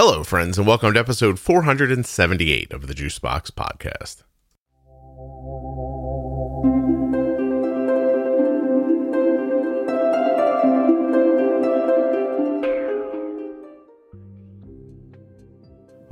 Hello, 0.00 0.22
friends, 0.22 0.56
and 0.58 0.64
welcome 0.64 0.94
to 0.94 1.00
episode 1.00 1.40
478 1.40 2.72
of 2.72 2.86
the 2.86 2.94
Juicebox 2.94 3.50
Podcast. 3.50 4.22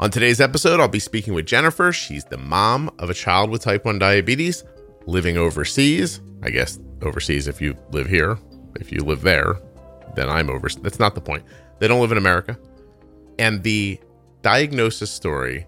On 0.01 0.11
today's 0.11 0.41
episode, 0.41 0.81
I'll 0.81 0.89
be 0.89 0.99
speaking 0.99 1.33
with 1.33 1.47
Jennifer. 1.47 1.93
She's 1.93 2.25
the 2.25 2.39
mom 2.39 2.91
of 2.99 3.09
a 3.09 3.15
child 3.15 3.51
with 3.51 3.63
type 3.63 3.85
1 3.85 4.01
diabetes 4.01 4.65
living 5.07 5.37
overseas. 5.37 6.21
I 6.43 6.51
guess 6.51 6.81
overseas 7.03 7.47
if 7.47 7.61
you 7.61 7.77
live 7.93 8.09
here. 8.09 8.37
If 8.81 8.91
you 8.91 9.05
live 9.05 9.23
there, 9.23 9.55
then 10.17 10.29
I'm 10.29 10.51
over. 10.51 10.69
That's 10.83 10.99
not 10.99 11.15
the 11.15 11.21
point. 11.21 11.45
They 11.79 11.87
don't 11.87 12.01
live 12.01 12.11
in 12.11 12.19
America. 12.19 12.59
And 13.39 13.63
the 13.63 14.01
diagnosis 14.43 15.11
story 15.11 15.67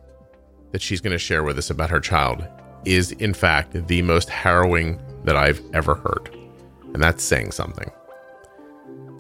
that 0.72 0.82
she's 0.82 1.00
going 1.00 1.13
to 1.13 1.18
share 1.18 1.43
with 1.43 1.59
us 1.59 1.71
about 1.71 1.90
her 1.90 2.00
child 2.00 2.46
is, 2.85 3.13
in 3.13 3.35
fact, 3.35 3.86
the 3.89 4.03
most 4.03 4.29
harrowing 4.29 5.00
that 5.25 5.36
I've 5.36 5.61
ever 5.75 5.95
heard. 5.95 6.35
And 6.95 7.03
that's 7.03 7.23
saying 7.23 7.53
something. 7.53 7.90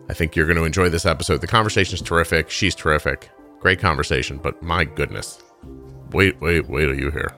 I 0.08 0.14
think 0.14 0.34
you're 0.34 0.46
going 0.46 0.56
to 0.56 0.64
enjoy 0.64 0.88
this 0.88 1.04
episode. 1.04 1.40
The 1.40 1.46
conversation 1.46 1.94
is 1.94 2.00
terrific. 2.00 2.48
She's 2.50 2.74
terrific. 2.74 3.28
Great 3.60 3.78
conversation, 3.78 4.38
but 4.38 4.62
my 4.62 4.84
goodness. 4.84 5.42
Wait, 6.12 6.40
wait, 6.40 6.68
wait 6.68 6.86
till 6.86 6.98
you 6.98 7.10
hear. 7.10 7.34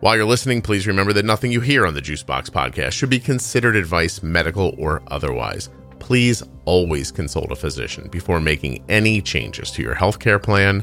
While 0.00 0.14
you're 0.14 0.26
listening, 0.26 0.62
please 0.62 0.86
remember 0.86 1.12
that 1.14 1.24
nothing 1.24 1.50
you 1.50 1.60
hear 1.60 1.86
on 1.86 1.94
the 1.94 2.02
Juicebox 2.02 2.50
podcast 2.50 2.92
should 2.92 3.10
be 3.10 3.18
considered 3.18 3.74
advice, 3.74 4.22
medical 4.22 4.74
or 4.78 5.02
otherwise 5.08 5.70
please 5.98 6.42
always 6.64 7.10
consult 7.10 7.52
a 7.52 7.56
physician 7.56 8.08
before 8.08 8.40
making 8.40 8.82
any 8.88 9.20
changes 9.20 9.70
to 9.72 9.82
your 9.82 9.94
healthcare 9.94 10.42
plan 10.42 10.82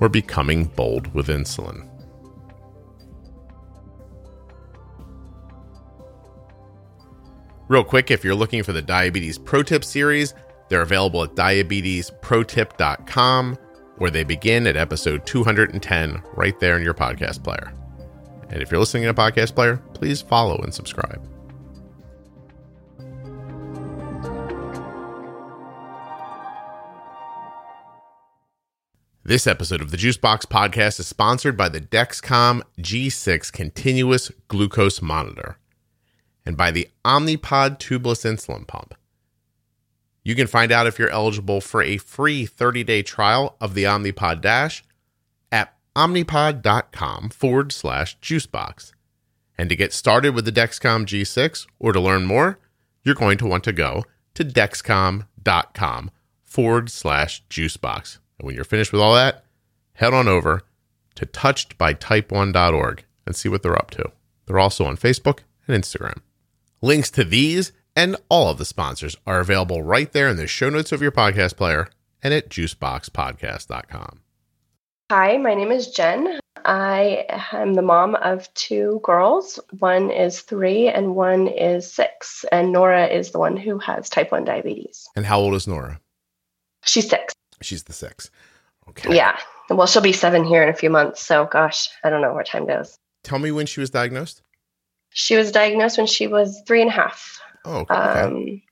or 0.00 0.08
becoming 0.08 0.64
bold 0.64 1.14
with 1.14 1.28
insulin. 1.28 1.88
Real 7.68 7.84
quick, 7.84 8.10
if 8.10 8.22
you're 8.22 8.34
looking 8.34 8.62
for 8.62 8.74
the 8.74 8.82
Diabetes 8.82 9.38
Pro 9.38 9.62
Tip 9.62 9.82
series, 9.84 10.34
they're 10.68 10.82
available 10.82 11.24
at 11.24 11.34
diabetesprotip.com, 11.34 13.56
where 13.96 14.10
they 14.10 14.24
begin 14.24 14.66
at 14.66 14.76
episode 14.76 15.24
210, 15.26 16.22
right 16.34 16.60
there 16.60 16.76
in 16.76 16.82
your 16.82 16.92
podcast 16.92 17.42
player. 17.42 17.72
And 18.50 18.60
if 18.60 18.70
you're 18.70 18.80
listening 18.80 19.04
in 19.04 19.08
a 19.08 19.14
podcast 19.14 19.54
player, 19.54 19.78
please 19.94 20.20
follow 20.20 20.58
and 20.58 20.74
subscribe. 20.74 21.26
This 29.26 29.46
episode 29.46 29.80
of 29.80 29.90
the 29.90 29.96
Juicebox 29.96 30.42
podcast 30.42 31.00
is 31.00 31.06
sponsored 31.06 31.56
by 31.56 31.70
the 31.70 31.80
Dexcom 31.80 32.60
G6 32.78 33.50
continuous 33.50 34.30
glucose 34.48 35.00
monitor 35.00 35.56
and 36.44 36.58
by 36.58 36.70
the 36.70 36.90
Omnipod 37.06 37.78
tubeless 37.78 38.30
insulin 38.30 38.66
pump. 38.66 38.94
You 40.24 40.34
can 40.34 40.46
find 40.46 40.70
out 40.70 40.86
if 40.86 40.98
you're 40.98 41.08
eligible 41.08 41.62
for 41.62 41.82
a 41.82 41.96
free 41.96 42.44
30 42.44 42.84
day 42.84 43.02
trial 43.02 43.56
of 43.62 43.72
the 43.72 43.84
Omnipod 43.84 44.42
Dash 44.42 44.84
at 45.50 45.74
omnipod.com 45.96 47.30
forward 47.30 47.72
slash 47.72 48.20
juicebox. 48.20 48.92
And 49.56 49.70
to 49.70 49.76
get 49.76 49.94
started 49.94 50.34
with 50.34 50.44
the 50.44 50.52
Dexcom 50.52 51.06
G6 51.06 51.66
or 51.78 51.94
to 51.94 52.00
learn 52.00 52.26
more, 52.26 52.58
you're 53.02 53.14
going 53.14 53.38
to 53.38 53.46
want 53.46 53.64
to 53.64 53.72
go 53.72 54.04
to 54.34 54.44
dexcom.com 54.44 56.10
forward 56.42 56.90
slash 56.90 57.42
juicebox. 57.48 58.18
And 58.38 58.46
when 58.46 58.54
you're 58.54 58.64
finished 58.64 58.92
with 58.92 59.00
all 59.00 59.14
that, 59.14 59.44
head 59.94 60.14
on 60.14 60.28
over 60.28 60.62
to 61.14 61.26
touchedbytype1.org 61.26 63.04
and 63.26 63.36
see 63.36 63.48
what 63.48 63.62
they're 63.62 63.78
up 63.78 63.90
to. 63.92 64.10
They're 64.46 64.58
also 64.58 64.84
on 64.84 64.96
Facebook 64.96 65.40
and 65.66 65.82
Instagram. 65.82 66.18
Links 66.82 67.10
to 67.12 67.24
these 67.24 67.72
and 67.96 68.16
all 68.28 68.50
of 68.50 68.58
the 68.58 68.64
sponsors 68.64 69.16
are 69.26 69.40
available 69.40 69.82
right 69.82 70.12
there 70.12 70.28
in 70.28 70.36
the 70.36 70.46
show 70.46 70.68
notes 70.68 70.92
of 70.92 71.00
your 71.00 71.12
podcast 71.12 71.56
player 71.56 71.88
and 72.22 72.34
at 72.34 72.48
juiceboxpodcast.com. 72.48 74.20
Hi, 75.10 75.36
my 75.36 75.54
name 75.54 75.70
is 75.70 75.90
Jen. 75.90 76.40
I 76.64 77.26
am 77.52 77.74
the 77.74 77.82
mom 77.82 78.14
of 78.16 78.52
two 78.54 79.00
girls. 79.04 79.60
One 79.78 80.10
is 80.10 80.40
three 80.40 80.88
and 80.88 81.14
one 81.14 81.46
is 81.46 81.92
six. 81.92 82.44
And 82.50 82.72
Nora 82.72 83.06
is 83.06 83.30
the 83.30 83.38
one 83.38 83.56
who 83.56 83.78
has 83.78 84.08
type 84.08 84.32
1 84.32 84.44
diabetes. 84.44 85.06
And 85.14 85.26
how 85.26 85.40
old 85.40 85.54
is 85.54 85.68
Nora? 85.68 86.00
She's 86.84 87.08
six. 87.08 87.34
She's 87.60 87.84
the 87.84 87.92
six. 87.92 88.30
Okay. 88.88 89.14
Yeah. 89.14 89.38
Well, 89.70 89.86
she'll 89.86 90.02
be 90.02 90.12
seven 90.12 90.44
here 90.44 90.62
in 90.62 90.68
a 90.68 90.74
few 90.74 90.90
months. 90.90 91.24
So, 91.24 91.46
gosh, 91.50 91.88
I 92.02 92.10
don't 92.10 92.20
know 92.20 92.34
where 92.34 92.44
time 92.44 92.66
goes. 92.66 92.98
Tell 93.22 93.38
me 93.38 93.50
when 93.50 93.66
she 93.66 93.80
was 93.80 93.90
diagnosed. 93.90 94.42
She 95.10 95.36
was 95.36 95.52
diagnosed 95.52 95.96
when 95.96 96.06
she 96.06 96.26
was 96.26 96.62
three 96.66 96.82
and 96.82 96.90
a 96.90 96.92
half. 96.92 97.40
Oh, 97.64 97.78
okay. 97.78 97.94
Um, 97.94 98.62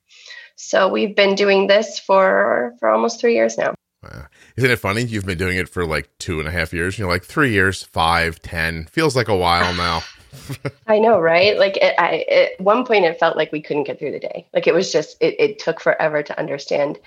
so 0.57 0.89
we've 0.89 1.17
been 1.17 1.35
doing 1.35 1.67
this 1.67 1.99
for 1.99 2.75
for 2.79 2.89
almost 2.91 3.21
three 3.21 3.35
years 3.35 3.57
now. 3.57 3.75
Wow. 4.03 4.27
Isn't 4.57 4.71
it 4.71 4.79
funny? 4.79 5.03
You've 5.03 5.25
been 5.25 5.39
doing 5.39 5.57
it 5.57 5.69
for 5.69 5.87
like 5.87 6.11
two 6.19 6.41
and 6.41 6.49
a 6.49 6.51
half 6.51 6.73
years. 6.73 6.99
You're 6.99 7.09
like 7.09 7.25
three 7.25 7.53
years, 7.53 7.83
five, 7.83 8.41
ten. 8.43 8.87
Feels 8.87 9.17
like 9.17 9.29
a 9.29 9.37
while 9.37 9.73
now. 9.75 10.03
I 10.87 10.99
know, 10.99 11.21
right? 11.21 11.57
Like 11.57 11.77
it, 11.77 11.95
I, 11.99 12.25
at 12.31 12.61
one 12.61 12.85
point, 12.85 13.05
it 13.05 13.19
felt 13.19 13.37
like 13.37 13.53
we 13.53 13.63
couldn't 13.63 13.85
get 13.85 13.99
through 13.99 14.13
the 14.13 14.19
day. 14.19 14.47
Like 14.53 14.67
it 14.67 14.75
was 14.75 14.91
just, 14.91 15.17
it, 15.21 15.37
it 15.39 15.59
took 15.59 15.81
forever 15.81 16.23
to 16.23 16.39
understand 16.39 16.99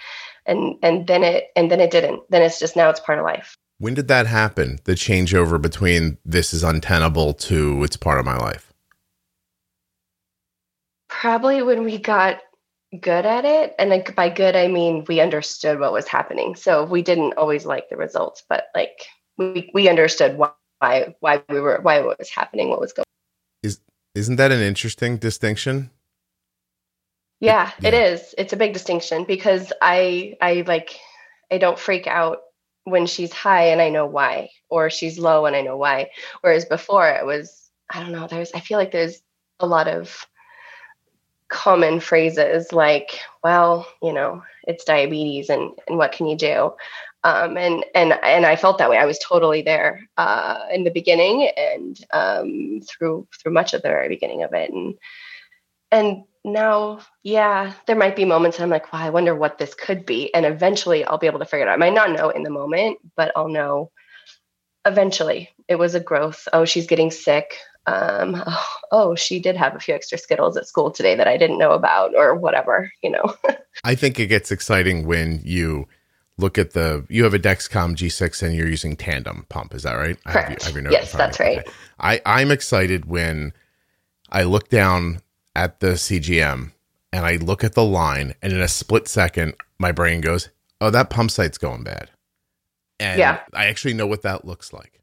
and 0.46 0.76
and 0.82 1.08
then 1.08 1.24
it 1.24 1.46
and 1.56 1.72
then 1.72 1.80
it 1.80 1.92
didn't. 1.92 2.22
Then 2.30 2.42
it's 2.42 2.60
just 2.60 2.76
now 2.76 2.90
it's 2.90 3.00
part 3.00 3.20
of 3.20 3.26
life. 3.26 3.58
When 3.78 3.94
did 3.94 4.08
that 4.08 4.28
happen 4.28 4.80
the 4.86 4.94
changeover 4.94 5.62
between 5.62 6.18
this 6.24 6.54
is 6.54 6.64
untenable 6.64 7.34
to 7.34 7.84
it's 7.84 7.98
part 7.98 8.20
of 8.20 8.26
my 8.26 8.38
life? 8.38 8.72
Probably 11.10 11.62
when 11.62 11.84
we 11.84 11.98
got 11.98 12.42
good 13.02 13.26
at 13.26 13.44
it 13.44 13.76
and 13.78 13.90
like 13.90 14.16
by 14.16 14.30
good 14.30 14.56
i 14.56 14.70
mean 14.70 15.04
we 15.10 15.20
understood 15.20 15.80
what 15.80 15.92
was 15.92 16.08
happening. 16.08 16.56
So 16.56 16.86
we 16.86 17.02
didn't 17.02 17.34
always 17.34 17.66
like 17.66 17.90
the 17.90 17.98
results 17.98 18.44
but 18.48 18.66
like 18.74 19.08
we 19.38 19.70
we 19.74 19.90
understood 19.90 20.38
why 20.38 21.14
why 21.20 21.44
we 21.50 21.60
were 21.60 21.80
why 21.82 22.02
what 22.02 22.20
was 22.20 22.30
happening 22.30 22.70
what 22.70 22.80
was 22.80 22.94
going 22.94 23.06
is 23.64 23.80
isn't 24.14 24.38
that 24.38 24.52
an 24.52 24.62
interesting 24.62 25.18
distinction 25.18 25.90
yeah, 27.40 27.72
yeah, 27.80 27.88
it 27.88 27.94
is. 27.94 28.36
It's 28.38 28.54
a 28.54 28.58
big 28.58 28.74
distinction 28.74 29.26
because 29.26 29.72
I 29.82 30.36
I 30.42 30.64
like 30.68 30.98
I 31.52 31.58
don't 31.58 31.80
freak 31.80 32.08
out 32.08 32.40
when 32.86 33.06
she's 33.08 33.34
high 33.34 33.68
and 33.68 33.82
I 33.82 33.90
know 33.90 34.06
why, 34.06 34.50
or 34.70 34.90
she's 34.90 35.20
low 35.20 35.46
and 35.46 35.56
I 35.56 35.62
know 35.62 35.78
why. 35.78 36.12
Whereas 36.42 36.66
before 36.66 37.10
it 37.10 37.26
was 37.26 37.70
I 37.90 38.02
don't 38.02 38.12
know. 38.12 38.28
There's 38.28 38.52
I 38.54 38.60
feel 38.60 38.78
like 38.78 38.92
there's 38.92 39.22
a 39.60 39.68
lot 39.68 39.88
of 39.88 40.26
common 41.48 42.00
phrases 42.00 42.72
like, 42.74 43.20
well, 43.44 43.88
you 44.02 44.12
know, 44.14 44.44
it's 44.68 44.84
diabetes 44.84 45.50
and 45.50 45.72
and 45.88 45.98
what 45.98 46.12
can 46.12 46.28
you 46.28 46.38
do? 46.38 46.74
Um, 47.24 47.58
and 47.58 47.84
and 47.96 48.14
and 48.24 48.46
I 48.46 48.56
felt 48.56 48.78
that 48.78 48.90
way. 48.90 48.98
I 48.98 49.06
was 49.06 49.20
totally 49.20 49.62
there 49.64 50.08
uh, 50.18 50.60
in 50.72 50.84
the 50.84 50.92
beginning 50.92 51.50
and 51.58 52.00
um, 52.14 52.82
through 52.82 53.28
through 53.40 53.54
much 53.54 53.74
of 53.74 53.82
the 53.82 53.90
very 53.90 54.10
beginning 54.10 54.44
of 54.44 54.54
it, 54.54 54.72
and 54.72 54.96
and 55.92 56.24
now, 56.46 57.00
yeah, 57.24 57.74
there 57.88 57.96
might 57.96 58.16
be 58.16 58.24
moments 58.24 58.60
I'm 58.60 58.70
like, 58.70 58.94
well, 58.94 59.02
I 59.02 59.10
wonder 59.10 59.36
what 59.36 59.58
this 59.58 59.74
could 59.74 60.06
be. 60.06 60.34
And 60.34 60.46
eventually 60.46 61.04
I'll 61.04 61.18
be 61.18 61.28
able 61.28 61.40
to 61.40 61.46
figure 61.46 61.66
it 61.66 61.70
out. 61.70 61.74
I 61.74 61.78
might 61.78 61.94
not 61.94 62.12
know 62.12 62.30
in 62.30 62.44
the 62.44 62.50
moment, 62.52 63.00
but 63.16 63.32
I'll 63.36 63.50
know 63.50 63.92
eventually. 64.86 65.50
It 65.68 65.76
was 65.76 65.96
a 65.96 66.00
growth. 66.00 66.48
Oh, 66.54 66.64
she's 66.64 66.86
getting 66.86 67.10
sick. 67.10 67.58
Um, 67.88 68.42
oh, 68.46 68.66
oh, 68.92 69.16
she 69.16 69.40
did 69.40 69.58
have 69.58 69.76
a 69.76 69.80
few 69.80 69.96
extra 69.96 70.18
Skittles 70.18 70.56
at 70.56 70.68
school 70.68 70.92
today 70.92 71.16
that 71.16 71.28
I 71.28 71.38
didn't 71.38 71.58
know 71.58 71.72
about, 71.72 72.16
or 72.16 72.36
whatever, 72.36 72.92
you 73.02 73.10
know. 73.10 73.36
I 73.84 73.96
think 73.96 74.20
it 74.20 74.28
gets 74.28 74.52
exciting 74.52 75.08
when 75.08 75.42
you 75.44 75.88
look 76.38 76.58
at 76.58 76.72
the 76.72 77.06
you 77.10 77.24
have 77.24 77.34
a 77.34 77.40
Dexcom 77.40 77.96
G6 77.96 78.44
and 78.44 78.56
you're 78.56 78.68
using 78.68 78.96
tandem 78.96 79.46
pump. 79.50 79.74
Is 79.74 79.84
that 79.84 79.94
right? 79.94 80.24
Correct. 80.24 80.64
I 80.64 80.66
have 80.66 80.76
your, 80.76 80.92
yes, 80.92 81.12
that's 81.12 81.40
right. 81.40 81.60
Okay. 81.60 81.72
I 82.00 82.22
I'm 82.26 82.52
excited 82.52 83.06
when 83.06 83.54
I 84.32 84.44
look 84.44 84.70
down 84.70 85.22
at 85.56 85.80
the 85.80 85.94
CGM 85.94 86.72
and 87.16 87.26
I 87.26 87.38
look 87.38 87.64
at 87.64 87.76
the 87.76 87.84
line, 87.84 88.36
and 88.42 88.52
in 88.52 88.62
a 88.62 88.68
split 88.68 89.08
second, 89.08 89.56
my 89.80 89.94
brain 89.94 90.20
goes, 90.20 90.50
"Oh, 90.82 90.90
that 90.90 91.10
pump 91.10 91.32
site's 91.32 91.58
going 91.58 91.84
bad," 91.84 92.10
and 93.00 93.18
yeah. 93.18 93.42
I 93.54 93.68
actually 93.68 93.94
know 93.94 94.06
what 94.06 94.24
that 94.24 94.44
looks 94.44 94.74
like. 94.74 95.02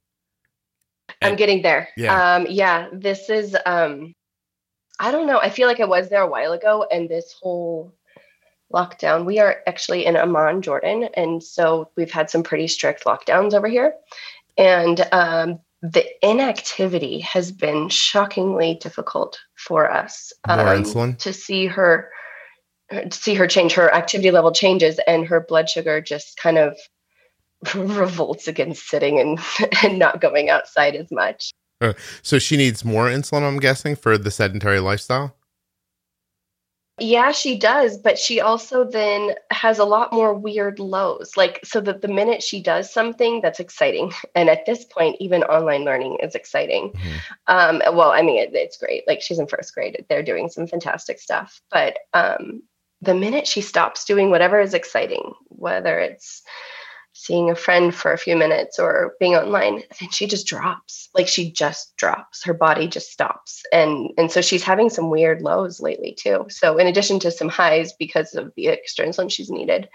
And, 1.23 1.33
I'm 1.33 1.37
getting 1.37 1.63
there. 1.63 1.89
Yeah, 1.97 2.35
um, 2.35 2.47
yeah. 2.51 2.89
This 2.93 3.31
is. 3.31 3.57
Um, 3.65 4.15
I 5.01 5.11
don't 5.11 5.27
know. 5.27 5.39
I 5.39 5.49
feel 5.49 5.67
like 5.67 5.81
I 5.81 5.87
was 5.87 6.11
there 6.11 6.21
a 6.21 6.29
while 6.29 6.53
ago, 6.53 6.87
and 6.93 7.09
this 7.09 7.35
whole 7.41 7.95
lockdown. 8.73 9.25
We 9.25 9.39
are 9.39 9.61
actually 9.67 10.05
in 10.05 10.17
Amman, 10.17 10.61
Jordan, 10.61 11.09
and 11.15 11.43
so 11.43 11.89
we've 11.97 12.13
had 12.13 12.29
some 12.29 12.43
pretty 12.43 12.69
strict 12.69 13.05
lockdowns 13.05 13.55
over 13.55 13.69
here. 13.69 13.95
And 14.59 15.01
um, 15.13 15.61
the 15.83 16.07
inactivity 16.23 17.19
has 17.21 17.51
been 17.51 17.89
shockingly 17.89 18.79
difficult 18.81 19.39
for 19.57 19.91
us 19.91 20.33
um, 20.49 20.85
to 21.17 21.33
see 21.33 21.67
her 21.67 22.09
to 22.91 23.19
see 23.19 23.35
her 23.35 23.47
change 23.47 23.73
her 23.73 23.93
activity 23.93 24.31
level 24.31 24.53
changes 24.53 25.01
and 25.07 25.27
her 25.27 25.41
blood 25.41 25.69
sugar 25.69 26.01
just 26.01 26.37
kind 26.37 26.59
of 26.59 26.77
revolts 27.75 28.47
against 28.47 28.87
sitting 28.89 29.19
and 29.19 29.41
and 29.83 29.99
not 29.99 30.21
going 30.21 30.51
outside 30.51 30.95
as 30.95 31.11
much. 31.11 31.51
Uh, 31.81 31.95
so 32.23 32.39
she 32.39 32.57
needs 32.57 32.85
more 32.85 33.09
insulin, 33.09 33.43
I'm 33.43 33.59
guessing, 33.59 33.97
for 33.97 34.17
the 34.17 34.31
sedentary 34.31 34.79
lifestyle. 34.79 35.35
Yeah, 36.99 37.33
she 37.33 37.59
does, 37.59 37.97
but 37.97 38.19
she 38.19 38.41
also 38.41 38.85
then 38.85 39.35
has 39.51 39.79
a 39.79 39.85
lot 39.85 40.13
more 40.13 40.35
weird 40.35 40.79
lows. 40.79 41.37
Like, 41.37 41.61
so 41.65 41.81
that 41.81 42.03
the 42.03 42.09
minute 42.09 42.43
she 42.43 42.63
does 42.63 42.93
something 42.93 43.41
that's 43.41 43.61
exciting, 43.61 44.13
and 44.35 44.51
at 44.51 44.67
this 44.67 44.85
point, 44.85 45.17
even 45.19 45.43
online 45.45 45.85
learning 45.85 46.19
is 46.23 46.35
exciting. 46.35 46.91
Mm-hmm. 46.91 47.17
Um, 47.47 47.97
well, 47.97 48.13
I 48.13 48.23
mean, 48.23 48.39
it, 48.39 48.51
it's 48.55 48.77
great. 48.77 49.05
Like, 49.07 49.23
she's 49.23 49.39
in 49.39 49.47
first 49.47 49.75
grade, 49.75 50.05
they're 50.09 50.23
doing 50.23 50.49
some 50.49 50.67
fantastic 50.67 51.19
stuff. 51.19 51.61
But 51.71 51.99
um, 52.13 52.63
the 53.01 53.15
minute 53.15 53.47
she 53.47 53.63
stops 53.63 54.05
doing 54.05 54.31
whatever 54.31 54.61
is 54.61 54.75
exciting, 54.75 55.33
whether 55.49 55.99
it's 55.99 56.43
seeing 57.25 57.51
a 57.51 57.55
friend 57.55 57.95
for 57.95 58.13
a 58.13 58.19
few 58.19 58.37
minutes 58.37 58.79
or 58.79 59.15
being 59.21 59.35
online 59.35 59.83
and 60.01 60.13
she 60.13 60.27
just 60.27 60.47
drops. 60.47 61.09
Like 61.15 61.29
she 61.29 61.53
just 61.53 61.97
drops. 61.97 62.45
Her 62.45 62.55
body 62.55 62.89
just 62.89 63.11
stops. 63.11 63.63
And 63.73 64.11
and 64.17 64.31
so 64.31 64.41
she's 64.41 64.63
having 64.63 64.91
some 64.91 65.11
weird 65.11 65.43
lows 65.43 65.81
lately 65.81 66.17
too. 66.19 66.47
So 66.49 66.79
in 66.79 66.87
addition 66.87 67.19
to 67.21 67.31
some 67.31 67.49
highs 67.49 67.93
because 67.99 68.35
of 68.35 68.53
the 68.57 68.69
extra 68.69 69.07
insulin 69.07 69.31
she's 69.31 69.51
needed 69.51 69.89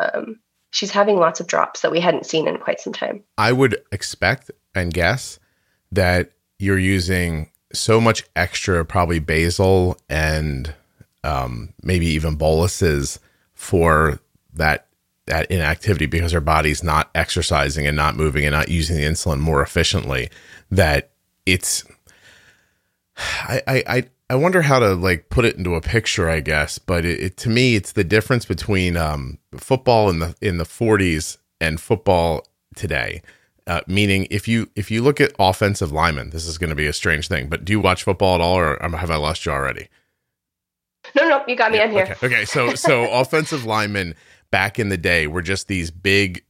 um, 0.00 0.40
she's 0.70 0.90
having 0.90 1.16
lots 1.16 1.40
of 1.40 1.46
drops 1.46 1.80
that 1.80 1.92
we 1.92 2.00
hadn't 2.00 2.26
seen 2.26 2.48
in 2.48 2.58
quite 2.58 2.80
some 2.80 2.92
time. 2.92 3.22
I 3.38 3.52
would 3.52 3.76
expect 3.92 4.50
and 4.74 4.92
guess 4.92 5.38
that 5.92 6.32
you're 6.58 6.78
using 6.78 7.50
so 7.72 8.00
much 8.00 8.24
extra 8.36 8.84
probably 8.84 9.18
basal 9.18 9.98
and 10.08 10.74
um, 11.22 11.72
maybe 11.82 12.06
even 12.06 12.36
boluses 12.36 13.18
for 13.54 14.20
that 14.54 14.88
that 15.26 15.50
inactivity 15.50 16.06
because 16.06 16.32
her 16.32 16.40
body's 16.40 16.82
not 16.82 17.10
exercising 17.14 17.86
and 17.86 17.96
not 17.96 18.16
moving 18.16 18.44
and 18.44 18.52
not 18.52 18.68
using 18.68 18.96
the 18.96 19.04
insulin 19.04 19.40
more 19.40 19.62
efficiently 19.62 20.28
that 20.70 21.10
it's 21.46 21.84
I 23.16 23.62
I 23.66 24.04
I 24.28 24.34
wonder 24.34 24.62
how 24.62 24.78
to 24.78 24.94
like 24.94 25.28
put 25.30 25.44
it 25.44 25.56
into 25.56 25.74
a 25.74 25.80
picture 25.80 26.28
I 26.28 26.40
guess 26.40 26.78
but 26.78 27.04
it, 27.04 27.20
it 27.20 27.36
to 27.38 27.48
me 27.48 27.74
it's 27.74 27.92
the 27.92 28.04
difference 28.04 28.44
between 28.44 28.96
um, 28.96 29.38
football 29.56 30.10
in 30.10 30.18
the 30.18 30.34
in 30.40 30.58
the 30.58 30.64
40s 30.64 31.38
and 31.60 31.80
football 31.80 32.46
today. 32.76 33.22
Uh, 33.66 33.80
meaning 33.86 34.26
if 34.30 34.46
you 34.46 34.68
if 34.76 34.90
you 34.90 35.00
look 35.00 35.22
at 35.22 35.32
offensive 35.38 35.90
linemen 35.90 36.30
this 36.30 36.46
is 36.46 36.58
going 36.58 36.68
to 36.68 36.76
be 36.76 36.86
a 36.86 36.92
strange 36.92 37.28
thing 37.28 37.48
but 37.48 37.64
do 37.64 37.72
you 37.72 37.80
watch 37.80 38.02
football 38.02 38.34
at 38.34 38.40
all 38.42 38.58
or 38.58 38.78
have 38.82 39.10
I 39.10 39.16
lost 39.16 39.46
you 39.46 39.52
already? 39.52 39.88
No 41.16 41.26
no 41.26 41.44
you 41.48 41.56
got 41.56 41.70
me 41.70 41.78
yeah, 41.78 41.84
I'm 41.84 41.90
here. 41.92 42.02
okay, 42.02 42.26
okay 42.26 42.44
so 42.44 42.74
so 42.74 43.10
offensive 43.10 43.64
linemen 43.64 44.14
back 44.50 44.78
in 44.78 44.88
the 44.88 44.96
day 44.96 45.26
were 45.26 45.42
just 45.42 45.68
these 45.68 45.90
big, 45.90 46.44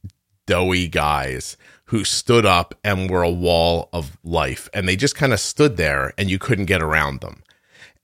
doughy 0.45 0.87
guys 0.87 1.57
who 1.85 2.03
stood 2.03 2.45
up 2.45 2.73
and 2.83 3.09
were 3.09 3.23
a 3.23 3.29
wall 3.29 3.89
of 3.93 4.17
life. 4.23 4.69
And 4.73 4.87
they 4.87 4.95
just 4.95 5.15
kind 5.15 5.33
of 5.33 5.39
stood 5.39 5.77
there 5.77 6.13
and 6.17 6.29
you 6.29 6.39
couldn't 6.39 6.65
get 6.65 6.81
around 6.81 7.21
them. 7.21 7.43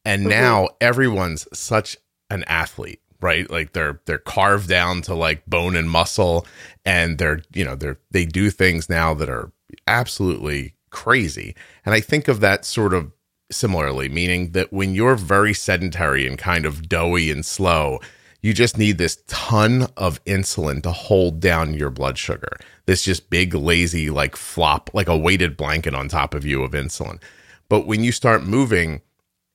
And 0.05 0.21
mm-hmm. 0.21 0.29
now 0.29 0.69
everyone's 0.79 1.47
such 1.53 1.97
an 2.29 2.43
athlete 2.47 3.01
right 3.21 3.49
like 3.51 3.73
they're 3.73 4.01
they're 4.05 4.17
carved 4.17 4.67
down 4.67 5.01
to 5.03 5.13
like 5.13 5.45
bone 5.45 5.75
and 5.75 5.89
muscle 5.89 6.45
and 6.85 7.17
they're 7.17 7.41
you 7.53 7.63
know 7.63 7.75
they're 7.75 7.99
they 8.09 8.25
do 8.25 8.49
things 8.49 8.89
now 8.89 9.13
that 9.13 9.29
are 9.29 9.51
absolutely 9.85 10.73
crazy 10.89 11.55
and 11.85 11.93
i 11.93 11.99
think 11.99 12.27
of 12.27 12.39
that 12.39 12.65
sort 12.65 12.93
of 12.93 13.11
similarly 13.51 14.09
meaning 14.09 14.51
that 14.51 14.71
when 14.73 14.95
you're 14.95 15.15
very 15.15 15.53
sedentary 15.53 16.25
and 16.25 16.37
kind 16.37 16.65
of 16.65 16.89
doughy 16.89 17.29
and 17.29 17.45
slow 17.45 17.99
you 18.41 18.53
just 18.53 18.77
need 18.77 18.97
this 18.97 19.23
ton 19.27 19.87
of 19.95 20.23
insulin 20.25 20.81
to 20.83 20.91
hold 20.91 21.39
down 21.39 21.75
your 21.75 21.91
blood 21.91 22.17
sugar. 22.17 22.57
This 22.85 23.03
just 23.03 23.29
big, 23.29 23.53
lazy, 23.53 24.09
like 24.09 24.35
flop, 24.35 24.89
like 24.93 25.07
a 25.07 25.17
weighted 25.17 25.55
blanket 25.55 25.93
on 25.93 26.07
top 26.07 26.33
of 26.33 26.45
you 26.45 26.63
of 26.63 26.71
insulin. 26.71 27.21
But 27.69 27.85
when 27.85 28.03
you 28.03 28.11
start 28.11 28.43
moving, 28.43 29.01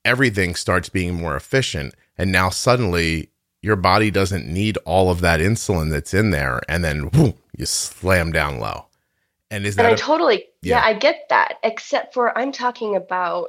everything 0.04 0.54
starts 0.54 0.88
being 0.88 1.14
more 1.14 1.36
efficient. 1.36 1.94
And 2.16 2.30
now 2.30 2.48
suddenly 2.48 3.30
your 3.60 3.76
body 3.76 4.10
doesn't 4.10 4.46
need 4.46 4.78
all 4.84 5.10
of 5.10 5.20
that 5.20 5.40
insulin 5.40 5.90
that's 5.90 6.14
in 6.14 6.30
there. 6.30 6.60
And 6.68 6.84
then 6.84 7.10
whoo, 7.10 7.34
you 7.56 7.66
slam 7.66 8.30
down 8.30 8.60
low. 8.60 8.86
And 9.50 9.66
is 9.66 9.76
that? 9.76 9.84
And 9.84 9.90
I 9.90 9.94
a, 9.94 9.98
totally, 9.98 10.44
yeah. 10.62 10.76
yeah, 10.76 10.84
I 10.84 10.94
get 10.94 11.26
that. 11.28 11.54
Except 11.64 12.14
for 12.14 12.36
I'm 12.38 12.52
talking 12.52 12.94
about 12.94 13.48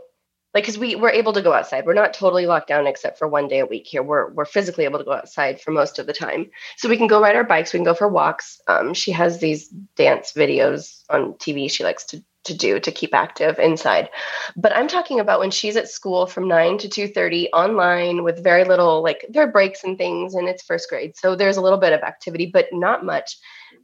like 0.53 0.63
because 0.63 0.77
we 0.77 0.95
we're 0.95 1.09
able 1.09 1.33
to 1.33 1.41
go 1.41 1.53
outside. 1.53 1.85
We're 1.85 1.93
not 1.93 2.13
totally 2.13 2.45
locked 2.45 2.67
down 2.67 2.87
except 2.87 3.19
for 3.19 3.27
one 3.27 3.47
day 3.47 3.59
a 3.59 3.65
week 3.65 3.85
here. 3.87 4.01
We're 4.01 4.31
we're 4.31 4.45
physically 4.45 4.85
able 4.85 4.99
to 4.99 5.05
go 5.05 5.13
outside 5.13 5.61
for 5.61 5.71
most 5.71 5.99
of 5.99 6.07
the 6.07 6.13
time. 6.13 6.49
So 6.77 6.89
we 6.89 6.97
can 6.97 7.07
go 7.07 7.21
ride 7.21 7.35
our 7.35 7.43
bikes. 7.43 7.73
We 7.73 7.77
can 7.77 7.85
go 7.85 7.93
for 7.93 8.07
walks. 8.07 8.59
Um, 8.67 8.93
she 8.93 9.11
has 9.11 9.39
these 9.39 9.67
dance 9.95 10.33
videos 10.33 11.03
on 11.09 11.33
tv 11.33 11.69
she 11.71 11.83
likes 11.83 12.05
to 12.05 12.23
to 12.45 12.55
do 12.55 12.79
to 12.79 12.91
keep 12.91 13.13
active 13.13 13.59
inside. 13.59 14.09
But 14.55 14.73
i'm 14.75 14.87
talking 14.87 15.19
about 15.19 15.39
when 15.39 15.51
she's 15.51 15.75
at 15.75 15.89
school 15.89 16.25
from 16.25 16.47
9 16.47 16.77
to 16.79 16.87
2.30 16.87 17.49
online 17.53 18.23
with 18.23 18.43
very 18.43 18.63
little 18.63 19.03
like 19.03 19.25
there 19.29 19.43
are 19.43 19.51
breaks 19.51 19.83
and 19.83 19.97
things 19.97 20.33
and 20.33 20.47
it's 20.47 20.63
first 20.63 20.89
grade. 20.89 21.17
So 21.17 21.35
there's 21.35 21.57
a 21.57 21.61
little 21.61 21.79
bit 21.79 21.93
of 21.93 22.01
activity 22.01 22.49
but 22.51 22.67
not 22.71 23.05
much. 23.05 23.37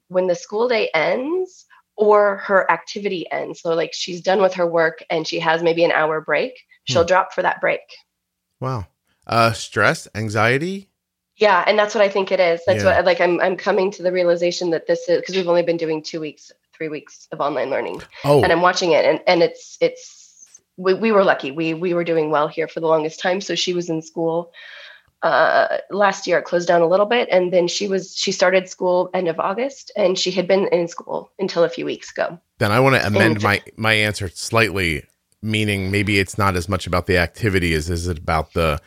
When 0.08 0.28
the 0.28 0.36
school 0.36 0.68
day 0.70 0.90
ends 0.94 1.66
or 1.96 2.38
her 2.38 2.70
activity 2.72 3.30
ends. 3.32 3.62
So, 3.62 3.74
like, 3.74 3.94
she's 3.94 4.22
done 4.22 4.42
with 4.42 4.54
her 4.56 4.68
work 4.68 5.04
and 5.10 5.28
she 5.28 5.40
has 5.40 5.64
maybe 5.64 5.84
an 5.84 5.92
hour 5.92 6.22
break, 6.22 6.60
she'll 6.86 7.04
hmm. 7.04 7.08
drop 7.08 7.34
for 7.34 7.42
that 7.42 7.62
break. 7.62 7.82
Wow. 8.60 8.88
Uh, 9.26 9.54
stress, 9.54 10.08
anxiety. 10.16 10.90
Yeah, 11.38 11.64
and 11.66 11.78
that's 11.78 11.96
what 11.96 12.04
I 12.04 12.10
think 12.10 12.32
it 12.32 12.40
is. 12.40 12.62
That's 12.66 12.84
yeah. 12.84 12.98
what 12.98 13.06
like 13.06 13.20
I'm 13.20 13.40
I'm 13.42 13.58
coming 13.58 13.90
to 13.92 14.04
the 14.04 14.12
realization 14.12 14.70
that 14.70 14.86
this 14.86 15.10
is 15.10 15.20
because 15.20 15.36
we've 15.36 15.48
only 15.48 15.64
been 15.64 15.78
doing 15.78 16.04
two 16.04 16.20
weeks, 16.20 16.52
three 16.76 16.90
weeks 16.90 17.28
of 17.32 17.42
online 17.42 17.70
learning. 17.70 18.02
Oh. 18.24 18.44
And 18.44 18.52
I'm 18.52 18.62
watching 18.62 18.92
it 18.92 19.04
and, 19.04 19.20
and 19.26 19.42
it's 19.42 19.78
it's 19.82 20.62
we, 20.78 20.94
we 20.94 21.12
were 21.12 21.24
lucky. 21.24 21.52
We 21.52 21.74
we 21.74 21.94
were 21.94 22.04
doing 22.04 22.30
well 22.30 22.48
here 22.48 22.68
for 22.68 22.80
the 22.80 22.88
longest 22.88 23.20
time. 23.20 23.42
So 23.42 23.56
she 23.56 23.74
was 23.74 23.90
in 23.90 24.02
school 24.02 24.52
uh, 25.24 25.78
last 25.90 26.28
year 26.28 26.40
it 26.40 26.46
closed 26.46 26.68
down 26.68 26.82
a 26.82 26.88
little 26.88 27.06
bit 27.06 27.28
and 27.32 27.52
then 27.52 27.68
she 27.68 27.88
was 27.88 28.16
she 28.16 28.32
started 28.32 28.70
school 28.70 29.10
end 29.14 29.28
of 29.28 29.40
august 29.40 29.92
and 29.96 30.20
she 30.20 30.32
had 30.32 30.48
been 30.48 30.68
in 30.68 30.88
school 30.88 31.32
until 31.40 31.64
a 31.64 31.70
few 31.70 31.86
weeks 31.86 32.12
ago. 32.12 32.38
Then 32.60 32.72
i 32.72 32.80
want 32.80 32.96
to 32.96 33.08
amend 33.08 33.36
and, 33.36 33.44
my 33.44 33.62
my 33.78 33.94
answer 33.94 34.30
slightly 34.30 35.04
meaning 35.42 35.92
maybe 35.92 36.20
it's 36.20 36.38
not 36.38 36.56
as 36.56 36.70
much 36.70 36.86
about 36.88 37.08
the 37.08 37.18
activity 37.18 37.74
as 37.74 37.90
is 37.90 38.08
it 38.08 38.18
about 38.20 38.54
the 38.54 38.80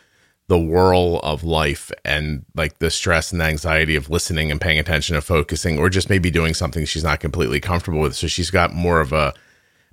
the 0.48 0.58
whirl 0.58 1.18
of 1.20 1.42
life 1.42 1.90
and 2.04 2.44
like 2.54 2.78
the 2.78 2.90
stress 2.90 3.32
and 3.32 3.40
the 3.40 3.44
anxiety 3.44 3.96
of 3.96 4.10
listening 4.10 4.50
and 4.50 4.60
paying 4.60 4.78
attention 4.78 5.16
and 5.16 5.24
focusing 5.24 5.78
or 5.78 5.88
just 5.90 6.08
maybe 6.08 6.30
doing 6.30 6.54
something 6.54 6.84
she's 6.84 7.02
not 7.02 7.18
completely 7.18 7.60
comfortable 7.60 8.00
with. 8.00 8.14
So 8.14 8.28
she's 8.28 8.50
got 8.50 8.72
more 8.72 9.00
of 9.00 9.12
a 9.12 9.34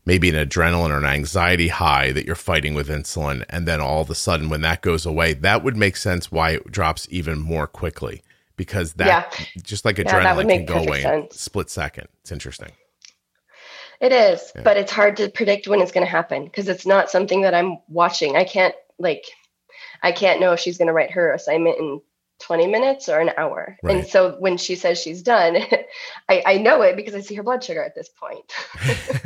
maybe 0.06 0.30
an 0.30 0.36
adrenaline 0.36 0.90
or 0.90 0.98
an 0.98 1.06
anxiety 1.06 1.70
high 1.70 2.12
that 2.12 2.26
you're 2.26 2.36
fighting 2.36 2.74
with 2.74 2.90
insulin. 2.90 3.44
And 3.50 3.68
then 3.68 3.80
all 3.80 4.02
of 4.02 4.10
a 4.10 4.16
sudden, 4.16 4.50
when 4.50 4.62
that 4.62 4.82
goes 4.82 5.06
away, 5.06 5.34
that 5.34 5.64
would 5.64 5.78
make 5.78 5.98
sense 5.98 6.32
why 6.32 6.52
it 6.52 6.72
drops 6.72 7.08
even 7.10 7.40
more 7.40 7.68
quickly 7.68 8.22
because 8.56 8.94
that, 8.94 9.08
yeah. 9.40 9.46
just 9.64 9.86
like 9.86 9.98
adrenaline, 9.98 10.50
yeah, 10.50 10.58
can 10.58 10.66
go 10.66 10.76
away 10.76 11.02
sense. 11.02 11.34
in 11.34 11.38
split 11.38 11.70
second. 11.70 12.08
It's 12.22 12.32
interesting. 12.32 12.72
It 14.00 14.12
is, 14.12 14.52
yeah. 14.56 14.64
but 14.64 14.76
it's 14.76 14.92
hard 14.92 15.18
to 15.18 15.30
predict 15.30 15.68
when 15.68 15.80
it's 15.80 15.94
going 15.94 16.06
to 16.06 16.12
happen 16.12 16.44
because 16.44 16.68
it's 16.68 16.86
not 16.86 17.10
something 17.10 17.42
that 17.42 17.54
I'm 17.54 17.78
watching. 17.88 18.36
I 18.36 18.44
can't, 18.44 18.76
like, 19.00 19.24
I 20.02 20.12
can't 20.12 20.42
know 20.42 20.52
if 20.52 20.60
she's 20.60 20.78
going 20.78 20.88
to 20.88 20.94
write 20.94 21.12
her 21.12 21.32
assignment 21.32 21.80
in 21.80 22.02
20 22.40 22.68
minutes 22.68 23.08
or 23.08 23.20
an 23.20 23.32
hour. 23.38 23.78
Right. 23.84 23.98
And 23.98 24.08
so 24.08 24.36
when 24.40 24.58
she 24.58 24.76
says 24.76 25.00
she's 25.00 25.22
done, 25.22 25.58
I, 26.30 26.44
I 26.46 26.58
know 26.58 26.82
it 26.82 26.96
because 26.96 27.16
I 27.16 27.22
see 27.22 27.36
her 27.36 27.44
blood 27.44 27.64
sugar 27.64 27.84
at 27.84 27.96
this 27.96 28.10
point. 28.10 28.52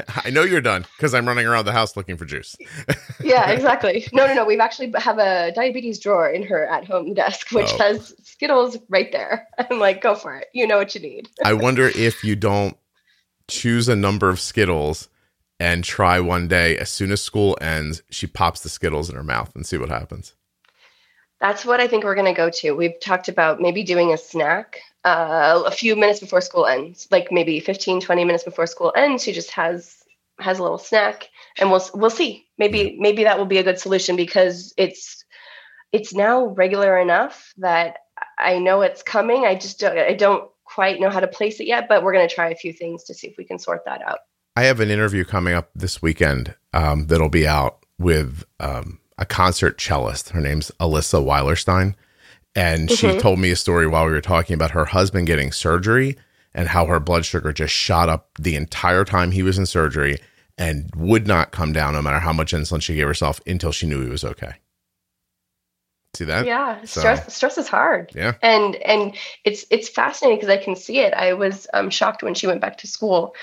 I 0.26 0.30
know 0.30 0.44
you're 0.44 0.62
done 0.62 0.86
because 0.98 1.14
I'm 1.14 1.28
running 1.28 1.48
around 1.48 1.66
the 1.66 1.72
house 1.72 1.98
looking 1.98 2.18
for 2.18 2.26
juice. 2.26 2.56
yeah, 3.22 3.50
exactly. 3.50 4.08
No, 4.14 4.28
no, 4.28 4.34
no. 4.34 4.46
We've 4.46 4.60
actually 4.60 4.94
have 4.98 5.18
a 5.20 5.52
diabetes 5.54 6.00
drawer 6.00 6.30
in 6.30 6.44
her 6.44 6.68
at 6.68 6.86
home 6.86 7.14
desk, 7.14 7.52
which 7.52 7.72
oh. 7.74 7.78
has 7.78 8.14
Skittles 8.24 8.78
right 8.90 9.12
there. 9.12 9.48
I'm 9.58 9.80
like, 9.80 10.02
go 10.02 10.16
for 10.16 10.36
it. 10.36 10.48
You 10.54 10.68
know 10.68 10.78
what 10.78 10.94
you 10.96 11.02
need. 11.02 11.30
I 11.44 11.54
wonder 11.54 11.88
if 11.88 12.24
you 12.24 12.36
don't 12.36 12.78
choose 13.48 13.88
a 13.88 13.96
number 13.96 14.30
of 14.30 14.40
Skittles 14.40 15.10
and 15.60 15.84
try 15.84 16.20
one 16.20 16.48
day 16.48 16.78
as 16.78 16.90
soon 16.90 17.12
as 17.12 17.22
school 17.22 17.58
ends, 17.60 18.04
she 18.10 18.28
pops 18.28 18.62
the 18.62 18.70
Skittles 18.70 19.10
in 19.10 19.16
her 19.16 19.24
mouth 19.24 19.56
and 19.56 19.66
see 19.66 19.78
what 19.78 19.90
happens. 19.90 20.36
That's 21.40 21.66
what 21.66 21.80
I 21.80 21.88
think 21.88 22.04
we're 22.04 22.16
going 22.16 22.34
to 22.34 22.38
go 22.38 22.50
to. 22.50 22.72
We've 22.72 23.00
talked 23.00 23.28
about 23.28 23.62
maybe 23.62 23.84
doing 23.84 24.12
a 24.12 24.18
snack 24.18 24.80
uh, 25.06 25.64
a 25.66 25.72
few 25.72 25.96
minutes 25.96 26.20
before 26.20 26.42
school 26.42 26.66
ends, 26.66 27.08
like 27.12 27.32
maybe 27.32 27.60
15, 27.60 28.02
20 28.02 28.26
minutes 28.26 28.44
before 28.44 28.66
school 28.68 28.92
ends. 28.96 29.24
She 29.24 29.34
just 29.34 29.52
has 29.52 29.96
has 30.40 30.60
a 30.60 30.62
little 30.62 30.78
snack, 30.78 31.30
and 31.60 31.72
we'll 31.72 31.84
we'll 31.94 32.10
see. 32.10 32.48
Maybe 32.58 32.98
maybe 33.00 33.24
that 33.24 33.38
will 33.38 33.46
be 33.46 33.58
a 33.58 33.64
good 33.64 33.80
solution 33.80 34.16
because 34.16 34.74
it's 34.78 35.26
it's 35.92 36.14
now 36.14 36.48
regular 36.48 36.98
enough 36.98 37.54
that 37.58 37.98
I 38.38 38.60
know 38.60 38.82
it's 38.82 39.04
coming. 39.04 39.46
I 39.46 39.56
just 39.56 39.80
don't, 39.80 39.98
I 39.98 40.14
don't 40.14 40.50
quite 40.64 41.00
know 41.00 41.10
how 41.10 41.20
to 41.20 41.28
place 41.28 41.60
it 41.60 41.68
yet, 41.68 41.88
but 41.88 42.04
we're 42.04 42.14
going 42.14 42.28
to 42.28 42.34
try 42.34 42.50
a 42.50 42.56
few 42.56 42.74
things 42.74 43.04
to 43.06 43.14
see 43.14 43.28
if 43.28 43.38
we 43.38 43.46
can 43.46 43.60
sort 43.60 43.86
that 43.86 44.02
out. 44.02 44.20
I 44.56 44.64
have 44.64 44.80
an 44.80 44.90
interview 44.90 45.24
coming 45.24 45.54
up 45.54 45.70
this 45.76 46.02
weekend 46.02 46.56
um, 46.74 47.08
that'll 47.08 47.30
be 47.30 47.48
out 47.48 47.86
with 48.00 48.44
um, 48.60 49.00
a 49.18 49.26
concert 49.26 49.78
cellist. 49.80 50.30
Her 50.30 50.42
name's 50.42 50.72
Alisa 50.80 51.24
Weilerstein. 51.24 51.96
And 52.56 52.90
mm-hmm. 52.90 52.96
she 52.96 53.20
told 53.20 53.40
me 53.40 53.52
a 53.52 53.56
story 53.56 53.88
while 53.88 54.06
we 54.06 54.12
were 54.12 54.22
talking 54.22 54.54
about 54.54 54.72
her 54.72 54.86
husband 54.86 55.28
getting 55.28 55.52
surgery 55.52 56.18
and 56.54 56.68
how 56.68 56.86
her 56.88 57.00
blood 57.00 57.26
sugar 57.26 57.54
just 57.54 57.74
shot 57.74 58.10
up 58.10 58.30
the 58.40 58.56
entire 58.56 59.06
time 59.06 59.32
he 59.32 59.44
was 59.44 59.58
in 59.58 59.66
surgery 59.66 60.18
and 60.58 60.90
would 60.96 61.28
not 61.28 61.52
come 61.52 61.72
down 61.72 61.94
no 61.94 62.02
matter 62.02 62.20
how 62.20 62.34
much 62.34 62.54
insulin 62.54 62.82
she 62.82 62.96
gave 62.96 63.08
herself 63.08 63.40
until 63.46 63.72
she 63.72 63.86
knew 63.86 64.04
he 64.04 64.10
was 64.10 64.24
okay. 64.24 64.56
See 66.16 66.26
that? 66.26 66.48
Yeah, 66.48 66.84
so, 66.84 67.02
stress 67.02 67.36
stress 67.36 67.58
is 67.60 67.68
hard. 67.68 68.12
Yeah, 68.16 68.34
and 68.42 68.76
and 68.78 69.16
it's 69.44 69.66
it's 69.70 69.88
fascinating 69.88 70.38
because 70.38 70.50
I 70.50 70.58
can 70.58 70.76
see 70.76 71.00
it. 71.00 71.14
I 71.14 71.34
was 71.34 71.68
um, 71.76 71.92
shocked 71.92 72.24
when 72.24 72.34
she 72.34 72.48
went 72.48 72.60
back 72.60 72.80
to 72.80 72.88
school 72.88 73.36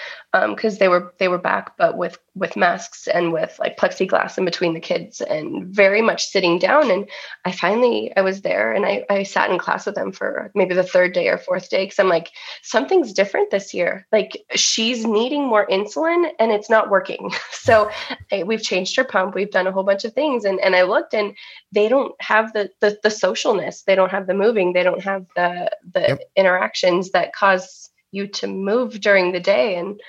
because 0.49 0.75
um, 0.75 0.79
they 0.79 0.89
were 0.89 1.15
they 1.19 1.29
were 1.29 1.39
back, 1.39 1.77
but 1.77 1.97
with 1.97 2.19
with 2.35 2.57
masks 2.57 3.07
and 3.07 3.33
with 3.33 3.57
like 3.61 3.77
plexiglass 3.77 4.37
in 4.37 4.45
between 4.45 4.75
the 4.75 4.81
kids 4.81 5.21
and 5.21 5.67
very 5.67 6.03
much 6.03 6.27
sitting 6.27 6.59
down. 6.59 6.91
And 6.91 7.09
I 7.45 7.53
finally 7.53 8.13
I 8.17 8.23
was 8.23 8.41
there 8.41 8.73
and 8.73 8.85
I 8.85 9.05
I 9.09 9.23
sat 9.23 9.51
in 9.51 9.59
class 9.59 9.87
with 9.87 9.95
them 9.95 10.11
for 10.11 10.51
maybe 10.55 10.75
the 10.75 10.83
third 10.83 11.13
day 11.13 11.29
or 11.29 11.39
fourth 11.39 11.71
day 11.71 11.85
because 11.85 12.01
I'm 12.01 12.09
like 12.09 12.31
something's 12.63 13.13
different 13.13 13.53
this 13.53 13.73
year. 13.73 14.09
Like 14.11 14.45
she's 14.57 15.07
needing 15.07 15.47
more 15.47 15.69
insulin 15.69 16.29
and 16.41 16.51
it's 16.51 16.71
not 16.71 16.91
working. 16.91 17.31
So 17.65 17.91
I, 18.31 18.43
we've 18.43 18.63
changed 18.63 18.95
her 18.97 19.05
pump. 19.05 19.35
We've 19.35 19.51
done 19.51 19.67
a 19.67 19.73
whole 19.73 19.85
bunch 19.85 20.05
of 20.05 20.13
things 20.13 20.45
and 20.45 20.61
and 20.61 20.77
I 20.77 20.83
looked 20.83 21.15
and 21.15 21.35
they 21.73 21.89
don't 21.89 22.15
have 22.21 22.53
the 22.53 22.69
the, 22.81 22.99
the 23.03 23.09
socialness. 23.09 23.85
They 23.85 23.95
don't 23.95 24.11
have 24.11 24.27
the 24.27 24.35
moving. 24.35 24.75
They 24.75 24.83
don't 24.83 25.01
have 25.01 25.25
the 25.35 25.71
the 25.95 26.01
yep. 26.01 26.21
interactions 26.37 27.13
that 27.13 27.33
cause 27.33 27.89
you 28.15 28.27
to 28.29 28.47
move 28.47 29.01
during 29.01 29.33
the 29.33 29.41
day 29.41 29.77
and 29.77 30.01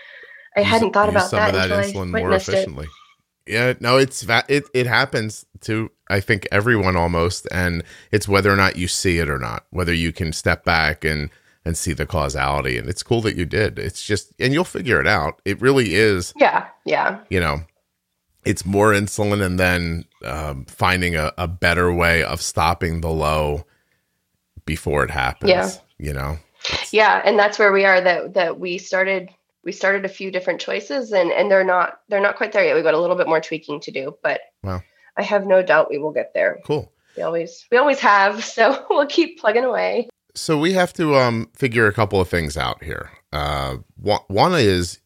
I 0.55 0.61
use, 0.61 0.69
hadn't 0.69 0.93
thought 0.93 1.09
about 1.09 1.31
that, 1.31 1.53
that 1.53 1.69
insulin 1.69 2.11
more 2.11 2.33
efficiently. 2.33 2.85
It. 2.85 2.91
Yeah, 3.53 3.73
no, 3.79 3.97
it's 3.97 4.25
it 4.47 4.63
it 4.73 4.87
happens 4.87 5.45
to 5.61 5.91
I 6.09 6.19
think 6.19 6.47
everyone 6.51 6.95
almost, 6.95 7.47
and 7.51 7.83
it's 8.11 8.27
whether 8.27 8.51
or 8.51 8.55
not 8.55 8.75
you 8.75 8.87
see 8.87 9.19
it 9.19 9.29
or 9.29 9.37
not, 9.37 9.65
whether 9.69 9.93
you 9.93 10.11
can 10.11 10.33
step 10.33 10.63
back 10.63 11.03
and 11.03 11.29
and 11.63 11.77
see 11.77 11.93
the 11.93 12.05
causality. 12.05 12.77
And 12.77 12.87
it's 12.87 13.03
cool 13.03 13.21
that 13.21 13.35
you 13.35 13.45
did. 13.45 13.79
It's 13.79 14.05
just, 14.05 14.33
and 14.39 14.53
you'll 14.53 14.63
figure 14.63 15.01
it 15.01 15.07
out. 15.07 15.41
It 15.45 15.59
really 15.59 15.95
is. 15.95 16.31
Yeah, 16.37 16.67
yeah. 16.85 17.19
You 17.29 17.39
know, 17.39 17.61
it's 18.45 18.65
more 18.65 18.93
insulin, 18.93 19.43
and 19.43 19.59
then 19.59 20.05
um, 20.23 20.65
finding 20.65 21.15
a, 21.15 21.33
a 21.37 21.47
better 21.47 21.91
way 21.91 22.23
of 22.23 22.41
stopping 22.41 23.01
the 23.01 23.09
low 23.09 23.65
before 24.65 25.03
it 25.03 25.11
happens. 25.11 25.49
Yeah. 25.49 25.71
You 25.97 26.13
know. 26.13 26.37
Yeah, 26.91 27.21
and 27.23 27.37
that's 27.37 27.59
where 27.59 27.71
we 27.71 27.85
are. 27.85 28.01
That 28.01 28.33
that 28.35 28.59
we 28.59 28.77
started 28.77 29.29
we 29.63 29.71
started 29.71 30.05
a 30.05 30.09
few 30.09 30.31
different 30.31 30.61
choices 30.61 31.11
and 31.11 31.31
and 31.31 31.49
they're 31.49 31.63
not 31.63 31.99
they're 32.07 32.21
not 32.21 32.35
quite 32.37 32.51
there 32.51 32.63
yet. 32.63 32.75
We've 32.75 32.83
got 32.83 32.93
a 32.93 32.99
little 32.99 33.15
bit 33.15 33.27
more 33.27 33.41
tweaking 33.41 33.81
to 33.81 33.91
do, 33.91 34.15
but 34.23 34.41
wow. 34.63 34.81
I 35.17 35.23
have 35.23 35.45
no 35.45 35.61
doubt 35.61 35.89
we 35.89 35.97
will 35.97 36.11
get 36.11 36.33
there. 36.33 36.59
Cool. 36.65 36.91
We 37.17 37.23
always 37.23 37.65
we 37.71 37.77
always 37.77 37.99
have, 37.99 38.43
so 38.43 38.85
we'll 38.89 39.07
keep 39.07 39.39
plugging 39.39 39.65
away. 39.65 40.09
So 40.35 40.57
we 40.57 40.73
have 40.73 40.93
to 40.93 41.15
um 41.15 41.49
figure 41.55 41.87
a 41.87 41.93
couple 41.93 42.21
of 42.21 42.29
things 42.29 42.57
out 42.57 42.83
here. 42.83 43.09
Uh 43.33 43.77
one, 43.97 44.21
one 44.27 44.53
is 44.53 44.99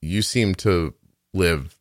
you 0.00 0.22
seem 0.22 0.54
to 0.54 0.94
live 1.34 1.76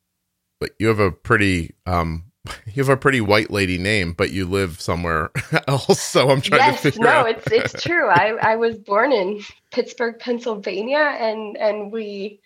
but 0.60 0.72
you 0.79 0.88
have 0.88 1.00
a 1.00 1.12
pretty 1.12 1.75
um 1.86 2.25
you 2.66 2.84
have 2.84 2.90
a 2.90 2.98
pretty 2.98 3.22
white 3.22 3.52
lady 3.52 3.78
name, 3.78 4.14
but 4.14 4.32
you 4.32 4.46
live 4.46 4.80
somewhere 4.82 5.32
else. 5.68 6.02
So 6.02 6.30
I'm 6.30 6.42
trying 6.42 6.62
yes, 6.62 6.82
to 6.82 6.92
figure 6.92 7.06
no, 7.06 7.10
out. 7.10 7.25
No, 7.25 7.32
it's 7.32 7.74
it's 7.74 7.84
true. 7.84 8.08
I, 8.08 8.38
I 8.42 8.56
was 8.56 8.78
born 8.78 9.12
in 9.12 9.42
Pittsburgh, 9.72 10.20
Pennsylvania, 10.20 11.16
and 11.20 11.58
and 11.58 11.92
we 11.92 12.40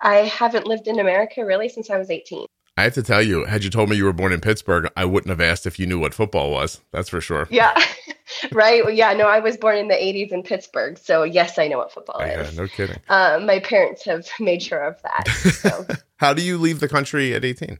I 0.00 0.16
haven't 0.16 0.66
lived 0.66 0.88
in 0.88 0.98
America 0.98 1.44
really 1.44 1.68
since 1.68 1.90
I 1.90 1.98
was 1.98 2.10
18. 2.10 2.46
I 2.78 2.82
have 2.82 2.94
to 2.94 3.02
tell 3.02 3.22
you, 3.22 3.44
had 3.44 3.64
you 3.64 3.70
told 3.70 3.88
me 3.88 3.96
you 3.96 4.04
were 4.04 4.12
born 4.12 4.32
in 4.32 4.40
Pittsburgh, 4.42 4.90
I 4.96 5.06
wouldn't 5.06 5.30
have 5.30 5.40
asked 5.40 5.66
if 5.66 5.78
you 5.78 5.86
knew 5.86 5.98
what 5.98 6.12
football 6.12 6.50
was. 6.50 6.82
That's 6.92 7.08
for 7.08 7.22
sure. 7.22 7.48
Yeah. 7.50 7.74
right. 8.52 8.84
Well, 8.84 8.92
yeah. 8.92 9.14
No, 9.14 9.28
I 9.28 9.40
was 9.40 9.56
born 9.56 9.78
in 9.78 9.88
the 9.88 9.94
80s 9.94 10.30
in 10.30 10.42
Pittsburgh. 10.42 10.98
So, 10.98 11.22
yes, 11.22 11.58
I 11.58 11.68
know 11.68 11.78
what 11.78 11.90
football 11.90 12.20
yeah, 12.20 12.42
is. 12.42 12.54
No 12.54 12.68
kidding. 12.68 12.98
Uh, 13.08 13.40
my 13.42 13.60
parents 13.60 14.04
have 14.04 14.28
made 14.40 14.62
sure 14.62 14.82
of 14.82 15.00
that. 15.02 15.26
So. 15.28 15.86
How 16.16 16.34
do 16.34 16.42
you 16.42 16.58
leave 16.58 16.80
the 16.80 16.88
country 16.88 17.34
at 17.34 17.46
18? 17.46 17.78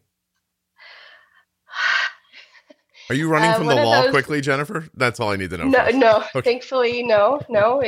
Are 3.09 3.15
you 3.15 3.29
running 3.29 3.51
uh, 3.51 3.59
from 3.59 3.67
the 3.67 3.77
law 3.77 4.03
those... 4.03 4.11
quickly, 4.11 4.41
Jennifer? 4.41 4.87
That's 4.95 5.21
all 5.21 5.31
I 5.31 5.37
need 5.37 5.51
to 5.51 5.59
know. 5.59 5.65
No, 5.65 5.85
first. 5.85 5.97
no. 5.97 6.25
Okay. 6.35 6.53
Thankfully, 6.53 7.03
no, 7.03 7.41
no. 7.49 7.83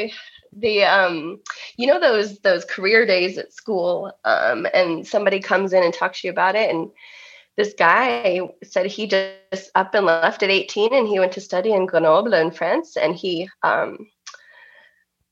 The 0.56 0.84
um, 0.84 1.40
you 1.76 1.86
know 1.86 2.00
those 2.00 2.38
those 2.38 2.64
career 2.64 3.04
days 3.06 3.36
at 3.36 3.52
school, 3.52 4.12
um, 4.24 4.66
and 4.72 5.06
somebody 5.06 5.40
comes 5.40 5.72
in 5.72 5.82
and 5.82 5.92
talks 5.92 6.20
to 6.20 6.28
you 6.28 6.32
about 6.32 6.54
it, 6.54 6.70
and 6.70 6.90
this 7.56 7.74
guy 7.76 8.40
said 8.62 8.86
he 8.86 9.06
just 9.06 9.70
up 9.74 9.94
and 9.94 10.06
left 10.06 10.42
at 10.42 10.50
18, 10.50 10.94
and 10.94 11.08
he 11.08 11.18
went 11.18 11.32
to 11.32 11.40
study 11.40 11.72
in 11.72 11.86
Grenoble 11.86 12.32
in 12.34 12.50
France, 12.50 12.96
and 12.96 13.14
he 13.14 13.48
um 13.62 14.06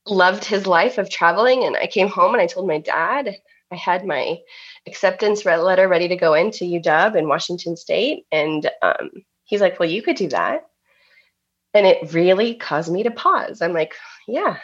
loved 0.05 0.45
his 0.45 0.67
life 0.67 0.97
of 0.97 1.09
traveling. 1.09 1.63
And 1.63 1.75
I 1.75 1.87
came 1.87 2.07
home 2.07 2.33
and 2.33 2.41
I 2.41 2.47
told 2.47 2.67
my 2.67 2.79
dad 2.79 3.35
I 3.71 3.75
had 3.75 4.05
my 4.05 4.37
acceptance 4.85 5.45
letter 5.45 5.87
ready 5.87 6.07
to 6.07 6.15
go 6.15 6.33
into 6.33 6.63
UW 6.63 7.15
in 7.15 7.27
Washington 7.27 7.75
State, 7.75 8.25
and 8.31 8.69
um, 8.81 9.09
he's 9.47 9.61
like, 9.61 9.79
Well, 9.79 9.89
you 9.89 10.03
could 10.03 10.15
do 10.15 10.29
that. 10.29 10.67
And 11.73 11.85
it 11.87 12.13
really 12.13 12.53
caused 12.55 12.91
me 12.91 13.03
to 13.03 13.11
pause. 13.11 13.61
I'm 13.61 13.73
like, 13.73 13.95
Yeah, 14.27 14.57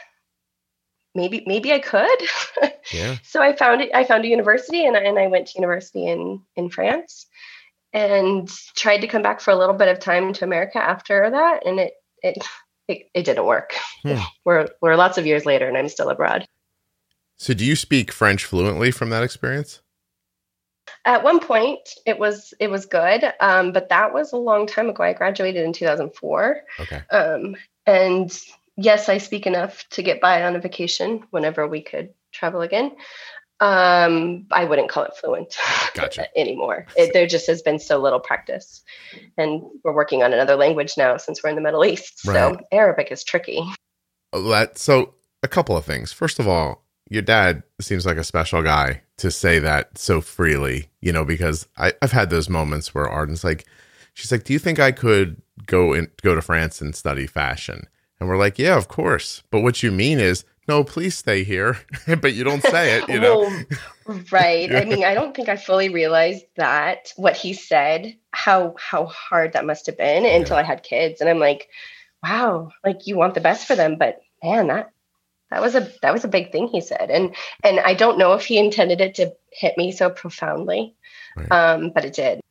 maybe 1.16 1.44
maybe 1.48 1.74
I 1.74 1.80
could. 1.80 2.20
Yeah. 2.92 3.16
so 3.24 3.42
I 3.42 3.56
found 3.56 3.80
it. 3.82 3.92
I 3.96 4.04
found 4.04 4.26
a 4.26 4.28
university, 4.28 4.86
and 4.86 4.98
I, 4.98 5.00
and 5.00 5.18
I 5.18 5.28
went 5.28 5.48
to 5.48 5.58
university 5.58 6.06
in 6.06 6.42
in 6.58 6.70
France, 6.70 7.26
and 7.94 8.50
tried 8.76 9.00
to 9.00 9.08
come 9.08 9.22
back 9.22 9.40
for 9.40 9.52
a 9.52 9.56
little 9.56 9.74
bit 9.74 9.88
of 9.88 10.00
time 10.00 10.34
to 10.34 10.44
America 10.44 10.80
after 10.80 11.30
that, 11.32 11.66
and 11.66 11.80
it 11.80 11.94
it 12.22 12.38
it, 12.90 13.10
it 13.14 13.24
didn't 13.24 13.46
work. 13.46 13.74
Hmm. 14.04 14.18
We're 14.46 14.68
we're 14.82 14.98
lots 14.98 15.18
of 15.18 15.26
years 15.26 15.46
later, 15.46 15.68
and 15.68 15.78
I'm 15.78 15.88
still 15.88 16.10
abroad. 16.10 16.46
So, 17.38 17.54
do 17.54 17.66
you 17.66 17.78
speak 17.78 18.12
French 18.12 18.44
fluently 18.44 18.92
from 18.92 19.10
that 19.12 19.24
experience? 19.24 19.82
At 21.06 21.24
one 21.24 21.40
point, 21.40 21.82
it 22.06 22.18
was 22.18 22.54
it 22.60 22.70
was 22.70 22.86
good, 22.86 23.24
um, 23.42 23.74
but 23.74 23.90
that 23.90 24.14
was 24.14 24.32
a 24.32 24.38
long 24.38 24.68
time 24.68 24.90
ago. 24.90 25.04
I 25.04 25.14
graduated 25.14 25.66
in 25.66 25.74
2004. 25.74 26.62
Okay. 26.80 27.02
Um, 27.12 27.56
and 27.86 28.40
yes, 28.78 29.10
I 29.10 29.18
speak 29.18 29.46
enough 29.46 29.88
to 29.90 30.04
get 30.04 30.22
by 30.22 30.44
on 30.44 30.56
a 30.56 30.60
vacation 30.60 31.24
whenever 31.32 31.68
we 31.68 31.82
could 31.82 32.14
travel 32.32 32.62
again. 32.62 32.96
Um, 33.60 34.46
I 34.52 34.66
wouldn't 34.66 34.90
call 34.90 35.04
it 35.04 35.16
fluent 35.16 35.56
gotcha. 35.94 36.28
anymore. 36.38 36.86
It, 36.98 37.14
there 37.14 37.28
just 37.28 37.48
has 37.48 37.62
been 37.62 37.80
so 37.80 37.98
little 37.98 38.20
practice, 38.20 38.82
and 39.38 39.62
we're 39.84 39.94
working 39.94 40.24
on 40.24 40.34
another 40.34 40.56
language 40.56 40.94
now 40.98 41.18
since 41.18 41.44
we're 41.44 41.50
in 41.50 41.56
the 41.56 41.62
Middle 41.62 41.86
East. 41.86 42.26
Right. 42.26 42.36
So 42.36 42.60
Arabic 42.72 43.12
is 43.12 43.24
tricky. 43.24 43.64
That 44.34 44.78
so 44.78 45.14
a 45.44 45.48
couple 45.48 45.78
of 45.78 45.86
things. 45.86 46.12
First 46.12 46.40
of 46.40 46.48
all, 46.48 46.83
your 47.14 47.22
dad 47.22 47.64
seems 47.80 48.06
like 48.06 48.18
a 48.18 48.24
special 48.24 48.64
guy 48.64 49.02
to 49.18 49.30
say 49.30 49.60
that 49.60 49.98
so 49.98 50.20
freely, 50.20 50.90
you 51.02 51.12
know, 51.12 51.24
because 51.24 51.68
I, 51.78 51.94
I've 52.02 52.12
had 52.12 52.30
those 52.30 52.50
moments 52.50 52.94
where 52.94 53.08
Arden's 53.08 53.44
like, 53.44 53.66
she's 54.14 54.32
like, 54.32 54.44
Do 54.44 54.54
you 54.54 54.60
think 54.60 54.80
I 54.80 54.92
could 54.92 55.42
go 55.66 55.94
and 55.94 56.10
go 56.22 56.34
to 56.34 56.42
France 56.42 56.82
and 56.82 56.96
study 56.96 57.28
fashion? 57.28 57.88
And 58.20 58.28
we're 58.28 58.38
like, 58.38 58.58
Yeah, 58.58 58.76
of 58.78 58.88
course. 58.88 59.44
But 59.52 59.62
what 59.62 59.84
you 59.84 59.92
mean 59.92 60.20
is, 60.20 60.44
no, 60.68 60.84
please 60.84 61.16
stay 61.16 61.44
here. 61.44 61.78
but 62.22 62.34
you 62.34 62.44
don't 62.44 62.64
say 62.64 62.98
it, 62.98 63.10
you 63.10 63.20
know. 63.20 63.42
well, 64.08 64.22
right. 64.32 64.72
yeah. 64.72 64.80
I 64.80 64.86
mean, 64.86 65.04
I 65.04 65.14
don't 65.14 65.36
think 65.36 65.50
I 65.50 65.58
fully 65.58 65.90
realized 65.90 66.46
that 66.56 67.12
what 67.16 67.36
he 67.36 67.54
said, 67.54 68.16
how 68.32 68.74
how 68.80 69.06
hard 69.06 69.54
that 69.54 69.66
must 69.66 69.86
have 69.86 69.98
been 69.98 70.24
yeah. 70.24 70.36
until 70.36 70.58
I 70.58 70.64
had 70.64 70.82
kids. 70.82 71.22
And 71.22 71.30
I'm 71.30 71.40
like, 71.40 71.68
wow, 72.24 72.72
like 72.84 73.06
you 73.06 73.18
want 73.18 73.36
the 73.36 73.42
best 73.42 73.68
for 73.68 73.76
them, 73.76 73.98
but 74.00 74.22
man, 74.42 74.68
that 74.68 74.92
that 75.54 75.62
was 75.62 75.76
a 75.76 75.88
that 76.02 76.12
was 76.12 76.24
a 76.24 76.28
big 76.28 76.52
thing 76.52 76.68
he 76.68 76.82
said 76.82 77.12
and 77.12 77.36
and 77.64 77.80
i 77.82 77.94
don't 77.94 78.18
know 78.18 78.34
if 78.34 78.44
he 78.46 78.58
intended 78.58 79.00
it 79.00 79.14
to 79.16 79.32
hit 79.52 79.78
me 79.78 79.92
so 79.92 80.10
profoundly 80.10 80.96
right. 81.36 81.52
um 81.52 81.92
but 81.94 82.04
it 82.04 82.14
did 82.14 82.42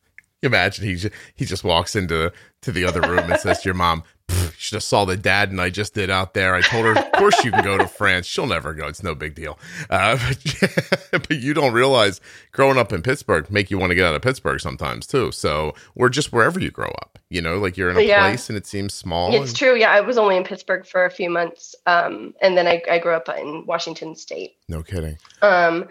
imagine 0.41 0.85
he 0.85 0.95
just, 0.95 1.13
he 1.35 1.45
just 1.45 1.63
walks 1.63 1.95
into 1.95 2.31
to 2.61 2.71
the 2.71 2.85
other 2.85 3.01
room 3.01 3.29
and 3.29 3.39
says 3.39 3.61
to 3.61 3.65
your 3.67 3.75
mom 3.75 4.03
you 4.29 4.49
should 4.57 4.75
have 4.75 4.83
saw 4.83 5.05
the 5.05 5.17
dad 5.17 5.51
and 5.51 5.59
I 5.59 5.69
just 5.69 5.93
did 5.93 6.09
out 6.09 6.33
there. 6.33 6.55
I 6.55 6.61
told 6.61 6.85
her, 6.85 6.97
of 6.97 7.11
course 7.13 7.43
you 7.43 7.51
can 7.51 7.63
go 7.63 7.77
to 7.77 7.87
France. 7.99 8.25
She'll 8.25 8.47
never 8.47 8.73
go. 8.73 8.87
It's 8.87 9.03
no 9.03 9.15
big 9.15 9.35
deal. 9.35 9.57
Uh, 9.89 10.17
but, 10.17 11.09
but, 11.11 11.31
you 11.31 11.53
don't 11.53 11.73
realize 11.73 12.21
growing 12.51 12.77
up 12.77 12.93
in 12.93 13.01
Pittsburgh 13.01 13.49
make 13.51 13.69
you 13.69 13.77
want 13.77 13.91
to 13.91 13.95
get 13.95 14.05
out 14.05 14.15
of 14.15 14.21
Pittsburgh 14.21 14.59
sometimes 14.59 15.05
too. 15.05 15.31
So, 15.31 15.73
or 15.95 16.09
just 16.09 16.31
wherever 16.31 16.59
you 16.59 16.71
grow 16.71 16.91
up, 17.01 17.19
you 17.29 17.41
know, 17.41 17.57
like 17.57 17.77
you're 17.77 17.89
in 17.89 17.97
a 17.97 18.01
yeah. 18.01 18.21
place 18.21 18.49
and 18.49 18.57
it 18.57 18.65
seems 18.65 18.93
small. 18.93 19.33
It's 19.33 19.51
and- 19.51 19.57
true. 19.57 19.75
Yeah. 19.75 19.91
I 19.91 20.01
was 20.01 20.17
only 20.17 20.37
in 20.37 20.43
Pittsburgh 20.43 20.85
for 20.85 21.05
a 21.05 21.11
few 21.11 21.29
months. 21.29 21.75
Um, 21.85 22.33
and 22.41 22.57
then 22.57 22.67
I, 22.67 22.81
I 22.89 22.99
grew 22.99 23.13
up 23.13 23.29
in 23.29 23.65
Washington 23.65 24.15
state. 24.15 24.55
No 24.69 24.83
kidding. 24.83 25.17
Um, 25.41 25.87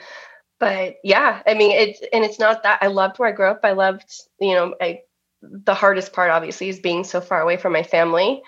but 0.58 0.96
yeah, 1.02 1.42
I 1.46 1.54
mean, 1.54 1.72
it's, 1.72 2.00
and 2.12 2.24
it's 2.24 2.38
not 2.38 2.62
that 2.62 2.78
I 2.80 2.86
loved 2.86 3.18
where 3.18 3.28
I 3.28 3.32
grew 3.32 3.46
up. 3.46 3.60
I 3.64 3.72
loved, 3.72 4.08
you 4.38 4.54
know, 4.54 4.74
I, 4.80 5.00
the 5.42 5.74
hardest 5.74 6.12
part 6.12 6.30
obviously 6.30 6.68
is 6.68 6.78
being 6.78 7.04
so 7.04 7.20
far 7.20 7.40
away 7.40 7.56
from 7.56 7.72
my 7.72 7.82
family. 7.82 8.42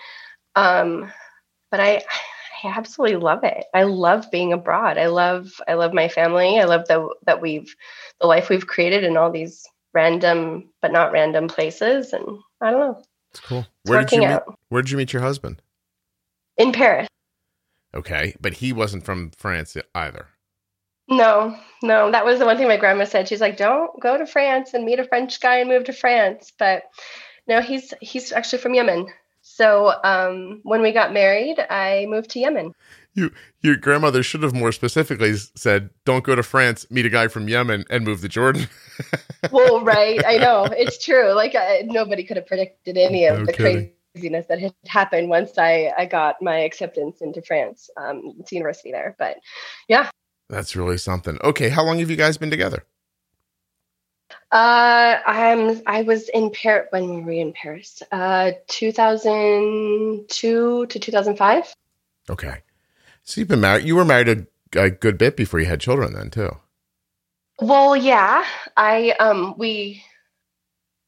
Um, 0.54 1.12
but 1.70 1.80
I, 1.80 2.02
I 2.64 2.68
absolutely 2.68 3.16
love 3.16 3.44
it. 3.44 3.64
I 3.74 3.82
love 3.82 4.30
being 4.30 4.52
abroad. 4.52 4.96
I 4.96 5.06
love 5.06 5.52
i 5.68 5.74
love 5.74 5.92
my 5.92 6.08
family. 6.08 6.58
I 6.58 6.64
love 6.64 6.86
that 6.88 7.06
that 7.26 7.40
we've 7.40 7.74
the 8.20 8.26
life 8.26 8.48
we've 8.48 8.66
created 8.66 9.04
in 9.04 9.16
all 9.16 9.30
these 9.30 9.64
random 9.92 10.70
but 10.80 10.92
not 10.92 11.12
random 11.12 11.48
places. 11.48 12.12
And 12.12 12.24
i 12.60 12.70
don't 12.70 12.80
know. 12.80 13.02
It's 13.32 13.40
cool. 13.40 13.60
It's 13.60 13.90
where 13.90 14.04
did 14.04 14.12
you 14.12 14.20
meet, 14.20 14.40
where 14.68 14.82
did 14.82 14.90
you 14.90 14.96
meet 14.96 15.12
your 15.12 15.22
husband? 15.22 15.60
In 16.56 16.72
paris. 16.72 17.08
Okay, 17.94 18.34
but 18.40 18.54
he 18.54 18.72
wasn't 18.72 19.04
from 19.04 19.30
France 19.36 19.76
either. 19.94 20.28
No, 21.08 21.56
no, 21.82 22.10
that 22.10 22.24
was 22.24 22.38
the 22.38 22.46
one 22.46 22.56
thing 22.56 22.68
my 22.68 22.78
grandma 22.78 23.04
said. 23.04 23.28
She's 23.28 23.40
like, 23.40 23.56
"Don't 23.56 24.00
go 24.00 24.16
to 24.16 24.26
France 24.26 24.72
and 24.72 24.84
meet 24.84 24.98
a 24.98 25.04
French 25.04 25.40
guy 25.40 25.58
and 25.58 25.68
move 25.68 25.84
to 25.84 25.92
France." 25.92 26.52
But 26.58 26.84
no, 27.46 27.60
he's 27.60 27.92
he's 28.00 28.32
actually 28.32 28.60
from 28.60 28.74
Yemen. 28.74 29.08
So 29.42 29.92
um, 30.02 30.60
when 30.62 30.80
we 30.80 30.92
got 30.92 31.12
married, 31.12 31.58
I 31.68 32.06
moved 32.08 32.30
to 32.30 32.40
Yemen. 32.40 32.72
You, 33.12 33.30
your 33.60 33.76
grandmother 33.76 34.22
should 34.22 34.42
have 34.42 34.54
more 34.54 34.72
specifically 34.72 35.34
said, 35.54 35.90
"Don't 36.06 36.24
go 36.24 36.34
to 36.34 36.42
France, 36.42 36.90
meet 36.90 37.04
a 37.04 37.10
guy 37.10 37.28
from 37.28 37.48
Yemen, 37.48 37.84
and 37.90 38.04
move 38.04 38.22
to 38.22 38.28
Jordan." 38.28 38.66
well, 39.52 39.84
right, 39.84 40.24
I 40.26 40.38
know 40.38 40.64
it's 40.64 41.04
true. 41.04 41.34
Like 41.34 41.54
I, 41.54 41.82
nobody 41.84 42.24
could 42.24 42.38
have 42.38 42.46
predicted 42.46 42.96
any 42.96 43.26
of 43.26 43.40
no 43.40 43.44
the 43.44 43.52
kidding. 43.52 43.92
craziness 44.14 44.46
that 44.46 44.60
had 44.60 44.74
happened 44.86 45.28
once 45.28 45.58
I 45.58 45.92
I 45.96 46.06
got 46.06 46.40
my 46.40 46.60
acceptance 46.60 47.20
into 47.20 47.42
France, 47.42 47.90
um, 47.98 48.42
to 48.46 48.54
university 48.54 48.90
there. 48.90 49.14
But 49.18 49.36
yeah, 49.86 50.08
that's 50.48 50.76
really 50.76 50.98
something. 50.98 51.36
Okay, 51.42 51.68
how 51.68 51.84
long 51.84 51.98
have 51.98 52.10
you 52.10 52.16
guys 52.16 52.38
been 52.38 52.50
together? 52.50 52.84
Uh, 54.52 55.18
I'm. 55.26 55.82
I 55.86 56.02
was 56.02 56.28
in 56.28 56.50
Paris 56.50 56.88
when 56.90 57.08
we 57.08 57.16
were 57.16 57.26
we 57.26 57.40
in 57.40 57.52
Paris? 57.52 58.02
Uh, 58.12 58.52
2002 58.68 60.86
to 60.86 60.98
2005. 60.98 61.74
Okay, 62.30 62.62
so 63.22 63.40
you've 63.40 63.48
been 63.48 63.60
married. 63.60 63.84
You 63.84 63.96
were 63.96 64.04
married 64.04 64.28
a, 64.28 64.46
a 64.80 64.90
good 64.90 65.18
bit 65.18 65.36
before 65.36 65.60
you 65.60 65.66
had 65.66 65.80
children, 65.80 66.14
then 66.14 66.30
too. 66.30 66.56
Well, 67.60 67.96
yeah. 67.96 68.44
I 68.76 69.10
um 69.12 69.54
we 69.58 70.02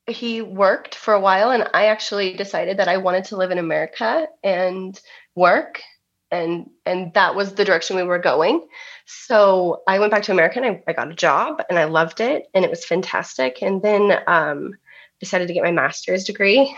he 0.09 0.43
worked 0.43 0.95
for 0.95 1.15
a 1.15 1.21
while, 1.21 1.51
and 1.51 1.69
I 1.75 1.87
actually 1.87 2.35
decided 2.35 2.79
that 2.79 2.89
I 2.89 2.97
wanted 2.97 3.25
to 3.27 3.37
live 3.37 3.51
in 3.51 3.59
America 3.59 4.29
and 4.43 5.01
work 5.35 5.83
and 6.31 6.71
and 6.85 7.13
that 7.15 7.35
was 7.35 7.55
the 7.55 7.65
direction 7.65 7.97
we 7.97 8.03
were 8.03 8.19
going 8.19 8.67
so 9.07 9.83
i 9.87 9.99
went 9.99 10.11
back 10.11 10.25
to 10.25 10.33
america 10.33 10.61
and 10.61 10.67
I, 10.67 10.83
I 10.89 10.93
got 10.93 11.11
a 11.11 11.15
job 11.15 11.63
and 11.71 11.79
i 11.79 11.85
loved 11.85 12.21
it 12.21 12.49
and 12.55 12.65
it 12.65 12.71
was 12.71 12.85
fantastic. 12.85 13.63
And 13.63 13.81
then 13.81 14.19
um, 14.27 14.75
decided 15.21 15.49
to 15.49 15.55
get 15.55 15.63
my 15.63 15.71
master's 15.71 16.25
degree 16.25 16.77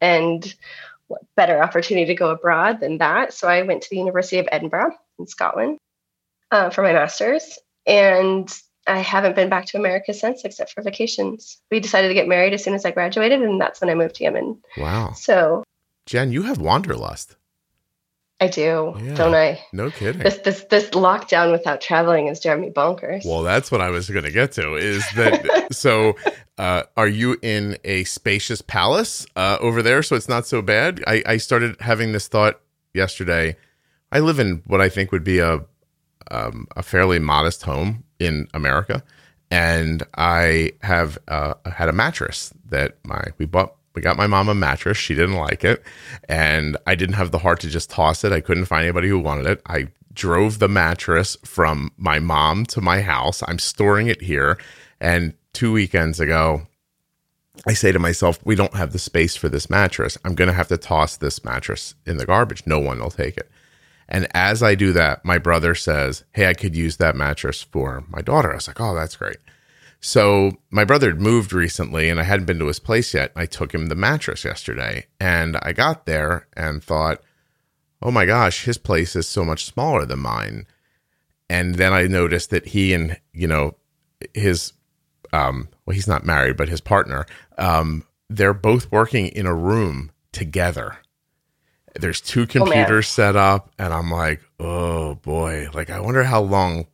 and 0.00 0.54
what 1.08 1.22
better 1.36 1.62
opportunity 1.62 2.06
to 2.06 2.14
go 2.14 2.30
abroad 2.30 2.80
than 2.80 2.98
that. 2.98 3.34
So 3.34 3.48
i 3.48 3.62
went 3.62 3.82
to 3.82 3.90
the 3.90 3.98
university 3.98 4.38
of 4.38 4.48
edinburgh 4.52 4.94
in 5.18 5.26
scotland 5.26 5.78
uh, 6.50 6.70
for 6.70 6.82
my 6.82 6.92
master's. 6.92 7.58
And 7.86 8.48
i 8.86 8.98
haven't 8.98 9.34
been 9.36 9.48
back 9.48 9.66
to 9.66 9.78
america 9.78 10.14
since 10.14 10.44
except 10.44 10.72
for 10.72 10.82
vacations. 10.82 11.60
We 11.70 11.80
decided 11.80 12.08
to 12.08 12.14
get 12.14 12.28
married 12.28 12.54
as 12.54 12.62
soon 12.62 12.74
as 12.74 12.84
i 12.84 12.92
graduated 12.92 13.42
and 13.42 13.60
that's 13.60 13.80
when 13.80 13.90
i 13.90 13.94
moved 13.94 14.14
to 14.16 14.24
yemen. 14.24 14.62
Wow. 14.76 15.12
So 15.12 15.64
jen 16.06 16.30
you 16.30 16.42
have 16.42 16.58
wanderlust 16.58 17.36
I 18.40 18.48
do, 18.48 18.94
yeah, 19.00 19.14
don't 19.14 19.34
I? 19.34 19.64
No 19.72 19.90
kidding. 19.90 20.20
This 20.22 20.38
this 20.38 20.64
this 20.64 20.90
lockdown 20.90 21.52
without 21.52 21.80
traveling 21.80 22.26
is 22.26 22.40
driving 22.40 22.64
me 22.64 22.70
bonkers. 22.70 23.24
Well, 23.24 23.42
that's 23.42 23.70
what 23.70 23.80
I 23.80 23.90
was 23.90 24.10
going 24.10 24.24
to 24.24 24.32
get 24.32 24.52
to. 24.52 24.74
Is 24.74 25.04
that 25.14 25.68
so? 25.72 26.16
Uh, 26.58 26.82
are 26.96 27.08
you 27.08 27.36
in 27.42 27.76
a 27.84 28.04
spacious 28.04 28.60
palace 28.60 29.24
uh, 29.36 29.56
over 29.60 29.82
there, 29.82 30.02
so 30.02 30.16
it's 30.16 30.28
not 30.28 30.46
so 30.46 30.62
bad? 30.62 31.02
I, 31.06 31.22
I 31.26 31.36
started 31.36 31.80
having 31.80 32.12
this 32.12 32.28
thought 32.28 32.60
yesterday. 32.92 33.56
I 34.10 34.20
live 34.20 34.38
in 34.38 34.62
what 34.66 34.80
I 34.80 34.88
think 34.88 35.12
would 35.12 35.24
be 35.24 35.38
a 35.38 35.64
um, 36.30 36.66
a 36.76 36.82
fairly 36.82 37.20
modest 37.20 37.62
home 37.62 38.02
in 38.18 38.48
America, 38.52 39.04
and 39.50 40.02
I 40.16 40.72
have 40.82 41.18
uh, 41.28 41.54
had 41.66 41.88
a 41.88 41.92
mattress 41.92 42.52
that 42.66 42.98
my 43.04 43.22
we 43.38 43.46
bought 43.46 43.76
we 43.94 44.02
got 44.02 44.16
my 44.16 44.26
mom 44.26 44.48
a 44.48 44.54
mattress. 44.54 44.98
She 44.98 45.14
didn't 45.14 45.36
like 45.36 45.64
it. 45.64 45.82
And 46.28 46.76
I 46.86 46.94
didn't 46.94 47.14
have 47.14 47.30
the 47.30 47.38
heart 47.38 47.60
to 47.60 47.68
just 47.68 47.90
toss 47.90 48.24
it. 48.24 48.32
I 48.32 48.40
couldn't 48.40 48.66
find 48.66 48.82
anybody 48.82 49.08
who 49.08 49.18
wanted 49.18 49.46
it. 49.46 49.62
I 49.66 49.88
drove 50.12 50.58
the 50.58 50.68
mattress 50.68 51.36
from 51.44 51.92
my 51.96 52.18
mom 52.18 52.66
to 52.66 52.80
my 52.80 53.00
house. 53.00 53.42
I'm 53.46 53.58
storing 53.58 54.08
it 54.08 54.22
here. 54.22 54.58
And 55.00 55.34
two 55.52 55.72
weekends 55.72 56.20
ago, 56.20 56.66
I 57.66 57.72
say 57.72 57.92
to 57.92 57.98
myself, 57.98 58.38
we 58.44 58.56
don't 58.56 58.74
have 58.74 58.92
the 58.92 58.98
space 58.98 59.36
for 59.36 59.48
this 59.48 59.70
mattress. 59.70 60.18
I'm 60.24 60.34
going 60.34 60.48
to 60.48 60.54
have 60.54 60.68
to 60.68 60.76
toss 60.76 61.16
this 61.16 61.44
mattress 61.44 61.94
in 62.04 62.16
the 62.16 62.26
garbage. 62.26 62.64
No 62.66 62.80
one 62.80 63.00
will 63.00 63.10
take 63.10 63.36
it. 63.36 63.48
And 64.08 64.26
as 64.34 64.62
I 64.62 64.74
do 64.74 64.92
that, 64.92 65.24
my 65.24 65.38
brother 65.38 65.74
says, 65.74 66.24
Hey, 66.32 66.46
I 66.46 66.54
could 66.54 66.76
use 66.76 66.96
that 66.98 67.16
mattress 67.16 67.62
for 67.62 68.04
my 68.08 68.20
daughter. 68.20 68.52
I 68.52 68.56
was 68.56 68.66
like, 68.66 68.80
Oh, 68.80 68.94
that's 68.94 69.16
great. 69.16 69.38
So 70.06 70.58
my 70.70 70.84
brother 70.84 71.08
had 71.08 71.20
moved 71.20 71.54
recently 71.54 72.10
and 72.10 72.20
I 72.20 72.24
hadn't 72.24 72.44
been 72.44 72.58
to 72.58 72.66
his 72.66 72.78
place 72.78 73.14
yet. 73.14 73.32
I 73.34 73.46
took 73.46 73.72
him 73.72 73.86
the 73.86 73.94
mattress 73.94 74.44
yesterday 74.44 75.06
and 75.18 75.56
I 75.62 75.72
got 75.72 76.04
there 76.04 76.46
and 76.54 76.84
thought, 76.84 77.22
oh 78.02 78.10
my 78.10 78.26
gosh, 78.26 78.66
his 78.66 78.76
place 78.76 79.16
is 79.16 79.26
so 79.26 79.46
much 79.46 79.64
smaller 79.64 80.04
than 80.04 80.18
mine. 80.18 80.66
And 81.48 81.76
then 81.76 81.94
I 81.94 82.02
noticed 82.02 82.50
that 82.50 82.66
he 82.66 82.92
and, 82.92 83.18
you 83.32 83.48
know, 83.48 83.76
his, 84.34 84.74
um, 85.32 85.70
well, 85.86 85.94
he's 85.94 86.06
not 86.06 86.26
married, 86.26 86.58
but 86.58 86.68
his 86.68 86.82
partner, 86.82 87.24
um, 87.56 88.04
they're 88.28 88.52
both 88.52 88.92
working 88.92 89.28
in 89.28 89.46
a 89.46 89.54
room 89.54 90.12
together. 90.32 90.98
There's 91.98 92.20
two 92.20 92.46
computers 92.46 93.06
oh, 93.06 93.08
set 93.08 93.36
up, 93.36 93.70
and 93.78 93.94
I'm 93.94 94.10
like, 94.10 94.42
oh 94.60 95.14
boy, 95.14 95.68
like 95.72 95.88
I 95.88 96.00
wonder 96.00 96.24
how 96.24 96.42
long 96.42 96.88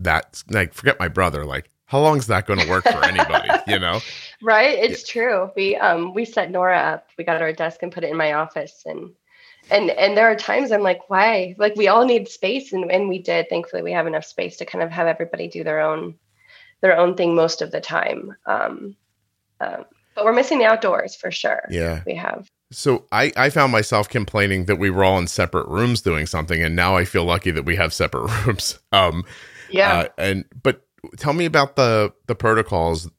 that's 0.00 0.42
like. 0.48 0.72
Forget 0.72 0.98
my 0.98 1.08
brother, 1.08 1.44
like 1.44 1.68
how 1.92 2.00
long 2.00 2.16
is 2.16 2.26
that 2.26 2.46
going 2.46 2.58
to 2.58 2.68
work 2.70 2.84
for 2.84 3.04
anybody 3.04 3.50
you 3.68 3.78
know? 3.78 4.00
Right? 4.44 4.76
It's 4.76 5.06
yeah. 5.06 5.12
true. 5.12 5.50
We 5.54 5.76
um 5.76 6.14
we 6.14 6.24
set 6.24 6.50
nora 6.50 6.76
up. 6.76 7.06
We 7.16 7.22
got 7.22 7.40
our 7.40 7.52
desk 7.52 7.80
and 7.84 7.92
put 7.92 8.02
it 8.02 8.10
in 8.10 8.16
my 8.16 8.32
office 8.32 8.82
and 8.86 9.12
and 9.70 9.90
and 9.90 10.16
there 10.16 10.28
are 10.28 10.34
times 10.34 10.72
i'm 10.72 10.82
like 10.82 11.08
why? 11.08 11.54
Like 11.58 11.76
we 11.76 11.86
all 11.86 12.04
need 12.04 12.26
space 12.26 12.72
and 12.72 12.90
and 12.90 13.08
we 13.08 13.20
did. 13.20 13.48
Thankfully 13.48 13.82
we 13.82 13.92
have 13.92 14.08
enough 14.08 14.24
space 14.24 14.56
to 14.56 14.64
kind 14.64 14.82
of 14.82 14.90
have 14.90 15.06
everybody 15.06 15.46
do 15.46 15.62
their 15.62 15.80
own 15.80 16.16
their 16.80 16.98
own 16.98 17.14
thing 17.16 17.36
most 17.36 17.62
of 17.62 17.70
the 17.70 17.80
time. 17.80 18.34
Um, 18.46 18.96
um 19.60 19.84
but 20.16 20.24
we're 20.24 20.32
missing 20.32 20.58
the 20.58 20.64
outdoors 20.64 21.14
for 21.14 21.30
sure. 21.30 21.62
Yeah. 21.70 22.02
We 22.04 22.16
have. 22.16 22.50
So 22.72 23.04
I, 23.12 23.32
I 23.36 23.48
found 23.48 23.70
myself 23.70 24.08
complaining 24.08 24.64
that 24.64 24.76
we 24.76 24.90
were 24.90 25.04
all 25.04 25.18
in 25.18 25.28
separate 25.28 25.68
rooms 25.68 26.00
doing 26.00 26.26
something, 26.26 26.62
and 26.62 26.74
now 26.74 26.96
I 26.96 27.04
feel 27.04 27.24
lucky 27.24 27.50
that 27.52 27.64
we 27.64 27.76
have 27.76 27.92
separate 27.92 28.28
rooms. 28.46 28.78
Um, 28.90 29.24
yeah. 29.70 29.92
Uh, 29.92 30.08
and 30.18 30.44
but 30.62 30.82
tell 31.16 31.32
me 31.32 31.44
about 31.44 31.76
the 31.76 32.12
the 32.26 32.34
protocols 32.34 33.10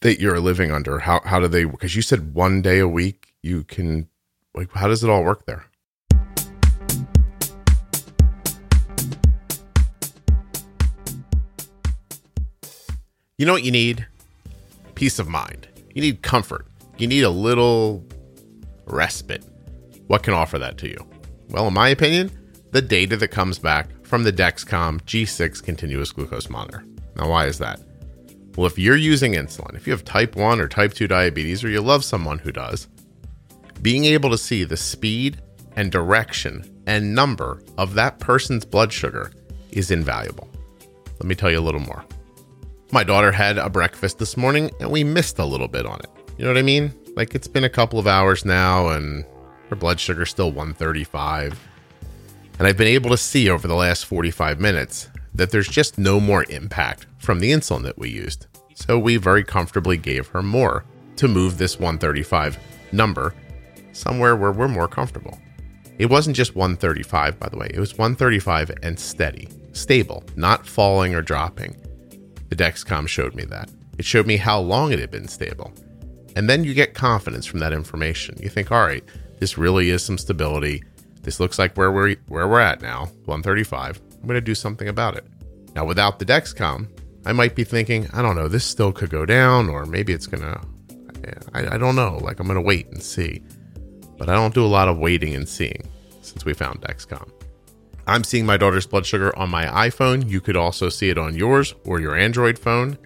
that 0.00 0.20
you're 0.20 0.40
living 0.40 0.70
under. 0.70 1.00
How 1.00 1.20
how 1.24 1.40
do 1.40 1.48
they? 1.48 1.64
Because 1.64 1.96
you 1.96 2.02
said 2.02 2.34
one 2.34 2.62
day 2.62 2.78
a 2.78 2.88
week 2.88 3.34
you 3.42 3.64
can. 3.64 4.08
Like, 4.54 4.70
how 4.72 4.86
does 4.86 5.02
it 5.02 5.10
all 5.10 5.24
work 5.24 5.46
there? 5.46 5.64
You 13.36 13.46
know 13.46 13.52
what 13.52 13.64
you 13.64 13.72
need? 13.72 14.06
Peace 14.94 15.18
of 15.18 15.28
mind. 15.28 15.66
You 15.92 16.02
need 16.02 16.22
comfort. 16.22 16.66
You 16.98 17.08
need 17.08 17.22
a 17.22 17.30
little 17.30 18.06
respite. 18.86 19.44
What 20.06 20.22
can 20.22 20.34
offer 20.34 20.56
that 20.60 20.78
to 20.78 20.88
you? 20.88 21.04
Well, 21.48 21.66
in 21.66 21.74
my 21.74 21.88
opinion, 21.88 22.30
the 22.70 22.80
data 22.80 23.16
that 23.16 23.28
comes 23.28 23.58
back 23.58 23.88
from 24.14 24.22
the 24.22 24.32
Dexcom 24.32 25.00
G6 25.06 25.60
continuous 25.60 26.12
glucose 26.12 26.48
monitor. 26.48 26.84
Now, 27.16 27.30
why 27.30 27.46
is 27.46 27.58
that? 27.58 27.80
Well, 28.56 28.68
if 28.68 28.78
you're 28.78 28.94
using 28.94 29.32
insulin, 29.32 29.74
if 29.74 29.88
you 29.88 29.92
have 29.92 30.04
type 30.04 30.36
1 30.36 30.60
or 30.60 30.68
type 30.68 30.94
2 30.94 31.08
diabetes, 31.08 31.64
or 31.64 31.68
you 31.68 31.80
love 31.80 32.04
someone 32.04 32.38
who 32.38 32.52
does, 32.52 32.86
being 33.82 34.04
able 34.04 34.30
to 34.30 34.38
see 34.38 34.62
the 34.62 34.76
speed 34.76 35.42
and 35.74 35.90
direction 35.90 36.80
and 36.86 37.12
number 37.12 37.60
of 37.76 37.94
that 37.94 38.20
person's 38.20 38.64
blood 38.64 38.92
sugar 38.92 39.32
is 39.72 39.90
invaluable. 39.90 40.48
Let 41.18 41.24
me 41.24 41.34
tell 41.34 41.50
you 41.50 41.58
a 41.58 41.66
little 41.66 41.80
more. 41.80 42.04
My 42.92 43.02
daughter 43.02 43.32
had 43.32 43.58
a 43.58 43.68
breakfast 43.68 44.20
this 44.20 44.36
morning 44.36 44.70
and 44.78 44.92
we 44.92 45.02
missed 45.02 45.40
a 45.40 45.44
little 45.44 45.66
bit 45.66 45.86
on 45.86 45.98
it. 45.98 46.10
You 46.38 46.44
know 46.44 46.52
what 46.52 46.58
I 46.58 46.62
mean? 46.62 46.94
Like 47.16 47.34
it's 47.34 47.48
been 47.48 47.64
a 47.64 47.68
couple 47.68 47.98
of 47.98 48.06
hours 48.06 48.44
now 48.44 48.90
and 48.90 49.24
her 49.70 49.74
blood 49.74 49.98
sugar's 49.98 50.30
still 50.30 50.52
135 50.52 51.58
and 52.58 52.66
I've 52.66 52.76
been 52.76 52.86
able 52.86 53.10
to 53.10 53.16
see 53.16 53.48
over 53.48 53.66
the 53.66 53.74
last 53.74 54.06
45 54.06 54.60
minutes 54.60 55.08
that 55.34 55.50
there's 55.50 55.68
just 55.68 55.98
no 55.98 56.20
more 56.20 56.44
impact 56.50 57.06
from 57.18 57.40
the 57.40 57.50
insulin 57.50 57.82
that 57.82 57.98
we 57.98 58.08
used. 58.08 58.46
So 58.74 58.98
we 58.98 59.16
very 59.16 59.44
comfortably 59.44 59.96
gave 59.96 60.28
her 60.28 60.42
more 60.42 60.84
to 61.16 61.28
move 61.28 61.58
this 61.58 61.78
135 61.78 62.58
number 62.92 63.34
somewhere 63.92 64.36
where 64.36 64.52
we're 64.52 64.68
more 64.68 64.88
comfortable. 64.88 65.38
It 65.98 66.06
wasn't 66.06 66.36
just 66.36 66.56
135, 66.56 67.38
by 67.38 67.48
the 67.48 67.56
way, 67.56 67.70
it 67.72 67.78
was 67.78 67.96
135 67.96 68.72
and 68.82 68.98
steady, 68.98 69.48
stable, 69.72 70.24
not 70.36 70.66
falling 70.66 71.14
or 71.14 71.22
dropping. 71.22 71.76
The 72.48 72.56
Dexcom 72.56 73.06
showed 73.08 73.34
me 73.34 73.44
that. 73.44 73.70
It 73.98 74.04
showed 74.04 74.26
me 74.26 74.36
how 74.36 74.58
long 74.60 74.92
it 74.92 74.98
had 74.98 75.10
been 75.10 75.28
stable. 75.28 75.72
And 76.34 76.50
then 76.50 76.64
you 76.64 76.74
get 76.74 76.94
confidence 76.94 77.46
from 77.46 77.60
that 77.60 77.72
information. 77.72 78.36
You 78.40 78.48
think, 78.48 78.72
all 78.72 78.84
right, 78.84 79.04
this 79.38 79.56
really 79.56 79.90
is 79.90 80.02
some 80.04 80.18
stability 80.18 80.82
this 81.24 81.40
looks 81.40 81.58
like 81.58 81.76
where 81.76 81.90
we're 81.90 82.16
where 82.28 82.46
we're 82.46 82.60
at 82.60 82.82
now, 82.82 83.06
135. 83.24 84.00
I'm 84.14 84.28
going 84.28 84.34
to 84.34 84.40
do 84.40 84.54
something 84.54 84.88
about 84.88 85.16
it. 85.16 85.26
Now, 85.74 85.84
without 85.84 86.18
the 86.18 86.24
Dexcom, 86.24 86.88
I 87.26 87.32
might 87.32 87.54
be 87.54 87.64
thinking, 87.64 88.08
I 88.12 88.22
don't 88.22 88.36
know, 88.36 88.48
this 88.48 88.64
still 88.64 88.92
could 88.92 89.10
go 89.10 89.26
down, 89.26 89.68
or 89.68 89.86
maybe 89.86 90.12
it's 90.12 90.26
going 90.26 90.42
to, 90.42 90.60
I, 91.52 91.74
I 91.74 91.78
don't 91.78 91.96
know. 91.96 92.18
Like, 92.18 92.38
I'm 92.38 92.46
going 92.46 92.56
to 92.56 92.62
wait 92.62 92.86
and 92.88 93.02
see. 93.02 93.42
But 94.16 94.28
I 94.28 94.34
don't 94.34 94.54
do 94.54 94.64
a 94.64 94.68
lot 94.68 94.88
of 94.88 94.98
waiting 94.98 95.34
and 95.34 95.48
seeing 95.48 95.82
since 96.22 96.44
we 96.44 96.54
found 96.54 96.82
Dexcom. 96.82 97.28
I'm 98.06 98.22
seeing 98.22 98.46
my 98.46 98.56
daughter's 98.56 98.86
blood 98.86 99.06
sugar 99.06 99.36
on 99.36 99.48
my 99.50 99.64
iPhone. 99.88 100.28
You 100.28 100.40
could 100.40 100.56
also 100.56 100.88
see 100.88 101.08
it 101.08 101.18
on 101.18 101.34
yours 101.34 101.74
or 101.84 102.00
your 102.00 102.16
Android 102.16 102.58
phone. 102.58 102.98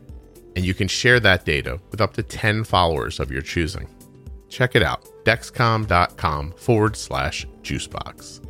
And 0.57 0.65
you 0.65 0.75
can 0.75 0.89
share 0.89 1.21
that 1.21 1.45
data 1.45 1.81
with 1.91 2.01
up 2.01 2.15
to 2.15 2.23
10 2.23 2.65
followers 2.65 3.21
of 3.21 3.31
your 3.31 3.43
choosing. 3.43 3.89
Check 4.49 4.75
it 4.75 4.83
out 4.83 5.05
dexcom.com 5.25 6.53
forward 6.53 6.97
slash 6.97 7.47
juicebox. 7.63 8.43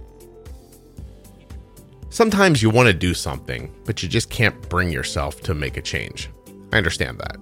Sometimes 2.10 2.62
you 2.62 2.70
want 2.70 2.86
to 2.86 2.94
do 2.94 3.14
something, 3.14 3.74
but 3.84 4.02
you 4.02 4.08
just 4.08 4.30
can't 4.30 4.68
bring 4.68 4.90
yourself 4.90 5.40
to 5.42 5.54
make 5.54 5.76
a 5.76 5.82
change. 5.82 6.30
I 6.72 6.76
understand 6.76 7.18
that. 7.18 7.36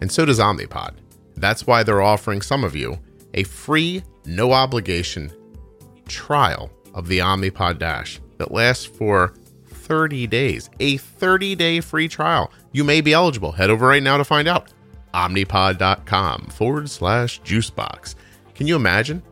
And 0.00 0.10
so 0.10 0.24
does 0.24 0.38
Omnipod. 0.38 0.94
That's 1.36 1.66
why 1.66 1.82
they're 1.82 2.02
offering 2.02 2.42
some 2.42 2.64
of 2.64 2.76
you 2.76 2.98
a 3.34 3.44
free, 3.44 4.02
no 4.26 4.52
obligation 4.52 5.32
trial 6.06 6.70
of 6.92 7.08
the 7.08 7.20
Omnipod 7.20 7.78
Dash 7.78 8.20
that 8.38 8.52
lasts 8.52 8.84
for 8.84 9.32
30 9.66 10.26
days. 10.26 10.68
A 10.80 10.96
30 10.98 11.54
day 11.54 11.80
free 11.80 12.08
trial. 12.08 12.50
You 12.72 12.84
may 12.84 13.00
be 13.00 13.12
eligible. 13.12 13.52
Head 13.52 13.70
over 13.70 13.86
right 13.86 14.02
now 14.02 14.16
to 14.16 14.24
find 14.24 14.48
out. 14.48 14.72
Omnipod.com 15.14 16.46
forward 16.46 16.88
slash 16.90 17.40
juicebox. 17.42 18.14
Can 18.54 18.66
you 18.66 18.76
imagine? 18.76 19.22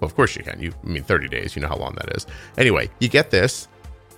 Well, 0.00 0.06
of 0.06 0.14
course 0.14 0.36
you 0.36 0.42
can. 0.42 0.60
You 0.60 0.72
I 0.84 0.86
mean 0.86 1.02
30 1.02 1.28
days, 1.28 1.56
you 1.56 1.62
know 1.62 1.68
how 1.68 1.76
long 1.76 1.94
that 1.94 2.14
is. 2.16 2.26
Anyway, 2.58 2.90
you 3.00 3.08
get 3.08 3.30
this, 3.30 3.68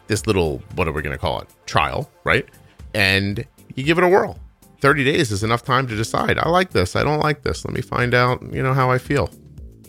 this 0.06 0.26
little, 0.26 0.62
what 0.74 0.88
are 0.88 0.92
we 0.92 1.02
to 1.02 1.18
call 1.18 1.40
it? 1.40 1.48
Trial, 1.66 2.10
right? 2.24 2.46
And 2.94 3.46
you 3.74 3.84
give 3.84 3.98
it 3.98 4.04
a 4.04 4.08
whirl. 4.08 4.38
30 4.80 5.04
days 5.04 5.30
is 5.32 5.42
enough 5.42 5.64
time 5.64 5.86
to 5.88 5.96
decide. 5.96 6.38
I 6.38 6.48
like 6.48 6.70
this. 6.70 6.94
I 6.94 7.02
don't 7.02 7.20
like 7.20 7.42
this. 7.42 7.64
Let 7.64 7.74
me 7.74 7.80
find 7.80 8.14
out, 8.14 8.42
you 8.52 8.62
know, 8.62 8.74
how 8.74 8.90
I 8.90 8.98
feel. 8.98 9.30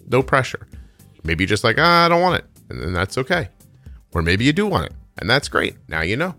No 0.08 0.24
pressure. 0.24 0.67
Maybe 1.24 1.45
just 1.45 1.63
like, 1.63 1.78
ah, 1.78 2.06
I 2.06 2.10
don't 2.10 2.22
want 2.22 2.43
it. 2.43 2.45
And 2.69 2.82
then 2.82 2.93
that's 2.93 3.17
okay. 3.17 3.50
Or 4.13 4.22
maybe 4.22 4.45
you 4.45 4.54
do 4.54 4.65
want 4.65 4.88
it. 4.88 4.93
And 5.17 5.30
that's 5.30 5.48
great. 5.48 5.76
Now 5.88 6.02
you 6.02 6.17
know. 6.17 6.36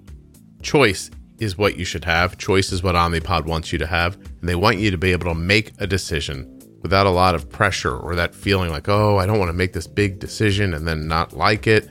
Choice 0.62 1.10
is 1.40 1.58
what 1.58 1.76
you 1.76 1.84
should 1.84 2.04
have. 2.04 2.38
Choice 2.38 2.70
is 2.70 2.82
what 2.82 2.94
Omnipod 2.94 3.46
wants 3.46 3.72
you 3.72 3.78
to 3.78 3.86
have. 3.86 4.16
And 4.16 4.48
they 4.48 4.54
want 4.54 4.78
you 4.78 4.90
to 4.90 4.98
be 4.98 5.12
able 5.12 5.32
to 5.32 5.34
make 5.34 5.72
a 5.78 5.86
decision 5.86 6.60
without 6.82 7.06
a 7.06 7.10
lot 7.10 7.34
of 7.34 7.48
pressure 7.48 7.96
or 7.96 8.14
that 8.14 8.34
feeling 8.34 8.70
like, 8.70 8.88
oh, 8.88 9.18
I 9.18 9.26
don't 9.26 9.38
want 9.38 9.48
to 9.48 9.56
make 9.56 9.72
this 9.72 9.86
big 9.86 10.18
decision 10.18 10.74
and 10.74 10.86
then 10.86 11.08
not 11.08 11.32
like 11.32 11.66
it. 11.66 11.88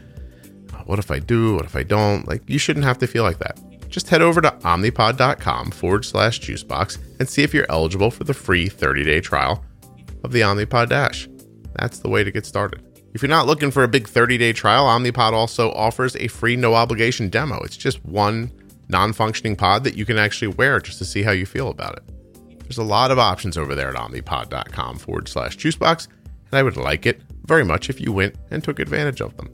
What 0.85 0.99
if 0.99 1.11
I 1.11 1.19
do? 1.19 1.55
What 1.55 1.65
if 1.65 1.75
I 1.75 1.83
don't? 1.83 2.27
Like, 2.27 2.41
you 2.49 2.57
shouldn't 2.57 2.85
have 2.85 2.97
to 2.99 3.07
feel 3.07 3.23
like 3.23 3.37
that. 3.39 3.59
Just 3.89 4.09
head 4.09 4.21
over 4.21 4.41
to 4.41 4.51
omnipod.com 4.51 5.71
forward 5.71 6.05
slash 6.05 6.39
juicebox 6.39 6.97
and 7.19 7.29
see 7.29 7.43
if 7.43 7.53
you're 7.53 7.69
eligible 7.69 8.11
for 8.11 8.23
the 8.23 8.33
free 8.33 8.69
30 8.69 9.03
day 9.03 9.19
trial 9.19 9.63
of 10.23 10.31
the 10.31 10.41
Omnipod 10.41 10.89
Dash. 10.89 11.27
That's 11.75 11.99
the 11.99 12.09
way 12.09 12.23
to 12.23 12.31
get 12.31 12.45
started. 12.45 12.81
If 13.13 13.21
you're 13.21 13.29
not 13.29 13.47
looking 13.47 13.71
for 13.71 13.83
a 13.83 13.87
big 13.87 14.07
30 14.07 14.37
day 14.37 14.53
trial, 14.53 14.85
Omnipod 14.85 15.33
also 15.33 15.71
offers 15.71 16.15
a 16.17 16.27
free 16.27 16.55
no 16.55 16.75
obligation 16.75 17.29
demo. 17.29 17.59
It's 17.63 17.77
just 17.77 18.03
one 18.05 18.51
non 18.89 19.13
functioning 19.13 19.55
pod 19.55 19.83
that 19.83 19.95
you 19.95 20.05
can 20.05 20.17
actually 20.17 20.47
wear 20.47 20.79
just 20.79 20.97
to 20.97 21.05
see 21.05 21.23
how 21.23 21.31
you 21.31 21.45
feel 21.45 21.69
about 21.69 21.97
it. 21.97 22.59
There's 22.61 22.77
a 22.77 22.83
lot 22.83 23.11
of 23.11 23.17
options 23.17 23.57
over 23.57 23.75
there 23.75 23.89
at 23.89 23.95
omnipod.com 23.95 24.97
forward 24.99 25.27
slash 25.27 25.57
juicebox, 25.57 26.07
and 26.51 26.59
I 26.59 26.63
would 26.63 26.77
like 26.77 27.05
it 27.05 27.21
very 27.45 27.63
much 27.63 27.89
if 27.89 27.99
you 27.99 28.11
went 28.11 28.35
and 28.51 28.63
took 28.63 28.79
advantage 28.79 29.21
of 29.21 29.35
them. 29.37 29.49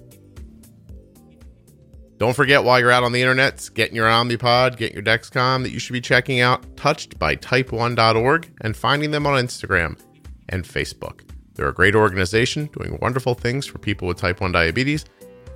Don't 2.17 2.35
forget 2.35 2.63
while 2.63 2.79
you're 2.79 2.91
out 2.91 3.03
on 3.03 3.11
the 3.11 3.21
internet, 3.21 3.69
getting 3.73 3.95
your 3.95 4.07
Omnipod, 4.07 4.77
getting 4.77 4.95
your 4.95 5.03
Dexcom, 5.03 5.63
that 5.63 5.71
you 5.71 5.79
should 5.79 5.93
be 5.93 6.01
checking 6.01 6.39
out 6.39 6.77
touched 6.77 7.19
by 7.19 7.35
type1.org 7.35 8.51
and 8.61 8.75
finding 8.75 9.11
them 9.11 9.27
on 9.27 9.43
Instagram 9.43 9.99
and 10.47 10.63
Facebook. 10.63 11.21
They're 11.55 11.69
a 11.69 11.73
great 11.73 11.95
organization 11.95 12.67
doing 12.67 12.97
wonderful 13.01 13.33
things 13.33 13.65
for 13.65 13.79
people 13.79 14.07
with 14.07 14.17
type 14.17 14.39
1 14.39 14.53
diabetes, 14.53 15.05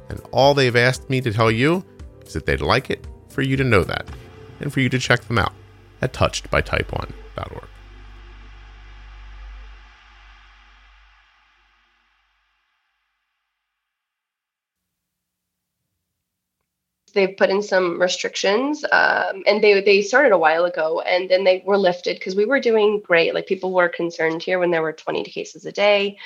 and 0.10 0.22
all 0.32 0.54
they've 0.54 0.76
asked 0.76 1.10
me 1.10 1.22
to 1.22 1.32
tell 1.32 1.52
you 1.52 1.86
is 2.26 2.34
that 2.34 2.46
they'd 2.46 2.62
like 2.62 2.90
it 2.90 3.08
for 3.40 3.44
you 3.44 3.56
to 3.56 3.64
know 3.64 3.86
that 3.86 4.06
and 4.60 4.74
for 4.74 4.82
you 4.82 4.90
to 4.90 5.00
check 5.00 5.22
them 5.22 5.38
out 5.38 5.54
at 6.02 6.12
touchedbytype1.org. 6.12 7.64
they've 17.14 17.38
put 17.38 17.50
in 17.50 17.64
some 17.64 18.00
restrictions 18.00 18.84
um, 18.92 19.42
and 19.48 19.64
they 19.64 19.82
they 19.82 20.02
started 20.02 20.32
a 20.32 20.38
while 20.38 20.66
ago 20.66 21.02
and 21.02 21.28
then 21.28 21.44
they 21.44 21.64
were 21.66 21.78
lifted 21.78 22.20
because 22.20 22.36
we 22.36 22.46
were 22.46 22.60
doing 22.60 23.02
great 23.04 23.34
like 23.34 23.48
people 23.48 23.74
were 23.74 23.90
concerned 23.90 24.44
here 24.44 24.60
when 24.60 24.70
there 24.70 24.84
were 24.84 24.94
20 24.94 25.24
cases 25.24 25.66
a 25.66 25.72
day 25.72 26.18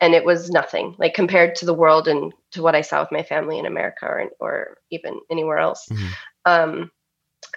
and 0.00 0.14
it 0.14 0.24
was 0.24 0.50
nothing 0.50 0.96
like 0.98 1.14
compared 1.14 1.54
to 1.54 1.64
the 1.64 1.72
world 1.72 2.08
and 2.08 2.34
to 2.50 2.60
what 2.60 2.74
i 2.74 2.80
saw 2.80 3.00
with 3.00 3.12
my 3.12 3.22
family 3.22 3.56
in 3.56 3.66
america 3.66 4.04
or, 4.04 4.30
or 4.40 4.78
even 4.90 5.20
anywhere 5.30 5.58
else 5.58 5.86
mm-hmm. 5.88 6.08
Um, 6.44 6.90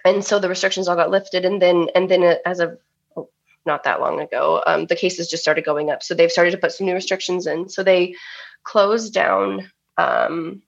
and 0.03 0.23
so 0.23 0.39
the 0.39 0.49
restrictions 0.49 0.87
all 0.87 0.95
got 0.95 1.11
lifted 1.11 1.45
and 1.45 1.61
then 1.61 1.87
and 1.95 2.09
then 2.09 2.37
as 2.45 2.59
of 2.59 2.77
oh, 3.17 3.29
not 3.65 3.83
that 3.83 3.99
long 3.99 4.19
ago 4.19 4.63
um, 4.67 4.85
the 4.87 4.95
cases 4.95 5.29
just 5.29 5.43
started 5.43 5.65
going 5.65 5.89
up 5.89 6.03
so 6.03 6.13
they've 6.13 6.31
started 6.31 6.51
to 6.51 6.57
put 6.57 6.71
some 6.71 6.85
new 6.87 6.93
restrictions 6.93 7.47
in 7.47 7.69
so 7.69 7.83
they 7.83 8.15
closed 8.63 9.13
down 9.13 9.69
um, 9.97 10.61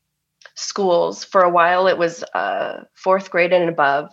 schools. 0.56 1.24
For 1.24 1.42
a 1.42 1.50
while, 1.50 1.88
it 1.88 1.98
was 1.98 2.24
uh, 2.24 2.84
fourth 2.94 3.30
grade 3.30 3.54
and 3.54 3.70
above, 3.70 4.12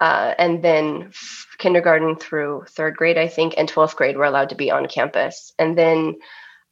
uh, 0.00 0.34
and 0.38 0.62
then 0.62 1.08
f- 1.08 1.46
kindergarten 1.58 2.16
through 2.16 2.64
third 2.68 2.96
grade, 2.96 3.18
I 3.18 3.28
think, 3.28 3.54
and 3.56 3.68
twelfth 3.68 3.96
grade 3.96 4.16
were 4.16 4.24
allowed 4.24 4.50
to 4.50 4.54
be 4.54 4.70
on 4.70 4.86
campus. 4.86 5.52
And 5.58 5.76
then, 5.76 6.18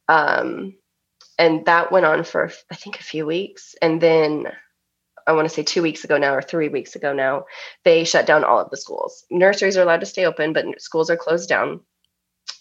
um, 0.07 0.75
and 1.37 1.65
that 1.65 1.91
went 1.91 2.05
on 2.05 2.23
for 2.23 2.51
I 2.71 2.75
think 2.75 2.99
a 2.99 3.03
few 3.03 3.25
weeks, 3.25 3.75
and 3.81 3.99
then. 3.99 4.47
I 5.29 5.33
want 5.33 5.47
to 5.47 5.53
say 5.53 5.63
two 5.63 5.81
weeks 5.81 6.03
ago 6.03 6.17
now 6.17 6.33
or 6.33 6.41
three 6.41 6.69
weeks 6.69 6.95
ago 6.95 7.13
now, 7.13 7.45
they 7.85 8.03
shut 8.03 8.25
down 8.25 8.43
all 8.43 8.59
of 8.59 8.69
the 8.69 8.77
schools. 8.77 9.25
Nurseries 9.29 9.77
are 9.77 9.83
allowed 9.83 10.01
to 10.01 10.05
stay 10.05 10.25
open, 10.25 10.53
but 10.53 10.81
schools 10.81 11.09
are 11.09 11.17
closed 11.17 11.47
down 11.47 11.81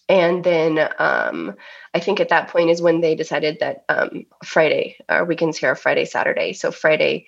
and 0.08 0.42
then 0.42 0.78
um, 0.98 1.54
I 1.92 2.00
think 2.00 2.20
at 2.20 2.30
that 2.30 2.48
point 2.48 2.70
is 2.70 2.80
when 2.80 3.00
they 3.00 3.14
decided 3.14 3.58
that 3.60 3.84
um, 3.88 4.24
Friday, 4.42 4.96
our 5.08 5.24
weekends 5.24 5.58
here 5.58 5.70
are 5.70 5.76
Friday, 5.76 6.06
Saturday. 6.06 6.54
So 6.54 6.70
Friday, 6.70 7.26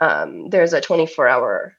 um, 0.00 0.48
there's 0.48 0.72
a 0.72 0.80
24 0.80 1.26
hour 1.26 1.76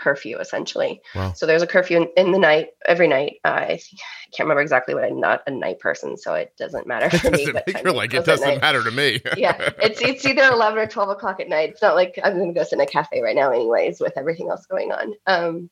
curfew 0.00 0.38
essentially. 0.38 1.02
Wow. 1.14 1.32
So 1.34 1.46
there's 1.46 1.62
a 1.62 1.66
curfew 1.66 1.98
in, 1.98 2.08
in 2.16 2.32
the 2.32 2.38
night 2.38 2.70
every 2.86 3.06
night. 3.06 3.40
Uh, 3.44 3.48
I, 3.48 3.66
think, 3.76 4.00
I 4.00 4.36
can't 4.36 4.46
remember 4.46 4.62
exactly 4.62 4.94
what 4.94 5.04
I'm 5.04 5.20
not 5.20 5.42
a 5.46 5.50
night 5.50 5.78
person, 5.78 6.16
so 6.16 6.34
it 6.34 6.52
doesn't 6.56 6.86
matter 6.86 7.10
for 7.18 7.30
me. 7.30 7.52
but 7.52 7.82
you're 7.82 7.92
like 7.92 8.14
it 8.14 8.24
doesn't 8.24 8.60
matter 8.60 8.82
to 8.82 8.90
me. 8.90 9.20
yeah, 9.36 9.56
it's 9.78 10.00
it's 10.00 10.24
either 10.26 10.42
11 10.42 10.78
or 10.78 10.86
12 10.86 11.08
o'clock 11.10 11.40
at 11.40 11.48
night. 11.48 11.70
It's 11.70 11.82
not 11.82 11.94
like 11.94 12.18
I'm 12.22 12.36
going 12.36 12.54
to 12.54 12.58
go 12.58 12.64
sit 12.64 12.74
in 12.74 12.80
a 12.80 12.86
cafe 12.86 13.20
right 13.20 13.36
now, 13.36 13.52
anyways, 13.52 14.00
with 14.00 14.16
everything 14.16 14.48
else 14.48 14.66
going 14.66 14.90
on. 14.92 15.14
Um, 15.26 15.70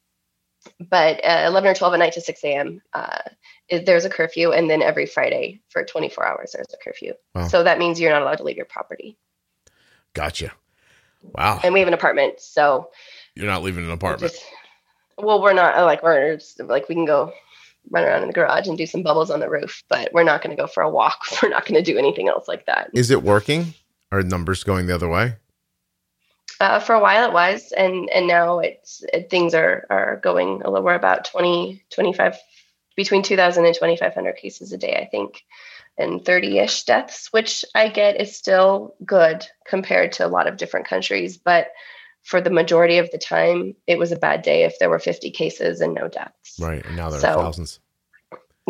but 0.78 1.24
uh, 1.24 1.44
11 1.46 1.70
or 1.70 1.74
12 1.74 1.94
at 1.94 1.98
night 1.98 2.12
to 2.14 2.20
6 2.20 2.44
a.m. 2.44 2.82
Uh, 2.92 3.18
there's 3.70 4.04
a 4.04 4.10
curfew, 4.10 4.52
and 4.52 4.68
then 4.68 4.82
every 4.82 5.06
Friday 5.06 5.60
for 5.68 5.84
24 5.84 6.26
hours 6.26 6.52
there's 6.52 6.66
a 6.72 6.82
curfew. 6.82 7.14
Wow. 7.34 7.48
So 7.48 7.62
that 7.64 7.78
means 7.78 8.00
you're 8.00 8.12
not 8.12 8.22
allowed 8.22 8.36
to 8.36 8.44
leave 8.44 8.56
your 8.56 8.66
property. 8.66 9.16
Gotcha. 10.14 10.52
Wow. 11.22 11.60
And 11.62 11.74
we 11.74 11.80
have 11.80 11.88
an 11.88 11.94
apartment, 11.94 12.40
so 12.40 12.90
you're 13.38 13.46
not 13.46 13.62
leaving 13.62 13.84
an 13.84 13.92
apartment. 13.92 14.32
Just, 14.32 14.44
well, 15.16 15.40
we're 15.40 15.52
not 15.52 15.76
like 15.84 16.02
we're 16.02 16.36
just, 16.36 16.60
like 16.60 16.88
we 16.88 16.94
can 16.94 17.04
go 17.04 17.32
run 17.90 18.04
around 18.04 18.22
in 18.22 18.28
the 18.28 18.34
garage 18.34 18.66
and 18.66 18.76
do 18.76 18.86
some 18.86 19.02
bubbles 19.02 19.30
on 19.30 19.40
the 19.40 19.48
roof, 19.48 19.82
but 19.88 20.10
we're 20.12 20.24
not 20.24 20.42
going 20.42 20.54
to 20.54 20.60
go 20.60 20.66
for 20.66 20.82
a 20.82 20.90
walk. 20.90 21.20
We're 21.42 21.48
not 21.48 21.64
going 21.64 21.82
to 21.82 21.92
do 21.92 21.98
anything 21.98 22.28
else 22.28 22.48
like 22.48 22.66
that. 22.66 22.90
Is 22.92 23.10
it 23.10 23.22
working? 23.22 23.74
Are 24.10 24.22
numbers 24.22 24.64
going 24.64 24.86
the 24.86 24.94
other 24.94 25.08
way? 25.08 25.36
Uh, 26.60 26.80
for 26.80 26.94
a 26.94 27.00
while 27.00 27.28
it 27.28 27.32
was, 27.32 27.72
and 27.72 28.10
and 28.10 28.26
now 28.26 28.58
it's 28.58 29.04
it, 29.12 29.30
things 29.30 29.54
are 29.54 29.86
are 29.90 30.16
going 30.16 30.62
a 30.64 30.70
little. 30.70 30.84
We're 30.84 30.94
about 30.94 31.24
20, 31.24 31.84
25, 31.90 32.36
between 32.96 33.22
2,000 33.22 33.64
and 33.64 33.74
2,500 33.74 34.32
cases 34.32 34.72
a 34.72 34.76
day, 34.76 34.96
I 34.96 35.06
think, 35.06 35.44
and 35.96 36.20
30-ish 36.20 36.82
deaths, 36.82 37.28
which 37.32 37.64
I 37.76 37.88
get 37.90 38.20
is 38.20 38.36
still 38.36 38.96
good 39.04 39.46
compared 39.64 40.12
to 40.12 40.26
a 40.26 40.28
lot 40.28 40.48
of 40.48 40.56
different 40.56 40.88
countries, 40.88 41.36
but 41.36 41.68
for 42.28 42.42
the 42.42 42.50
majority 42.50 42.98
of 42.98 43.10
the 43.10 43.16
time, 43.16 43.74
it 43.86 43.98
was 43.98 44.12
a 44.12 44.16
bad 44.16 44.42
day 44.42 44.64
if 44.64 44.78
there 44.78 44.90
were 44.90 44.98
50 44.98 45.30
cases 45.30 45.80
and 45.80 45.94
no 45.94 46.08
deaths. 46.08 46.58
Right, 46.60 46.84
and 46.84 46.94
now 46.94 47.08
there 47.08 47.20
so, 47.20 47.28
are 47.28 47.44
thousands. 47.44 47.80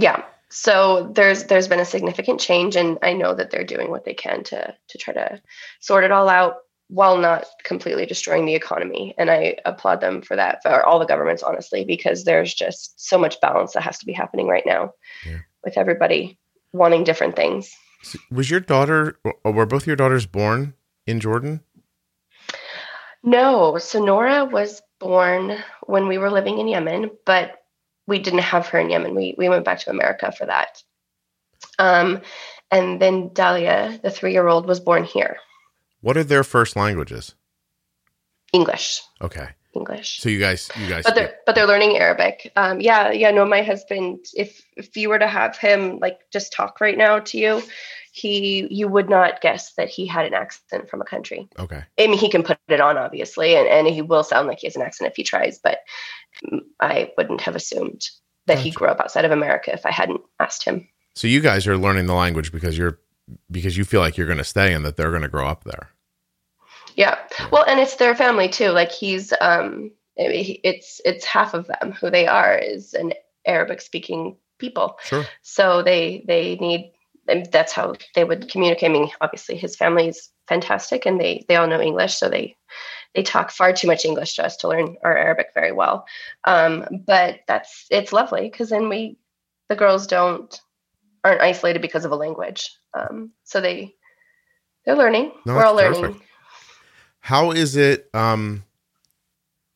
Yeah, 0.00 0.22
so 0.48 1.10
there's 1.12 1.44
there's 1.44 1.66
been 1.66 1.80
a 1.80 1.84
significant 1.84 2.38
change, 2.38 2.76
and 2.76 2.98
I 3.02 3.14
know 3.14 3.34
that 3.34 3.50
they're 3.50 3.64
doing 3.64 3.90
what 3.90 4.04
they 4.04 4.14
can 4.14 4.44
to 4.44 4.76
to 4.90 4.98
try 4.98 5.12
to 5.12 5.42
sort 5.80 6.04
it 6.04 6.12
all 6.12 6.28
out 6.28 6.58
while 6.86 7.18
not 7.18 7.46
completely 7.64 8.06
destroying 8.06 8.46
the 8.46 8.54
economy. 8.54 9.12
And 9.18 9.28
I 9.28 9.56
applaud 9.64 10.00
them 10.00 10.22
for 10.22 10.36
that, 10.36 10.62
for 10.62 10.86
all 10.86 11.00
the 11.00 11.04
governments, 11.04 11.42
honestly, 11.42 11.84
because 11.84 12.24
there's 12.24 12.54
just 12.54 12.94
so 13.08 13.18
much 13.18 13.40
balance 13.40 13.72
that 13.72 13.82
has 13.82 13.98
to 13.98 14.06
be 14.06 14.12
happening 14.12 14.46
right 14.46 14.64
now 14.64 14.92
yeah. 15.26 15.38
with 15.64 15.76
everybody 15.76 16.38
wanting 16.72 17.02
different 17.02 17.34
things. 17.34 17.74
Was 18.30 18.50
your 18.50 18.60
daughter, 18.60 19.18
were 19.44 19.66
both 19.66 19.86
your 19.86 19.96
daughters 19.96 20.26
born 20.26 20.74
in 21.06 21.18
Jordan? 21.18 21.60
No. 23.22 23.78
So 23.78 24.04
Nora 24.04 24.44
was 24.44 24.82
born 24.98 25.56
when 25.86 26.08
we 26.08 26.18
were 26.18 26.30
living 26.30 26.58
in 26.58 26.68
Yemen, 26.68 27.10
but 27.24 27.62
we 28.06 28.18
didn't 28.18 28.40
have 28.40 28.66
her 28.68 28.78
in 28.78 28.90
Yemen. 28.90 29.14
We, 29.14 29.34
we 29.36 29.48
went 29.48 29.64
back 29.64 29.80
to 29.80 29.90
America 29.90 30.32
for 30.32 30.46
that. 30.46 30.82
Um, 31.78 32.22
and 32.70 33.00
then 33.00 33.30
Dahlia, 33.32 33.98
the 34.02 34.10
three 34.10 34.32
year 34.32 34.48
old, 34.48 34.66
was 34.66 34.80
born 34.80 35.04
here. 35.04 35.36
What 36.00 36.16
are 36.16 36.24
their 36.24 36.44
first 36.44 36.76
languages? 36.76 37.34
English. 38.52 39.02
Okay. 39.20 39.48
English. 39.74 40.20
So 40.20 40.28
you 40.28 40.38
guys, 40.38 40.70
you 40.76 40.88
guys, 40.88 41.04
but 41.04 41.14
they're 41.14 41.34
but 41.44 41.54
they're 41.54 41.66
learning 41.66 41.98
Arabic. 41.98 42.50
Um, 42.56 42.80
yeah, 42.80 43.10
yeah. 43.10 43.30
No, 43.30 43.44
my 43.44 43.62
husband. 43.62 44.24
If 44.34 44.64
if 44.76 44.96
you 44.96 45.08
were 45.08 45.18
to 45.18 45.26
have 45.26 45.56
him 45.56 45.98
like 45.98 46.18
just 46.32 46.52
talk 46.52 46.80
right 46.80 46.96
now 46.96 47.18
to 47.20 47.38
you, 47.38 47.62
he 48.18 48.66
you 48.70 48.88
would 48.88 49.08
not 49.08 49.40
guess 49.40 49.74
that 49.74 49.88
he 49.88 50.06
had 50.06 50.26
an 50.26 50.34
accent 50.34 50.90
from 50.90 51.00
a 51.00 51.04
country. 51.04 51.48
okay. 51.58 51.84
I 51.98 52.06
mean, 52.06 52.18
he 52.18 52.28
can 52.28 52.42
put 52.42 52.58
it 52.68 52.80
on 52.80 52.96
obviously, 52.98 53.56
and 53.56 53.68
and 53.68 53.86
he 53.86 54.02
will 54.02 54.24
sound 54.24 54.48
like 54.48 54.58
he 54.60 54.66
has 54.66 54.76
an 54.76 54.82
accent 54.82 55.10
if 55.10 55.16
he 55.16 55.22
tries. 55.24 55.58
But 55.58 55.78
I 56.80 57.12
wouldn't 57.16 57.40
have 57.42 57.56
assumed 57.56 58.08
that 58.46 58.58
he 58.58 58.70
grew 58.70 58.88
up 58.88 59.00
outside 59.00 59.24
of 59.24 59.30
America 59.30 59.72
if 59.72 59.84
I 59.84 59.90
hadn't 59.90 60.22
asked 60.40 60.64
him. 60.64 60.88
So 61.14 61.26
you 61.26 61.40
guys 61.40 61.66
are 61.66 61.76
learning 61.76 62.06
the 62.06 62.14
language 62.14 62.52
because 62.52 62.78
you're 62.78 62.98
because 63.50 63.76
you 63.76 63.84
feel 63.84 64.00
like 64.00 64.16
you're 64.16 64.26
going 64.26 64.38
to 64.38 64.44
stay 64.44 64.72
and 64.72 64.84
that 64.84 64.96
they're 64.96 65.10
going 65.10 65.22
to 65.22 65.28
grow 65.28 65.46
up 65.46 65.64
there. 65.64 65.90
Yeah. 66.96 67.18
Well, 67.52 67.64
and 67.66 67.78
it's 67.78 67.96
their 67.96 68.14
family 68.14 68.48
too. 68.48 68.70
Like 68.70 68.90
he's 68.92 69.32
um 69.40 69.90
I 70.18 70.28
mean, 70.28 70.44
he- 70.44 70.60
it's 70.64 71.00
it's 71.04 71.24
half 71.24 71.54
of 71.54 71.66
them 71.66 71.92
who 71.92 72.10
they 72.10 72.26
are 72.26 72.56
is 72.56 72.94
an 72.94 73.12
Arabic 73.46 73.80
speaking 73.80 74.36
people. 74.58 74.98
Sure. 75.04 75.24
So 75.42 75.82
they 75.82 76.24
they 76.26 76.56
need 76.56 76.92
that's 77.50 77.72
how 77.72 77.94
they 78.14 78.24
would 78.24 78.50
communicate. 78.50 78.90
I 78.90 78.92
mean, 78.92 79.10
obviously 79.20 79.56
his 79.56 79.76
family 79.76 80.08
is 80.08 80.30
fantastic 80.46 81.06
and 81.06 81.20
they 81.20 81.44
they 81.48 81.56
all 81.56 81.66
know 81.66 81.80
English, 81.80 82.14
so 82.14 82.28
they 82.28 82.56
they 83.14 83.22
talk 83.22 83.50
far 83.50 83.72
too 83.72 83.86
much 83.86 84.04
English 84.04 84.36
to 84.36 84.44
us 84.44 84.56
to 84.58 84.68
learn 84.68 84.96
our 85.02 85.16
Arabic 85.16 85.48
very 85.54 85.72
well. 85.72 86.06
Um, 86.44 86.84
but 87.06 87.40
that's 87.46 87.86
it's 87.90 88.12
lovely 88.12 88.48
because 88.50 88.70
then 88.70 88.88
we 88.88 89.18
the 89.68 89.76
girls 89.76 90.06
don't 90.06 90.60
aren't 91.24 91.40
isolated 91.40 91.82
because 91.82 92.04
of 92.04 92.12
a 92.12 92.16
language. 92.16 92.70
Um, 92.94 93.32
so 93.44 93.60
they 93.60 93.94
they're 94.84 94.96
learning. 94.96 95.32
No, 95.44 95.54
We're 95.54 95.64
all 95.64 95.74
learning. 95.74 96.02
perfect. 96.02 96.24
How 97.20 97.50
is 97.50 97.76
it? 97.76 98.08
Um, 98.14 98.64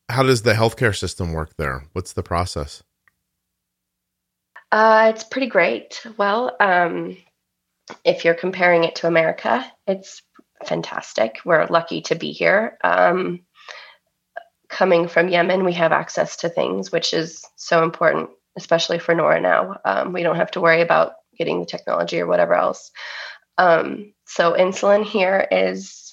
how 0.09 0.23
does 0.23 0.43
the 0.43 0.55
healthcare 0.55 0.97
system 0.97 1.33
work 1.33 1.57
there? 1.59 1.85
What's 1.93 2.12
the 2.12 2.23
process? 2.23 2.83
Uh, 4.71 5.12
it's 5.15 5.25
pretty 5.25 5.49
great. 5.49 6.01
Well, 6.17 6.57
um, 6.61 7.17
if 8.05 8.25
you're 8.25 8.35
comparing 8.35 8.85
it 8.85 8.97
to 8.97 9.07
America, 9.07 9.64
it's 9.87 10.23
fantastic. 10.64 11.40
We're 11.45 11.66
lucky 11.66 12.03
to 12.03 12.14
be 12.14 12.33
here. 12.33 12.79
Um, 12.83 13.40
coming 14.68 15.09
from 15.09 15.29
Yemen, 15.29 15.64
we 15.64 15.75
have 15.75 15.92
access 15.92 16.37
to 16.38 16.49
things, 16.49 16.90
which 16.90 17.12
is 17.12 17.45
so 17.57 17.83
important, 17.83 18.31
especially 18.57 18.99
for 18.99 19.14
Nora 19.14 19.40
now. 19.40 19.79
Um, 19.85 20.12
we 20.12 20.23
don't 20.23 20.37
have 20.37 20.51
to 20.53 20.61
worry 20.61 20.81
about 20.81 21.14
getting 21.37 21.61
the 21.61 21.66
technology 21.66 22.21
or 22.21 22.27
whatever 22.27 22.55
else. 22.55 22.90
Um, 23.59 24.14
so 24.25 24.55
insulin 24.55 25.05
here 25.05 25.47
is 25.51 26.12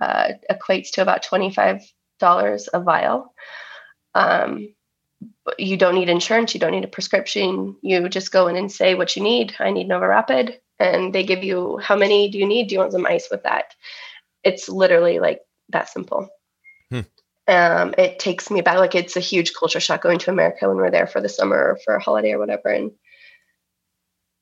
uh, 0.00 0.32
equates 0.50 0.92
to 0.92 1.02
about 1.02 1.22
twenty-five 1.22 1.82
dollars 2.20 2.68
a 2.72 2.80
vial. 2.80 3.34
Um, 4.14 4.74
you 5.58 5.76
don't 5.76 5.94
need 5.94 6.08
insurance 6.08 6.54
you 6.54 6.60
don't 6.60 6.72
need 6.72 6.84
a 6.84 6.88
prescription 6.88 7.76
you 7.82 8.08
just 8.08 8.32
go 8.32 8.46
in 8.46 8.56
and 8.56 8.72
say 8.72 8.94
what 8.94 9.14
you 9.16 9.22
need 9.22 9.54
i 9.58 9.70
need 9.70 9.88
NovoRapid 9.88 10.56
and 10.80 11.14
they 11.14 11.22
give 11.22 11.44
you 11.44 11.78
how 11.78 11.96
many 11.96 12.30
do 12.30 12.38
you 12.38 12.46
need 12.46 12.68
do 12.68 12.74
you 12.74 12.78
want 12.78 12.92
some 12.92 13.06
ice 13.06 13.28
with 13.30 13.42
that 13.44 13.74
it's 14.42 14.68
literally 14.68 15.18
like 15.18 15.40
that 15.68 15.88
simple 15.88 16.28
Hmm. 16.90 17.00
um, 17.46 17.94
it 17.96 18.18
takes 18.18 18.50
me 18.50 18.62
back 18.62 18.78
like 18.78 18.96
it's 18.96 19.16
a 19.16 19.20
huge 19.20 19.54
culture 19.54 19.78
shock 19.78 20.02
going 20.02 20.18
to 20.20 20.30
america 20.30 20.66
when 20.66 20.76
we're 20.78 20.90
there 20.90 21.06
for 21.06 21.20
the 21.20 21.28
summer 21.28 21.56
or 21.56 21.78
for 21.84 21.94
a 21.94 22.02
holiday 22.02 22.32
or 22.32 22.38
whatever 22.40 22.68
and 22.68 22.90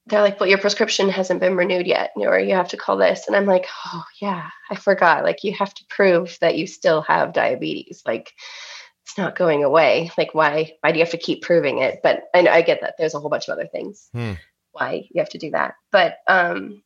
they're 0.06 0.22
like 0.22 0.40
well 0.40 0.48
your 0.48 0.56
prescription 0.56 1.10
hasn't 1.10 1.40
been 1.40 1.56
renewed 1.56 1.86
yet 1.86 2.12
or 2.16 2.38
you 2.38 2.54
have 2.54 2.68
to 2.68 2.78
call 2.78 2.96
this 2.96 3.26
and 3.26 3.36
i'm 3.36 3.44
like 3.44 3.66
oh 3.86 4.04
yeah 4.22 4.48
i 4.70 4.74
forgot 4.76 5.24
like 5.24 5.44
you 5.44 5.52
have 5.52 5.74
to 5.74 5.84
prove 5.90 6.38
that 6.40 6.56
you 6.56 6.66
still 6.66 7.02
have 7.02 7.34
diabetes 7.34 8.00
like 8.06 8.32
it's 9.04 9.16
not 9.16 9.36
going 9.36 9.64
away. 9.64 10.10
Like, 10.18 10.34
why? 10.34 10.74
Why 10.82 10.92
do 10.92 10.98
you 10.98 11.02
have 11.02 11.12
to 11.12 11.16
keep 11.16 11.40
proving 11.40 11.78
it? 11.78 12.00
But 12.02 12.24
I 12.34 12.42
know 12.42 12.50
I 12.50 12.60
get 12.60 12.82
that. 12.82 12.96
There's 12.98 13.14
a 13.14 13.18
whole 13.18 13.30
bunch 13.30 13.48
of 13.48 13.54
other 13.54 13.66
things 13.66 14.06
Hmm. 14.12 14.34
Why 14.78 15.08
you 15.10 15.20
have 15.20 15.30
to 15.30 15.38
do 15.38 15.50
that. 15.50 15.74
But 15.90 16.18
um, 16.26 16.82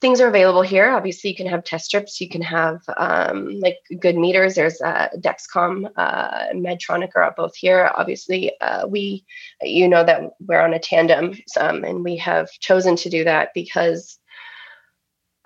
things 0.00 0.20
are 0.20 0.28
available 0.28 0.62
here. 0.62 0.90
Obviously, 0.90 1.30
you 1.30 1.36
can 1.36 1.46
have 1.46 1.64
test 1.64 1.86
strips. 1.86 2.20
You 2.20 2.28
can 2.28 2.42
have 2.42 2.80
um, 2.96 3.58
like 3.60 3.78
good 4.00 4.16
meters. 4.16 4.54
There's 4.54 4.80
uh, 4.80 5.08
Dexcom, 5.18 5.90
uh, 5.96 6.48
Medtronic 6.54 7.10
are 7.16 7.34
both 7.36 7.56
here. 7.56 7.90
Obviously, 7.96 8.52
uh, 8.60 8.86
we, 8.86 9.24
you 9.62 9.88
know, 9.88 10.04
that 10.04 10.32
we're 10.40 10.60
on 10.60 10.74
a 10.74 10.78
tandem, 10.78 11.34
um, 11.58 11.84
and 11.84 12.04
we 12.04 12.16
have 12.18 12.50
chosen 12.60 12.96
to 12.96 13.10
do 13.10 13.24
that 13.24 13.50
because 13.54 14.18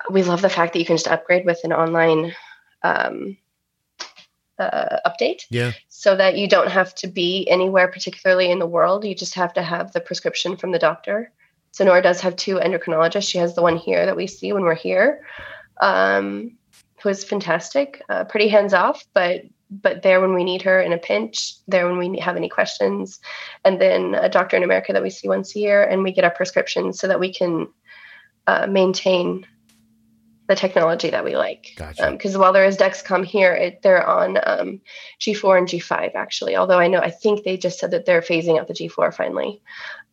we 0.09 0.23
love 0.23 0.41
the 0.41 0.49
fact 0.49 0.73
that 0.73 0.79
you 0.79 0.85
can 0.85 0.97
just 0.97 1.07
upgrade 1.07 1.45
with 1.45 1.59
an 1.63 1.71
online 1.71 2.33
um, 2.83 3.37
uh, 4.59 4.97
update 5.05 5.43
Yeah. 5.49 5.71
so 5.89 6.15
that 6.15 6.37
you 6.37 6.47
don't 6.47 6.69
have 6.69 6.93
to 6.95 7.07
be 7.07 7.47
anywhere 7.49 7.87
particularly 7.87 8.51
in 8.51 8.59
the 8.59 8.67
world. 8.67 9.05
You 9.05 9.15
just 9.15 9.35
have 9.35 9.53
to 9.53 9.61
have 9.61 9.91
the 9.91 10.01
prescription 10.01 10.57
from 10.57 10.71
the 10.71 10.79
doctor. 10.79 11.31
So 11.71 11.85
Nora 11.85 12.01
does 12.01 12.21
have 12.21 12.35
two 12.35 12.55
endocrinologists. 12.55 13.29
She 13.29 13.37
has 13.37 13.55
the 13.55 13.61
one 13.61 13.77
here 13.77 14.05
that 14.05 14.15
we 14.15 14.27
see 14.27 14.53
when 14.53 14.63
we're 14.63 14.75
here, 14.75 15.25
um, 15.81 16.57
who 17.01 17.09
is 17.09 17.23
fantastic, 17.23 18.01
uh, 18.09 18.25
pretty 18.25 18.47
hands 18.47 18.73
off, 18.73 19.03
but 19.13 19.43
but 19.81 20.01
there 20.01 20.19
when 20.19 20.33
we 20.33 20.43
need 20.43 20.61
her 20.63 20.81
in 20.81 20.91
a 20.91 20.97
pinch, 20.97 21.53
there 21.65 21.87
when 21.87 21.97
we 21.97 22.19
have 22.19 22.35
any 22.35 22.49
questions, 22.49 23.21
and 23.63 23.79
then 23.79 24.15
a 24.15 24.27
doctor 24.27 24.57
in 24.57 24.63
America 24.63 24.91
that 24.91 25.01
we 25.01 25.09
see 25.09 25.29
once 25.29 25.55
a 25.55 25.59
year, 25.59 25.81
and 25.81 26.03
we 26.03 26.11
get 26.11 26.25
our 26.25 26.31
prescriptions 26.31 26.99
so 26.99 27.07
that 27.07 27.21
we 27.21 27.33
can 27.33 27.69
uh, 28.47 28.67
maintain 28.67 29.47
the 30.51 30.57
technology 30.57 31.09
that 31.11 31.25
we 31.25 31.35
like. 31.37 31.67
Gotcha. 31.77 32.11
Because 32.11 32.37
while 32.37 32.53
there 32.53 32.65
is 32.65 32.77
Dexcom 32.77 33.25
here, 33.25 33.53
it, 33.55 33.81
they're 33.83 34.05
on 34.07 34.37
um, 34.43 34.81
G4 35.21 35.59
and 35.59 35.67
G5 35.67 36.15
actually. 36.15 36.57
Although 36.57 36.79
I 36.79 36.87
know 36.89 36.99
I 36.99 37.11
think 37.11 37.43
they 37.43 37.57
just 37.57 37.79
said 37.79 37.91
that 37.91 38.05
they're 38.05 38.21
phasing 38.21 38.59
out 38.59 38.67
the 38.67 38.75
G4 38.75 39.13
finally. 39.15 39.63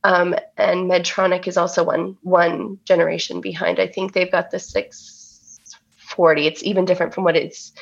Um, 0.05 0.35
and 0.57 0.91
Medtronic 0.91 1.49
is 1.49 1.57
also 1.59 1.85
one 1.85 2.17
one 2.23 2.79
generation 2.87 3.41
behind. 3.43 3.81
I 3.81 3.89
think 3.89 4.13
they've 4.15 4.33
got 4.33 4.51
the 4.51 4.61
640. 4.61 6.47
It's 6.47 6.63
even 6.65 6.85
different 6.87 7.15
from 7.15 7.25
what 7.25 7.37
it's 7.37 7.73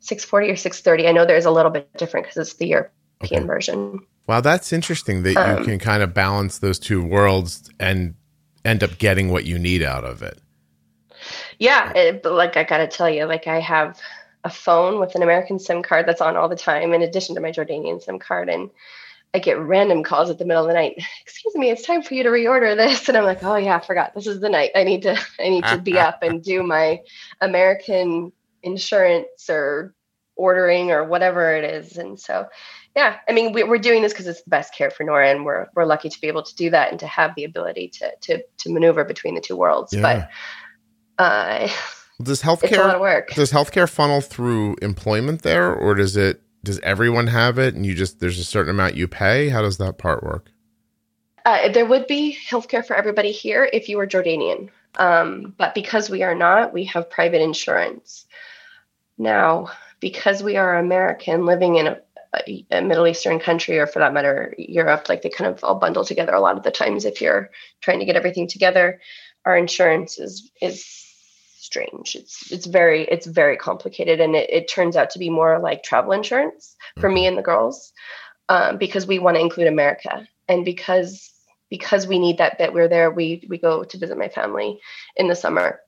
640 0.00 0.50
or 0.52 0.56
630. 0.56 1.08
I 1.08 1.12
know 1.12 1.26
there's 1.26 1.46
a 1.46 1.50
little 1.50 1.72
bit 1.72 1.90
different 1.98 2.26
because 2.26 2.38
it's 2.38 2.58
the 2.58 2.68
European 2.68 2.92
Okay. 3.24 3.46
version. 3.46 4.00
Wow, 4.28 4.42
that's 4.42 4.72
interesting 4.72 5.24
that 5.24 5.40
you 5.44 5.58
Um, 5.58 5.64
can 5.64 5.78
kind 5.80 6.02
of 6.02 6.14
balance 6.14 6.58
those 6.58 6.78
two 6.80 7.04
worlds 7.04 7.70
and 7.80 8.16
end 8.64 8.84
up 8.84 8.98
getting 8.98 9.30
what 9.30 9.46
you 9.46 9.58
need 9.58 9.82
out 9.82 10.04
of 10.04 10.22
it. 10.22 10.41
Yeah, 11.58 11.92
it, 11.92 12.22
but 12.22 12.32
like 12.32 12.56
I 12.56 12.64
gotta 12.64 12.86
tell 12.86 13.10
you, 13.10 13.24
like 13.26 13.46
I 13.46 13.60
have 13.60 14.00
a 14.44 14.50
phone 14.50 14.98
with 14.98 15.14
an 15.14 15.22
American 15.22 15.58
SIM 15.58 15.82
card 15.82 16.06
that's 16.06 16.20
on 16.20 16.36
all 16.36 16.48
the 16.48 16.56
time, 16.56 16.92
in 16.92 17.02
addition 17.02 17.34
to 17.34 17.40
my 17.40 17.52
Jordanian 17.52 18.02
SIM 18.02 18.18
card, 18.18 18.48
and 18.48 18.70
I 19.34 19.38
get 19.38 19.58
random 19.58 20.02
calls 20.02 20.30
at 20.30 20.38
the 20.38 20.44
middle 20.44 20.62
of 20.62 20.68
the 20.68 20.74
night. 20.74 21.02
Excuse 21.22 21.54
me, 21.54 21.70
it's 21.70 21.86
time 21.86 22.02
for 22.02 22.14
you 22.14 22.22
to 22.22 22.28
reorder 22.28 22.76
this, 22.76 23.08
and 23.08 23.16
I'm 23.16 23.24
like, 23.24 23.42
oh 23.42 23.56
yeah, 23.56 23.76
I 23.76 23.80
forgot. 23.80 24.14
This 24.14 24.26
is 24.26 24.40
the 24.40 24.48
night. 24.48 24.70
I 24.74 24.84
need 24.84 25.02
to, 25.02 25.18
I 25.38 25.48
need 25.48 25.64
to 25.64 25.78
be 25.78 25.98
up 25.98 26.22
and 26.22 26.42
do 26.42 26.62
my 26.62 27.00
American 27.40 28.32
insurance 28.62 29.48
or 29.48 29.94
ordering 30.34 30.90
or 30.90 31.04
whatever 31.04 31.54
it 31.56 31.64
is, 31.64 31.96
and 31.96 32.18
so. 32.18 32.48
Yeah, 32.94 33.16
I 33.26 33.32
mean, 33.32 33.54
we, 33.54 33.64
we're 33.64 33.78
doing 33.78 34.02
this 34.02 34.12
because 34.12 34.26
it's 34.26 34.42
the 34.42 34.50
best 34.50 34.74
care 34.74 34.90
for 34.90 35.02
Nora, 35.02 35.30
and 35.30 35.46
we're 35.46 35.66
we're 35.74 35.86
lucky 35.86 36.10
to 36.10 36.20
be 36.20 36.28
able 36.28 36.42
to 36.42 36.54
do 36.54 36.68
that 36.68 36.90
and 36.90 37.00
to 37.00 37.06
have 37.06 37.34
the 37.36 37.44
ability 37.44 37.88
to 37.88 38.12
to 38.20 38.42
to 38.58 38.70
maneuver 38.70 39.02
between 39.02 39.34
the 39.34 39.40
two 39.40 39.56
worlds. 39.56 39.94
Yeah. 39.94 40.02
But 40.02 40.28
uh, 41.18 41.68
Does 42.22 42.42
it's 42.42 42.44
a 42.44 42.46
lot 42.46 42.62
of 42.62 42.70
healthcare 42.70 43.00
work. 43.00 43.34
does 43.34 43.52
healthcare 43.52 43.88
funnel 43.88 44.20
through 44.20 44.76
employment 44.82 45.42
there, 45.42 45.72
or 45.74 45.94
does 45.94 46.16
it 46.16 46.42
does 46.64 46.78
everyone 46.80 47.26
have 47.26 47.58
it 47.58 47.74
and 47.74 47.84
you 47.84 47.94
just 47.94 48.20
there's 48.20 48.38
a 48.38 48.44
certain 48.44 48.70
amount 48.70 48.94
you 48.94 49.08
pay? 49.08 49.48
How 49.48 49.62
does 49.62 49.78
that 49.78 49.98
part 49.98 50.22
work? 50.22 50.50
Uh, 51.44 51.68
there 51.70 51.86
would 51.86 52.06
be 52.06 52.36
healthcare 52.48 52.86
for 52.86 52.94
everybody 52.94 53.32
here 53.32 53.68
if 53.72 53.88
you 53.88 53.96
were 53.96 54.06
Jordanian. 54.06 54.70
Um, 54.96 55.54
but 55.56 55.74
because 55.74 56.08
we 56.10 56.22
are 56.22 56.34
not, 56.34 56.72
we 56.72 56.84
have 56.84 57.10
private 57.10 57.40
insurance. 57.40 58.26
Now, 59.18 59.70
because 60.00 60.42
we 60.42 60.56
are 60.56 60.78
American 60.78 61.46
living 61.46 61.76
in 61.76 61.86
a, 61.88 61.98
a, 62.34 62.66
a 62.70 62.82
Middle 62.82 63.06
Eastern 63.06 63.40
country, 63.40 63.78
or 63.78 63.86
for 63.86 63.98
that 64.00 64.12
matter, 64.12 64.54
Europe, 64.58 65.08
like 65.08 65.22
they 65.22 65.30
kind 65.30 65.52
of 65.52 65.64
all 65.64 65.76
bundle 65.76 66.04
together 66.04 66.34
a 66.34 66.40
lot 66.40 66.56
of 66.56 66.62
the 66.62 66.70
times 66.70 67.04
if 67.04 67.20
you're 67.20 67.50
trying 67.80 67.98
to 67.98 68.04
get 68.04 68.16
everything 68.16 68.46
together, 68.46 69.00
our 69.44 69.56
insurance 69.56 70.18
is 70.18 70.50
is 70.60 71.01
strange. 71.62 72.16
It's 72.16 72.50
it's 72.50 72.66
very 72.66 73.04
it's 73.04 73.26
very 73.26 73.56
complicated, 73.56 74.20
and 74.20 74.34
it, 74.34 74.50
it 74.50 74.68
turns 74.68 74.96
out 74.96 75.10
to 75.10 75.18
be 75.18 75.30
more 75.30 75.58
like 75.58 75.82
travel 75.82 76.12
insurance 76.12 76.76
for 76.98 77.08
me 77.08 77.26
and 77.26 77.38
the 77.38 77.42
girls, 77.42 77.92
um, 78.48 78.78
because 78.78 79.06
we 79.06 79.18
want 79.18 79.36
to 79.36 79.40
include 79.40 79.68
America, 79.68 80.26
and 80.48 80.64
because 80.64 81.30
because 81.70 82.06
we 82.06 82.18
need 82.18 82.38
that 82.38 82.58
bit. 82.58 82.72
We're 82.72 82.88
there. 82.88 83.10
We 83.10 83.46
we 83.48 83.58
go 83.58 83.84
to 83.84 83.98
visit 83.98 84.18
my 84.18 84.28
family 84.28 84.80
in 85.16 85.28
the 85.28 85.36
summer, 85.36 85.80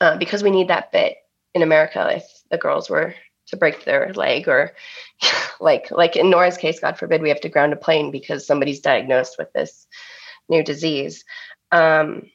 uh, 0.00 0.16
because 0.16 0.42
we 0.42 0.50
need 0.50 0.68
that 0.68 0.92
bit 0.92 1.16
in 1.54 1.62
America. 1.62 2.08
If 2.16 2.24
the 2.50 2.58
girls 2.58 2.88
were 2.88 3.14
to 3.48 3.56
break 3.56 3.84
their 3.84 4.12
leg 4.14 4.48
or 4.48 4.74
like 5.60 5.90
like 5.90 6.16
in 6.16 6.30
Nora's 6.30 6.56
case, 6.56 6.78
God 6.80 6.98
forbid, 6.98 7.20
we 7.20 7.30
have 7.30 7.40
to 7.40 7.48
ground 7.48 7.72
a 7.72 7.76
plane 7.76 8.12
because 8.12 8.46
somebody's 8.46 8.80
diagnosed 8.80 9.36
with 9.38 9.52
this 9.52 9.86
new 10.48 10.62
disease. 10.62 11.24
Um, 11.72 12.30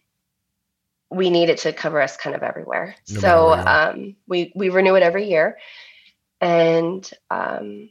we 1.12 1.30
need 1.30 1.50
it 1.50 1.60
to 1.60 1.74
cover 1.74 2.02
us 2.02 2.18
kind 2.18 2.36
of 2.36 2.44
everywhere. 2.44 2.96
No 3.10 3.20
so 3.20 3.50
matter 3.50 3.64
where 3.64 3.96
you 3.96 4.04
um, 4.04 4.16
we 4.28 4.52
we 4.56 4.70
renew 4.70 4.96
it 4.96 5.04
every 5.04 5.30
year, 5.30 5.58
and 6.40 7.10
um, 7.30 7.90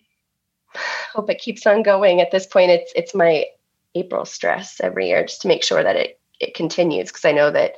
hope 1.12 1.30
it 1.30 1.40
keeps 1.40 1.66
on 1.66 1.82
going. 1.82 2.20
At 2.20 2.30
this 2.30 2.46
point, 2.46 2.70
it's 2.70 2.92
it's 2.94 3.14
my 3.14 3.46
April 3.94 4.24
stress 4.24 4.80
every 4.80 5.08
year 5.08 5.24
just 5.24 5.42
to 5.42 5.48
make 5.48 5.64
sure 5.64 5.82
that 5.82 5.96
it 5.96 6.20
it 6.40 6.54
continues 6.54 7.08
because 7.08 7.24
I 7.24 7.32
know 7.32 7.50
that 7.50 7.74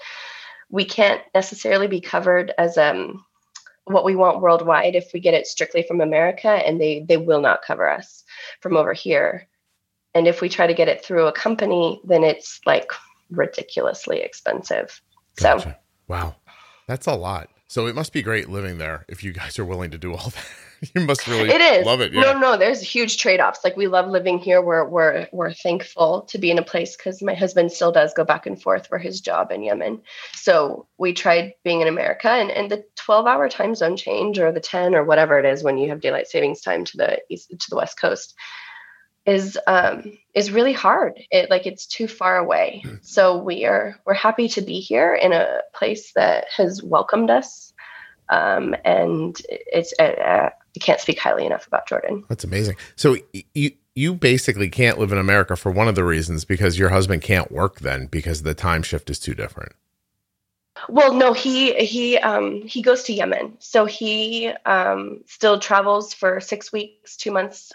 we 0.69 0.85
can't 0.85 1.23
necessarily 1.35 1.87
be 1.87 2.01
covered 2.01 2.53
as 2.59 2.77
um 2.77 3.25
what 3.85 4.05
we 4.05 4.15
want 4.15 4.41
worldwide 4.41 4.95
if 4.95 5.13
we 5.13 5.21
get 5.21 5.35
it 5.35 5.47
strictly 5.47 5.83
from 5.83 6.01
America, 6.01 6.49
and 6.49 6.81
they 6.81 7.05
they 7.09 7.17
will 7.17 7.41
not 7.41 7.63
cover 7.63 7.89
us 7.89 8.25
from 8.61 8.77
over 8.77 8.93
here. 8.93 9.49
And 10.15 10.27
if 10.27 10.41
we 10.41 10.49
try 10.49 10.67
to 10.67 10.75
get 10.75 10.89
it 10.89 11.05
through 11.05 11.29
a 11.29 11.33
company, 11.33 12.01
then 12.05 12.25
it's 12.25 12.61
like 12.67 12.91
ridiculously 13.31 14.21
expensive. 14.21 15.01
So 15.41 15.75
Wow. 16.09 16.37
That's 16.87 17.07
a 17.07 17.15
lot. 17.15 17.49
So 17.69 17.87
it 17.87 17.95
must 17.95 18.13
be 18.13 18.21
great 18.21 18.49
living 18.49 18.79
there 18.79 19.05
if 19.09 19.23
you 19.23 19.33
guys 19.33 19.59
are 19.59 19.65
willing 19.65 19.93
to 19.93 19.99
do 19.99 20.13
all 20.13 20.31
that. 20.31 20.45
you 20.95 21.03
must 21.03 21.27
really 21.27 21.51
it 21.51 21.61
is 21.61 21.85
love 21.85 22.01
it. 22.01 22.11
Yeah. 22.13 22.23
no 22.23 22.39
no 22.39 22.57
there's 22.57 22.81
huge 22.81 23.19
trade-offs 23.19 23.61
like 23.63 23.77
we 23.77 23.87
love 23.87 24.09
living 24.09 24.39
here 24.39 24.63
we're 24.63 24.89
we're 24.89 25.29
we're 25.31 25.53
thankful 25.53 26.23
to 26.23 26.39
be 26.39 26.51
in 26.51 26.59
a 26.59 26.63
place 26.63 26.97
because 26.97 27.21
my 27.21 27.35
husband 27.35 27.71
still 27.71 27.93
does 27.93 28.15
go 28.15 28.25
back 28.25 28.47
and 28.47 28.61
forth 28.61 28.87
for 28.87 28.97
his 28.97 29.21
job 29.21 29.53
in 29.53 29.63
yemen 29.63 30.01
so 30.33 30.87
we 30.97 31.13
tried 31.13 31.53
being 31.65 31.83
in 31.83 31.87
america 31.87 32.31
and, 32.31 32.51
and 32.51 32.71
the 32.71 32.83
12 32.97 33.27
hour 33.27 33.47
time 33.47 33.75
zone 33.75 33.95
change 33.95 34.39
or 34.39 34.51
the 34.53 34.59
10 34.59 34.95
or 34.95 35.05
whatever 35.05 35.39
it 35.39 35.45
is 35.45 35.63
when 35.63 35.77
you 35.77 35.91
have 35.91 36.01
daylight 36.01 36.29
savings 36.29 36.63
time 36.63 36.83
to 36.83 36.97
the 36.97 37.19
east 37.29 37.51
to 37.51 37.69
the 37.69 37.77
west 37.77 38.01
coast 38.01 38.35
is 39.27 39.59
um 39.67 40.17
is 40.35 40.51
really 40.51 40.73
hard 40.73 41.21
it 41.31 41.51
like 41.51 41.67
it's 41.67 41.87
too 41.87 42.09
far 42.09 42.39
away 42.39 42.83
Hmm. 42.85 42.97
so 43.03 43.37
we 43.37 43.65
are 43.67 43.97
we're 44.07 44.15
happy 44.15 44.49
to 44.49 44.63
be 44.63 44.81
here 44.81 45.15
in 45.15 45.33
a 45.33 45.59
place 45.75 46.13
that 46.15 46.47
has 46.57 46.83
welcomed 46.83 47.31
us 47.31 47.73
um 48.31 48.75
and 48.85 49.41
it's 49.49 49.93
uh, 49.99 50.03
uh, 50.03 50.51
I 50.77 50.79
can't 50.79 51.01
speak 51.01 51.19
highly 51.19 51.47
enough 51.47 51.67
about 51.67 51.89
Jordan. 51.89 52.25
That's 52.29 52.45
amazing. 52.45 52.77
So 52.97 53.17
y- 53.35 53.45
you 53.55 53.73
you 53.95 54.15
basically 54.15 54.71
can't 54.71 54.99
live 54.99 55.11
in 55.13 55.19
America 55.19 55.57
for 55.57 55.73
one 55.73 55.89
of 55.89 55.95
the 55.95 56.05
reasons 56.05 56.45
because 56.45 56.79
your 56.79 56.91
husband 56.91 57.23
can't 57.23 57.51
work 57.51 57.81
then 57.81 58.07
because 58.07 58.43
the 58.43 58.55
time 58.55 58.83
shift 58.83 59.11
is 59.11 59.19
too 59.19 59.35
different. 59.35 59.73
Well, 60.89 61.13
no, 61.13 61.33
he 61.33 61.75
he 61.85 62.19
um 62.19 62.63
he 62.63 62.83
goes 62.83 63.03
to 63.05 63.13
Yemen, 63.13 63.57
so 63.59 63.85
he 63.85 64.49
um 64.65 65.23
still 65.27 65.59
travels 65.59 66.15
for 66.15 66.41
six 66.41 66.73
weeks, 66.73 67.17
two 67.17 67.33
months 67.33 67.73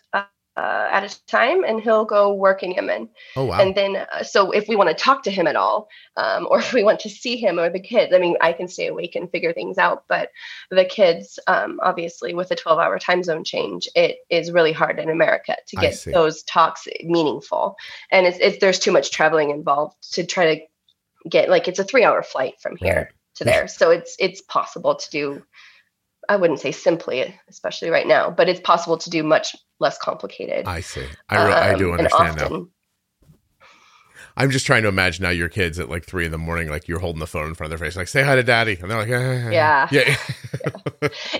uh, 0.57 0.87
at 0.91 1.03
a 1.03 1.25
time, 1.25 1.63
and 1.63 1.81
he'll 1.81 2.05
go 2.05 2.33
work 2.33 2.63
in 2.63 2.71
Yemen. 2.71 3.09
Oh 3.35 3.45
wow. 3.45 3.59
And 3.59 3.75
then, 3.75 3.95
uh, 3.95 4.23
so 4.23 4.51
if 4.51 4.67
we 4.67 4.75
want 4.75 4.89
to 4.89 4.95
talk 4.95 5.23
to 5.23 5.31
him 5.31 5.47
at 5.47 5.55
all, 5.55 5.89
um, 6.17 6.47
or 6.49 6.59
if 6.65 6.73
we 6.73 6.83
want 6.83 7.01
to 7.01 7.09
see 7.09 7.37
him 7.37 7.59
or 7.59 7.69
the 7.69 7.79
kids, 7.79 8.13
I 8.13 8.19
mean, 8.19 8.37
I 8.41 8.53
can 8.53 8.67
stay 8.67 8.87
awake 8.87 9.15
and 9.15 9.29
figure 9.29 9.53
things 9.53 9.77
out. 9.77 10.05
But 10.07 10.29
the 10.71 10.85
kids, 10.85 11.39
um, 11.47 11.79
obviously, 11.83 12.33
with 12.33 12.51
a 12.51 12.55
12 12.55 12.79
hour 12.79 12.99
time 12.99 13.23
zone 13.23 13.43
change, 13.43 13.87
it 13.95 14.17
is 14.29 14.51
really 14.51 14.71
hard 14.71 14.99
in 14.99 15.09
America 15.09 15.55
to 15.67 15.75
get 15.75 16.05
those 16.13 16.43
talks 16.43 16.87
meaningful. 17.03 17.75
And 18.11 18.25
it's, 18.25 18.37
it's, 18.39 18.57
there's 18.59 18.79
too 18.79 18.91
much 18.91 19.11
traveling 19.11 19.49
involved 19.49 19.95
to 20.13 20.25
try 20.25 20.55
to 20.55 21.29
get, 21.29 21.49
like, 21.49 21.67
it's 21.67 21.79
a 21.79 21.83
three 21.83 22.03
hour 22.03 22.23
flight 22.23 22.55
from 22.61 22.77
here 22.77 22.95
Right. 22.95 23.07
to 23.35 23.43
there. 23.43 23.67
So 23.67 23.91
it's, 23.91 24.15
it's 24.19 24.41
possible 24.41 24.95
to 24.95 25.09
do. 25.09 25.43
I 26.29 26.35
wouldn't 26.35 26.59
say 26.59 26.71
simply, 26.71 27.35
especially 27.49 27.89
right 27.89 28.07
now, 28.07 28.29
but 28.29 28.49
it's 28.49 28.59
possible 28.59 28.97
to 28.97 29.09
do 29.09 29.23
much 29.23 29.55
less 29.79 29.97
complicated. 29.97 30.65
I 30.67 30.81
see. 30.81 31.05
I, 31.29 31.45
re- 31.45 31.53
I 31.53 31.75
do 31.75 31.91
um, 31.91 31.99
understand 31.99 32.39
that. 32.39 32.67
I'm 34.37 34.51
just 34.51 34.65
trying 34.65 34.83
to 34.83 34.89
imagine 34.89 35.23
now 35.23 35.29
your 35.29 35.47
kids 35.47 35.79
at 35.79 35.89
like 35.89 36.05
three 36.05 36.25
in 36.25 36.31
the 36.31 36.37
morning, 36.37 36.69
like 36.69 36.87
you're 36.87 36.99
holding 36.99 37.21
the 37.21 37.27
phone 37.27 37.47
in 37.47 37.55
front 37.55 37.71
of 37.71 37.79
their 37.79 37.87
face, 37.87 37.95
like 37.95 38.09
say 38.09 38.21
hi 38.21 38.35
to 38.35 38.43
daddy, 38.43 38.77
and 38.81 38.91
they're 38.91 38.97
like, 38.97 39.07
Yeah. 39.07 39.87
yeah. 39.91 40.17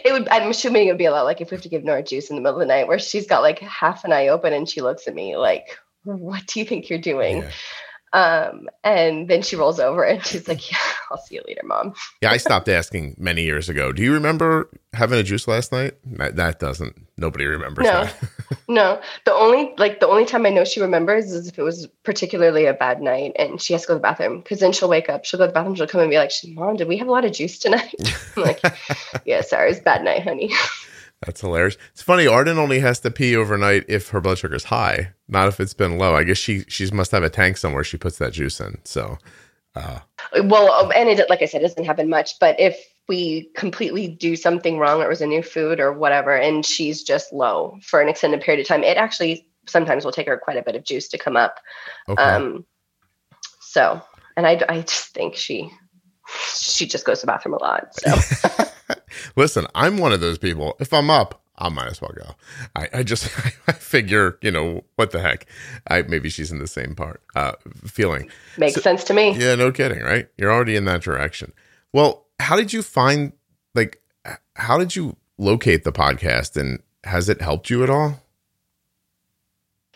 It 0.06 0.12
would. 0.12 0.30
I'm 0.30 0.50
assuming 0.50 0.88
it 0.88 0.91
would 0.91 0.98
be 1.00 1.06
a 1.06 1.12
lot 1.12 1.24
like 1.24 1.41
if 1.41 1.50
we 1.50 1.56
have 1.56 1.63
to 1.63 1.69
give 1.69 1.84
Nora 1.84 2.04
juice 2.04 2.30
in 2.30 2.36
the 2.36 2.41
middle 2.41 2.62
of 2.62 2.67
the 2.67 2.74
night, 2.74 2.88
where 2.88 3.00
she's 3.00 3.26
got 3.26 3.41
like 3.41 3.60
half 3.60 4.04
an 4.06 4.13
eye 4.13 4.28
open 4.28 4.54
and 4.54 4.69
she 4.69 4.82
looks 4.82 5.08
at 5.08 5.15
me 5.15 5.36
like, 5.36 5.80
"What 6.04 6.45
do 6.45 6.60
you 6.60 6.65
think 6.65 6.89
you're 6.89 7.00
doing?" 7.00 7.38
yeah. 7.38 7.52
Um, 8.13 8.70
and 8.84 9.28
then 9.30 9.41
she 9.41 9.56
rolls 9.58 9.80
over 9.80 10.04
and 10.04 10.26
she's 10.26 10.48
like, 10.48 10.72
"Yeah, 10.72 10.78
I'll 11.12 11.18
see 11.18 11.36
you 11.36 11.41
later, 11.48 11.62
mom." 11.65 11.94
Yeah, 12.22 12.32
I 12.32 12.38
stopped 12.38 12.70
asking 12.70 13.15
many 13.18 13.44
years 13.44 13.68
ago. 13.68 13.91
Do 13.91 14.02
you 14.02 14.13
remember 14.13 14.70
having 14.94 15.20
a 15.20 15.24
juice 15.24 15.48
last 15.48 15.72
night? 15.74 15.96
That, 16.06 16.38
that 16.38 16.60
doesn't. 16.60 17.08
Nobody 17.18 17.46
remembers 17.46 17.84
No. 17.86 18.06
that. 18.06 18.15
No, 18.68 19.00
the 19.26 19.34
only 19.34 19.74
like 19.78 20.00
the 20.00 20.08
only 20.08 20.26
time 20.26 20.46
I 20.46 20.50
know 20.50 20.63
she 20.65 20.80
remembers 20.82 21.32
is 21.32 21.48
if 21.48 21.58
it 21.60 21.62
was 21.63 21.88
particularly 22.04 22.65
a 22.65 22.74
bad 22.74 23.00
night 23.02 23.34
and 23.38 23.62
she 23.62 23.74
has 23.74 23.84
to 23.84 23.88
go 23.89 23.94
to 23.94 23.98
the 23.98 24.02
bathroom. 24.02 24.41
Because 24.41 24.60
then 24.60 24.72
she'll 24.72 24.89
wake 24.89 25.08
up, 25.10 25.24
she'll 25.26 25.38
go 25.38 25.46
to 25.46 25.48
the 25.50 25.54
bathroom, 25.54 25.76
she'll 25.76 25.88
come 25.88 26.02
and 26.02 26.10
be 26.10 26.18
like, 26.18 26.32
"Mom, 26.48 26.76
did 26.76 26.88
we 26.88 26.98
have 26.98 27.08
a 27.08 27.12
lot 27.12 27.26
of 27.26 27.32
juice 27.32 27.60
tonight?" 27.60 27.94
I'm 28.38 28.44
like, 28.44 28.62
"Yeah, 29.26 29.41
sorry, 29.41 29.70
it's 29.72 29.80
a 29.80 29.84
bad 29.84 30.04
night, 30.04 30.24
honey." 30.24 30.52
That's 31.26 31.42
hilarious. 31.42 31.78
It's 31.92 32.02
funny. 32.02 32.28
Arden 32.28 32.58
only 32.58 32.80
has 32.80 33.00
to 33.02 33.12
pee 33.12 33.36
overnight 33.36 33.86
if 33.88 34.10
her 34.10 34.22
blood 34.22 34.38
sugar's 34.38 34.66
high, 34.66 35.12
not 35.28 35.48
if 35.48 35.60
it's 35.60 35.74
been 35.74 35.98
low. 35.98 36.16
I 36.16 36.24
guess 36.24 36.38
she 36.38 36.64
she 36.68 36.90
must 36.92 37.12
have 37.12 37.24
a 37.24 37.30
tank 37.30 37.58
somewhere 37.58 37.84
she 37.84 37.98
puts 37.98 38.18
that 38.20 38.34
juice 38.34 38.60
in. 38.60 38.80
So, 38.84 39.18
uh, 39.76 40.00
well 40.44 40.72
um, 40.72 40.92
and 40.96 41.10
it 41.10 41.30
like 41.30 41.42
i 41.42 41.46
said 41.46 41.62
it 41.62 41.68
doesn't 41.68 41.86
happen 41.86 42.10
much 42.10 42.40
but 42.40 42.60
if 42.60 42.78
we 43.08 43.50
completely 43.56 44.08
do 44.08 44.36
something 44.36 44.78
wrong 44.80 45.02
or 45.02 45.06
it 45.06 45.10
was 45.10 45.22
a 45.22 45.28
new 45.28 45.44
food 45.44 45.80
or 45.80 45.94
whatever 45.94 46.36
and 46.36 46.66
she's 46.66 47.04
just 47.04 47.32
low 47.34 47.78
for 47.84 48.02
an 48.02 48.10
extended 48.10 48.42
period 48.42 48.62
of 48.62 48.68
time 48.68 48.84
it 48.84 48.98
actually 48.98 49.48
sometimes 49.68 50.06
will 50.06 50.12
take 50.12 50.28
her 50.28 50.38
quite 50.38 50.58
a 50.58 50.64
bit 50.64 50.76
of 50.76 50.84
juice 50.84 51.08
to 51.08 51.18
come 51.18 51.36
up 51.36 51.60
okay. 52.10 52.22
um 52.22 52.66
so 53.60 54.02
and 54.38 54.48
i 54.48 54.62
i 54.70 54.82
just 54.82 55.14
think 55.14 55.36
she 55.36 55.70
she 56.54 56.88
just 56.88 57.06
goes 57.06 57.20
to 57.20 57.26
the 57.26 57.32
bathroom 57.32 57.56
a 57.56 57.62
lot 57.62 57.94
so 58.00 58.64
Listen, 59.36 59.68
I'm 59.76 59.98
one 59.98 60.12
of 60.14 60.22
those 60.22 60.38
people. 60.38 60.76
If 60.80 60.94
I'm 60.94 61.10
up, 61.10 61.42
I 61.58 61.70
might 61.70 61.88
as 61.88 62.02
well 62.02 62.12
go. 62.16 62.36
I, 62.76 62.90
I 62.94 63.04
just 63.04 63.26
I 63.68 63.72
figure, 63.72 64.38
you 64.42 64.52
know, 64.52 64.84
what 64.96 65.12
the 65.12 65.22
heck. 65.22 65.46
I 65.88 66.02
maybe 66.04 66.30
she's 66.30 66.52
in 66.52 66.60
the 66.60 66.68
same 66.68 66.96
part 66.96 67.22
uh 67.36 67.54
feeling. 67.86 68.30
makes 68.58 68.76
So- 68.76 68.82
sense 68.82 69.04
to 69.06 69.14
me 69.14 69.38
Yeah, 69.38 69.56
no 69.56 69.72
kidding, 69.72 70.02
right? 70.02 70.28
You're 70.38 70.52
already 70.52 70.76
in 70.76 70.86
that 70.86 71.02
direction. 71.02 71.54
Well, 71.94 72.26
how 72.40 72.56
did 72.58 72.74
you 72.74 72.82
find 72.82 73.32
like 73.74 74.02
how 74.56 74.78
did 74.78 74.96
you 74.96 75.16
locate 75.38 75.84
the 75.84 75.92
podcast 75.92 76.58
and 76.58 76.82
has 77.04 77.30
it 77.30 77.42
helped 77.42 77.70
you 77.70 77.84
at 77.84 77.90
all? 77.90 78.22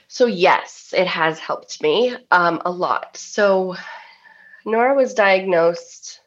So 0.07 0.25
yes, 0.25 0.93
it 0.97 1.07
has 1.07 1.39
helped 1.39 1.81
me 1.83 2.15
um, 2.31 2.61
a 2.65 2.71
lot. 2.71 3.15
So 3.17 3.75
Nora 4.65 4.95
was 4.95 5.13
diagnosed 5.13 6.18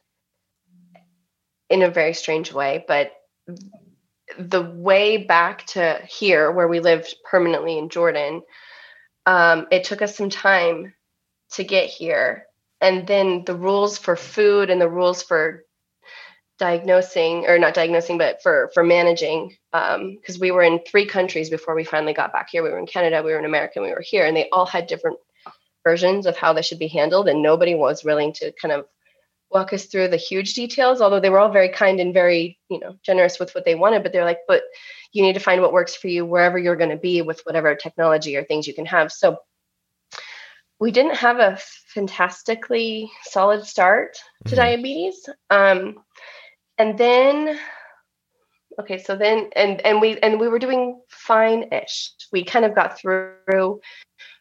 in 1.73 1.83
a 1.83 1.91
very 1.91 2.13
strange 2.13 2.53
way, 2.53 2.85
but 2.87 3.13
the 4.39 4.63
way 4.63 5.17
back 5.17 5.67
to 5.69 5.99
here, 6.07 6.53
where 6.53 6.69
we 6.69 6.81
lived 6.81 7.15
permanently 7.29 7.79
in 7.79 7.89
Jordan, 7.89 8.43
um, 9.25 9.67
it 9.71 9.85
took 9.85 10.03
us 10.03 10.15
some 10.15 10.29
time 10.29 10.93
to 11.53 11.65
get 11.65 11.89
here, 11.89 12.45
and 12.81 13.07
then 13.07 13.45
the 13.47 13.57
rules 13.57 13.97
for 13.97 14.17
food 14.17 14.69
and 14.69 14.81
the 14.81 14.89
rules 14.89 15.23
for 15.23 15.65
diagnosing 16.59 17.47
or 17.49 17.59
not 17.59 17.75
diagnosing 17.75 18.19
but 18.19 18.41
for 18.41 18.71
for 18.73 18.85
managing 18.85 19.57
because 19.73 20.39
we 20.39 20.53
were 20.53 20.63
in 20.63 20.79
three 20.87 21.07
countries 21.07 21.51
before 21.51 21.75
we 21.75 21.83
finally 21.83 22.13
got 22.13 22.33
back 22.33 22.51
here. 22.51 22.63
We 22.63 22.71
were 22.71 22.79
in 22.79 22.87
canada 22.87 23.23
we 23.23 23.33
were 23.33 23.39
in 23.39 23.45
america 23.45 23.73
and 23.77 23.87
we 23.87 23.93
were 23.93 24.05
here 24.05 24.27
and 24.27 24.37
they 24.37 24.49
all 24.51 24.67
had 24.67 24.87
different 24.87 25.19
versions 25.83 26.27
of 26.27 26.37
how 26.37 26.53
this 26.53 26.67
should 26.67 26.79
be 26.79 26.87
handled 26.87 27.27
and 27.27 27.43
nobody 27.43 27.75
was 27.75 28.05
willing 28.05 28.33
to 28.35 28.53
kind 28.53 28.71
of 28.71 28.85
walk 29.53 29.73
us 29.73 29.87
through 29.87 30.09
the 30.09 30.17
huge 30.17 30.55
details 30.55 31.01
although 31.01 31.21
they 31.21 31.31
were 31.31 31.39
all 31.39 31.53
very 31.53 31.69
kind 31.69 32.01
and 32.01 32.15
very 32.15 32.59
you 32.69 32.79
know 32.81 32.97
generous 33.03 33.39
with 33.39 33.55
what 33.55 33.65
they 33.65 33.75
wanted 33.75 34.03
but 34.03 34.13
they're 34.13 34.25
like 34.25 34.41
but 34.49 34.63
you 35.13 35.23
need 35.23 35.35
to 35.35 35.41
find 35.41 35.61
what 35.61 35.73
works 35.73 35.95
for 35.95 36.09
you 36.09 36.25
wherever 36.25 36.59
you're 36.59 36.77
going 36.77 36.91
to 36.91 36.97
be 36.97 37.23
with 37.23 37.41
whatever 37.45 37.75
technology 37.75 38.37
or 38.37 38.45
things 38.45 38.67
you 38.67 38.75
can 38.75 38.87
have 38.87 39.13
so 39.13 39.37
we 40.79 40.91
didn't 40.91 41.15
have 41.15 41.39
a 41.39 41.59
fantastically 41.95 43.11
solid 43.25 43.65
start 43.65 44.19
to 44.47 44.55
Mhm. 44.55 44.57
diabetes 44.57 45.29
um, 45.51 46.03
and 46.79 46.99
then 46.99 47.59
okay 48.81 48.99
so 48.99 49.15
then 49.17 49.51
and 49.55 49.81
and 49.83 50.01
we 50.01 50.19
and 50.21 50.41
we 50.41 50.49
were 50.49 50.59
doing 50.59 51.01
fine-ish 51.09 52.13
we 52.33 52.43
kind 52.43 52.65
of 52.65 52.75
got 52.75 52.99
through 52.99 53.81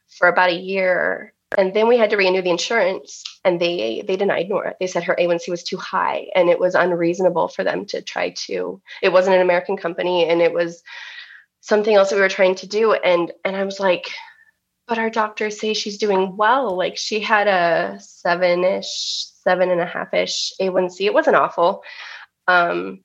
for 0.07 0.27
about 0.27 0.49
a 0.49 0.53
year 0.53 1.33
and 1.57 1.73
then 1.73 1.87
we 1.87 1.97
had 1.97 2.09
to 2.11 2.17
renew 2.17 2.41
the 2.41 2.49
insurance 2.49 3.23
and 3.43 3.59
they 3.59 4.03
they 4.07 4.15
denied 4.15 4.49
nora. 4.49 4.75
They 4.79 4.87
said 4.87 5.03
her 5.03 5.15
a1c 5.19 5.49
was 5.49 5.63
too 5.63 5.77
high 5.77 6.27
and 6.35 6.49
it 6.49 6.59
was 6.59 6.75
unreasonable 6.75 7.47
for 7.49 7.63
them 7.63 7.85
to 7.87 8.01
try 8.01 8.29
to 8.47 8.81
it 9.01 9.11
wasn't 9.11 9.35
an 9.35 9.41
american 9.41 9.77
company 9.77 10.27
and 10.27 10.41
it 10.41 10.53
was 10.53 10.83
something 11.61 11.93
else 11.95 12.09
that 12.09 12.15
we 12.15 12.21
were 12.21 12.29
trying 12.29 12.55
to 12.55 12.67
do. 12.67 12.93
And 12.93 13.31
and 13.45 13.55
i 13.55 13.63
was 13.63 13.79
like 13.79 14.07
but 14.87 14.97
our 14.97 15.09
doctors 15.09 15.57
say 15.59 15.73
she's 15.73 15.97
doing 15.97 16.35
well. 16.35 16.75
Like 16.75 16.97
she 16.97 17.21
had 17.21 17.47
a 17.47 17.97
seven-ish 18.01 19.25
seven 19.43 19.69
and 19.71 19.79
a 19.79 19.85
half-ish 19.85 20.53
a1c 20.59 21.01
it 21.05 21.13
wasn't 21.13 21.35
awful. 21.37 21.83
Um 22.47 23.03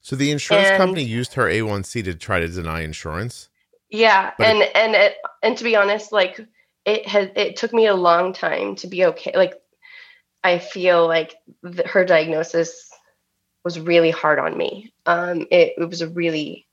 So 0.00 0.16
the 0.16 0.30
insurance 0.30 0.68
And- 0.68 0.78
company 0.78 1.04
used 1.04 1.34
her 1.34 1.44
A1C 1.46 2.02
to 2.04 2.14
try 2.14 2.40
to 2.40 2.48
deny 2.48 2.80
insurance. 2.80 3.48
Yeah, 3.88 4.32
But 4.38 4.46
and 4.46 4.62
and 4.74 4.94
it, 4.94 5.16
and 5.42 5.56
to 5.58 5.64
be 5.64 5.76
honest, 5.76 6.12
like 6.12 6.40
it 6.84 7.06
has 7.06 7.30
it 7.36 7.56
took 7.56 7.72
me 7.72 7.86
a 7.86 7.94
long 7.94 8.32
time 8.32 8.76
to 8.76 8.86
be 8.86 9.06
okay. 9.06 9.32
Like 9.34 9.54
I 10.42 10.58
feel 10.58 11.06
like 11.06 11.34
th- 11.64 11.86
her 11.88 12.04
diagnosis 12.04 12.90
was 13.64 13.78
really 13.78 14.10
hard 14.10 14.38
on 14.38 14.56
me. 14.56 14.92
Um, 15.06 15.46
it, 15.50 15.74
it 15.78 15.88
was 15.88 16.02
a 16.02 16.08
really, 16.08 16.66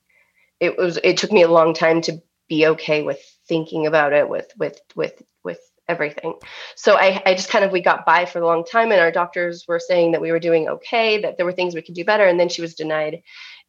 it 0.59 0.77
was, 0.77 0.97
it 1.03 1.17
took 1.17 1.31
me 1.31 1.43
a 1.43 1.51
long 1.51 1.73
time 1.73 2.01
to 2.01 2.21
be 2.47 2.67
okay 2.67 3.03
with 3.03 3.21
thinking 3.47 3.85
about 3.85 4.13
it, 4.13 4.27
with, 4.27 4.51
with, 4.57 4.79
with, 4.95 5.21
with 5.43 5.59
everything. 5.87 6.33
So 6.75 6.95
I, 6.95 7.21
I 7.25 7.35
just 7.35 7.49
kind 7.49 7.63
of, 7.63 7.71
we 7.71 7.81
got 7.81 8.07
by 8.07 8.25
for 8.25 8.39
a 8.39 8.45
long 8.45 8.65
time 8.65 8.91
and 8.91 8.99
our 8.99 9.11
doctors 9.11 9.65
were 9.67 9.79
saying 9.79 10.13
that 10.13 10.21
we 10.21 10.31
were 10.31 10.39
doing 10.39 10.67
okay, 10.67 11.21
that 11.21 11.37
there 11.37 11.45
were 11.45 11.51
things 11.51 11.75
we 11.75 11.83
could 11.83 11.95
do 11.95 12.05
better. 12.05 12.25
And 12.25 12.39
then 12.39 12.49
she 12.49 12.63
was 12.63 12.73
denied 12.73 13.21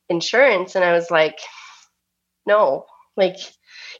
insurance. 0.08 0.76
And 0.76 0.84
I 0.84 0.92
was 0.92 1.10
like, 1.10 1.38
no, 2.46 2.86
like, 3.18 3.36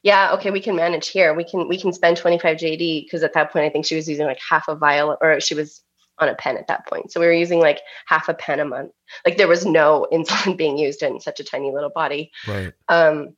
yeah, 0.03 0.33
okay, 0.33 0.51
we 0.51 0.61
can 0.61 0.75
manage 0.75 1.07
here. 1.07 1.33
We 1.33 1.43
can, 1.43 1.67
we 1.67 1.79
can 1.79 1.93
spend 1.93 2.17
25 2.17 2.57
JD. 2.57 3.09
Cause 3.09 3.23
at 3.23 3.33
that 3.33 3.51
point, 3.51 3.65
I 3.65 3.69
think 3.69 3.85
she 3.85 3.95
was 3.95 4.07
using 4.07 4.25
like 4.25 4.39
half 4.47 4.67
a 4.67 4.75
vial 4.75 5.17
or 5.21 5.39
she 5.39 5.55
was 5.55 5.81
on 6.19 6.29
a 6.29 6.35
pen 6.35 6.57
at 6.57 6.67
that 6.67 6.87
point. 6.87 7.11
So 7.11 7.19
we 7.19 7.25
were 7.25 7.33
using 7.33 7.59
like 7.59 7.79
half 8.05 8.29
a 8.29 8.33
pen 8.33 8.59
a 8.59 8.65
month. 8.65 8.91
Like 9.25 9.37
there 9.37 9.47
was 9.47 9.65
no 9.65 10.07
insulin 10.13 10.57
being 10.57 10.77
used 10.77 11.03
in 11.03 11.19
such 11.19 11.39
a 11.39 11.43
tiny 11.43 11.71
little 11.71 11.89
body. 11.89 12.31
Right. 12.47 12.73
Um, 12.87 13.35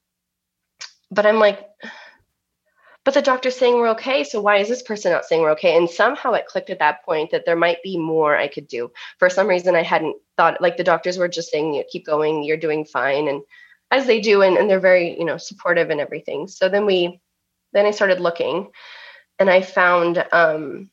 but 1.09 1.25
I'm 1.25 1.39
like, 1.39 1.67
but 3.05 3.13
the 3.13 3.21
doctor's 3.21 3.55
saying 3.55 3.75
we're 3.75 3.89
okay. 3.89 4.23
So 4.23 4.41
why 4.41 4.57
is 4.57 4.69
this 4.69 4.81
person 4.81 5.11
not 5.11 5.25
saying 5.25 5.41
we're 5.41 5.51
okay? 5.51 5.75
And 5.77 5.89
somehow 5.89 6.33
it 6.33 6.47
clicked 6.47 6.69
at 6.69 6.79
that 6.79 7.03
point 7.03 7.31
that 7.31 7.45
there 7.45 7.55
might 7.55 7.83
be 7.83 7.97
more 7.97 8.35
I 8.35 8.47
could 8.47 8.67
do. 8.67 8.91
For 9.19 9.29
some 9.29 9.47
reason, 9.47 9.75
I 9.75 9.83
hadn't 9.83 10.15
thought 10.37 10.61
like 10.61 10.77
the 10.77 10.85
doctors 10.85 11.17
were 11.17 11.27
just 11.27 11.51
saying, 11.51 11.73
you 11.73 11.83
keep 11.89 12.05
going, 12.05 12.43
you're 12.43 12.57
doing 12.57 12.85
fine. 12.85 13.27
And 13.27 13.41
as 13.93 14.07
they 14.07 14.19
do, 14.19 14.41
and, 14.41 14.57
and 14.57 14.69
they're 14.69 14.79
very, 14.79 15.17
you 15.17 15.25
know, 15.25 15.37
supportive 15.37 15.91
and 15.91 16.01
everything. 16.01 16.47
So 16.47 16.67
then 16.67 16.85
we, 16.85 17.21
then 17.73 17.85
I 17.85 17.91
started 17.91 18.19
looking 18.19 18.71
and 19.37 19.49
I 19.49 19.61
found, 19.61 20.23
um, 20.31 20.89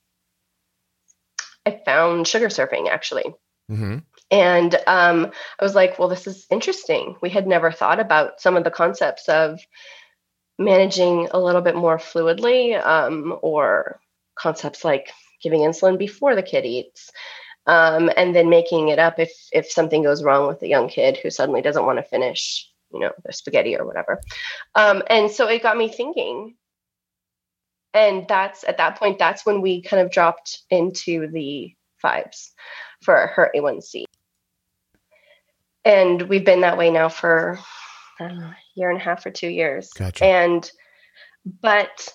I 1.64 1.80
found 1.84 2.28
sugar 2.28 2.48
surfing 2.48 2.88
actually. 2.88 3.34
Mm-hmm. 3.70 3.98
And 4.30 4.74
um, 4.86 5.32
I 5.59 5.64
was 5.64 5.74
like, 5.74 5.98
well, 5.98 6.09
this 6.09 6.26
is 6.26 6.46
interesting. 6.51 7.16
We 7.22 7.30
had 7.30 7.46
never 7.46 7.72
thought 7.72 8.01
about 8.01 8.40
some 8.40 8.57
of 8.57 8.64
the 8.64 8.70
concepts 8.70 9.28
of 9.28 9.61
managing 10.59 11.28
a 11.30 11.40
little 11.40 11.62
bit 11.62 11.74
more 11.74 11.96
fluidly 11.96 12.78
um, 12.84 13.38
or 13.40 13.98
concepts 14.38 14.84
like 14.84 15.11
giving 15.42 15.61
insulin 15.61 15.98
before 15.98 16.34
the 16.34 16.42
kid 16.42 16.66
eats 16.66 17.11
um, 17.66 18.11
and 18.16 18.34
then 18.36 18.51
making 18.51 18.88
it 18.88 18.98
up 18.98 19.18
if 19.18 19.32
if 19.53 19.70
something 19.70 20.03
goes 20.03 20.22
wrong 20.22 20.46
with 20.46 20.62
a 20.62 20.68
young 20.68 20.88
kid 20.88 21.16
who 21.16 21.30
suddenly 21.30 21.62
doesn't 21.62 21.86
want 21.86 21.98
to 21.98 22.03
finish 22.03 22.70
you 22.93 23.01
know 23.01 23.12
their 23.24 23.32
spaghetti 23.32 23.76
or 23.76 23.86
whatever 23.86 24.20
um, 24.74 25.03
and 25.09 25.30
so 25.30 25.47
it 25.47 25.62
got 25.62 25.76
me 25.76 25.88
thinking 25.88 26.55
and 27.93 28.26
that's 28.28 28.64
at 28.64 28.78
that 28.78 28.99
point 28.99 29.18
that's 29.18 29.45
when 29.45 29.61
we 29.61 29.82
kind 29.82 30.03
of 30.03 30.12
dropped 30.12 30.62
into 30.70 31.28
the 31.30 31.74
fives 31.99 32.53
for 33.03 33.26
her 33.28 33.51
a1c 33.55 34.05
and 35.84 36.22
we've 36.22 36.45
been 36.45 36.61
that 36.61 36.78
way 36.78 36.91
now 36.91 37.09
for 37.09 37.59
know, 38.28 38.45
a 38.45 38.57
year 38.74 38.91
and 38.91 39.01
a 39.01 39.03
half 39.03 39.24
or 39.24 39.30
two 39.30 39.49
years. 39.49 39.91
Gotcha. 39.91 40.24
And 40.24 40.70
but 41.45 42.09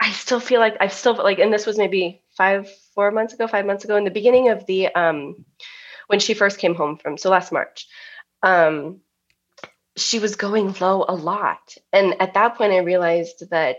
I 0.00 0.10
still 0.12 0.40
feel 0.40 0.60
like 0.60 0.76
I 0.80 0.88
still 0.88 1.14
like, 1.14 1.38
and 1.38 1.52
this 1.52 1.66
was 1.66 1.78
maybe 1.78 2.22
five, 2.36 2.70
four 2.94 3.10
months 3.10 3.34
ago, 3.34 3.46
five 3.46 3.66
months 3.66 3.84
ago, 3.84 3.96
in 3.96 4.04
the 4.04 4.10
beginning 4.10 4.48
of 4.48 4.66
the 4.66 4.94
um 4.94 5.44
when 6.06 6.20
she 6.20 6.34
first 6.34 6.58
came 6.58 6.74
home 6.74 6.96
from 6.96 7.18
so 7.18 7.30
last 7.30 7.52
March. 7.52 7.86
Um 8.42 9.00
she 9.96 10.18
was 10.18 10.36
going 10.36 10.74
low 10.80 11.04
a 11.08 11.14
lot. 11.14 11.74
And 11.92 12.20
at 12.20 12.34
that 12.34 12.56
point 12.56 12.72
I 12.72 12.78
realized 12.78 13.50
that 13.50 13.78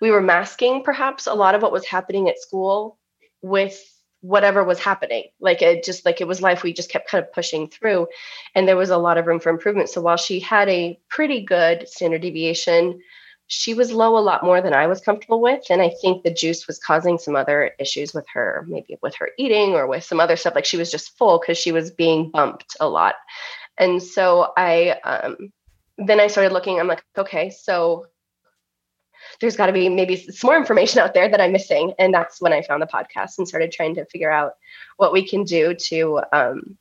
we 0.00 0.10
were 0.10 0.20
masking 0.20 0.84
perhaps 0.84 1.26
a 1.26 1.34
lot 1.34 1.54
of 1.54 1.62
what 1.62 1.72
was 1.72 1.86
happening 1.86 2.28
at 2.28 2.40
school 2.40 2.98
with 3.42 3.80
whatever 4.20 4.64
was 4.64 4.78
happening. 4.78 5.24
Like 5.40 5.62
it 5.62 5.84
just 5.84 6.04
like 6.04 6.20
it 6.20 6.28
was 6.28 6.40
life 6.40 6.62
we 6.62 6.72
just 6.72 6.90
kept 6.90 7.10
kind 7.10 7.22
of 7.22 7.32
pushing 7.32 7.68
through 7.68 8.06
and 8.54 8.66
there 8.66 8.76
was 8.76 8.90
a 8.90 8.96
lot 8.96 9.18
of 9.18 9.26
room 9.26 9.40
for 9.40 9.50
improvement. 9.50 9.90
So 9.90 10.00
while 10.00 10.16
she 10.16 10.40
had 10.40 10.68
a 10.68 10.98
pretty 11.08 11.44
good 11.44 11.88
standard 11.88 12.22
deviation 12.22 13.00
she 13.46 13.74
was 13.74 13.92
low 13.92 14.16
a 14.16 14.20
lot 14.20 14.42
more 14.42 14.62
than 14.62 14.72
i 14.72 14.86
was 14.86 15.02
comfortable 15.02 15.38
with 15.38 15.62
and 15.68 15.82
i 15.82 15.90
think 16.00 16.22
the 16.22 16.32
juice 16.32 16.66
was 16.66 16.78
causing 16.78 17.18
some 17.18 17.36
other 17.36 17.72
issues 17.78 18.14
with 18.14 18.24
her 18.32 18.64
maybe 18.68 18.96
with 19.02 19.14
her 19.14 19.28
eating 19.38 19.74
or 19.74 19.86
with 19.86 20.02
some 20.02 20.18
other 20.18 20.34
stuff. 20.34 20.54
Like 20.54 20.64
she 20.64 20.78
was 20.78 20.90
just 20.90 21.16
full 21.18 21.38
because 21.38 21.58
she 21.58 21.70
was 21.70 21.90
being 21.90 22.30
bumped 22.30 22.74
a 22.80 22.88
lot 22.88 23.16
and 23.78 24.02
so 24.02 24.52
i 24.56 24.90
um 25.04 25.36
then 25.98 26.20
i 26.20 26.26
started 26.26 26.52
looking 26.52 26.78
i'm 26.80 26.88
like 26.88 27.04
okay 27.16 27.50
so 27.50 28.06
there's 29.40 29.56
got 29.56 29.66
to 29.66 29.72
be 29.72 29.88
maybe 29.88 30.16
some 30.16 30.48
more 30.48 30.56
information 30.56 31.00
out 31.00 31.14
there 31.14 31.28
that 31.28 31.40
I'm 31.40 31.52
missing. 31.52 31.92
And 31.98 32.12
that's 32.12 32.40
when 32.40 32.52
I 32.52 32.62
found 32.62 32.82
the 32.82 32.86
podcast 32.86 33.38
and 33.38 33.48
started 33.48 33.72
trying 33.72 33.94
to 33.96 34.04
figure 34.06 34.30
out 34.30 34.52
what 34.96 35.12
we 35.12 35.26
can 35.26 35.44
do 35.44 35.74
to 35.74 36.20
um, 36.32 36.76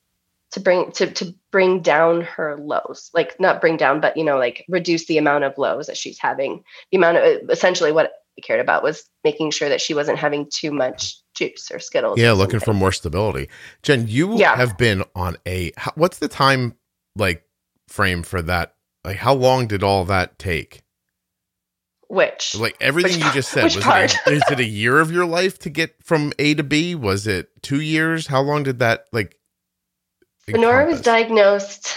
to 0.51 0.59
bring 0.59 0.91
to 0.93 1.11
to 1.11 1.33
bring 1.51 1.81
down 1.81 2.21
her 2.21 2.57
lows, 2.57 3.09
like 3.13 3.39
not 3.39 3.61
bring 3.61 3.77
down, 3.77 4.01
but 4.01 4.17
you 4.17 4.23
know, 4.23 4.37
like 4.37 4.65
reduce 4.69 5.05
the 5.07 5.17
amount 5.17 5.43
of 5.43 5.57
lows 5.57 5.87
that 5.87 5.97
she's 5.97 6.19
having. 6.19 6.63
The 6.91 6.97
amount 6.97 7.17
of 7.17 7.49
essentially 7.49 7.91
what 7.91 8.11
I 8.37 8.41
cared 8.41 8.59
about 8.59 8.83
was 8.83 9.03
making 9.23 9.51
sure 9.51 9.69
that 9.69 9.81
she 9.81 9.93
wasn't 9.93 10.19
having 10.19 10.47
too 10.51 10.71
much 10.71 11.17
juice 11.35 11.71
or 11.71 11.79
skittles. 11.79 12.19
Yeah, 12.19 12.31
or 12.31 12.35
looking 12.35 12.59
for 12.59 12.73
more 12.73 12.91
stability. 12.91 13.49
Jen, 13.81 14.07
you 14.07 14.37
Yeah. 14.37 14.55
have 14.55 14.77
been 14.77 15.03
on 15.15 15.37
a 15.47 15.71
what's 15.95 16.19
the 16.19 16.27
time 16.27 16.75
like 17.16 17.43
frame 17.88 18.24
for 18.24 18.41
that? 18.41 18.76
Like 19.03 19.18
how 19.18 19.34
long 19.34 19.68
did 19.68 19.84
all 19.84 20.05
that 20.05 20.39
take? 20.39 20.82
which 22.07 22.55
Like 22.55 22.78
everything 22.80 23.14
Which 23.14 23.26
you 23.26 23.32
just 23.34 23.49
said, 23.49 23.64
was 23.64 23.78
part? 23.78 24.14
it 24.14 24.20
a, 24.28 24.32
is 24.32 24.43
it 24.51 24.59
a 24.59 24.66
year 24.66 24.99
of 24.99 25.11
your 25.11 25.26
life 25.26 25.57
to 25.59 25.70
get 25.70 25.95
from 26.03 26.32
A 26.38 26.53
to 26.53 26.64
B? 26.64 26.93
Was 26.95 27.26
it 27.26 27.49
two 27.64 27.82
years? 27.82 28.28
How 28.28 28.41
long 28.41 28.64
did 28.64 28.80
that 28.80 29.05
like? 29.11 29.36
Nora 30.47 30.86
was 30.86 31.01
diagnosed 31.01 31.95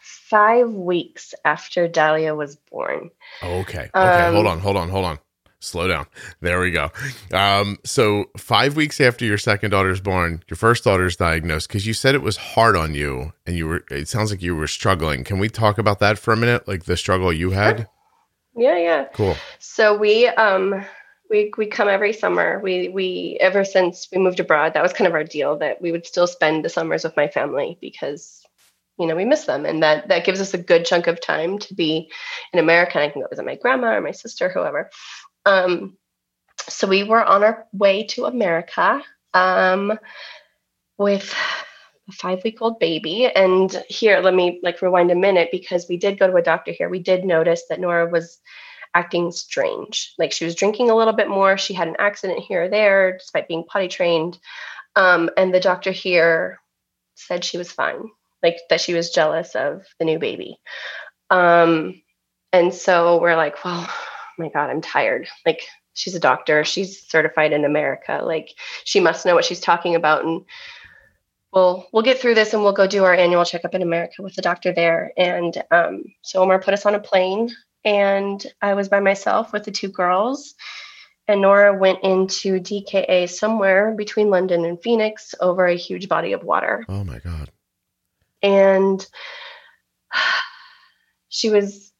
five 0.00 0.70
weeks 0.70 1.34
after 1.44 1.88
Dahlia 1.88 2.34
was 2.34 2.56
born. 2.56 3.10
Okay. 3.42 3.90
Okay. 3.94 4.32
hold 4.32 4.46
Um, 4.46 4.52
on. 4.52 4.58
Hold 4.60 4.76
on. 4.76 4.88
Hold 4.88 5.04
on. 5.06 5.18
Slow 5.62 5.86
down. 5.86 6.06
There 6.40 6.60
we 6.60 6.72
go. 6.72 6.90
Um, 7.32 7.78
so 7.84 8.26
five 8.36 8.74
weeks 8.74 9.00
after 9.00 9.24
your 9.24 9.38
second 9.38 9.70
daughter's 9.70 10.00
born, 10.00 10.42
your 10.48 10.56
first 10.56 10.82
daughter's 10.82 11.14
diagnosed 11.14 11.68
because 11.68 11.86
you 11.86 11.94
said 11.94 12.16
it 12.16 12.22
was 12.22 12.36
hard 12.36 12.76
on 12.76 12.94
you 12.94 13.32
and 13.46 13.56
you 13.56 13.68
were, 13.68 13.84
it 13.90 14.08
sounds 14.08 14.32
like 14.32 14.42
you 14.42 14.56
were 14.56 14.66
struggling. 14.66 15.22
Can 15.22 15.38
we 15.38 15.48
talk 15.48 15.78
about 15.78 16.00
that 16.00 16.18
for 16.18 16.32
a 16.32 16.36
minute? 16.36 16.66
Like 16.66 16.84
the 16.84 16.96
struggle 16.96 17.32
you 17.32 17.50
had? 17.50 17.88
Yeah, 18.56 18.76
yeah. 18.76 19.04
Cool. 19.14 19.36
So 19.58 19.96
we 19.96 20.26
um 20.26 20.84
we 21.30 21.52
we 21.56 21.66
come 21.66 21.88
every 21.88 22.12
summer. 22.12 22.60
We 22.60 22.88
we 22.88 23.38
ever 23.40 23.64
since 23.64 24.08
we 24.12 24.18
moved 24.18 24.40
abroad, 24.40 24.74
that 24.74 24.82
was 24.82 24.92
kind 24.92 25.08
of 25.08 25.14
our 25.14 25.24
deal 25.24 25.56
that 25.58 25.80
we 25.80 25.92
would 25.92 26.06
still 26.06 26.26
spend 26.26 26.64
the 26.64 26.68
summers 26.68 27.04
with 27.04 27.16
my 27.16 27.28
family 27.28 27.78
because 27.80 28.44
you 28.98 29.06
know 29.06 29.16
we 29.16 29.24
miss 29.24 29.46
them 29.46 29.64
and 29.64 29.82
that 29.82 30.08
that 30.08 30.26
gives 30.26 30.40
us 30.40 30.52
a 30.52 30.58
good 30.58 30.84
chunk 30.84 31.06
of 31.06 31.20
time 31.20 31.58
to 31.60 31.74
be 31.74 32.10
in 32.52 32.58
America. 32.58 32.98
And 32.98 33.08
I 33.08 33.12
can 33.12 33.22
go 33.22 33.28
visit 33.28 33.46
my 33.46 33.56
grandma 33.56 33.96
or 33.96 34.00
my 34.02 34.10
sister, 34.10 34.50
whoever. 34.50 34.90
Um, 35.44 35.96
so 36.68 36.86
we 36.86 37.02
were 37.04 37.22
on 37.22 37.42
our 37.42 37.66
way 37.72 38.04
to 38.08 38.26
America 38.26 39.02
um, 39.34 39.98
with 40.98 41.34
a 42.08 42.12
five 42.12 42.42
week 42.44 42.60
old 42.60 42.78
baby. 42.78 43.26
And 43.26 43.72
here, 43.88 44.20
let 44.20 44.34
me 44.34 44.60
like 44.62 44.82
rewind 44.82 45.10
a 45.10 45.16
minute 45.16 45.48
because 45.52 45.86
we 45.88 45.96
did 45.96 46.18
go 46.18 46.26
to 46.26 46.36
a 46.36 46.42
doctor 46.42 46.72
here. 46.72 46.88
We 46.88 47.00
did 47.00 47.24
notice 47.24 47.64
that 47.68 47.80
Nora 47.80 48.08
was 48.08 48.40
acting 48.94 49.32
strange. 49.32 50.14
Like 50.18 50.32
she 50.32 50.44
was 50.44 50.54
drinking 50.54 50.90
a 50.90 50.96
little 50.96 51.14
bit 51.14 51.28
more. 51.28 51.56
She 51.56 51.74
had 51.74 51.88
an 51.88 51.96
accident 51.98 52.40
here 52.40 52.64
or 52.64 52.68
there, 52.68 53.18
despite 53.18 53.48
being 53.48 53.64
potty 53.64 53.88
trained. 53.88 54.38
Um, 54.96 55.30
and 55.36 55.54
the 55.54 55.60
doctor 55.60 55.90
here 55.90 56.60
said 57.14 57.44
she 57.44 57.58
was 57.58 57.72
fine, 57.72 58.10
like 58.42 58.58
that 58.68 58.80
she 58.80 58.94
was 58.94 59.10
jealous 59.10 59.54
of 59.54 59.86
the 59.98 60.04
new 60.04 60.18
baby. 60.18 60.58
Um, 61.30 62.02
and 62.52 62.74
so 62.74 63.20
we're 63.20 63.36
like, 63.36 63.64
well, 63.64 63.88
my 64.38 64.48
God, 64.48 64.70
I'm 64.70 64.80
tired. 64.80 65.28
Like 65.46 65.62
she's 65.94 66.14
a 66.14 66.20
doctor, 66.20 66.64
she's 66.64 67.06
certified 67.08 67.52
in 67.52 67.64
America. 67.64 68.20
Like 68.22 68.50
she 68.84 69.00
must 69.00 69.26
know 69.26 69.34
what 69.34 69.44
she's 69.44 69.60
talking 69.60 69.94
about. 69.94 70.24
And 70.24 70.44
we'll 71.52 71.86
we'll 71.92 72.02
get 72.02 72.18
through 72.18 72.34
this 72.34 72.52
and 72.52 72.62
we'll 72.62 72.72
go 72.72 72.86
do 72.86 73.04
our 73.04 73.14
annual 73.14 73.44
checkup 73.44 73.74
in 73.74 73.82
America 73.82 74.22
with 74.22 74.34
the 74.34 74.42
doctor 74.42 74.72
there. 74.72 75.12
And 75.16 75.62
um, 75.70 76.04
so 76.22 76.42
Omar 76.42 76.60
put 76.60 76.74
us 76.74 76.86
on 76.86 76.94
a 76.94 77.00
plane 77.00 77.50
and 77.84 78.44
I 78.60 78.74
was 78.74 78.88
by 78.88 79.00
myself 79.00 79.52
with 79.52 79.64
the 79.64 79.70
two 79.70 79.88
girls. 79.88 80.54
And 81.28 81.40
Nora 81.40 81.76
went 81.78 82.02
into 82.02 82.58
DKA 82.58 83.30
somewhere 83.30 83.92
between 83.92 84.28
London 84.28 84.64
and 84.64 84.80
Phoenix 84.82 85.34
over 85.40 85.66
a 85.66 85.76
huge 85.76 86.08
body 86.08 86.32
of 86.32 86.42
water. 86.42 86.84
Oh 86.88 87.04
my 87.04 87.20
God. 87.20 87.50
And 88.42 89.06
she 91.28 91.48
was, 91.48 91.91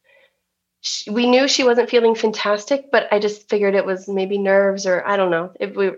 she, 0.83 1.11
we 1.11 1.27
knew 1.29 1.49
she 1.49 1.65
wasn't 1.65 1.89
feeling 1.89 2.15
fantastic, 2.15 2.91
but 2.91 3.11
I 3.13 3.19
just 3.19 3.49
figured 3.49 3.75
it 3.75 3.87
was 3.87 4.09
maybe 4.09 4.37
nerves 4.37 4.85
or 4.85 5.07
I 5.07 5.17
don't 5.17 5.31
know. 5.31 5.53
If 5.59 5.75
we, 5.75 5.93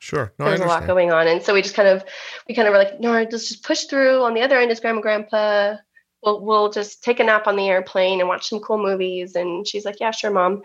Sure. 0.00 0.32
No, 0.38 0.46
there 0.46 0.52
was 0.52 0.62
a 0.62 0.66
lot 0.66 0.86
going 0.86 1.12
on. 1.12 1.28
And 1.28 1.42
so 1.42 1.52
we 1.52 1.60
just 1.60 1.74
kind 1.74 1.88
of, 1.88 2.02
we 2.48 2.54
kind 2.54 2.66
of 2.66 2.72
were 2.72 2.78
like, 2.78 3.00
Nora, 3.00 3.24
let's 3.30 3.48
just 3.48 3.62
push 3.62 3.84
through. 3.84 4.22
On 4.22 4.32
the 4.32 4.40
other 4.40 4.58
end 4.58 4.70
is 4.70 4.80
grandma, 4.80 5.02
grandpa. 5.02 5.76
We'll, 6.22 6.40
we'll 6.40 6.70
just 6.70 7.04
take 7.04 7.20
a 7.20 7.24
nap 7.24 7.46
on 7.46 7.56
the 7.56 7.68
airplane 7.68 8.18
and 8.18 8.28
watch 8.28 8.48
some 8.48 8.60
cool 8.60 8.78
movies. 8.78 9.36
And 9.36 9.68
she's 9.68 9.84
like, 9.84 10.00
yeah, 10.00 10.10
sure, 10.10 10.30
mom. 10.30 10.62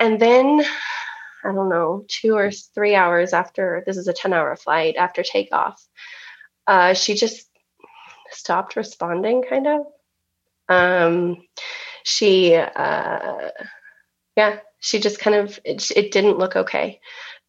And 0.00 0.18
then 0.18 0.64
I 1.44 1.52
don't 1.52 1.68
know, 1.68 2.06
two 2.08 2.34
or 2.34 2.50
three 2.50 2.94
hours 2.94 3.34
after 3.34 3.82
this 3.86 3.98
is 3.98 4.08
a 4.08 4.12
10 4.12 4.32
hour 4.32 4.56
flight 4.56 4.96
after 4.96 5.22
takeoff, 5.22 5.86
uh, 6.66 6.94
she 6.94 7.14
just 7.14 7.46
stopped 8.30 8.76
responding, 8.76 9.42
kind 9.42 9.66
of. 9.66 9.80
Um, 10.68 11.42
she, 12.04 12.54
uh, 12.54 13.50
yeah, 14.36 14.58
she 14.80 14.98
just 14.98 15.18
kind 15.18 15.36
of, 15.36 15.58
it, 15.64 15.90
it 15.92 16.12
didn't 16.12 16.38
look 16.38 16.56
okay. 16.56 17.00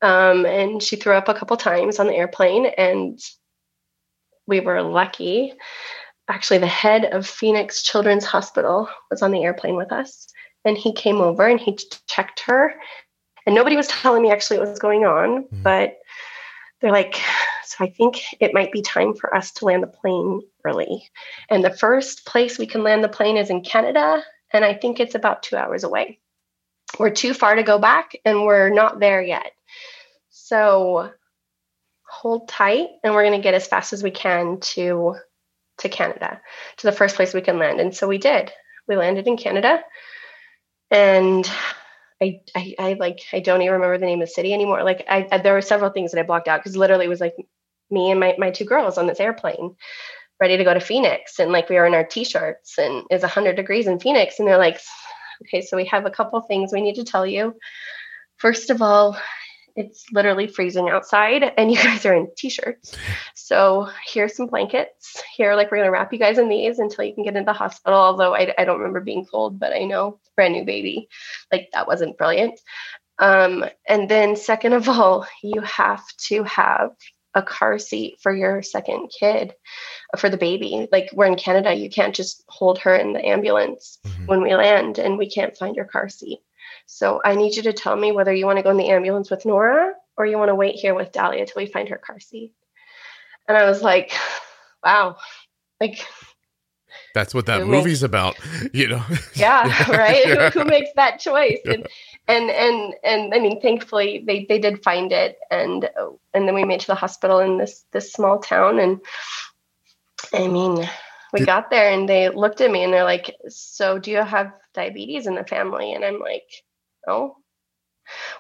Um, 0.02 0.46
and 0.46 0.82
she 0.82 0.96
threw 0.96 1.14
up 1.14 1.30
a 1.30 1.34
couple 1.34 1.56
times 1.58 2.00
on 2.00 2.08
the 2.08 2.16
airplane, 2.16 2.66
and 2.66 3.20
we 4.48 4.60
were 4.60 4.82
lucky. 4.82 5.54
Actually, 6.28 6.60
the 6.60 6.68
head 6.68 7.06
of 7.06 7.28
Phoenix 7.28 7.84
Children's 7.84 8.26
Hospital 8.26 8.90
was 9.10 9.22
on 9.22 9.32
the 9.32 9.44
airplane 9.44 9.76
with 9.76 9.92
us, 9.92 10.28
and 10.66 10.78
he 10.78 10.94
came 10.94 11.18
over 11.18 11.46
and 11.48 11.60
he 11.60 11.78
checked 12.08 12.42
her. 12.48 12.74
And 13.46 13.56
nobody 13.56 13.76
was 13.76 13.88
telling 13.88 14.24
me 14.24 14.32
actually 14.32 14.60
what 14.60 14.70
was 14.70 14.80
going 14.80 15.06
on, 15.06 15.44
mm-hmm. 15.44 15.64
but 15.64 15.98
they're 16.80 16.92
like, 16.92 17.20
so 17.64 17.84
I 17.86 17.90
think 17.90 18.22
it 18.40 18.54
might 18.54 18.72
be 18.72 18.82
time 18.82 19.14
for 19.14 19.36
us 19.36 19.52
to 19.54 19.66
land 19.66 19.84
the 19.84 19.88
plane 19.88 20.42
early. 20.66 21.10
And 21.50 21.64
the 21.64 21.76
first 21.76 22.26
place 22.26 22.58
we 22.58 22.66
can 22.66 22.84
land 22.84 23.04
the 23.04 23.10
plane 23.10 23.38
is 23.38 23.50
in 23.50 23.62
Canada, 23.62 24.24
and 24.54 24.66
I 24.66 24.74
think 24.74 25.00
it's 25.00 25.16
about 25.16 25.44
two 25.44 25.56
hours 25.56 25.84
away. 25.84 26.20
We're 27.00 27.12
too 27.12 27.34
far 27.34 27.56
to 27.56 27.64
go 27.64 27.80
back, 27.80 28.14
and 28.26 28.44
we're 28.44 28.70
not 28.70 29.00
there 29.00 29.22
yet. 29.22 29.52
So 30.30 31.12
hold 32.08 32.48
tight, 32.48 32.90
and 33.04 33.14
we're 33.14 33.24
going 33.24 33.40
to 33.40 33.44
get 33.44 33.54
as 33.54 33.68
fast 33.68 33.94
as 33.94 34.04
we 34.04 34.12
can 34.12 34.60
to 34.60 35.16
to 35.80 35.90
Canada, 35.90 36.40
to 36.78 36.88
the 36.88 36.92
first 36.92 37.16
place 37.16 37.34
we 37.34 37.42
can 37.42 37.58
land. 37.58 37.80
And 37.80 37.96
so 37.96 38.08
we 38.08 38.18
did. 38.18 38.52
We 38.88 38.96
landed 38.96 39.28
in 39.28 39.38
Canada, 39.38 39.82
and 40.90 41.50
I, 42.22 42.42
I, 42.56 42.76
I 42.78 42.94
like 42.94 43.22
I 43.34 43.40
don't 43.40 43.62
even 43.62 43.74
remember 43.74 43.98
the 43.98 44.06
name 44.06 44.22
of 44.22 44.28
the 44.28 44.34
city 44.34 44.54
anymore. 44.54 44.84
Like 44.84 45.06
I, 45.10 45.28
I 45.32 45.38
there 45.40 45.54
were 45.54 45.62
several 45.62 45.92
things 45.92 46.12
that 46.12 46.20
I 46.20 46.24
blocked 46.24 46.48
out 46.48 46.60
because 46.60 46.78
literally 46.78 47.06
it 47.06 47.10
was 47.10 47.22
like 47.22 47.36
me 47.90 48.12
and 48.12 48.20
my 48.20 48.36
my 48.38 48.52
two 48.52 48.66
girls 48.66 48.98
on 48.98 49.08
this 49.08 49.20
airplane 49.20 49.76
ready 50.42 50.58
to 50.58 50.64
go 50.64 50.74
to 50.74 50.80
Phoenix 50.80 51.38
and 51.40 51.52
like 51.52 51.70
we 51.70 51.76
were 51.76 51.86
in 51.86 51.94
our 51.94 52.04
t-shirts 52.04 52.80
and 52.80 53.06
it's 53.12 53.22
100 53.22 53.56
degrees 53.56 53.86
in 53.86 54.00
Phoenix 54.00 54.40
and 54.40 54.48
they're 54.48 54.58
like 54.58 54.82
okay 55.44 55.62
so 55.62 55.78
we 55.78 55.86
have 55.86 56.06
a 56.06 56.12
couple 56.12 56.42
things 56.42 56.74
we 56.74 56.82
need 56.82 56.96
to 56.96 57.04
tell 57.04 57.26
you. 57.26 57.56
First 58.38 58.72
of 58.72 58.82
all 58.82 59.18
it's 59.76 60.04
literally 60.12 60.48
freezing 60.48 60.90
outside 60.90 61.44
and 61.58 61.72
you 61.72 61.78
guys 61.84 62.06
are 62.06 62.16
in 62.16 62.28
t-shirts. 62.36 62.98
So 63.36 63.88
here's 64.06 64.36
some 64.36 64.48
blankets. 64.48 65.22
Here 65.36 65.56
like 65.56 65.72
we're 65.72 65.84
to 65.84 65.90
wrap 65.90 66.12
you 66.12 66.20
guys 66.20 66.40
in 66.40 66.50
these 66.50 66.80
until 66.80 67.06
you 67.06 67.14
can 67.14 67.24
get 67.24 67.38
into 67.38 67.46
the 67.46 67.54
hospital 67.54 68.00
although 68.00 68.36
I, 68.36 68.52
I 68.58 68.66
don't 68.66 68.80
remember 68.80 69.00
being 69.00 69.26
cold 69.26 69.60
but 69.60 69.74
i 69.74 69.84
know 69.84 70.20
brand 70.36 70.54
new 70.54 70.66
baby 70.66 71.08
like 71.52 71.70
that 71.74 71.88
wasn't 71.88 72.18
brilliant. 72.18 72.60
Um, 73.20 73.64
and 73.88 74.10
then 74.10 74.36
second 74.36 74.74
of 74.74 74.90
all 74.90 75.28
you 75.44 75.62
have 75.62 76.04
to 76.30 76.42
have 76.44 76.90
a 77.34 77.42
car 77.42 77.80
seat 77.80 78.20
for 78.22 78.34
your 78.34 78.62
second 78.62 79.10
kid 79.18 79.54
for 80.18 80.30
the 80.30 80.38
baby 80.38 80.88
like 80.92 81.10
we're 81.14 81.26
in 81.26 81.36
canada 81.36 81.74
you 81.74 81.90
can't 81.90 82.16
just 82.16 82.44
hold 82.48 82.78
her 82.78 82.96
in 82.96 83.14
the 83.14 83.26
ambulance 83.26 84.00
mm-hmm. 84.06 84.26
when 84.26 84.42
we 84.42 84.54
land 84.56 85.00
and 85.00 85.18
we 85.18 85.30
can't 85.30 85.58
find 85.58 85.76
your 85.76 85.86
car 85.86 86.10
seat 86.10 86.40
so 86.86 87.22
I 87.24 87.36
need 87.36 87.56
you 87.56 87.64
to 87.64 87.74
tell 87.74 87.96
me 87.96 88.12
whether 88.12 88.34
you 88.34 88.46
want 88.46 88.58
to 88.58 88.64
go 88.64 88.70
in 88.70 88.76
the 88.76 88.90
ambulance 88.90 89.32
with 89.32 89.46
Nora 89.46 89.94
or 90.18 90.26
you 90.26 90.38
want 90.38 90.50
to 90.50 90.56
wait 90.56 90.76
here 90.76 90.94
with 90.94 91.14
Dahlia 91.14 91.46
till 91.46 91.62
we 91.62 91.66
find 91.66 91.88
her 91.88 91.98
car 91.98 92.20
seat. 92.20 92.54
And 93.48 93.58
I 93.58 93.64
was 93.64 93.82
like, 93.82 94.12
wow, 94.84 95.16
like 95.80 96.06
that's 97.14 97.34
what 97.34 97.46
that 97.48 97.66
movie's 97.66 98.02
makes, 98.02 98.04
about, 98.04 98.38
you 98.74 98.88
know. 98.88 99.04
Yeah, 99.36 99.64
right. 99.90 100.26
Yeah. 100.26 100.50
Who, 100.50 100.60
who, 100.60 100.66
makes 100.66 100.90
that 100.96 101.20
choice? 101.20 101.60
Yeah. 101.66 101.74
And 101.74 101.88
and 102.28 102.50
and 102.52 102.94
and 103.04 103.34
I 103.34 103.40
mean, 103.40 103.62
thankfully 103.62 104.24
they 104.26 104.46
they 104.48 104.60
did 104.60 104.84
find 104.84 105.12
it, 105.12 105.38
and 105.50 105.90
and 106.34 106.48
then 106.48 106.56
we 106.56 106.64
made 106.64 106.80
to 106.82 106.88
the 106.88 106.96
hospital 106.96 107.40
in 107.40 107.58
this 107.58 107.86
this 107.92 108.14
small 108.14 108.40
town, 108.40 108.80
and 108.80 109.02
I 110.34 110.48
mean, 110.48 110.88
we 111.34 111.40
did, 111.40 111.46
got 111.46 111.70
there 111.70 111.92
and 111.92 112.08
they 112.08 112.30
looked 112.30 112.62
at 112.62 112.72
me 112.72 112.84
and 112.84 112.94
they're 112.94 113.04
like, 113.04 113.36
"So 113.50 114.00
do 114.00 114.12
you 114.12 114.24
have 114.24 114.54
diabetes 114.74 115.28
in 115.28 115.36
the 115.36 115.44
family?" 115.44 115.94
And 115.94 116.06
I'm 116.06 116.20
like, 116.20 116.50
"No." 117.08 117.38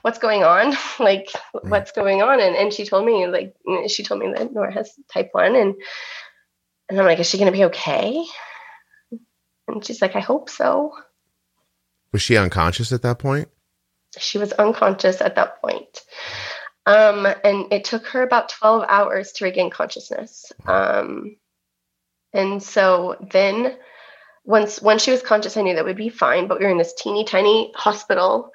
What's 0.01 0.19
going 0.19 0.43
on? 0.43 0.75
like, 0.99 1.29
mm. 1.55 1.69
what's 1.69 1.91
going 1.91 2.21
on? 2.21 2.39
And 2.39 2.55
and 2.55 2.73
she 2.73 2.85
told 2.85 3.05
me 3.05 3.27
like 3.27 3.55
she 3.87 4.03
told 4.03 4.19
me 4.19 4.31
that 4.33 4.53
Nora 4.53 4.73
has 4.73 4.91
type 5.11 5.29
one, 5.31 5.55
and 5.55 5.75
and 6.89 6.99
I'm 6.99 7.05
like, 7.05 7.19
"Is 7.19 7.29
she 7.29 7.37
gonna 7.37 7.51
be 7.51 7.65
okay?" 7.65 8.25
And 9.71 9.85
she's 9.85 10.01
like, 10.01 10.15
"I 10.15 10.19
hope 10.19 10.49
so." 10.49 10.93
Was 12.11 12.21
she 12.21 12.37
unconscious 12.37 12.91
at 12.91 13.03
that 13.03 13.19
point? 13.19 13.49
She 14.17 14.37
was 14.37 14.51
unconscious 14.53 15.21
at 15.21 15.35
that 15.35 15.61
point. 15.61 16.01
Um, 16.85 17.25
and 17.25 17.71
it 17.71 17.85
took 17.85 18.07
her 18.07 18.23
about 18.23 18.49
12 18.49 18.85
hours 18.87 19.31
to 19.33 19.45
regain 19.45 19.69
consciousness. 19.69 20.51
Um, 20.67 21.37
and 22.33 22.61
so 22.61 23.15
then 23.31 23.77
once 24.43 24.81
once 24.81 25.03
she 25.03 25.11
was 25.11 25.21
conscious, 25.21 25.57
I 25.57 25.61
knew 25.61 25.75
that 25.75 25.85
would 25.85 25.97
be 25.97 26.09
fine. 26.09 26.47
But 26.47 26.59
we 26.59 26.65
were 26.65 26.71
in 26.71 26.77
this 26.77 26.93
teeny 26.93 27.23
tiny 27.23 27.71
hospital. 27.75 28.51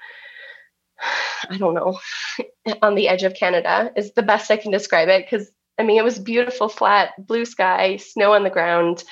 I 1.48 1.56
don't 1.58 1.74
know, 1.74 1.98
on 2.82 2.94
the 2.94 3.08
edge 3.08 3.22
of 3.22 3.34
Canada 3.34 3.92
is 3.96 4.12
the 4.12 4.22
best 4.22 4.50
I 4.50 4.56
can 4.56 4.72
describe 4.72 5.08
it 5.08 5.24
because 5.24 5.48
I 5.78 5.82
mean 5.82 5.98
it 5.98 6.04
was 6.04 6.18
beautiful, 6.18 6.68
flat, 6.68 7.12
blue 7.18 7.44
sky, 7.44 7.98
snow 7.98 8.32
on 8.32 8.42
the 8.42 8.50
ground, 8.50 9.04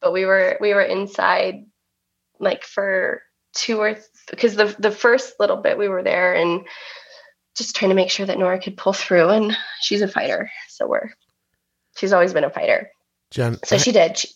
but 0.00 0.12
we 0.12 0.24
were 0.24 0.56
we 0.60 0.74
were 0.74 0.82
inside 0.82 1.66
like 2.38 2.64
for 2.64 3.22
two 3.54 3.78
or 3.78 3.96
because 4.30 4.56
th- 4.56 4.76
the 4.76 4.82
the 4.82 4.90
first 4.90 5.34
little 5.40 5.56
bit 5.56 5.78
we 5.78 5.88
were 5.88 6.02
there 6.02 6.34
and 6.34 6.66
just 7.56 7.76
trying 7.76 7.90
to 7.90 7.94
make 7.94 8.10
sure 8.10 8.26
that 8.26 8.38
Nora 8.38 8.60
could 8.60 8.76
pull 8.76 8.92
through 8.92 9.28
and 9.28 9.56
she's 9.80 10.02
a 10.02 10.08
fighter, 10.08 10.50
so 10.68 10.86
we're 10.86 11.10
she's 11.96 12.12
always 12.12 12.32
been 12.32 12.44
a 12.44 12.50
fighter. 12.50 12.90
Jen. 13.30 13.58
So 13.64 13.78
she 13.78 13.92
did. 13.92 14.18
She, 14.18 14.28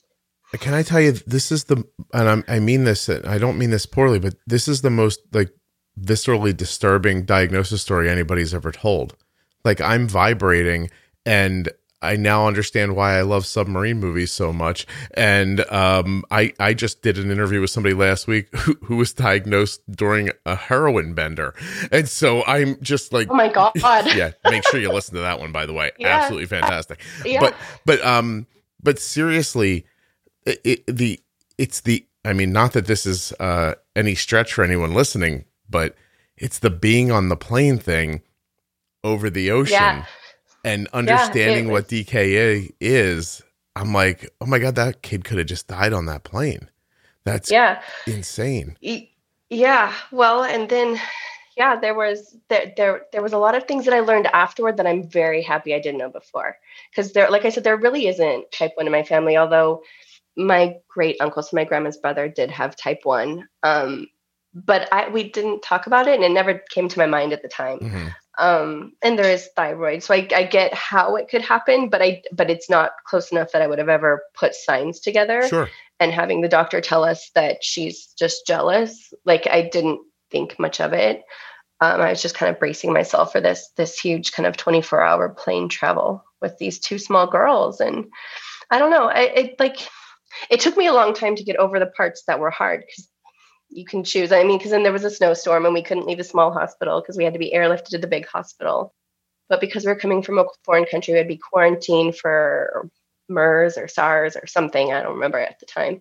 can 0.58 0.74
I 0.74 0.82
tell 0.82 1.00
you, 1.00 1.12
this 1.12 1.50
is 1.50 1.64
the, 1.64 1.84
and 2.12 2.28
I'm, 2.28 2.44
I 2.46 2.60
mean 2.60 2.84
this, 2.84 3.08
I 3.08 3.38
don't 3.38 3.58
mean 3.58 3.70
this 3.70 3.86
poorly, 3.86 4.18
but 4.18 4.34
this 4.46 4.68
is 4.68 4.82
the 4.82 4.90
most 4.90 5.20
like 5.32 5.50
viscerally 6.00 6.56
disturbing 6.56 7.24
diagnosis 7.24 7.82
story 7.82 8.08
anybody's 8.08 8.54
ever 8.54 8.70
told. 8.72 9.16
Like 9.64 9.80
I'm 9.80 10.08
vibrating 10.08 10.90
and 11.24 11.70
I 12.02 12.16
now 12.16 12.46
understand 12.46 12.96
why 12.96 13.18
I 13.18 13.22
love 13.22 13.46
submarine 13.46 13.98
movies 13.98 14.30
so 14.30 14.52
much. 14.52 14.86
And 15.14 15.60
um, 15.70 16.24
I 16.30 16.52
I 16.58 16.74
just 16.74 17.02
did 17.02 17.18
an 17.18 17.30
interview 17.30 17.60
with 17.60 17.70
somebody 17.70 17.94
last 17.94 18.26
week 18.26 18.54
who, 18.56 18.74
who 18.84 18.96
was 18.96 19.12
diagnosed 19.12 19.80
during 19.90 20.30
a 20.44 20.54
heroin 20.54 21.14
bender, 21.14 21.54
and 21.90 22.08
so 22.08 22.44
I'm 22.44 22.80
just 22.82 23.12
like, 23.12 23.28
oh 23.30 23.34
my 23.34 23.48
god, 23.48 23.72
yeah. 24.14 24.32
Make 24.44 24.68
sure 24.68 24.80
you 24.80 24.92
listen 24.92 25.14
to 25.14 25.22
that 25.22 25.40
one, 25.40 25.52
by 25.52 25.66
the 25.66 25.72
way. 25.72 25.92
Yeah. 25.98 26.18
Absolutely 26.18 26.46
fantastic. 26.46 27.00
Yeah. 27.24 27.40
But 27.40 27.54
but 27.86 28.04
um 28.04 28.46
but 28.82 28.98
seriously, 28.98 29.86
it, 30.44 30.60
it, 30.64 30.86
the 30.86 31.20
it's 31.56 31.80
the 31.80 32.06
I 32.24 32.32
mean, 32.32 32.52
not 32.52 32.72
that 32.72 32.86
this 32.86 33.06
is 33.06 33.32
uh, 33.38 33.74
any 33.94 34.14
stretch 34.14 34.54
for 34.54 34.64
anyone 34.64 34.94
listening, 34.94 35.44
but 35.68 35.94
it's 36.36 36.58
the 36.58 36.70
being 36.70 37.10
on 37.10 37.28
the 37.28 37.36
plane 37.36 37.78
thing 37.78 38.22
over 39.02 39.28
the 39.30 39.50
ocean 39.50 39.74
yeah. 39.74 40.04
And 40.64 40.88
understanding 40.92 41.66
yeah, 41.66 41.72
what 41.72 41.88
DKA 41.88 42.72
is. 42.80 43.42
I'm 43.76 43.92
like, 43.92 44.30
oh 44.40 44.46
my 44.46 44.58
god, 44.58 44.76
that 44.76 45.02
kid 45.02 45.24
could 45.24 45.38
have 45.38 45.46
just 45.46 45.66
died 45.66 45.92
on 45.92 46.06
that 46.06 46.24
plane. 46.24 46.70
That's 47.24 47.50
yeah 47.50 47.82
insane. 48.06 48.76
Yeah, 49.50 49.92
well, 50.10 50.42
and 50.42 50.68
then 50.68 50.98
yeah, 51.56 51.78
there 51.78 51.94
was 51.94 52.36
there, 52.48 52.72
there 52.76 53.02
there 53.12 53.22
was 53.22 53.32
a 53.32 53.38
lot 53.38 53.54
of 53.54 53.64
things 53.64 53.84
that 53.84 53.94
I 53.94 54.00
learned 54.00 54.26
afterward 54.26 54.76
that 54.78 54.86
I'm 54.86 55.08
very 55.08 55.42
happy 55.42 55.74
I 55.74 55.80
didn't 55.80 55.98
know 55.98 56.10
before. 56.10 56.56
Because 56.90 57.12
there, 57.12 57.30
like 57.30 57.44
I 57.44 57.50
said, 57.50 57.64
there 57.64 57.76
really 57.76 58.08
isn't 58.08 58.50
type 58.52 58.72
one 58.74 58.86
in 58.86 58.92
my 58.92 59.04
family. 59.04 59.36
Although 59.36 59.82
my 60.36 60.76
great 60.88 61.16
uncle, 61.20 61.42
so 61.42 61.56
my 61.56 61.64
grandma's 61.64 61.96
brother, 61.96 62.28
did 62.28 62.50
have 62.50 62.76
type 62.76 63.00
one. 63.04 63.48
Um, 63.62 64.08
but 64.52 64.92
I 64.92 65.08
we 65.08 65.30
didn't 65.30 65.62
talk 65.62 65.86
about 65.86 66.08
it, 66.08 66.14
and 66.14 66.24
it 66.24 66.32
never 66.32 66.62
came 66.70 66.88
to 66.88 66.98
my 66.98 67.06
mind 67.06 67.32
at 67.32 67.42
the 67.42 67.48
time. 67.48 67.78
Mm-hmm. 67.78 68.08
Um, 68.38 68.92
and 69.02 69.18
there 69.18 69.30
is 69.30 69.48
thyroid, 69.54 70.02
so 70.02 70.14
I, 70.14 70.26
I 70.34 70.44
get 70.44 70.74
how 70.74 71.16
it 71.16 71.28
could 71.28 71.42
happen, 71.42 71.88
but 71.88 72.02
I 72.02 72.22
but 72.32 72.50
it's 72.50 72.68
not 72.68 72.92
close 73.06 73.30
enough 73.30 73.52
that 73.52 73.62
I 73.62 73.66
would 73.66 73.78
have 73.78 73.88
ever 73.88 74.24
put 74.34 74.54
signs 74.54 75.00
together. 75.00 75.46
Sure. 75.48 75.70
And 76.00 76.12
having 76.12 76.40
the 76.40 76.48
doctor 76.48 76.80
tell 76.80 77.04
us 77.04 77.30
that 77.34 77.62
she's 77.62 78.06
just 78.18 78.46
jealous, 78.46 79.14
like 79.24 79.46
I 79.48 79.62
didn't 79.62 80.00
think 80.30 80.58
much 80.58 80.80
of 80.80 80.92
it. 80.92 81.22
Um, 81.80 82.00
I 82.00 82.10
was 82.10 82.22
just 82.22 82.34
kind 82.34 82.50
of 82.50 82.58
bracing 82.58 82.92
myself 82.92 83.32
for 83.32 83.40
this 83.40 83.70
this 83.76 83.98
huge 83.98 84.32
kind 84.32 84.46
of 84.46 84.56
24 84.56 85.00
hour 85.00 85.28
plane 85.28 85.68
travel 85.68 86.24
with 86.40 86.58
these 86.58 86.78
two 86.80 86.98
small 86.98 87.28
girls, 87.28 87.80
and 87.80 88.06
I 88.70 88.78
don't 88.78 88.90
know. 88.90 89.04
I, 89.08 89.20
it 89.20 89.60
like 89.60 89.76
it 90.50 90.60
took 90.60 90.76
me 90.76 90.88
a 90.88 90.92
long 90.92 91.14
time 91.14 91.36
to 91.36 91.44
get 91.44 91.56
over 91.56 91.78
the 91.78 91.86
parts 91.86 92.24
that 92.26 92.40
were 92.40 92.50
hard 92.50 92.80
because 92.80 93.08
you 93.68 93.84
can 93.84 94.04
choose. 94.04 94.32
I 94.32 94.44
mean, 94.44 94.58
because 94.58 94.70
then 94.70 94.82
there 94.82 94.92
was 94.92 95.04
a 95.04 95.10
snowstorm 95.10 95.64
and 95.64 95.74
we 95.74 95.82
couldn't 95.82 96.06
leave 96.06 96.18
the 96.18 96.24
small 96.24 96.52
hospital 96.52 97.00
because 97.00 97.16
we 97.16 97.24
had 97.24 97.32
to 97.32 97.38
be 97.38 97.52
airlifted 97.54 97.88
to 97.90 97.98
the 97.98 98.06
big 98.06 98.26
hospital. 98.26 98.94
But 99.48 99.60
because 99.60 99.84
we 99.84 99.90
are 99.90 99.96
coming 99.96 100.22
from 100.22 100.38
a 100.38 100.46
foreign 100.64 100.86
country, 100.86 101.14
we 101.14 101.20
would 101.20 101.28
be 101.28 101.38
quarantined 101.38 102.16
for 102.16 102.88
MERS 103.28 103.76
or 103.76 103.88
SARS 103.88 104.36
or 104.36 104.46
something. 104.46 104.92
I 104.92 105.02
don't 105.02 105.14
remember 105.14 105.38
at 105.38 105.58
the 105.60 105.66
time. 105.66 106.00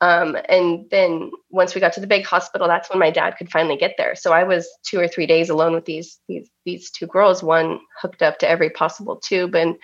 Um, 0.00 0.36
and 0.48 0.90
then 0.90 1.30
once 1.48 1.74
we 1.74 1.80
got 1.80 1.94
to 1.94 2.00
the 2.00 2.06
big 2.06 2.26
hospital, 2.26 2.68
that's 2.68 2.90
when 2.90 2.98
my 2.98 3.10
dad 3.10 3.36
could 3.38 3.50
finally 3.50 3.78
get 3.78 3.94
there. 3.96 4.14
So 4.14 4.32
I 4.32 4.44
was 4.44 4.68
two 4.84 5.00
or 5.00 5.08
three 5.08 5.26
days 5.26 5.48
alone 5.48 5.72
with 5.72 5.86
these 5.86 6.20
these 6.28 6.50
these 6.66 6.90
two 6.90 7.06
girls, 7.06 7.42
one 7.42 7.80
hooked 8.00 8.20
up 8.20 8.38
to 8.40 8.48
every 8.48 8.68
possible 8.68 9.16
tube, 9.16 9.54
and 9.54 9.76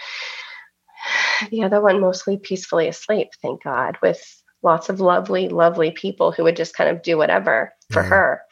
the 1.50 1.62
other 1.64 1.80
one 1.80 2.00
mostly 2.00 2.36
peacefully 2.36 2.88
asleep. 2.88 3.28
Thank 3.40 3.62
God, 3.62 3.96
with 4.02 4.41
lots 4.62 4.88
of 4.88 5.00
lovely, 5.00 5.48
lovely 5.48 5.90
people 5.90 6.32
who 6.32 6.44
would 6.44 6.56
just 6.56 6.74
kind 6.74 6.90
of 6.90 7.02
do 7.02 7.16
whatever 7.16 7.72
for 7.90 8.02
yeah. 8.02 8.08
her. 8.08 8.42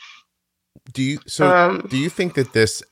Do 0.92 1.02
you 1.02 1.18
so? 1.26 1.54
Um, 1.54 1.86
do 1.88 1.96
you 1.96 2.08
think 2.08 2.34
that 2.34 2.52
this 2.52 2.82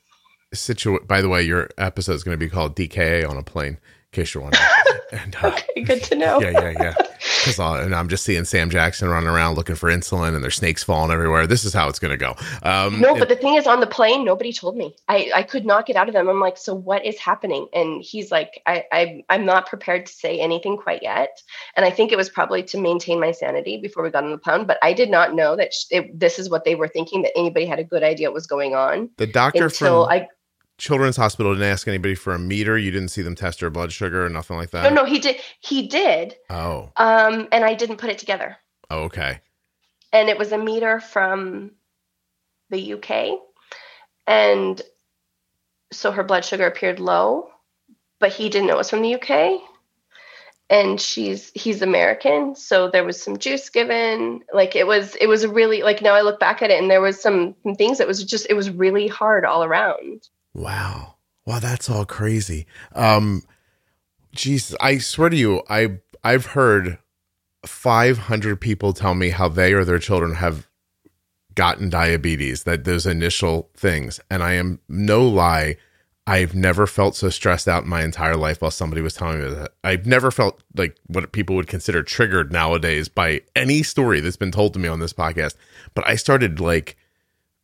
situation? 0.53 1.05
By 1.07 1.21
the 1.21 1.29
way, 1.29 1.43
your 1.43 1.69
episode 1.77 2.13
is 2.13 2.23
going 2.23 2.37
to 2.37 2.45
be 2.45 2.49
called 2.49 2.75
DKA 2.75 3.27
on 3.27 3.37
a 3.37 3.43
plane. 3.43 3.73
In 3.73 3.79
case 4.11 4.33
you're 4.33 4.43
wondering. 4.43 4.63
And, 5.11 5.35
uh, 5.41 5.47
okay, 5.47 5.81
good 5.81 6.03
to 6.03 6.15
know. 6.15 6.39
Yeah, 6.41 6.51
yeah, 6.51 6.73
yeah. 6.79 6.93
Because 7.39 7.59
and 7.59 7.95
I'm 7.95 8.09
just 8.09 8.23
seeing 8.23 8.45
Sam 8.45 8.69
Jackson 8.69 9.09
running 9.09 9.29
around 9.29 9.55
looking 9.55 9.75
for 9.75 9.89
insulin, 9.89 10.35
and 10.35 10.43
there's 10.43 10.55
snakes 10.55 10.83
falling 10.83 11.11
everywhere. 11.11 11.47
This 11.47 11.65
is 11.65 11.73
how 11.73 11.87
it's 11.89 11.99
going 11.99 12.11
to 12.11 12.17
go. 12.17 12.35
Um, 12.63 12.99
no, 12.99 13.15
but 13.15 13.29
the 13.29 13.35
thing 13.35 13.55
is, 13.55 13.65
on 13.67 13.79
the 13.79 13.87
plane, 13.87 14.25
nobody 14.25 14.51
told 14.53 14.77
me. 14.77 14.95
I 15.07 15.31
I 15.33 15.43
could 15.43 15.65
not 15.65 15.85
get 15.85 15.95
out 15.95 16.07
of 16.07 16.13
them. 16.13 16.27
I'm 16.27 16.39
like, 16.39 16.57
so 16.57 16.73
what 16.75 17.05
is 17.05 17.17
happening? 17.19 17.67
And 17.73 18.01
he's 18.03 18.31
like, 18.31 18.61
I, 18.65 18.83
I 18.91 19.23
I'm 19.29 19.45
not 19.45 19.67
prepared 19.67 20.05
to 20.05 20.13
say 20.13 20.39
anything 20.39 20.77
quite 20.77 21.01
yet. 21.01 21.41
And 21.75 21.85
I 21.85 21.89
think 21.89 22.11
it 22.11 22.17
was 22.17 22.29
probably 22.29 22.63
to 22.63 22.77
maintain 22.77 23.19
my 23.19 23.31
sanity 23.31 23.77
before 23.77 24.03
we 24.03 24.09
got 24.09 24.23
on 24.23 24.31
the 24.31 24.37
plane. 24.37 24.65
But 24.65 24.77
I 24.81 24.93
did 24.93 25.09
not 25.09 25.33
know 25.33 25.55
that 25.55 25.73
it, 25.89 26.19
this 26.19 26.39
is 26.39 26.49
what 26.49 26.65
they 26.65 26.75
were 26.75 26.87
thinking. 26.87 27.21
That 27.21 27.37
anybody 27.37 27.65
had 27.65 27.79
a 27.79 27.83
good 27.83 28.03
idea 28.03 28.27
what 28.27 28.33
was 28.33 28.47
going 28.47 28.75
on. 28.75 29.09
The 29.17 29.27
doctor 29.27 29.65
until 29.65 30.05
from- 30.05 30.13
I 30.13 30.27
Children's 30.79 31.17
Hospital 31.17 31.53
didn't 31.53 31.69
ask 31.69 31.87
anybody 31.87 32.15
for 32.15 32.33
a 32.33 32.39
meter. 32.39 32.77
You 32.77 32.89
didn't 32.89 33.09
see 33.09 33.21
them 33.21 33.35
test 33.35 33.59
her 33.59 33.69
blood 33.69 33.91
sugar 33.91 34.25
or 34.25 34.29
nothing 34.29 34.55
like 34.55 34.71
that. 34.71 34.83
No, 34.83 35.03
no, 35.03 35.05
he 35.05 35.19
did. 35.19 35.35
He 35.59 35.87
did. 35.87 36.35
Oh. 36.49 36.91
Um, 36.95 37.49
and 37.51 37.65
I 37.65 37.75
didn't 37.75 37.97
put 37.97 38.09
it 38.09 38.17
together. 38.17 38.57
Oh, 38.89 39.03
okay. 39.03 39.41
And 40.13 40.29
it 40.29 40.39
was 40.39 40.53
a 40.53 40.57
meter 40.57 41.01
from 41.01 41.71
the 42.69 42.93
UK, 42.93 43.39
and 44.25 44.81
so 45.91 46.11
her 46.11 46.23
blood 46.23 46.45
sugar 46.45 46.65
appeared 46.65 46.99
low, 46.99 47.49
but 48.19 48.31
he 48.31 48.49
didn't 48.49 48.67
know 48.67 48.75
it 48.75 48.77
was 48.77 48.89
from 48.89 49.01
the 49.01 49.15
UK. 49.15 49.61
And 50.71 51.01
she's 51.01 51.51
he's 51.55 51.81
American, 51.81 52.55
so 52.55 52.89
there 52.89 53.03
was 53.03 53.21
some 53.21 53.37
juice 53.37 53.69
given. 53.69 54.41
Like 54.53 54.75
it 54.75 54.87
was 54.87 55.15
it 55.15 55.27
was 55.27 55.45
really 55.45 55.81
like 55.81 56.01
now 56.01 56.13
I 56.13 56.21
look 56.21 56.39
back 56.39 56.61
at 56.61 56.69
it 56.69 56.79
and 56.79 56.89
there 56.89 57.01
was 57.01 57.19
some 57.19 57.55
things 57.75 57.97
that 57.97 58.07
was 58.07 58.23
just 58.23 58.47
it 58.49 58.53
was 58.53 58.69
really 58.69 59.07
hard 59.07 59.45
all 59.45 59.63
around. 59.63 60.29
Wow. 60.53 61.15
Wow, 61.45 61.59
that's 61.59 61.89
all 61.89 62.05
crazy. 62.05 62.65
Um 62.93 63.43
Jesus, 64.33 64.75
I 64.79 64.99
swear 64.99 65.29
to 65.29 65.35
you, 65.35 65.63
I 65.69 65.99
I've 66.23 66.47
heard 66.47 66.99
500 67.65 68.61
people 68.61 68.93
tell 68.93 69.15
me 69.15 69.29
how 69.29 69.47
they 69.49 69.73
or 69.73 69.83
their 69.83 69.99
children 69.99 70.35
have 70.35 70.67
gotten 71.55 71.89
diabetes, 71.89 72.63
that 72.63 72.83
those 72.83 73.05
initial 73.05 73.69
things. 73.75 74.19
And 74.29 74.43
I 74.43 74.53
am 74.53 74.79
no 74.87 75.27
lie, 75.27 75.75
I've 76.25 76.53
never 76.53 76.85
felt 76.85 77.15
so 77.15 77.29
stressed 77.29 77.67
out 77.67 77.83
in 77.83 77.89
my 77.89 78.03
entire 78.03 78.37
life 78.37 78.61
while 78.61 78.71
somebody 78.71 79.01
was 79.01 79.15
telling 79.15 79.39
me 79.41 79.49
that. 79.49 79.71
I've 79.83 80.05
never 80.05 80.29
felt 80.29 80.61
like 80.77 80.95
what 81.07 81.31
people 81.31 81.55
would 81.55 81.67
consider 81.67 82.03
triggered 82.03 82.51
nowadays 82.51 83.09
by 83.09 83.41
any 83.55 83.81
story 83.81 84.19
that's 84.19 84.37
been 84.37 84.51
told 84.51 84.73
to 84.73 84.79
me 84.79 84.87
on 84.87 84.99
this 84.99 85.11
podcast. 85.11 85.55
But 85.95 86.07
I 86.07 86.15
started 86.15 86.59
like 86.59 86.97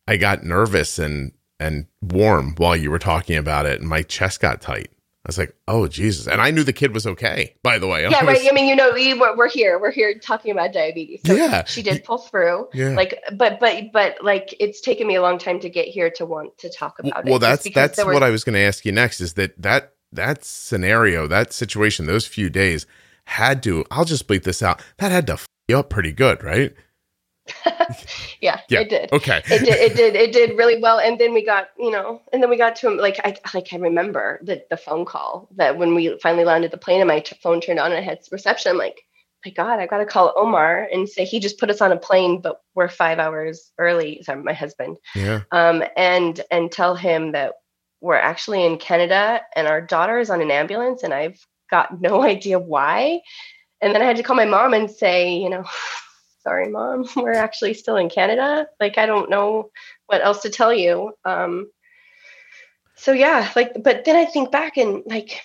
I 0.07 0.17
got 0.17 0.43
nervous 0.43 0.97
and 0.97 1.31
and 1.59 1.87
warm 2.01 2.55
while 2.57 2.75
you 2.75 2.91
were 2.91 2.99
talking 2.99 3.37
about 3.37 3.65
it, 3.65 3.79
and 3.79 3.89
my 3.89 4.01
chest 4.03 4.39
got 4.39 4.61
tight. 4.61 4.89
I 5.25 5.29
was 5.29 5.39
like, 5.39 5.55
"Oh 5.67 5.87
Jesus!" 5.87 6.27
And 6.27 6.39
I 6.39 6.51
knew 6.51 6.63
the 6.63 6.71
kid 6.71 6.93
was 6.93 7.07
okay. 7.07 7.55
By 7.63 7.79
the 7.79 7.87
way, 7.87 8.03
yeah, 8.03 8.19
I 8.19 8.23
was, 8.23 8.37
right. 8.37 8.47
I 8.47 8.53
mean, 8.53 8.67
you 8.67 8.75
know, 8.75 8.91
we, 8.93 9.13
we're 9.15 9.49
here. 9.49 9.79
We're 9.79 9.91
here 9.91 10.13
talking 10.19 10.51
about 10.51 10.71
diabetes. 10.71 11.21
So 11.25 11.33
yeah, 11.33 11.63
she 11.65 11.81
did 11.81 12.03
pull 12.03 12.19
through. 12.19 12.69
Yeah. 12.73 12.89
Like, 12.89 13.19
but 13.33 13.59
but 13.59 13.91
but 13.91 14.23
like, 14.23 14.53
it's 14.59 14.81
taken 14.81 15.07
me 15.07 15.15
a 15.15 15.23
long 15.23 15.39
time 15.39 15.59
to 15.61 15.69
get 15.69 15.87
here 15.87 16.11
to 16.11 16.27
want 16.27 16.55
to 16.59 16.69
talk 16.69 16.99
about 16.99 17.25
well, 17.25 17.25
it. 17.25 17.29
Well, 17.31 17.39
that's 17.39 17.67
that's 17.73 18.03
what 18.03 18.21
I 18.21 18.29
was 18.29 18.43
going 18.43 18.53
to 18.53 18.59
ask 18.59 18.85
you 18.85 18.91
next. 18.91 19.19
Is 19.19 19.33
that 19.33 19.59
that 19.59 19.93
that 20.11 20.45
scenario, 20.45 21.25
that 21.25 21.53
situation, 21.53 22.05
those 22.05 22.27
few 22.27 22.51
days 22.51 22.85
had 23.25 23.63
to. 23.63 23.83
I'll 23.89 24.05
just 24.05 24.27
bleep 24.27 24.43
this 24.43 24.61
out. 24.61 24.79
That 24.97 25.11
had 25.11 25.25
to 25.27 25.33
f- 25.33 25.47
you 25.67 25.79
up 25.79 25.89
pretty 25.89 26.11
good, 26.11 26.43
right? 26.43 26.75
yeah, 28.41 28.61
yeah, 28.69 28.79
it 28.79 28.89
did. 28.89 29.13
Okay. 29.13 29.41
it 29.45 29.59
did. 29.59 29.69
It 29.69 29.95
did. 29.95 30.15
It 30.15 30.31
did 30.31 30.57
really 30.57 30.81
well. 30.81 30.99
And 30.99 31.19
then 31.19 31.33
we 31.33 31.45
got, 31.45 31.69
you 31.77 31.91
know, 31.91 32.21
and 32.33 32.41
then 32.41 32.49
we 32.49 32.57
got 32.57 32.75
to 32.77 32.87
him. 32.87 32.97
Like 32.97 33.19
I, 33.23 33.35
like 33.53 33.67
I 33.71 33.77
remember 33.77 34.39
the 34.43 34.63
the 34.69 34.77
phone 34.77 35.05
call 35.05 35.47
that 35.55 35.77
when 35.77 35.93
we 35.95 36.17
finally 36.21 36.45
landed 36.45 36.71
the 36.71 36.77
plane 36.77 37.01
and 37.01 37.07
my 37.07 37.19
t- 37.19 37.37
phone 37.41 37.61
turned 37.61 37.79
on 37.79 37.91
and 37.91 37.99
I 37.99 38.01
had 38.01 38.19
reception. 38.31 38.71
I'm 38.71 38.77
like, 38.77 39.03
my 39.45 39.51
God, 39.51 39.79
I 39.79 39.85
got 39.85 39.99
to 39.99 40.05
call 40.05 40.33
Omar 40.35 40.87
and 40.91 41.07
say 41.07 41.23
he 41.23 41.39
just 41.39 41.59
put 41.59 41.69
us 41.69 41.81
on 41.81 41.91
a 41.91 41.97
plane, 41.97 42.41
but 42.41 42.61
we're 42.73 42.89
five 42.89 43.19
hours 43.19 43.71
early. 43.77 44.23
Sorry, 44.23 44.41
my 44.41 44.53
husband. 44.53 44.97
Yeah. 45.13 45.41
Um, 45.51 45.83
and 45.95 46.41
and 46.49 46.71
tell 46.71 46.95
him 46.95 47.31
that 47.33 47.53
we're 48.01 48.15
actually 48.15 48.65
in 48.65 48.77
Canada 48.77 49.41
and 49.55 49.67
our 49.67 49.81
daughter 49.81 50.19
is 50.19 50.29
on 50.29 50.41
an 50.41 50.51
ambulance 50.51 51.03
and 51.03 51.13
I've 51.13 51.39
got 51.69 52.01
no 52.01 52.23
idea 52.33 52.59
why. 52.59 53.21
And 53.81 53.93
then 53.93 54.01
I 54.01 54.05
had 54.05 54.17
to 54.17 54.23
call 54.23 54.35
my 54.35 54.45
mom 54.45 54.73
and 54.73 54.89
say, 54.89 55.35
you 55.35 55.49
know, 55.49 55.63
sorry, 56.45 56.69
mom, 56.69 57.05
we're 57.15 57.33
actually 57.33 57.73
still 57.73 57.97
in 57.97 58.09
Canada. 58.09 58.67
Like, 58.79 58.97
I 58.97 59.05
don't 59.05 59.29
know 59.29 59.71
what 60.07 60.23
else 60.23 60.43
to 60.43 60.49
tell 60.49 60.73
you. 60.73 61.13
Um, 61.25 61.69
so 62.95 63.11
yeah, 63.11 63.51
like, 63.55 63.83
but 63.83 64.05
then 64.05 64.15
I 64.15 64.25
think 64.25 64.51
back 64.51 64.77
and 64.77 65.03
like, 65.05 65.41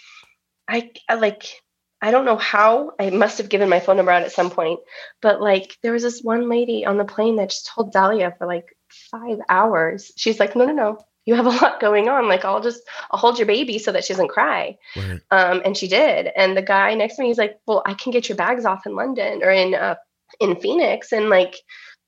I, 0.68 0.92
I 1.09 1.14
like, 1.14 1.61
I 2.01 2.12
don't 2.12 2.24
know 2.24 2.36
how 2.36 2.92
I 2.98 3.11
must 3.11 3.38
have 3.38 3.48
given 3.48 3.68
my 3.68 3.80
phone 3.80 3.96
number 3.96 4.12
out 4.12 4.22
at 4.22 4.32
some 4.32 4.51
point, 4.51 4.80
but 5.20 5.40
like, 5.40 5.76
there 5.82 5.92
was 5.92 6.03
this 6.03 6.22
one 6.22 6.48
lady 6.48 6.86
on 6.86 6.96
the 6.96 7.05
plane 7.05 7.36
that 7.36 7.51
just 7.51 7.66
told 7.66 7.92
Dahlia 7.92 8.34
for 8.38 8.46
like 8.46 8.76
five 9.11 9.38
hours. 9.48 10.12
She's 10.16 10.38
like, 10.38 10.55
no, 10.55 10.64
no, 10.64 10.72
no, 10.72 10.98
you 11.24 11.34
have 11.34 11.46
a 11.46 11.51
lot 11.62 11.80
going 11.80 12.09
on. 12.09 12.28
Like, 12.28 12.44
I'll 12.44 12.62
just, 12.62 12.82
I'll 13.11 13.18
hold 13.18 13.38
your 13.38 13.46
baby 13.46 13.78
so 13.78 13.92
that 13.92 14.05
she 14.05 14.12
doesn't 14.12 14.28
cry. 14.28 14.78
Right. 14.96 15.20
Um, 15.30 15.62
and 15.64 15.76
she 15.76 15.88
did. 15.88 16.30
And 16.36 16.57
the 16.57 16.62
guy 16.62 16.94
next 16.94 17.16
to 17.16 17.22
me, 17.22 17.28
he's 17.28 17.38
like, 17.38 17.59
well, 17.66 17.82
I 17.84 17.94
can 17.94 18.12
get 18.12 18.28
your 18.28 18.36
bags 18.36 18.64
off 18.64 18.86
in 18.86 18.94
London 18.94 19.42
or 19.42 19.51
in 19.51 19.74
uh, 19.74 19.96
in 20.38 20.56
Phoenix 20.56 21.12
and 21.12 21.28
like 21.28 21.56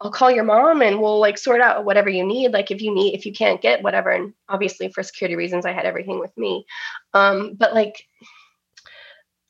I'll 0.03 0.11
call 0.11 0.31
your 0.33 0.45
mom 0.45 0.83
and 0.83 1.01
we'll 1.01 1.21
like 1.21 1.39
sort 1.39 1.61
out 1.61 1.85
whatever 1.85 2.11
you 2.11 2.25
need. 2.25 2.53
Like 2.53 2.73
if 2.73 2.83
you 2.83 2.93
need, 2.93 3.15
if 3.15 3.25
you 3.25 3.33
can't 3.33 3.63
get 3.63 3.83
whatever. 3.83 4.11
And 4.11 4.35
obviously 4.49 4.89
for 4.89 5.03
security 5.05 5.37
reasons, 5.37 5.65
I 5.65 5.73
had 5.73 5.87
everything 5.87 6.19
with 6.19 6.37
me. 6.37 6.67
Um, 7.15 7.55
but 7.55 7.73
like, 7.73 8.05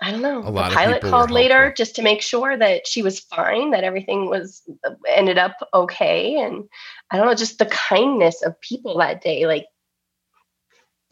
I 0.02 0.10
don't 0.10 0.20
know. 0.20 0.42
A 0.42 0.52
the 0.52 0.74
pilot 0.74 1.02
called 1.02 1.30
later 1.30 1.72
just 1.74 1.96
to 1.96 2.02
make 2.02 2.20
sure 2.20 2.56
that 2.56 2.86
she 2.86 3.02
was 3.02 3.20
fine, 3.20 3.70
that 3.70 3.84
everything 3.84 4.28
was 4.28 4.62
ended 5.08 5.38
up 5.38 5.56
okay. 5.72 6.36
And 6.36 6.64
I 7.10 7.16
don't 7.16 7.26
know, 7.26 7.34
just 7.34 7.58
the 7.58 7.66
kindness 7.66 8.42
of 8.42 8.60
people 8.60 8.98
that 8.98 9.22
day. 9.22 9.46
Like, 9.46 9.66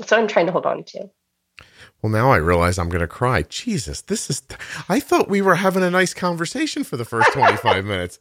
so 0.04 0.18
I'm 0.18 0.28
trying 0.28 0.46
to 0.46 0.52
hold 0.52 0.66
on 0.66 0.84
to. 0.84 1.08
Well, 2.02 2.10
now 2.10 2.30
I 2.32 2.36
realize 2.36 2.78
I'm 2.78 2.88
going 2.88 3.02
to 3.02 3.06
cry. 3.06 3.42
Jesus, 3.42 4.00
this 4.00 4.30
is. 4.30 4.42
I 4.88 5.00
thought 5.00 5.28
we 5.28 5.42
were 5.42 5.56
having 5.56 5.82
a 5.82 5.90
nice 5.90 6.14
conversation 6.14 6.82
for 6.82 6.96
the 6.96 7.04
first 7.04 7.32
25 7.32 7.84
minutes. 7.84 8.18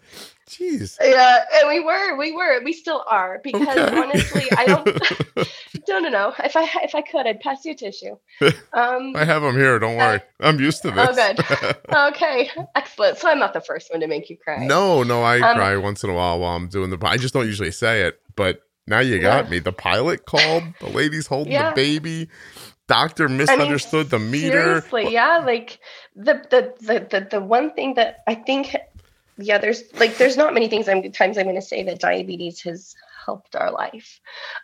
Jeez. 0.50 0.98
Yeah, 1.00 1.46
and 1.54 1.70
we 1.70 1.80
were, 1.80 2.18
we 2.18 2.32
were, 2.32 2.60
we 2.64 2.74
still 2.74 3.06
are 3.08 3.40
because 3.44 3.78
okay. 3.78 3.96
honestly, 3.96 4.44
I 4.58 4.66
don't, 4.66 4.86
no, 5.88 6.00
no, 6.00 6.10
no. 6.10 6.34
If 6.44 6.58
I 6.58 6.64
if 6.82 6.96
I 6.96 7.02
could, 7.02 7.28
I'd 7.28 7.40
pass 7.40 7.64
you 7.66 7.74
a 7.74 7.76
tissue. 7.76 8.18
Um, 8.74 9.16
I 9.16 9.26
have 9.26 9.44
them 9.44 9.56
here. 9.56 9.78
Don't 9.78 9.96
worry, 9.96 10.22
I'm 10.40 10.60
used 10.60 10.82
to 10.82 10.92
this. 10.92 11.08
Oh, 11.12 11.34
good. 11.36 11.76
okay, 12.16 12.50
excellent. 12.76 13.20
So 13.20 13.30
I'm 13.30 13.38
not 13.38 13.54
the 13.54 13.62
first 13.62 13.92
one 13.92 14.00
to 14.00 14.08
make 14.08 14.28
you 14.28 14.38
cry. 14.38 14.66
No, 14.66 15.04
no, 15.04 15.22
I 15.22 15.40
um, 15.40 15.56
cry 15.56 15.78
once 15.78 16.04
in 16.04 16.10
a 16.10 16.14
while 16.14 16.40
while 16.40 16.56
I'm 16.56 16.68
doing 16.68 16.90
the. 16.90 16.98
I 17.06 17.18
just 17.18 17.36
don't 17.36 17.46
usually 17.46 17.72
say 17.72 18.02
it, 18.02 18.20
but 18.36 18.64
now 18.88 19.02
you 19.02 19.20
got 19.20 19.46
yeah. 19.46 19.52
me. 19.52 19.60
The 19.60 19.72
pilot 19.72 20.26
called. 20.26 20.64
The 20.80 20.90
lady's 20.90 21.28
holding 21.28 21.54
yeah. 21.54 21.70
the 21.70 21.76
baby 21.76 22.28
doctor 22.90 23.30
misunderstood 23.30 24.14
I 24.14 24.18
mean, 24.18 24.32
the 24.32 24.32
meter. 24.32 24.64
Seriously, 24.82 25.14
yeah. 25.14 25.38
Like 25.38 25.80
the, 26.16 26.34
the 26.50 26.74
the 26.82 27.08
the 27.10 27.28
the 27.32 27.40
one 27.40 27.72
thing 27.72 27.94
that 27.94 28.24
I 28.28 28.36
think, 28.36 28.76
yeah, 29.38 29.60
there's 29.60 29.84
like 29.94 30.18
there's 30.18 30.36
not 30.36 30.54
many 30.54 30.68
things 30.68 30.90
I'm 30.90 31.10
times 31.12 31.38
I'm 31.38 31.46
going 31.46 31.56
to 31.56 31.62
say 31.62 31.84
that 31.84 32.00
diabetes 32.00 32.62
has 32.64 32.96
helped 33.26 33.56
our 33.56 33.72
life. 33.72 34.20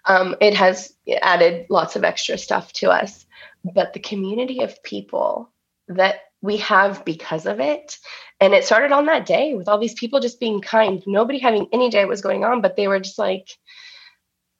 Um, 0.05 0.36
it 0.41 0.55
has 0.55 0.93
added 1.21 1.67
lots 1.69 1.95
of 1.95 2.03
extra 2.03 2.38
stuff 2.38 2.73
to 2.73 2.89
us, 2.89 3.26
but 3.63 3.93
the 3.93 3.99
community 3.99 4.61
of 4.61 4.84
people 4.84 5.49
that 5.88 6.21
we 6.41 6.57
have 6.57 7.05
because 7.05 7.45
of 7.45 7.59
it. 7.59 7.97
And 8.39 8.53
it 8.53 8.65
started 8.65 8.91
on 8.91 9.05
that 9.05 9.26
day 9.26 9.53
with 9.53 9.67
all 9.67 9.80
these 9.80 9.93
people 9.93 10.19
just 10.19 10.39
being 10.39 10.61
kind, 10.61 11.01
nobody 11.07 11.39
having 11.39 11.67
any 11.71 11.88
idea 11.88 12.01
what 12.01 12.09
was 12.09 12.21
going 12.21 12.43
on, 12.43 12.61
but 12.61 12.76
they 12.76 12.88
were 12.88 12.99
just 12.99 13.17
like, 13.17 13.49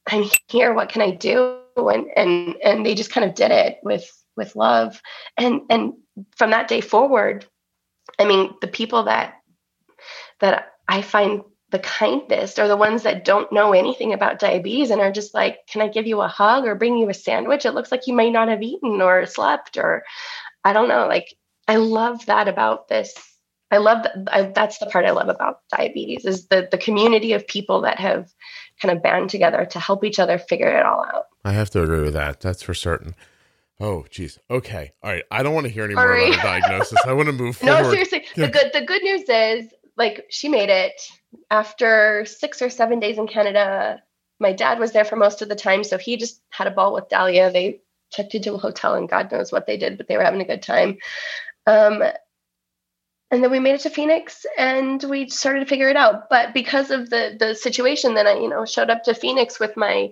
I'm 0.08 0.26
here. 0.48 0.74
What 0.74 0.90
can 0.90 1.02
I 1.02 1.12
do? 1.12 1.60
and 1.78 2.08
and 2.16 2.56
and 2.64 2.86
they 2.86 2.96
just 2.96 3.12
kind 3.12 3.28
of 3.28 3.36
did 3.36 3.52
it 3.52 3.80
with 3.84 4.10
with 4.38 4.56
love 4.56 5.02
and 5.38 5.62
and 5.70 5.94
from 6.36 6.52
that 6.52 6.68
day 6.68 6.82
forward 6.82 7.46
i 8.20 8.26
mean 8.26 8.54
the 8.62 8.68
people 8.68 9.04
that 9.04 9.36
that 10.40 10.74
i 10.88 11.02
find 11.02 11.42
the 11.72 11.80
kindest 11.80 12.60
are 12.60 12.68
the 12.68 12.78
ones 12.78 13.04
that 13.04 13.26
don't 13.26 13.52
know 13.52 13.74
anything 13.74 14.14
about 14.14 14.40
diabetes 14.40 14.90
and 14.90 15.02
are 15.02 15.12
just 15.12 15.34
like 15.34 15.58
can 15.70 15.82
i 15.82 15.88
give 15.88 16.08
you 16.08 16.22
a 16.22 16.28
hug 16.28 16.66
or 16.66 16.76
bring 16.76 16.98
you 16.98 17.10
a 17.10 17.14
sandwich 17.14 17.66
it 17.66 17.74
looks 17.74 17.92
like 17.92 18.08
you 18.08 18.14
may 18.14 18.30
not 18.30 18.48
have 18.48 18.62
eaten 18.62 19.02
or 19.02 19.26
slept 19.26 19.78
or 19.78 20.04
i 20.64 20.72
don't 20.72 20.88
know 20.88 21.08
like 21.08 21.34
i 21.68 21.76
love 21.76 22.26
that 22.28 22.48
about 22.48 22.88
this 22.88 23.14
I 23.72 23.78
love 23.78 24.04
that. 24.04 24.16
I, 24.32 24.44
that's 24.44 24.78
the 24.78 24.86
part 24.86 25.06
I 25.06 25.12
love 25.12 25.30
about 25.30 25.60
diabetes 25.76 26.26
is 26.26 26.48
the 26.48 26.68
the 26.70 26.78
community 26.78 27.34
of 27.34 27.48
people 27.48 27.82
that 27.82 28.00
have 28.00 28.32
kind 28.82 28.96
of 28.96 29.02
band 29.02 29.30
together 29.30 29.66
to 29.66 29.80
help 29.80 30.04
each 30.04 30.20
other 30.20 30.38
figure 30.38 30.68
it 30.68 30.86
all 30.86 31.04
out. 31.04 31.26
I 31.44 31.54
have 31.54 31.70
to 31.72 31.84
agree 31.84 32.02
with 32.02 32.14
that. 32.14 32.42
That's 32.42 32.62
for 32.62 32.74
certain. 32.74 33.16
Oh, 33.80 34.06
geez. 34.10 34.40
Okay. 34.50 34.94
All 35.04 35.12
right. 35.12 35.24
I 35.32 35.44
don't 35.44 35.54
want 35.54 35.68
to 35.68 35.74
hear 35.74 35.84
any 35.84 35.96
more 35.96 36.08
right. 36.08 36.34
about 36.34 36.38
the 36.38 36.48
diagnosis. 36.48 37.00
I 37.06 37.14
want 37.14 37.28
to 37.28 37.34
move 37.34 37.58
forward. 37.58 37.84
No, 37.84 37.92
seriously. 37.92 38.26
The 38.36 38.48
good 38.48 38.72
the 38.74 38.86
good 38.86 39.04
news 39.04 39.28
is 39.28 39.74
like 39.98 40.26
she 40.30 40.50
made 40.50 40.70
it 40.70 40.94
after 41.52 42.26
six 42.26 42.62
or 42.62 42.70
seven 42.70 43.00
days 43.00 43.18
in 43.18 43.28
Canada. 43.28 44.02
My 44.40 44.54
dad 44.54 44.80
was 44.80 44.92
there 44.92 45.06
for 45.06 45.16
most 45.16 45.42
of 45.42 45.50
the 45.50 45.56
time, 45.56 45.84
so 45.84 45.98
he 45.98 46.18
just 46.18 46.42
had 46.50 46.68
a 46.68 46.72
ball 46.72 46.94
with 46.94 47.10
Dahlia. 47.10 47.52
They 47.52 47.82
checked 48.12 48.36
into 48.36 48.54
a 48.54 48.58
hotel 48.58 48.94
and 48.94 49.10
God 49.10 49.32
knows 49.32 49.52
what 49.52 49.66
they 49.66 49.78
did, 49.78 49.98
but 49.98 50.08
they 50.08 50.18
were 50.18 50.24
having 50.24 50.42
a 50.42 50.46
good 50.46 50.62
time. 50.62 50.98
Um, 51.66 52.04
and 53.32 53.44
then 53.44 53.52
we 53.52 53.60
made 53.60 53.76
it 53.76 53.82
to 53.82 53.90
Phoenix 53.90 54.46
and 54.58 55.04
we 55.04 55.30
started 55.30 55.62
to 55.62 55.66
figure 55.66 55.90
it 55.90 55.98
out. 55.98 56.30
But 56.30 56.54
because 56.54 56.92
of 56.92 57.10
the 57.10 57.36
the 57.38 57.56
situation, 57.56 58.14
then 58.14 58.28
I, 58.28 58.36
you 58.36 58.50
know, 58.50 58.66
showed 58.66 58.90
up 58.90 59.04
to 59.04 59.14
Phoenix 59.14 59.60
with 59.60 59.76
my 59.76 60.12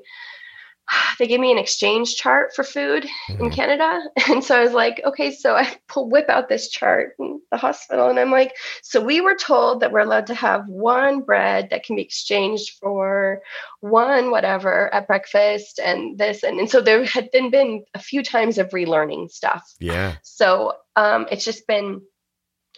they 1.20 1.28
gave 1.28 1.40
me 1.40 1.52
an 1.52 1.58
exchange 1.58 2.16
chart 2.16 2.54
for 2.56 2.64
food 2.64 3.04
mm-hmm. 3.30 3.46
in 3.46 3.52
Canada. 3.52 4.02
And 4.30 4.44
so 4.44 4.58
I 4.58 4.64
was 4.64 4.74
like, 4.74 5.02
okay, 5.06 5.32
so 5.32 5.56
I 5.56 5.76
pull 5.88 6.10
whip 6.10 6.30
out 6.30 6.50
this 6.50 6.70
chart 6.70 7.14
in 7.20 7.42
the 7.52 7.58
hospital. 7.58 8.10
And 8.10 8.20
I'm 8.20 8.32
like, 8.32 8.54
so 8.82 9.04
we 9.04 9.22
were 9.22 9.36
told 9.36 9.82
that 9.82 9.92
we're 9.92 10.00
allowed 10.00 10.28
to 10.28 10.34
have 10.34 10.68
one 10.68 11.22
bread 11.22 11.70
that 11.70 11.84
can 11.84 11.96
be 11.96 12.02
exchanged 12.02 12.78
for 12.80 13.42
one 13.82 14.32
whatever 14.32 14.94
at 14.94 15.08
breakfast 15.08 15.80
and 15.80 16.18
this. 16.18 16.44
And, 16.44 16.60
and 16.60 16.70
so 16.70 16.82
there 16.82 17.06
had 17.06 17.32
been, 17.32 17.52
been 17.52 17.84
a 17.94 18.00
few 18.00 18.24
times 18.24 18.58
of 18.58 18.70
relearning 18.70 19.30
stuff. 19.30 19.74
Yeah. 19.80 20.16
So 20.24 20.74
um, 20.96 21.28
it's 21.30 21.46
just 21.46 21.68
been, 21.68 22.02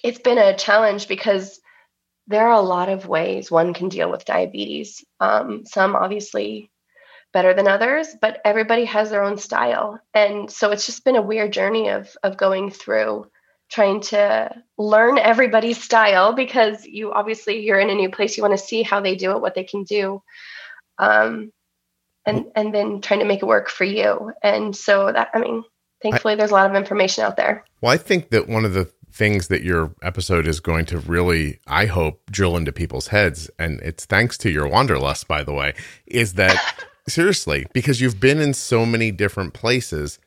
it's 0.03 0.19
been 0.19 0.37
a 0.37 0.57
challenge 0.57 1.07
because 1.07 1.59
there 2.27 2.47
are 2.47 2.53
a 2.53 2.61
lot 2.61 2.89
of 2.89 3.07
ways 3.07 3.51
one 3.51 3.73
can 3.73 3.89
deal 3.89 4.09
with 4.09 4.25
diabetes. 4.25 5.03
Um, 5.19 5.65
some 5.65 5.95
obviously 5.95 6.71
better 7.33 7.53
than 7.53 7.67
others, 7.67 8.07
but 8.19 8.39
everybody 8.45 8.85
has 8.85 9.09
their 9.09 9.23
own 9.23 9.37
style. 9.37 9.99
And 10.13 10.49
so 10.49 10.71
it's 10.71 10.85
just 10.85 11.03
been 11.03 11.17
a 11.17 11.21
weird 11.21 11.53
journey 11.53 11.89
of 11.89 12.15
of 12.23 12.37
going 12.37 12.71
through 12.71 13.27
trying 13.69 13.99
to 13.99 14.49
learn 14.77 15.17
everybody's 15.17 15.81
style 15.81 16.33
because 16.33 16.85
you 16.85 17.11
obviously 17.11 17.65
you're 17.65 17.79
in 17.79 17.89
a 17.89 17.95
new 17.95 18.09
place 18.09 18.37
you 18.37 18.43
want 18.43 18.57
to 18.57 18.63
see 18.63 18.83
how 18.83 19.01
they 19.01 19.15
do 19.15 19.31
it 19.31 19.41
what 19.41 19.55
they 19.55 19.63
can 19.63 19.83
do 19.83 20.21
um 20.99 21.51
and 22.25 22.45
and 22.55 22.73
then 22.73 23.01
trying 23.01 23.19
to 23.19 23.25
make 23.25 23.41
it 23.41 23.47
work 23.47 23.69
for 23.69 23.83
you 23.83 24.31
and 24.43 24.75
so 24.75 25.11
that 25.11 25.29
i 25.33 25.39
mean 25.39 25.63
thankfully 26.01 26.33
I, 26.33 26.35
there's 26.35 26.51
a 26.51 26.53
lot 26.53 26.69
of 26.69 26.75
information 26.75 27.23
out 27.23 27.37
there 27.37 27.65
well 27.81 27.91
i 27.91 27.97
think 27.97 28.29
that 28.29 28.47
one 28.47 28.65
of 28.65 28.73
the 28.73 28.91
things 29.15 29.47
that 29.47 29.63
your 29.63 29.95
episode 30.03 30.45
is 30.45 30.59
going 30.59 30.85
to 30.85 30.99
really 30.99 31.59
i 31.67 31.85
hope 31.85 32.21
drill 32.29 32.57
into 32.57 32.71
people's 32.71 33.07
heads 33.07 33.49
and 33.57 33.79
it's 33.81 34.05
thanks 34.05 34.37
to 34.37 34.51
your 34.51 34.67
wanderlust 34.67 35.27
by 35.27 35.41
the 35.41 35.53
way 35.53 35.73
is 36.05 36.33
that 36.33 36.83
Seriously, 37.07 37.67
because 37.71 38.01
you've 38.01 38.19
been 38.19 38.39
in 38.39 38.53
so 38.53 38.83
many 38.85 39.11
different 39.11 39.53
places 39.53 40.17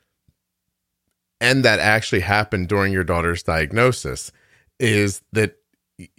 and 1.41 1.64
that 1.64 1.80
actually 1.80 2.20
happened 2.20 2.68
during 2.68 2.93
your 2.93 3.05
daughter's 3.05 3.43
diagnosis 3.43 4.30
is 4.78 5.22
that 5.32 5.57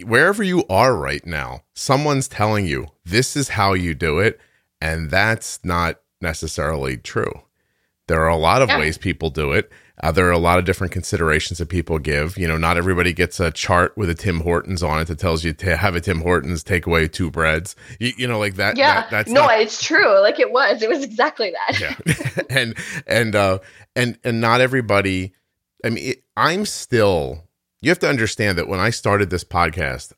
wherever 0.04 0.44
you 0.44 0.66
are 0.70 0.96
right 0.96 1.26
now, 1.26 1.64
someone's 1.76 2.28
telling 2.28 2.66
you 2.66 2.88
this 3.06 3.38
is 3.38 3.50
how 3.50 3.74
you 3.74 3.94
do 3.96 4.20
it. 4.20 4.40
And 4.82 5.10
that's 5.10 5.60
not 5.64 6.02
necessarily 6.22 6.98
true. 6.98 7.42
There 8.08 8.22
are 8.22 8.30
a 8.30 8.36
lot 8.36 8.62
of 8.62 8.70
yeah. 8.70 8.80
ways 8.80 8.98
people 8.98 9.30
do 9.30 9.54
it. 9.54 9.72
Uh, 10.02 10.12
there 10.12 10.28
are 10.28 10.32
a 10.32 10.40
lot 10.40 10.58
of 10.58 10.66
different 10.66 10.94
considerations 10.94 11.60
that 11.60 11.68
people 11.68 12.00
give. 12.00 12.38
You 12.38 12.48
know, 12.48 12.58
not 12.58 12.78
everybody 12.78 13.12
gets 13.12 13.40
a 13.40 13.52
chart 13.52 13.98
with 13.98 14.10
a 14.10 14.16
Tim 14.16 14.42
Hortons 14.42 14.82
on 14.82 15.00
it 15.00 15.06
that 15.06 15.20
tells 15.20 15.44
you 15.44 15.54
to 15.54 15.76
have 15.76 15.96
a 15.96 16.02
Tim 16.02 16.22
Hortons, 16.22 16.64
take 16.64 16.86
away 16.86 17.08
two 17.08 17.30
breads. 17.30 17.76
You, 18.00 18.14
you 18.18 18.28
know, 18.28 18.40
like 18.40 18.56
that. 18.56 18.78
Yeah, 18.78 19.02
that, 19.02 19.12
that's 19.12 19.32
no, 19.32 19.46
not, 19.46 19.60
it's 19.60 19.84
true. 19.84 20.20
Like 20.22 20.40
it 20.40 20.52
was. 20.52 20.82
It 20.82 20.90
was 20.90 21.04
exactly 21.04 21.52
that. 21.52 21.80
yeah, 21.80 22.44
and 22.50 22.76
and 23.08 23.36
uh, 23.36 23.60
and 23.96 24.18
and 24.24 24.40
not 24.40 24.62
everybody. 24.62 25.34
I 25.84 25.90
mean, 25.90 26.12
it, 26.12 26.24
I'm 26.38 26.66
still. 26.66 27.44
You 27.82 27.90
have 27.90 28.00
to 28.00 28.10
understand 28.10 28.58
that 28.58 28.68
when 28.68 28.80
I 28.80 28.90
started 28.90 29.30
this 29.30 29.46
podcast, 29.46 30.12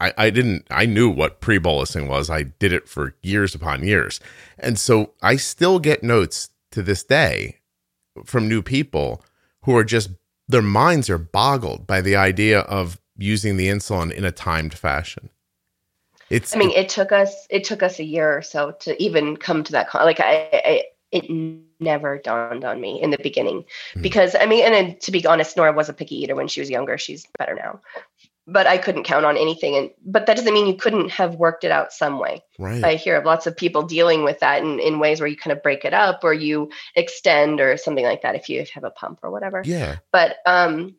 I, 0.00 0.12
I 0.16 0.30
didn't 0.30 0.66
I 0.70 0.86
knew 0.86 1.08
what 1.10 1.40
pre 1.40 1.58
bolusing 1.58 2.08
was. 2.08 2.30
I 2.30 2.44
did 2.44 2.72
it 2.72 2.88
for 2.88 3.14
years 3.22 3.54
upon 3.54 3.84
years. 3.84 4.20
And 4.58 4.78
so 4.78 5.12
I 5.22 5.36
still 5.36 5.78
get 5.78 6.02
notes 6.02 6.50
to 6.72 6.82
this 6.82 7.02
day 7.04 7.60
from 8.24 8.48
new 8.48 8.62
people 8.62 9.22
who 9.62 9.76
are 9.76 9.84
just 9.84 10.10
their 10.48 10.62
minds 10.62 11.08
are 11.08 11.18
boggled 11.18 11.86
by 11.86 12.00
the 12.00 12.16
idea 12.16 12.60
of 12.60 13.00
using 13.16 13.56
the 13.56 13.68
insulin 13.68 14.12
in 14.12 14.24
a 14.24 14.32
timed 14.32 14.74
fashion. 14.74 15.30
It's 16.30 16.54
I 16.54 16.58
mean 16.58 16.70
it 16.70 16.88
took 16.88 17.12
us 17.12 17.46
it 17.50 17.64
took 17.64 17.82
us 17.82 17.98
a 17.98 18.04
year 18.04 18.36
or 18.36 18.42
so 18.42 18.72
to 18.80 19.00
even 19.02 19.36
come 19.36 19.62
to 19.64 19.72
that 19.72 19.94
like 19.94 20.20
I, 20.20 20.48
I 20.52 20.84
it 21.12 21.30
never 21.78 22.18
dawned 22.18 22.64
on 22.64 22.80
me 22.80 23.00
in 23.00 23.10
the 23.10 23.18
beginning 23.18 23.62
mm-hmm. 23.62 24.02
because 24.02 24.34
I 24.34 24.46
mean 24.46 24.64
and 24.64 25.00
to 25.02 25.12
be 25.12 25.24
honest 25.26 25.56
Nora 25.56 25.72
was 25.72 25.88
a 25.88 25.92
picky 25.92 26.16
eater 26.16 26.34
when 26.34 26.48
she 26.48 26.60
was 26.60 26.70
younger 26.70 26.98
she's 26.98 27.26
better 27.38 27.54
now 27.54 27.80
but 28.46 28.66
I 28.66 28.78
couldn't 28.78 29.04
count 29.04 29.24
on 29.24 29.36
anything. 29.36 29.76
And 29.76 29.90
but 30.04 30.26
that 30.26 30.36
doesn't 30.36 30.52
mean 30.52 30.66
you 30.66 30.76
couldn't 30.76 31.10
have 31.10 31.36
worked 31.36 31.64
it 31.64 31.70
out 31.70 31.92
some 31.92 32.18
way. 32.18 32.42
Right. 32.58 32.84
I 32.84 32.94
hear 32.94 33.16
of 33.16 33.24
lots 33.24 33.46
of 33.46 33.56
people 33.56 33.82
dealing 33.82 34.24
with 34.24 34.40
that 34.40 34.62
in, 34.62 34.78
in 34.80 34.98
ways 34.98 35.20
where 35.20 35.28
you 35.28 35.36
kind 35.36 35.56
of 35.56 35.62
break 35.62 35.84
it 35.84 35.94
up 35.94 36.20
or 36.24 36.34
you 36.34 36.70
extend 36.94 37.60
or 37.60 37.76
something 37.76 38.04
like 38.04 38.22
that 38.22 38.34
if 38.34 38.48
you 38.48 38.64
have 38.74 38.84
a 38.84 38.90
pump 38.90 39.20
or 39.22 39.30
whatever. 39.30 39.62
Yeah. 39.64 39.96
But 40.12 40.36
um 40.46 40.96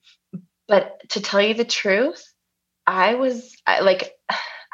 but 0.67 1.01
to 1.09 1.21
tell 1.21 1.41
you 1.41 1.53
the 1.53 1.65
truth, 1.65 2.33
I 2.87 3.15
was 3.15 3.55
I, 3.67 3.81
like 3.81 4.13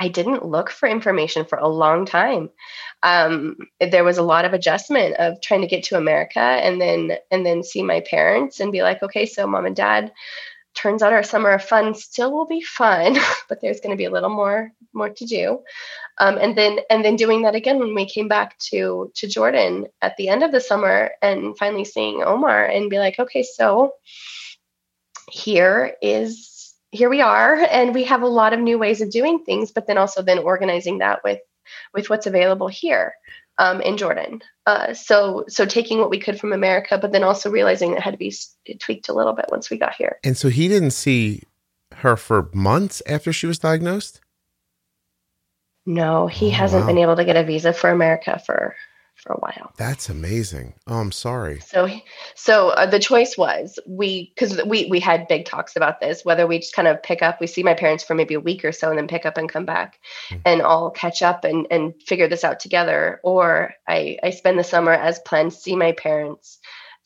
I 0.01 0.07
didn't 0.07 0.43
look 0.43 0.71
for 0.71 0.89
information 0.89 1.45
for 1.45 1.59
a 1.59 1.67
long 1.67 2.07
time. 2.07 2.49
Um, 3.03 3.57
there 3.79 4.03
was 4.03 4.17
a 4.17 4.23
lot 4.23 4.45
of 4.45 4.53
adjustment 4.53 5.15
of 5.17 5.39
trying 5.41 5.61
to 5.61 5.67
get 5.67 5.83
to 5.85 5.97
America 5.97 6.39
and 6.39 6.81
then 6.81 7.17
and 7.29 7.45
then 7.45 7.63
see 7.63 7.83
my 7.83 7.99
parents 7.99 8.59
and 8.59 8.71
be 8.71 8.81
like, 8.81 9.03
okay, 9.03 9.27
so 9.27 9.45
mom 9.45 9.67
and 9.67 9.75
dad, 9.75 10.11
turns 10.73 11.01
out 11.03 11.13
our 11.13 11.23
summer 11.23 11.51
of 11.51 11.63
fun 11.63 11.93
still 11.93 12.31
will 12.31 12.47
be 12.47 12.61
fun 12.61 13.17
but 13.49 13.59
there's 13.61 13.81
going 13.81 13.91
to 13.91 13.97
be 13.97 14.05
a 14.05 14.11
little 14.11 14.29
more 14.29 14.71
more 14.93 15.09
to 15.09 15.25
do. 15.25 15.61
Um, 16.17 16.37
and 16.37 16.57
then 16.57 16.79
and 16.89 17.03
then 17.03 17.15
doing 17.15 17.43
that 17.43 17.55
again 17.55 17.79
when 17.79 17.95
we 17.95 18.05
came 18.05 18.27
back 18.27 18.57
to 18.69 19.11
to 19.15 19.27
jordan 19.27 19.87
at 20.01 20.17
the 20.17 20.29
end 20.29 20.43
of 20.43 20.51
the 20.51 20.59
summer 20.59 21.11
and 21.21 21.57
finally 21.57 21.85
seeing 21.85 22.23
omar 22.23 22.65
and 22.65 22.89
be 22.89 22.99
like 22.99 23.17
okay 23.19 23.43
so 23.43 23.93
here 25.31 25.95
is 26.01 26.51
here 26.91 27.09
we 27.09 27.21
are. 27.21 27.55
And 27.55 27.93
we 27.93 28.03
have 28.03 28.21
a 28.21 28.27
lot 28.27 28.53
of 28.53 28.59
new 28.59 28.77
ways 28.77 29.01
of 29.01 29.09
doing 29.09 29.43
things 29.43 29.71
but 29.71 29.87
then 29.87 29.97
also 29.97 30.21
then 30.21 30.39
organizing 30.39 30.99
that 30.99 31.23
with 31.23 31.39
with 31.93 32.09
what's 32.09 32.27
available 32.27 32.67
here 32.67 33.13
um, 33.61 33.79
in 33.81 33.95
Jordan. 33.95 34.41
Uh, 34.65 34.93
so 34.93 35.45
so 35.47 35.65
taking 35.65 35.99
what 35.99 36.09
we 36.09 36.19
could 36.19 36.39
from 36.39 36.51
America, 36.51 36.97
but 36.97 37.11
then 37.11 37.23
also 37.23 37.49
realizing 37.49 37.93
it 37.93 38.01
had 38.01 38.11
to 38.11 38.17
be 38.17 38.33
tweaked 38.79 39.07
a 39.07 39.13
little 39.13 39.33
bit 39.33 39.45
once 39.49 39.69
we 39.69 39.77
got 39.77 39.93
here. 39.93 40.17
And 40.23 40.35
so 40.35 40.49
he 40.49 40.67
didn't 40.67 40.91
see 40.91 41.43
her 41.97 42.17
for 42.17 42.49
months 42.53 43.01
after 43.07 43.31
she 43.31 43.45
was 43.45 43.59
diagnosed. 43.59 44.19
No, 45.85 46.27
he 46.27 46.47
oh, 46.47 46.51
hasn't 46.51 46.81
wow. 46.81 46.87
been 46.87 46.97
able 46.97 47.15
to 47.15 47.25
get 47.25 47.37
a 47.37 47.43
visa 47.43 47.71
for 47.71 47.91
America 47.91 48.41
for 48.43 48.75
for 49.21 49.33
a 49.33 49.37
while. 49.37 49.71
That's 49.77 50.09
amazing. 50.09 50.73
Oh, 50.87 50.99
I'm 50.99 51.11
sorry. 51.11 51.59
So, 51.59 51.87
so 52.35 52.69
uh, 52.69 52.87
the 52.87 52.99
choice 52.99 53.37
was 53.37 53.77
we 53.87 54.31
because 54.33 54.61
we 54.65 54.87
we 54.89 54.99
had 54.99 55.27
big 55.27 55.45
talks 55.45 55.75
about 55.75 55.99
this 55.99 56.25
whether 56.25 56.47
we 56.47 56.59
just 56.59 56.73
kind 56.73 56.87
of 56.87 57.01
pick 57.03 57.21
up. 57.21 57.39
We 57.39 57.47
see 57.47 57.63
my 57.63 57.75
parents 57.75 58.03
for 58.03 58.15
maybe 58.15 58.33
a 58.33 58.39
week 58.39 58.65
or 58.65 58.71
so, 58.71 58.89
and 58.89 58.97
then 58.97 59.07
pick 59.07 59.25
up 59.25 59.37
and 59.37 59.47
come 59.47 59.65
back, 59.65 59.99
mm-hmm. 60.29 60.41
and 60.45 60.61
all 60.61 60.89
catch 60.89 61.21
up 61.21 61.43
and 61.43 61.67
and 61.69 61.93
figure 62.01 62.27
this 62.27 62.43
out 62.43 62.59
together. 62.59 63.19
Or 63.23 63.75
I 63.87 64.17
I 64.23 64.31
spend 64.31 64.57
the 64.57 64.63
summer 64.63 64.91
as 64.91 65.19
planned, 65.19 65.53
see 65.53 65.75
my 65.75 65.91
parents, 65.91 66.57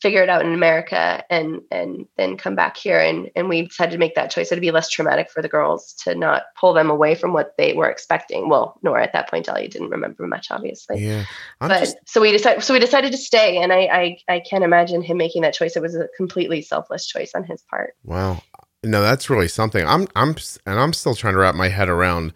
figure 0.02 0.22
it 0.22 0.28
out 0.28 0.44
in 0.44 0.52
America 0.52 1.24
and 1.30 1.62
and 1.70 2.06
then 2.16 2.36
come 2.36 2.54
back 2.54 2.76
here 2.76 3.00
and 3.00 3.30
and 3.34 3.48
we 3.48 3.62
decided 3.62 3.92
to 3.92 3.98
make 3.98 4.14
that 4.14 4.30
choice. 4.30 4.52
It'd 4.52 4.60
be 4.60 4.70
less 4.70 4.90
traumatic 4.90 5.30
for 5.30 5.40
the 5.40 5.48
girls 5.48 5.94
to 6.04 6.14
not 6.14 6.42
pull 6.58 6.74
them 6.74 6.90
away 6.90 7.14
from 7.14 7.32
what 7.32 7.54
they 7.56 7.72
were 7.72 7.88
expecting. 7.88 8.48
Well, 8.48 8.78
Nora 8.82 9.02
at 9.02 9.12
that 9.14 9.30
point, 9.30 9.48
Ellie 9.48 9.68
didn't 9.68 9.90
remember 9.90 10.26
much, 10.26 10.50
obviously. 10.50 11.04
Yeah, 11.04 11.24
I'm 11.60 11.68
but 11.68 11.80
just... 11.80 11.96
so 12.04 12.20
we 12.20 12.30
decided 12.30 12.62
so 12.62 12.74
we 12.74 12.80
decided 12.80 13.12
to 13.12 13.18
stay, 13.18 13.58
and 13.58 13.72
I, 13.72 13.78
I 13.78 14.18
I 14.28 14.40
can't 14.40 14.64
imagine 14.64 15.02
him 15.02 15.16
making 15.16 15.42
that 15.42 15.54
choice. 15.54 15.76
It 15.76 15.82
was 15.82 15.94
a 15.94 16.08
completely 16.16 16.60
selfless 16.60 17.06
choice 17.06 17.32
on 17.34 17.44
his 17.44 17.62
part. 17.70 17.94
Wow, 18.04 18.42
no, 18.84 19.00
that's 19.00 19.30
really 19.30 19.48
something. 19.48 19.86
I'm 19.86 20.08
I'm 20.14 20.36
and 20.66 20.78
I'm 20.78 20.92
still 20.92 21.14
trying 21.14 21.34
to 21.34 21.40
wrap 21.40 21.54
my 21.54 21.68
head 21.68 21.88
around 21.88 22.34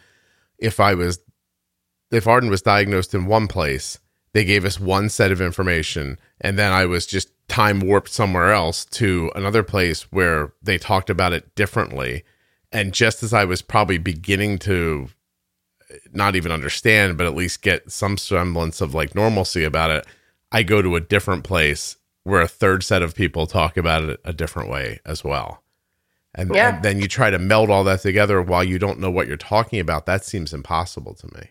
if 0.58 0.80
I 0.80 0.94
was 0.94 1.18
if 2.10 2.26
Arden 2.26 2.48
was 2.48 2.62
diagnosed 2.62 3.14
in 3.14 3.26
one 3.26 3.48
place 3.48 3.98
they 4.32 4.44
gave 4.44 4.64
us 4.64 4.78
one 4.80 5.08
set 5.08 5.32
of 5.32 5.40
information 5.40 6.18
and 6.40 6.58
then 6.58 6.72
I 6.72 6.86
was 6.86 7.06
just 7.06 7.30
time 7.48 7.80
warped 7.80 8.10
somewhere 8.10 8.52
else 8.52 8.84
to 8.86 9.30
another 9.34 9.62
place 9.62 10.02
where 10.12 10.52
they 10.62 10.78
talked 10.78 11.10
about 11.10 11.32
it 11.32 11.54
differently. 11.56 12.22
And 12.72 12.94
just 12.94 13.22
as 13.24 13.34
I 13.34 13.44
was 13.44 13.60
probably 13.60 13.98
beginning 13.98 14.58
to 14.60 15.08
not 16.12 16.36
even 16.36 16.52
understand, 16.52 17.18
but 17.18 17.26
at 17.26 17.34
least 17.34 17.62
get 17.62 17.90
some 17.90 18.16
semblance 18.16 18.80
of 18.80 18.94
like 18.94 19.14
normalcy 19.16 19.64
about 19.64 19.90
it, 19.90 20.06
I 20.52 20.62
go 20.62 20.80
to 20.80 20.94
a 20.94 21.00
different 21.00 21.42
place 21.44 21.96
where 22.22 22.40
a 22.40 22.48
third 22.48 22.84
set 22.84 23.02
of 23.02 23.14
people 23.14 23.46
talk 23.46 23.76
about 23.76 24.04
it 24.04 24.20
a 24.24 24.32
different 24.32 24.70
way 24.70 25.00
as 25.04 25.24
well. 25.24 25.62
And, 26.34 26.54
Yeah. 26.54 26.76
and 26.76 26.84
then 26.84 27.00
you 27.00 27.08
try 27.08 27.30
to 27.30 27.38
meld 27.40 27.70
all 27.70 27.82
that 27.84 28.02
together 28.02 28.40
while 28.40 28.62
you 28.62 28.78
don't 28.78 29.00
know 29.00 29.10
what 29.10 29.26
you're 29.26 29.36
talking 29.36 29.80
about. 29.80 30.06
That 30.06 30.24
seems 30.24 30.54
impossible 30.54 31.14
to 31.14 31.26
me. 31.34 31.48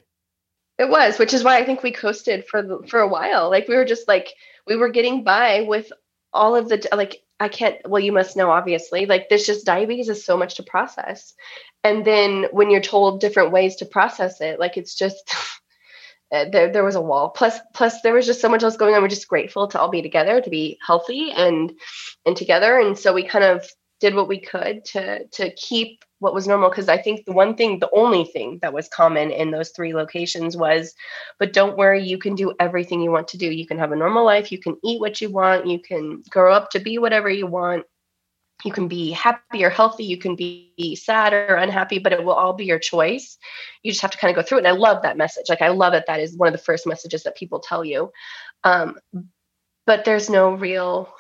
It 0.79 0.89
was, 0.89 1.19
which 1.19 1.33
is 1.33 1.43
why 1.43 1.57
I 1.57 1.65
think 1.65 1.83
we 1.83 1.91
coasted 1.91 2.47
for 2.47 2.61
the, 2.61 2.79
for 2.87 3.01
a 3.01 3.07
while. 3.07 3.49
Like 3.49 3.67
we 3.67 3.75
were 3.75 3.83
just 3.83 4.07
like 4.07 4.33
we 4.65 4.77
were 4.77 4.89
getting 4.89 5.25
by 5.25 5.65
with 5.67 5.91
all 6.31 6.55
of 6.55 6.69
the 6.69 6.87
like 6.93 7.21
I 7.37 7.49
can't. 7.49 7.75
Well, 7.85 8.01
you 8.01 8.13
must 8.13 8.37
know 8.37 8.49
obviously. 8.49 9.05
Like 9.05 9.27
this 9.27 9.45
just 9.45 9.65
diabetes 9.65 10.07
is 10.07 10.23
so 10.23 10.37
much 10.37 10.55
to 10.55 10.63
process, 10.63 11.33
and 11.83 12.05
then 12.05 12.45
when 12.51 12.69
you're 12.69 12.79
told 12.79 13.19
different 13.19 13.51
ways 13.51 13.75
to 13.77 13.85
process 13.85 14.39
it, 14.39 14.57
like 14.57 14.77
it's 14.77 14.95
just 14.95 15.35
uh, 16.31 16.45
there 16.51 16.71
there 16.71 16.85
was 16.85 16.95
a 16.95 17.01
wall. 17.01 17.29
Plus 17.29 17.59
plus 17.73 18.01
there 18.01 18.13
was 18.13 18.25
just 18.25 18.39
so 18.39 18.47
much 18.47 18.63
else 18.63 18.77
going 18.77 18.95
on. 18.95 19.01
We're 19.01 19.09
just 19.09 19.27
grateful 19.27 19.67
to 19.67 19.81
all 19.81 19.89
be 19.89 20.01
together, 20.01 20.39
to 20.39 20.49
be 20.49 20.79
healthy 20.85 21.31
and 21.31 21.73
and 22.25 22.37
together. 22.37 22.79
And 22.79 22.97
so 22.97 23.13
we 23.13 23.23
kind 23.23 23.43
of 23.43 23.67
did 23.99 24.15
what 24.15 24.29
we 24.29 24.39
could 24.39 24.85
to 24.85 25.27
to 25.27 25.53
keep 25.55 26.05
what 26.19 26.33
was 26.33 26.47
normal 26.47 26.69
because 26.69 26.89
i 26.89 26.97
think 26.97 27.25
the 27.25 27.31
one 27.31 27.55
thing 27.55 27.79
the 27.79 27.89
only 27.93 28.25
thing 28.25 28.59
that 28.61 28.73
was 28.73 28.87
common 28.89 29.31
in 29.31 29.51
those 29.51 29.69
three 29.69 29.93
locations 29.93 30.55
was 30.55 30.93
but 31.37 31.53
don't 31.53 31.77
worry 31.77 32.03
you 32.03 32.17
can 32.17 32.35
do 32.35 32.53
everything 32.59 33.01
you 33.01 33.11
want 33.11 33.27
to 33.29 33.37
do. 33.37 33.51
You 33.51 33.65
can 33.65 33.77
have 33.79 33.91
a 33.91 33.95
normal 33.95 34.25
life. 34.25 34.51
You 34.51 34.59
can 34.59 34.77
eat 34.83 34.99
what 34.99 35.21
you 35.21 35.29
want. 35.29 35.67
You 35.67 35.79
can 35.79 36.23
grow 36.29 36.53
up 36.53 36.71
to 36.71 36.79
be 36.79 36.97
whatever 36.97 37.29
you 37.29 37.47
want. 37.47 37.85
You 38.65 38.73
can 38.73 38.89
be 38.89 39.11
happy 39.11 39.63
or 39.63 39.69
healthy. 39.69 40.03
You 40.03 40.17
can 40.17 40.35
be 40.35 40.97
sad 41.01 41.33
or 41.33 41.55
unhappy 41.55 41.99
but 41.99 42.11
it 42.11 42.23
will 42.23 42.33
all 42.33 42.53
be 42.53 42.65
your 42.65 42.79
choice. 42.79 43.37
You 43.83 43.91
just 43.91 44.01
have 44.01 44.11
to 44.11 44.17
kind 44.17 44.35
of 44.35 44.35
go 44.35 44.47
through 44.47 44.59
it 44.59 44.65
and 44.65 44.67
i 44.67 44.71
love 44.71 45.03
that 45.03 45.17
message. 45.17 45.45
Like 45.49 45.61
i 45.61 45.69
love 45.69 45.93
that 45.93 46.07
that 46.07 46.19
is 46.19 46.35
one 46.35 46.47
of 46.47 46.53
the 46.53 46.63
first 46.63 46.85
messages 46.85 47.23
that 47.23 47.37
people 47.37 47.59
tell 47.59 47.85
you. 47.85 48.11
Um, 48.63 48.97
but 49.85 50.05
there's 50.05 50.29
no 50.29 50.51
real 50.51 51.13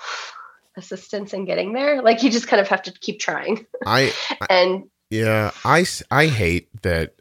assistance 0.79 1.33
in 1.33 1.45
getting 1.45 1.73
there 1.73 2.01
like 2.01 2.23
you 2.23 2.31
just 2.31 2.47
kind 2.47 2.59
of 2.59 2.67
have 2.67 2.81
to 2.81 2.91
keep 2.91 3.19
trying 3.19 3.65
I, 3.85 4.11
and 4.49 4.85
yeah, 5.11 5.51
I 5.65 5.85
I 6.09 6.27
hate 6.27 6.69
that 6.83 7.15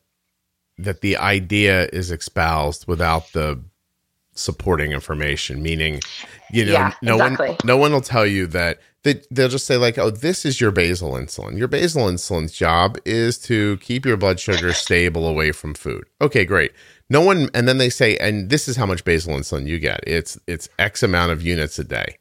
that 0.78 1.00
the 1.00 1.16
idea 1.16 1.88
is 1.92 2.10
espoused 2.10 2.86
without 2.86 3.32
the 3.32 3.62
supporting 4.34 4.92
information. 4.92 5.62
Meaning, 5.62 6.00
you 6.52 6.64
know, 6.64 6.72
Yeah, 6.72 6.92
no 7.02 7.14
exactly. 7.14 7.48
one 7.48 7.56
no 7.64 7.76
one 7.76 7.92
will 7.92 8.00
tell 8.00 8.26
you 8.26 8.46
that. 8.48 8.78
They, 9.04 9.22
they'll 9.30 9.48
just 9.48 9.64
say 9.66 9.76
like, 9.76 9.96
"Oh, 9.96 10.10
this 10.10 10.44
is 10.44 10.60
your 10.60 10.70
basal 10.72 11.12
insulin. 11.12 11.56
Your 11.56 11.68
basal 11.68 12.08
insulin's 12.08 12.52
job 12.52 12.98
is 13.04 13.38
to 13.40 13.78
keep 13.78 14.04
your 14.04 14.16
blood 14.16 14.40
sugar 14.40 14.72
stable 14.72 15.26
away 15.26 15.52
from 15.52 15.72
food." 15.74 16.04
Okay, 16.20 16.44
great. 16.44 16.72
No 17.08 17.20
one, 17.20 17.48
and 17.54 17.68
then 17.68 17.78
they 17.78 17.90
say, 17.90 18.16
"And 18.18 18.50
this 18.50 18.66
is 18.68 18.76
how 18.76 18.86
much 18.86 19.04
basal 19.04 19.34
insulin 19.34 19.66
you 19.66 19.78
get. 19.78 20.00
It's 20.06 20.36
it's 20.48 20.68
X 20.78 21.02
amount 21.02 21.32
of 21.32 21.40
units 21.42 21.78
a 21.78 21.84
day." 21.84 22.18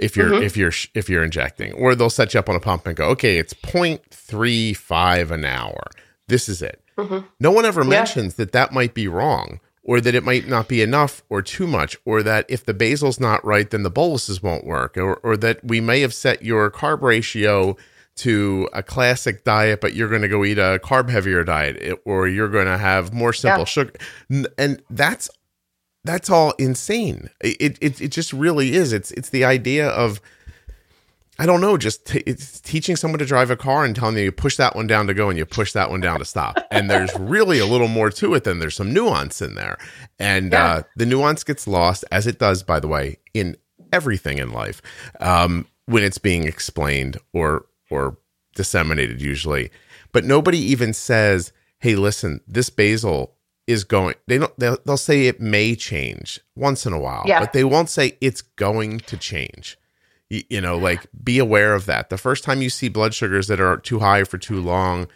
If 0.00 0.16
you're 0.16 0.30
Mhm. 0.30 0.42
if 0.44 0.56
you're 0.56 0.72
if 0.94 1.08
you're 1.08 1.22
injecting 1.22 1.72
or 1.74 1.94
they'll 1.94 2.10
set 2.10 2.34
you 2.34 2.40
up 2.40 2.48
on 2.48 2.56
a 2.56 2.60
pump 2.60 2.86
and 2.86 2.96
go 2.96 3.06
okay 3.10 3.38
it's 3.38 3.54
0.35 3.54 5.30
an 5.30 5.44
hour 5.44 5.82
this 6.28 6.48
is 6.48 6.62
it 6.62 6.82
Mhm. 6.98 7.24
no 7.38 7.50
one 7.50 7.64
ever 7.64 7.82
Yeah. 7.82 7.88
mentions 7.88 8.34
that 8.34 8.52
that 8.52 8.72
might 8.72 8.94
be 8.94 9.08
wrong 9.08 9.60
or 9.82 10.00
that 10.00 10.14
it 10.14 10.22
might 10.24 10.46
not 10.48 10.68
be 10.68 10.82
enough 10.82 11.22
or 11.28 11.40
too 11.42 11.66
much 11.66 11.96
or 12.04 12.22
that 12.22 12.44
if 12.48 12.64
the 12.64 12.74
basal's 12.74 13.18
not 13.20 13.44
right 13.44 13.70
then 13.70 13.82
the 13.82 13.90
boluses 13.90 14.42
won't 14.42 14.64
work 14.66 14.96
or, 14.96 15.14
or 15.16 15.36
that 15.36 15.64
we 15.64 15.80
may 15.80 16.00
have 16.00 16.14
set 16.14 16.42
your 16.44 16.70
carb 16.70 17.02
ratio 17.02 17.76
to 18.16 18.68
a 18.74 18.82
classic 18.82 19.44
diet 19.44 19.80
but 19.80 19.94
you're 19.94 20.08
going 20.08 20.20
to 20.22 20.28
go 20.28 20.44
eat 20.44 20.58
a 20.58 20.78
carb 20.82 21.08
heavier 21.08 21.42
diet 21.44 21.98
or 22.04 22.28
you're 22.28 22.48
going 22.48 22.66
to 22.66 22.76
have 22.78 23.12
more 23.14 23.32
simple 23.32 23.60
Yeah. 23.60 23.64
sugar 23.64 23.92
and 24.58 24.82
that's 24.90 25.30
that's 26.04 26.30
all 26.30 26.52
insane. 26.58 27.30
It, 27.40 27.78
it 27.80 28.00
it 28.00 28.08
just 28.08 28.32
really 28.32 28.72
is. 28.74 28.92
It's 28.92 29.10
it's 29.12 29.30
the 29.30 29.44
idea 29.44 29.88
of 29.88 30.20
I 31.38 31.46
don't 31.46 31.62
know, 31.62 31.78
just 31.78 32.06
t- 32.06 32.22
it's 32.26 32.60
teaching 32.60 32.96
someone 32.96 33.18
to 33.18 33.24
drive 33.24 33.50
a 33.50 33.56
car 33.56 33.84
and 33.86 33.96
telling 33.96 34.16
you 34.16 34.24
you 34.24 34.32
push 34.32 34.56
that 34.56 34.76
one 34.76 34.86
down 34.86 35.06
to 35.06 35.14
go 35.14 35.30
and 35.30 35.38
you 35.38 35.46
push 35.46 35.72
that 35.72 35.88
one 35.90 36.00
down 36.00 36.18
to 36.18 36.24
stop. 36.26 36.58
And 36.70 36.90
there's 36.90 37.14
really 37.18 37.58
a 37.58 37.66
little 37.66 37.88
more 37.88 38.10
to 38.10 38.34
it 38.34 38.44
than 38.44 38.58
there's 38.58 38.76
some 38.76 38.92
nuance 38.92 39.40
in 39.40 39.54
there. 39.54 39.78
And 40.18 40.52
Yeah. 40.52 40.64
uh, 40.64 40.82
the 40.96 41.06
nuance 41.06 41.42
gets 41.44 41.66
lost, 41.66 42.04
as 42.12 42.26
it 42.26 42.38
does, 42.38 42.62
by 42.62 42.78
the 42.78 42.88
way, 42.88 43.16
in 43.32 43.56
everything 43.92 44.38
in 44.38 44.52
life 44.52 44.82
um, 45.20 45.66
when 45.86 46.02
it's 46.04 46.18
being 46.18 46.44
explained 46.46 47.16
or 47.32 47.66
or 47.90 48.18
disseminated 48.54 49.20
usually. 49.22 49.70
But 50.12 50.24
nobody 50.24 50.58
even 50.58 50.92
says, 50.92 51.52
"Hey, 51.78 51.94
listen, 51.96 52.40
this 52.46 52.68
basal." 52.70 53.34
Is 53.70 53.84
going 53.84 54.14
they 54.26 54.38
don't 54.38 54.56
they'll, 54.58 54.78
they'll 54.84 54.96
say 54.96 55.26
it 55.26 55.40
may 55.40 55.74
change 55.74 56.40
once 56.56 56.86
in 56.86 56.92
a 56.92 56.98
while 56.98 57.22
Yeah. 57.26 57.40
but 57.40 57.52
they 57.52 57.64
won't 57.64 57.88
say 57.88 58.16
it's 58.20 58.42
going 58.42 59.00
to 59.00 59.16
change. 59.16 59.78
You, 60.28 60.42
you 60.50 60.60
know 60.60 60.76
like 60.76 61.06
be 61.24 61.38
aware 61.38 61.74
of 61.74 61.86
that. 61.86 62.10
The 62.10 62.18
first 62.18 62.44
time 62.44 62.62
you 62.62 62.70
see 62.70 62.88
blood 62.88 63.14
sugars 63.14 63.46
that 63.48 63.60
are 63.60 63.76
too 63.76 64.00
high 64.00 64.24
for 64.24 64.38
too 64.38 64.60
long 64.60 65.08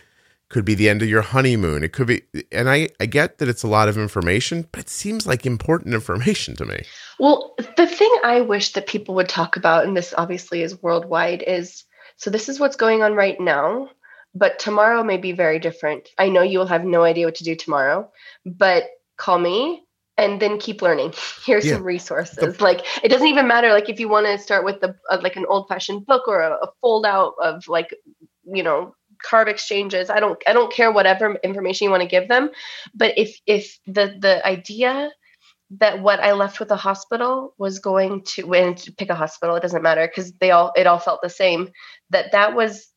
could 0.50 0.64
be 0.64 0.74
the 0.74 0.88
end 0.88 1.02
of 1.02 1.08
your 1.08 1.22
honeymoon. 1.22 1.82
It 1.82 1.92
could 1.92 2.06
be 2.06 2.22
and 2.52 2.68
i 2.70 2.88
i 3.00 3.06
get 3.06 3.38
that 3.38 3.48
it's 3.48 3.62
a 3.64 3.68
lot 3.68 3.88
of 3.88 3.98
information 3.98 4.66
but 4.70 4.80
it 4.80 4.88
seems 4.88 5.26
like 5.26 5.44
important 5.46 5.94
information 5.94 6.54
to 6.56 6.64
me. 6.64 6.80
Well, 7.18 7.54
the 7.76 7.86
thing 7.86 8.12
I 8.24 8.40
wish 8.40 8.72
that 8.74 8.86
people 8.86 9.14
would 9.16 9.28
talk 9.28 9.56
about, 9.56 9.84
and 9.84 9.96
this 9.96 10.14
obviously 10.16 10.62
is 10.62 10.80
worldwide, 10.82 11.42
is 11.46 11.84
so 12.16 12.30
this 12.30 12.48
is 12.48 12.60
what's 12.60 12.76
going 12.76 13.02
on 13.02 13.14
right 13.14 13.40
now, 13.40 13.88
but 14.34 14.58
tomorrow 14.58 15.02
may 15.04 15.16
be 15.16 15.32
very 15.32 15.58
different. 15.58 16.08
I 16.18 16.28
know 16.28 16.42
you 16.42 16.58
will 16.58 16.66
have 16.66 16.84
no 16.84 17.02
idea 17.04 17.26
what 17.26 17.36
to 17.36 17.44
do 17.44 17.54
tomorrow, 17.54 18.10
but 18.44 18.84
call 19.16 19.38
me 19.38 19.84
and 20.16 20.40
then 20.40 20.58
keep 20.58 20.82
learning. 20.82 21.12
Here's 21.44 21.64
Yeah. 21.66 21.74
some 21.74 21.84
resources. 21.84 22.60
like 22.60 22.84
it 23.02 23.08
doesn't 23.08 23.26
even 23.28 23.46
matter. 23.48 23.70
Like 23.72 23.88
if 23.88 24.00
you 24.00 24.08
want 24.08 24.26
to 24.26 24.38
start 24.38 24.64
with 24.64 24.80
the 24.80 24.94
uh, 25.10 25.18
like 25.22 25.36
an 25.36 25.46
old 25.48 25.68
fashioned 25.68 26.06
book 26.06 26.28
or 26.28 26.40
a, 26.40 26.52
a 26.54 26.68
fold 26.80 27.06
out 27.06 27.34
of 27.42 27.66
like 27.68 27.94
you 28.44 28.62
know 28.62 28.94
carb 29.24 29.48
exchanges. 29.48 30.10
I 30.10 30.20
don't 30.20 30.40
I 30.46 30.52
don't 30.52 30.72
care 30.72 30.92
whatever 30.92 31.36
information 31.44 31.86
you 31.86 31.90
want 31.90 32.02
to 32.02 32.08
give 32.08 32.28
them, 32.28 32.50
but 32.94 33.16
if 33.16 33.38
if 33.46 33.78
the 33.86 34.16
the 34.20 34.44
idea 34.46 35.10
that 35.78 36.00
what 36.02 36.20
I 36.20 36.32
left 36.32 36.60
with 36.60 36.68
the 36.68 36.76
hospital 36.76 37.54
was 37.58 37.78
going 37.78 38.22
to 38.34 38.44
when 38.46 38.74
to 38.76 38.92
pick 38.92 39.10
a 39.10 39.14
hospital, 39.14 39.56
it 39.56 39.62
doesn't 39.62 39.82
matter 39.82 40.06
because 40.06 40.32
they 40.34 40.50
all 40.50 40.72
it 40.76 40.86
all 40.86 40.98
felt 40.98 41.22
the 41.22 41.30
same. 41.30 41.70
That 42.10 42.32
that 42.32 42.54
was 42.54 42.88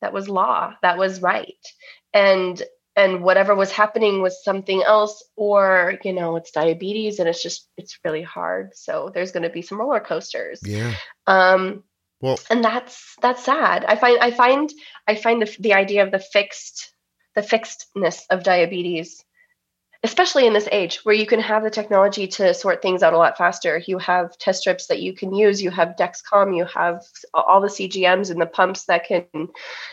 that 0.00 0.12
was 0.12 0.28
law, 0.28 0.74
that 0.82 0.98
was 0.98 1.22
right, 1.22 1.64
and 2.12 2.62
and 2.96 3.22
whatever 3.22 3.54
was 3.54 3.70
happening 3.72 4.20
was 4.20 4.44
something 4.44 4.82
else, 4.82 5.24
or 5.36 5.98
you 6.04 6.12
know, 6.12 6.36
it's 6.36 6.50
diabetes 6.50 7.18
and 7.18 7.28
it's 7.28 7.42
just 7.42 7.68
it's 7.76 7.98
really 8.04 8.22
hard. 8.22 8.70
So 8.74 9.10
there's 9.12 9.32
going 9.32 9.44
to 9.44 9.50
be 9.50 9.62
some 9.62 9.78
roller 9.80 10.00
coasters. 10.00 10.60
yeah 10.64 10.94
Um, 11.26 11.84
well 12.20 12.38
and 12.50 12.64
that's 12.64 13.14
that's 13.22 13.44
sad. 13.44 13.84
I 13.84 13.96
find 13.96 14.18
I 14.20 14.30
find 14.30 14.70
I 15.06 15.14
find 15.14 15.42
the 15.42 15.56
the 15.60 15.74
idea 15.74 16.04
of 16.04 16.10
the 16.10 16.18
fixed 16.18 16.92
the 17.36 17.42
fixedness 17.42 18.26
of 18.30 18.42
diabetes, 18.42 19.24
especially 20.02 20.46
in 20.46 20.54
this 20.54 20.68
age 20.72 21.00
where 21.02 21.14
you 21.14 21.26
can 21.26 21.40
have 21.40 21.62
the 21.62 21.70
technology 21.70 22.26
to 22.26 22.54
sort 22.54 22.80
things 22.80 23.02
out 23.02 23.12
a 23.12 23.18
lot 23.18 23.36
faster. 23.36 23.82
You 23.86 23.98
have 23.98 24.36
test 24.38 24.60
strips 24.60 24.86
that 24.86 25.02
you 25.02 25.12
can 25.12 25.34
use. 25.34 25.62
You 25.62 25.70
have 25.70 25.96
Dexcom. 25.98 26.56
You 26.56 26.64
have 26.64 27.02
all 27.34 27.60
the 27.60 27.68
CGMs 27.68 28.30
and 28.30 28.40
the 28.40 28.46
pumps 28.46 28.84
that 28.86 29.06
can 29.06 29.26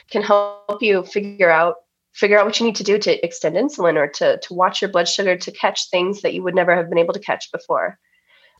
can 0.09 0.21
help 0.21 0.81
you 0.81 1.03
figure 1.03 1.49
out 1.49 1.75
figure 2.13 2.39
out 2.39 2.45
what 2.45 2.59
you 2.59 2.65
need 2.65 2.77
to 2.77 2.83
do 2.83 2.97
to 2.97 3.23
extend 3.25 3.55
insulin 3.55 3.95
or 3.95 4.07
to 4.07 4.37
to 4.39 4.53
watch 4.53 4.81
your 4.81 4.91
blood 4.91 5.09
sugar 5.09 5.37
to 5.37 5.51
catch 5.51 5.89
things 5.89 6.21
that 6.21 6.33
you 6.33 6.41
would 6.41 6.55
never 6.55 6.75
have 6.75 6.89
been 6.89 6.99
able 6.99 7.13
to 7.13 7.19
catch 7.19 7.51
before. 7.51 7.99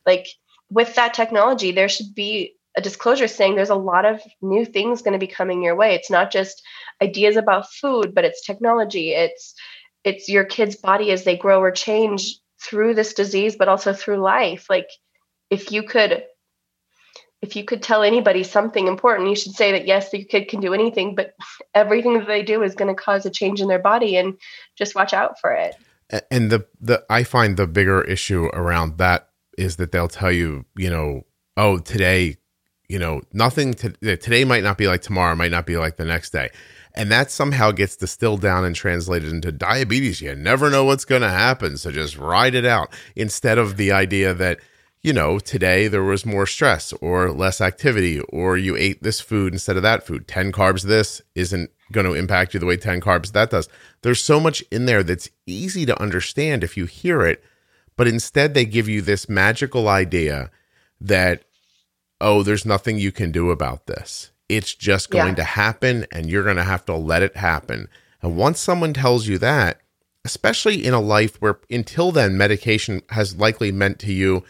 Like 0.06 0.28
with 0.70 0.96
that 0.96 1.14
technology, 1.14 1.72
there 1.72 1.90
should 1.90 2.14
be 2.14 2.56
a 2.76 2.82
disclosure 2.82 3.28
saying 3.28 3.56
there's 3.56 3.70
a 3.70 3.76
lot 3.76 4.06
of 4.06 4.22
new 4.42 4.64
things 4.64 5.02
going 5.02 5.14
to 5.14 5.26
be 5.26 5.32
coming 5.32 5.64
your 5.64 5.76
way. 5.76 5.96
It's 5.96 6.12
not 6.12 6.32
just 6.32 6.62
ideas 7.02 7.36
about 7.36 7.72
food, 7.72 8.14
but 8.14 8.24
it's 8.24 8.46
technology. 8.46 9.14
It's 9.14 9.56
it's 10.04 10.30
your 10.30 10.46
kid's 10.46 10.76
body 10.76 11.12
as 11.12 11.24
they 11.24 11.38
grow 11.38 11.62
or 11.62 11.72
change 11.72 12.40
through 12.62 12.94
this 12.94 13.14
disease, 13.14 13.56
but 13.56 13.68
also 13.68 13.94
through 13.94 14.18
life. 14.18 14.68
Like 14.70 14.90
if 15.50 15.72
you 15.72 15.84
could 15.84 16.24
if 17.42 17.56
you 17.56 17.64
could 17.64 17.84
tell 17.84 18.02
anybody 18.02 18.44
something 18.44 18.88
important, 18.88 19.30
you 19.30 19.36
should 19.36 19.54
say 19.54 19.72
that 19.72 19.86
yes, 19.86 20.12
your 20.12 20.26
kid 20.26 20.48
can 20.48 20.60
do 20.60 20.74
anything, 20.74 21.14
but 21.14 21.34
everything 21.76 22.18
that 22.18 22.28
they 22.28 22.44
do 22.44 22.64
is 22.64 22.76
going 22.76 22.94
to 22.94 23.00
cause 23.00 23.26
a 23.26 23.30
change 23.30 23.62
in 23.62 23.68
their 23.68 23.80
body 23.80 24.18
and 24.18 24.38
just 24.76 24.96
watch 24.96 25.14
out 25.14 25.40
for 25.40 25.52
it. 25.52 25.76
And 26.32 26.50
the 26.50 26.66
the 26.80 27.06
I 27.10 27.24
find 27.24 27.58
the 27.58 27.68
bigger 27.68 28.02
issue 28.02 28.46
around 28.54 28.98
that 28.98 29.30
is 29.58 29.76
that 29.76 29.92
they'll 29.92 30.08
tell 30.08 30.32
you, 30.32 30.66
you 30.78 30.90
know, 30.90 31.24
oh, 31.58 31.80
today, 31.80 32.38
you 32.88 33.00
know, 33.00 33.22
nothing 33.34 33.74
to, 33.74 33.90
today 33.90 34.46
might 34.46 34.64
not 34.64 34.78
be 34.78 34.88
like 34.88 35.02
tomorrow, 35.02 35.36
might 35.36 35.52
not 35.52 35.66
be 35.66 35.76
like 35.78 35.98
the 35.98 36.06
next 36.06 36.30
day. 36.30 36.50
And 36.98 37.12
that 37.12 37.32
somehow 37.32 37.72
gets 37.72 37.96
distilled 37.96 38.42
down 38.42 38.66
and 38.66 38.76
translated 38.76 39.32
into 39.32 39.52
diabetes. 39.52 40.20
You 40.20 40.36
never 40.36 40.70
know 40.70 40.84
what's 40.84 41.06
going 41.06 41.22
to 41.22 41.30
happen, 41.30 41.78
so 41.78 41.92
just 41.92 42.18
ride 42.18 42.56
it 42.56 42.66
out 42.66 42.92
instead 43.16 43.58
of 43.58 43.78
the 43.78 43.92
idea 43.92 44.34
that 44.34 44.60
you 45.02 45.14
know, 45.14 45.40
today 45.40 45.88
there 45.88 46.04
was 46.04 46.26
more 46.26 46.46
stress 46.46 46.92
or 46.94 47.32
less 47.32 47.62
activity, 47.62 48.20
or 48.20 48.58
you 48.58 48.76
ate 48.76 49.04
this 49.04 49.22
food 49.22 49.54
instead 49.54 49.78
of 49.78 49.84
that 49.84 50.06
food. 50.06 50.28
10 50.28 50.52
carbs, 50.52 50.84
this 50.84 51.22
isn't 51.36 51.70
going 51.92 52.06
to 52.06 52.14
impact 52.14 52.54
you 52.54 52.60
the 52.60 52.66
way 52.66 52.78
10 52.78 53.00
carbs 53.00 53.32
that 53.32 53.52
does. 53.52 53.70
There's 54.02 54.22
so 54.22 54.40
much 54.40 54.64
in 54.72 54.86
there 54.86 55.04
that's 55.04 55.30
easy 55.46 55.86
to 55.86 56.02
understand 56.02 56.64
if 56.64 56.76
you 56.76 56.86
hear 56.86 57.22
it, 57.22 57.44
but 57.96 58.08
instead 58.08 58.54
they 58.54 58.66
give 58.66 58.90
you 58.90 59.02
this 59.02 59.30
magical 59.30 59.88
idea 59.88 60.52
that, 61.00 61.44
oh, 62.20 62.44
there's 62.44 62.66
nothing 62.66 62.98
you 62.98 63.12
can 63.12 63.32
do 63.32 63.52
about 63.52 63.86
this. 63.86 64.32
It's 64.50 64.74
just 64.74 65.10
going 65.10 65.30
yeah. 65.30 65.36
to 65.36 65.44
happen 65.44 66.06
and 66.12 66.30
you're 66.30 66.44
going 66.44 66.56
to 66.58 66.64
have 66.64 66.86
to 66.86 66.96
let 66.96 67.22
it 67.22 67.36
happen. 67.36 67.90
And 68.22 68.38
once 68.38 68.60
someone 68.60 68.94
tells 68.94 69.28
you 69.28 69.38
that, 69.40 69.82
especially 70.26 70.86
in 70.86 70.94
a 70.94 71.00
life 71.00 71.36
where 71.42 71.60
until 71.70 72.12
then 72.12 72.38
medication 72.38 73.02
has 73.10 73.38
likely 73.38 73.72
meant 73.72 74.00
to 74.00 74.12
you 74.12 74.44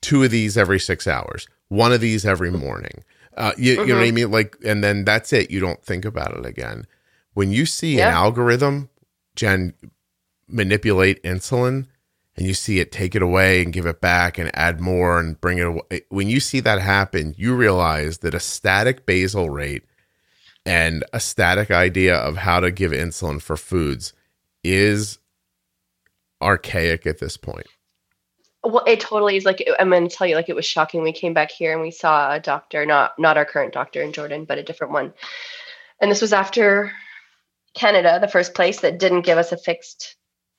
two 0.00 0.22
of 0.22 0.30
these 0.30 0.56
every 0.56 0.78
six 0.78 1.06
hours, 1.06 1.48
one 1.68 1.92
of 1.92 2.00
these 2.00 2.24
every 2.24 2.50
morning. 2.50 3.04
Uh, 3.36 3.52
you, 3.56 3.76
mm-hmm. 3.76 3.80
you, 3.80 3.86
know 3.88 3.94
what 3.94 4.02
I 4.02 4.06
mm-hmm. 4.06 4.14
mean? 4.14 4.30
Like, 4.30 4.56
and 4.64 4.82
then 4.82 5.04
that's 5.04 5.32
it. 5.32 5.50
You 5.50 5.60
don't 5.60 5.82
think 5.82 6.04
about 6.04 6.36
it 6.36 6.46
again. 6.46 6.86
When 7.34 7.50
you 7.50 7.66
see 7.66 7.96
yeah. 7.96 8.08
an 8.08 8.14
algorithm, 8.14 8.88
Jen, 9.34 9.74
manipulate 10.48 11.22
insulin 11.22 11.86
and 12.36 12.46
you 12.46 12.54
see 12.54 12.80
it 12.80 12.92
take 12.92 13.14
it 13.14 13.22
away 13.22 13.62
and 13.62 13.72
give 13.72 13.86
it 13.86 14.00
back 14.00 14.38
and 14.38 14.50
add 14.54 14.80
more 14.80 15.18
and 15.18 15.40
bring 15.40 15.58
it 15.58 15.66
away. 15.66 16.02
When 16.10 16.28
you 16.28 16.40
see 16.40 16.60
that 16.60 16.80
happen, 16.80 17.34
you 17.36 17.54
realize 17.54 18.18
that 18.18 18.34
a 18.34 18.40
static 18.40 19.06
basal 19.06 19.48
rate 19.48 19.84
and 20.64 21.04
a 21.12 21.20
static 21.20 21.70
idea 21.70 22.16
of 22.16 22.36
how 22.36 22.60
to 22.60 22.70
give 22.70 22.92
insulin 22.92 23.40
for 23.40 23.56
foods 23.56 24.12
is 24.62 25.18
archaic 26.42 27.06
at 27.06 27.18
this 27.18 27.36
point. 27.36 27.66
Well, 28.62 28.84
it 28.84 29.00
totally 29.00 29.36
is 29.36 29.44
like 29.44 29.64
I'm 29.78 29.90
going 29.90 30.08
to 30.08 30.14
tell 30.14 30.26
you, 30.26 30.34
like 30.34 30.48
it 30.48 30.56
was 30.56 30.66
shocking. 30.66 31.02
We 31.02 31.12
came 31.12 31.32
back 31.32 31.52
here 31.52 31.72
and 31.72 31.80
we 31.80 31.92
saw 31.92 32.32
a 32.32 32.40
doctor, 32.40 32.84
not 32.84 33.16
not 33.16 33.36
our 33.36 33.44
current 33.44 33.72
doctor 33.72 34.02
in 34.02 34.12
Jordan, 34.12 34.44
but 34.44 34.58
a 34.58 34.62
different 34.62 34.92
one. 34.92 35.14
And 36.00 36.10
this 36.10 36.20
was 36.20 36.32
after 36.32 36.92
Canada, 37.74 38.18
the 38.20 38.28
first 38.28 38.54
place 38.54 38.80
that 38.80 38.98
didn't 38.98 39.22
give 39.22 39.38
us 39.38 39.52
a 39.52 39.56
fixed 39.56 40.16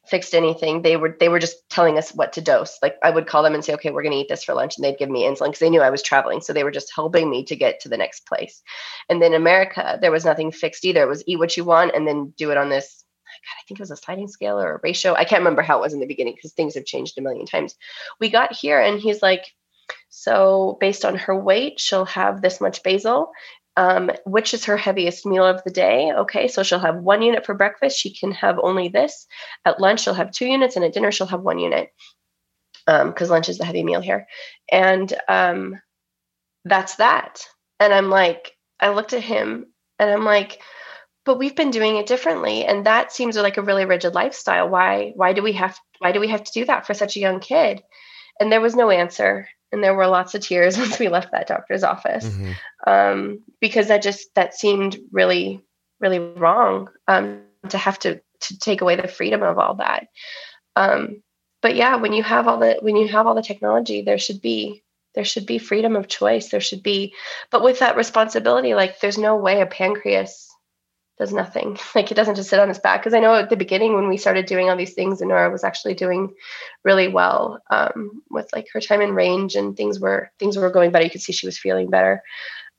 fixed 0.09 0.33
anything. 0.33 0.81
They 0.81 0.97
were 0.97 1.15
they 1.19 1.29
were 1.29 1.39
just 1.39 1.69
telling 1.69 1.97
us 1.97 2.13
what 2.13 2.33
to 2.33 2.41
dose. 2.41 2.77
Like 2.81 2.95
I 3.03 3.09
would 3.09 3.27
call 3.27 3.43
them 3.43 3.53
and 3.53 3.63
say, 3.63 3.73
okay, 3.73 3.91
we're 3.91 4.03
going 4.03 4.13
to 4.13 4.19
eat 4.19 4.29
this 4.29 4.43
for 4.43 4.53
lunch, 4.53 4.77
and 4.77 4.83
they'd 4.83 4.97
give 4.97 5.09
me 5.09 5.23
insulin 5.23 5.47
because 5.47 5.59
they 5.59 5.69
knew 5.69 5.81
I 5.81 5.89
was 5.89 6.03
traveling. 6.03 6.41
So 6.41 6.53
they 6.53 6.63
were 6.63 6.71
just 6.71 6.91
helping 6.93 7.29
me 7.29 7.43
to 7.45 7.55
get 7.55 7.79
to 7.81 7.89
the 7.89 7.97
next 7.97 8.25
place. 8.25 8.61
And 9.09 9.21
then 9.21 9.33
America, 9.33 9.97
there 10.01 10.11
was 10.11 10.25
nothing 10.25 10.51
fixed 10.51 10.85
either. 10.85 11.03
It 11.03 11.09
was 11.09 11.23
eat 11.27 11.39
what 11.39 11.57
you 11.57 11.63
want 11.63 11.95
and 11.95 12.07
then 12.07 12.33
do 12.37 12.51
it 12.51 12.57
on 12.57 12.69
this. 12.69 13.03
God, 13.25 13.61
I 13.61 13.63
think 13.67 13.79
it 13.79 13.83
was 13.83 13.91
a 13.91 13.95
sliding 13.95 14.27
scale 14.27 14.59
or 14.59 14.75
a 14.75 14.79
ratio. 14.81 15.13
I 15.13 15.25
can't 15.25 15.41
remember 15.41 15.61
how 15.61 15.77
it 15.77 15.81
was 15.81 15.93
in 15.93 15.99
the 15.99 16.07
beginning 16.07 16.33
because 16.35 16.53
things 16.53 16.75
have 16.75 16.85
changed 16.85 17.17
a 17.17 17.21
million 17.21 17.45
times. 17.45 17.75
We 18.19 18.29
got 18.29 18.53
here 18.53 18.79
and 18.79 18.99
he's 18.99 19.21
like, 19.21 19.45
so 20.09 20.77
based 20.79 21.05
on 21.05 21.15
her 21.15 21.37
weight, 21.37 21.79
she'll 21.79 22.05
have 22.05 22.41
this 22.41 22.59
much 22.59 22.83
basal 22.83 23.31
um, 23.77 24.11
which 24.25 24.53
is 24.53 24.65
her 24.65 24.75
heaviest 24.75 25.25
meal 25.25 25.45
of 25.45 25.63
the 25.63 25.69
day. 25.71 26.11
Okay, 26.11 26.47
so 26.47 26.63
she'll 26.63 26.79
have 26.79 26.97
one 26.97 27.21
unit 27.21 27.45
for 27.45 27.53
breakfast. 27.53 27.97
She 27.97 28.13
can 28.13 28.31
have 28.31 28.59
only 28.59 28.89
this. 28.89 29.27
At 29.63 29.79
lunch, 29.79 30.01
she'll 30.01 30.15
have 30.15 30.31
two 30.31 30.47
units, 30.47 30.75
and 30.75 30.83
at 30.83 30.93
dinner, 30.93 31.11
she'll 31.11 31.27
have 31.27 31.41
one 31.41 31.59
unit 31.59 31.89
because 32.85 33.29
um, 33.29 33.33
lunch 33.33 33.49
is 33.49 33.59
the 33.59 33.65
heavy 33.65 33.83
meal 33.83 34.01
here. 34.01 34.27
And 34.71 35.13
um, 35.29 35.79
that's 36.65 36.95
that. 36.95 37.41
And 37.79 37.93
I'm 37.93 38.09
like, 38.09 38.53
I 38.79 38.89
looked 38.89 39.13
at 39.13 39.21
him 39.21 39.67
and 39.99 40.09
I'm 40.09 40.25
like, 40.25 40.59
but 41.25 41.37
we've 41.37 41.55
been 41.55 41.71
doing 41.71 41.97
it 41.97 42.05
differently, 42.07 42.63
and 42.63 42.85
that 42.85 43.11
seems 43.11 43.35
like 43.35 43.57
a 43.57 43.61
really 43.61 43.83
rigid 43.83 44.15
lifestyle. 44.15 44.69
Why? 44.69 45.11
Why 45.15 45.33
do 45.33 45.43
we 45.43 45.51
have? 45.53 45.77
Why 45.99 46.13
do 46.13 46.19
we 46.19 46.29
have 46.29 46.43
to 46.43 46.51
do 46.53 46.65
that 46.65 46.87
for 46.87 46.93
such 46.93 47.15
a 47.15 47.19
young 47.19 47.41
kid? 47.41 47.83
And 48.39 48.51
there 48.51 48.61
was 48.61 48.75
no 48.75 48.89
answer 48.89 49.49
and 49.71 49.83
there 49.83 49.95
were 49.95 50.07
lots 50.07 50.33
of 50.35 50.41
tears 50.41 50.77
once 50.77 50.99
we 50.99 51.09
left 51.09 51.31
that 51.31 51.47
doctor's 51.47 51.83
office. 51.83 52.25
Mm-hmm. 52.25 52.51
um, 52.87 53.43
because 53.59 53.87
that 53.87 54.01
just 54.01 54.33
that 54.35 54.53
seemed 54.53 54.97
really 55.11 55.63
really 55.99 56.19
wrong 56.19 56.89
um, 57.07 57.41
to 57.69 57.77
have 57.77 57.99
to 57.99 58.21
to 58.39 58.59
take 58.59 58.81
away 58.81 58.95
the 58.95 59.07
freedom 59.07 59.43
of 59.43 59.57
all 59.57 59.75
that. 59.75 60.07
Um, 60.75 61.23
but 61.61 61.75
yeah 61.75 61.95
when 61.95 62.13
you 62.13 62.23
have 62.23 62.47
all 62.47 62.59
the 62.59 62.77
when 62.81 62.95
you 62.95 63.07
have 63.07 63.25
all 63.25 63.35
the 63.35 63.41
technology 63.41 64.03
there 64.03 64.19
should 64.19 64.41
be 64.41 64.83
there 65.15 65.25
should 65.25 65.47
be 65.47 65.57
freedom 65.57 65.95
of 65.95 66.07
choice. 66.07 66.49
There 66.49 66.61
should 66.61 66.83
be 66.83 67.13
but 67.49 67.63
with 67.63 67.79
that 67.79 67.97
responsibility 67.97 68.75
like 68.75 68.99
there's 68.99 69.17
no 69.17 69.35
way 69.35 69.61
a 69.61 69.65
pancreas 69.65 70.46
does 71.17 71.33
nothing. 71.33 71.77
Like 71.95 72.11
it 72.11 72.15
doesn't 72.15 72.35
just 72.35 72.49
sit 72.49 72.59
on 72.59 72.67
his 72.67 72.79
back. 72.79 73.01
Because 73.01 73.13
I 73.13 73.19
know 73.19 73.35
at 73.35 73.49
the 73.49 73.55
beginning 73.55 73.95
when 73.95 74.07
we 74.07 74.17
started 74.17 74.45
doing 74.45 74.69
all 74.69 74.77
these 74.77 74.93
things, 74.93 75.21
and 75.21 75.31
was 75.31 75.63
actually 75.63 75.95
doing 75.95 76.33
really 76.83 77.07
well 77.07 77.59
um, 77.69 78.21
with 78.29 78.49
like 78.53 78.67
her 78.73 78.81
time 78.81 79.01
in 79.01 79.15
range, 79.15 79.55
and 79.55 79.75
things 79.75 79.99
were 79.99 80.31
things 80.39 80.57
were 80.57 80.69
going 80.69 80.91
better. 80.91 81.05
You 81.05 81.11
could 81.11 81.21
see 81.21 81.33
she 81.33 81.47
was 81.47 81.57
feeling 81.57 81.89
better. 81.89 82.23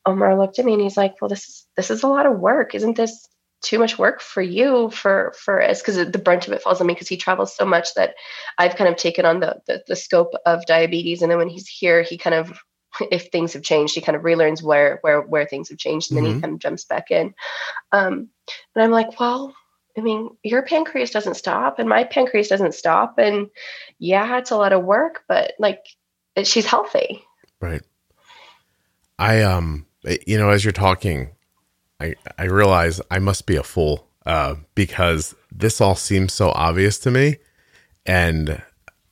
Omar 0.06 0.38
looked 0.38 0.58
at 0.58 0.64
me 0.64 0.74
and 0.74 0.82
he's 0.82 0.96
like, 0.96 1.20
"Well, 1.20 1.28
this 1.28 1.48
is 1.48 1.66
this 1.76 1.90
is 1.90 2.02
a 2.02 2.08
lot 2.08 2.26
of 2.26 2.38
work. 2.38 2.74
Isn't 2.74 2.96
this 2.96 3.28
too 3.62 3.78
much 3.78 3.98
work 3.98 4.20
for 4.20 4.40
you 4.40 4.90
for 4.90 5.34
for 5.36 5.60
us 5.60 5.80
because 5.80 5.96
the 5.96 6.18
brunt 6.18 6.46
of 6.46 6.52
it 6.52 6.62
falls 6.62 6.80
on 6.80 6.86
me 6.86 6.94
because 6.94 7.08
he 7.08 7.16
travels 7.16 7.56
so 7.56 7.64
much 7.64 7.94
that 7.94 8.14
I've 8.56 8.76
kind 8.76 8.88
of 8.88 8.96
taken 8.96 9.24
on 9.24 9.40
the, 9.40 9.60
the, 9.66 9.82
the 9.88 9.96
scope 9.96 10.32
of 10.46 10.64
diabetes 10.66 11.22
and 11.22 11.30
then 11.30 11.38
when 11.38 11.48
he's 11.48 11.66
here 11.66 12.02
he 12.02 12.18
kind 12.18 12.34
of 12.34 12.56
if 13.10 13.28
things 13.28 13.52
have 13.52 13.62
changed, 13.62 13.94
he 13.94 14.00
kind 14.00 14.16
of 14.16 14.22
relearns 14.22 14.62
where 14.62 14.98
where 15.02 15.22
where 15.22 15.46
things 15.46 15.68
have 15.68 15.78
changed, 15.78 16.10
and 16.10 16.18
then 16.18 16.24
mm-hmm. 16.24 16.34
he 16.36 16.40
kind 16.40 16.54
of 16.54 16.60
jumps 16.60 16.84
back 16.84 17.10
in. 17.10 17.34
Um, 17.92 18.28
and 18.74 18.84
I'm 18.84 18.90
like, 18.90 19.18
well, 19.18 19.54
I 19.96 20.00
mean, 20.00 20.30
your 20.42 20.62
pancreas 20.62 21.10
doesn't 21.10 21.34
stop, 21.34 21.78
and 21.78 21.88
my 21.88 22.04
pancreas 22.04 22.48
doesn't 22.48 22.74
stop, 22.74 23.18
and 23.18 23.48
yeah, 23.98 24.38
it's 24.38 24.50
a 24.50 24.56
lot 24.56 24.72
of 24.72 24.84
work, 24.84 25.22
but 25.28 25.54
like, 25.58 25.84
she's 26.44 26.66
healthy. 26.66 27.24
Right. 27.60 27.82
I 29.18 29.42
um, 29.42 29.86
you 30.26 30.38
know, 30.38 30.50
as 30.50 30.64
you're 30.64 30.72
talking, 30.72 31.30
I 32.00 32.14
I 32.38 32.44
realize 32.44 33.00
I 33.10 33.18
must 33.18 33.46
be 33.46 33.56
a 33.56 33.62
fool 33.62 34.06
uh, 34.26 34.56
because 34.74 35.34
this 35.50 35.80
all 35.80 35.96
seems 35.96 36.32
so 36.32 36.50
obvious 36.50 36.98
to 37.00 37.10
me, 37.10 37.36
and 38.06 38.62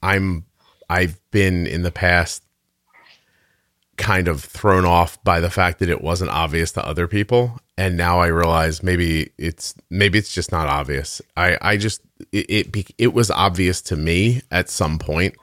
I'm 0.02 0.44
I've 0.88 1.18
been 1.30 1.66
in 1.66 1.82
the 1.82 1.90
past 1.90 2.42
kind 3.96 4.28
of 4.28 4.42
thrown 4.42 4.84
off 4.84 5.22
by 5.24 5.40
the 5.40 5.50
fact 5.50 5.78
that 5.78 5.88
it 5.88 6.02
wasn't 6.02 6.30
obvious 6.30 6.72
to 6.72 6.86
other 6.86 7.06
people. 7.06 7.58
And 7.78 7.96
now 7.96 8.20
i 8.20 8.26
realize 8.26 8.82
maybe 8.82 9.32
it's 9.38 9.74
maybe 9.90 10.18
it's 10.18 10.32
just 10.32 10.52
not 10.52 10.68
obvious. 10.68 11.20
I 11.36 11.58
i 11.60 11.76
just 11.76 12.00
it 12.32 12.74
it, 12.74 12.90
it 12.98 13.12
was 13.12 13.30
obvious 13.30 13.82
to 13.82 13.96
me 13.96 14.42
at 14.50 14.70
some 14.70 14.98
point 14.98 15.34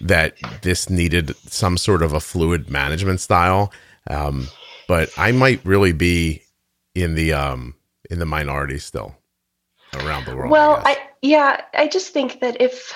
that 0.00 0.34
this 0.62 0.88
needed 0.88 1.36
some 1.46 1.76
sort 1.76 2.02
of 2.02 2.14
a 2.14 2.20
fluid 2.20 2.70
management 2.70 3.20
style. 3.20 3.72
Um, 4.08 4.48
but 4.90 5.08
i 5.16 5.30
might 5.30 5.64
really 5.64 5.92
be 5.92 6.42
in 6.96 7.14
the 7.14 7.32
um 7.32 7.76
in 8.10 8.18
the 8.18 8.26
minority 8.26 8.76
still 8.76 9.14
around 9.94 10.26
the 10.26 10.34
world 10.34 10.50
well 10.50 10.82
I, 10.84 10.90
I 10.90 10.96
yeah 11.22 11.60
i 11.74 11.86
just 11.86 12.12
think 12.12 12.40
that 12.40 12.60
if 12.60 12.92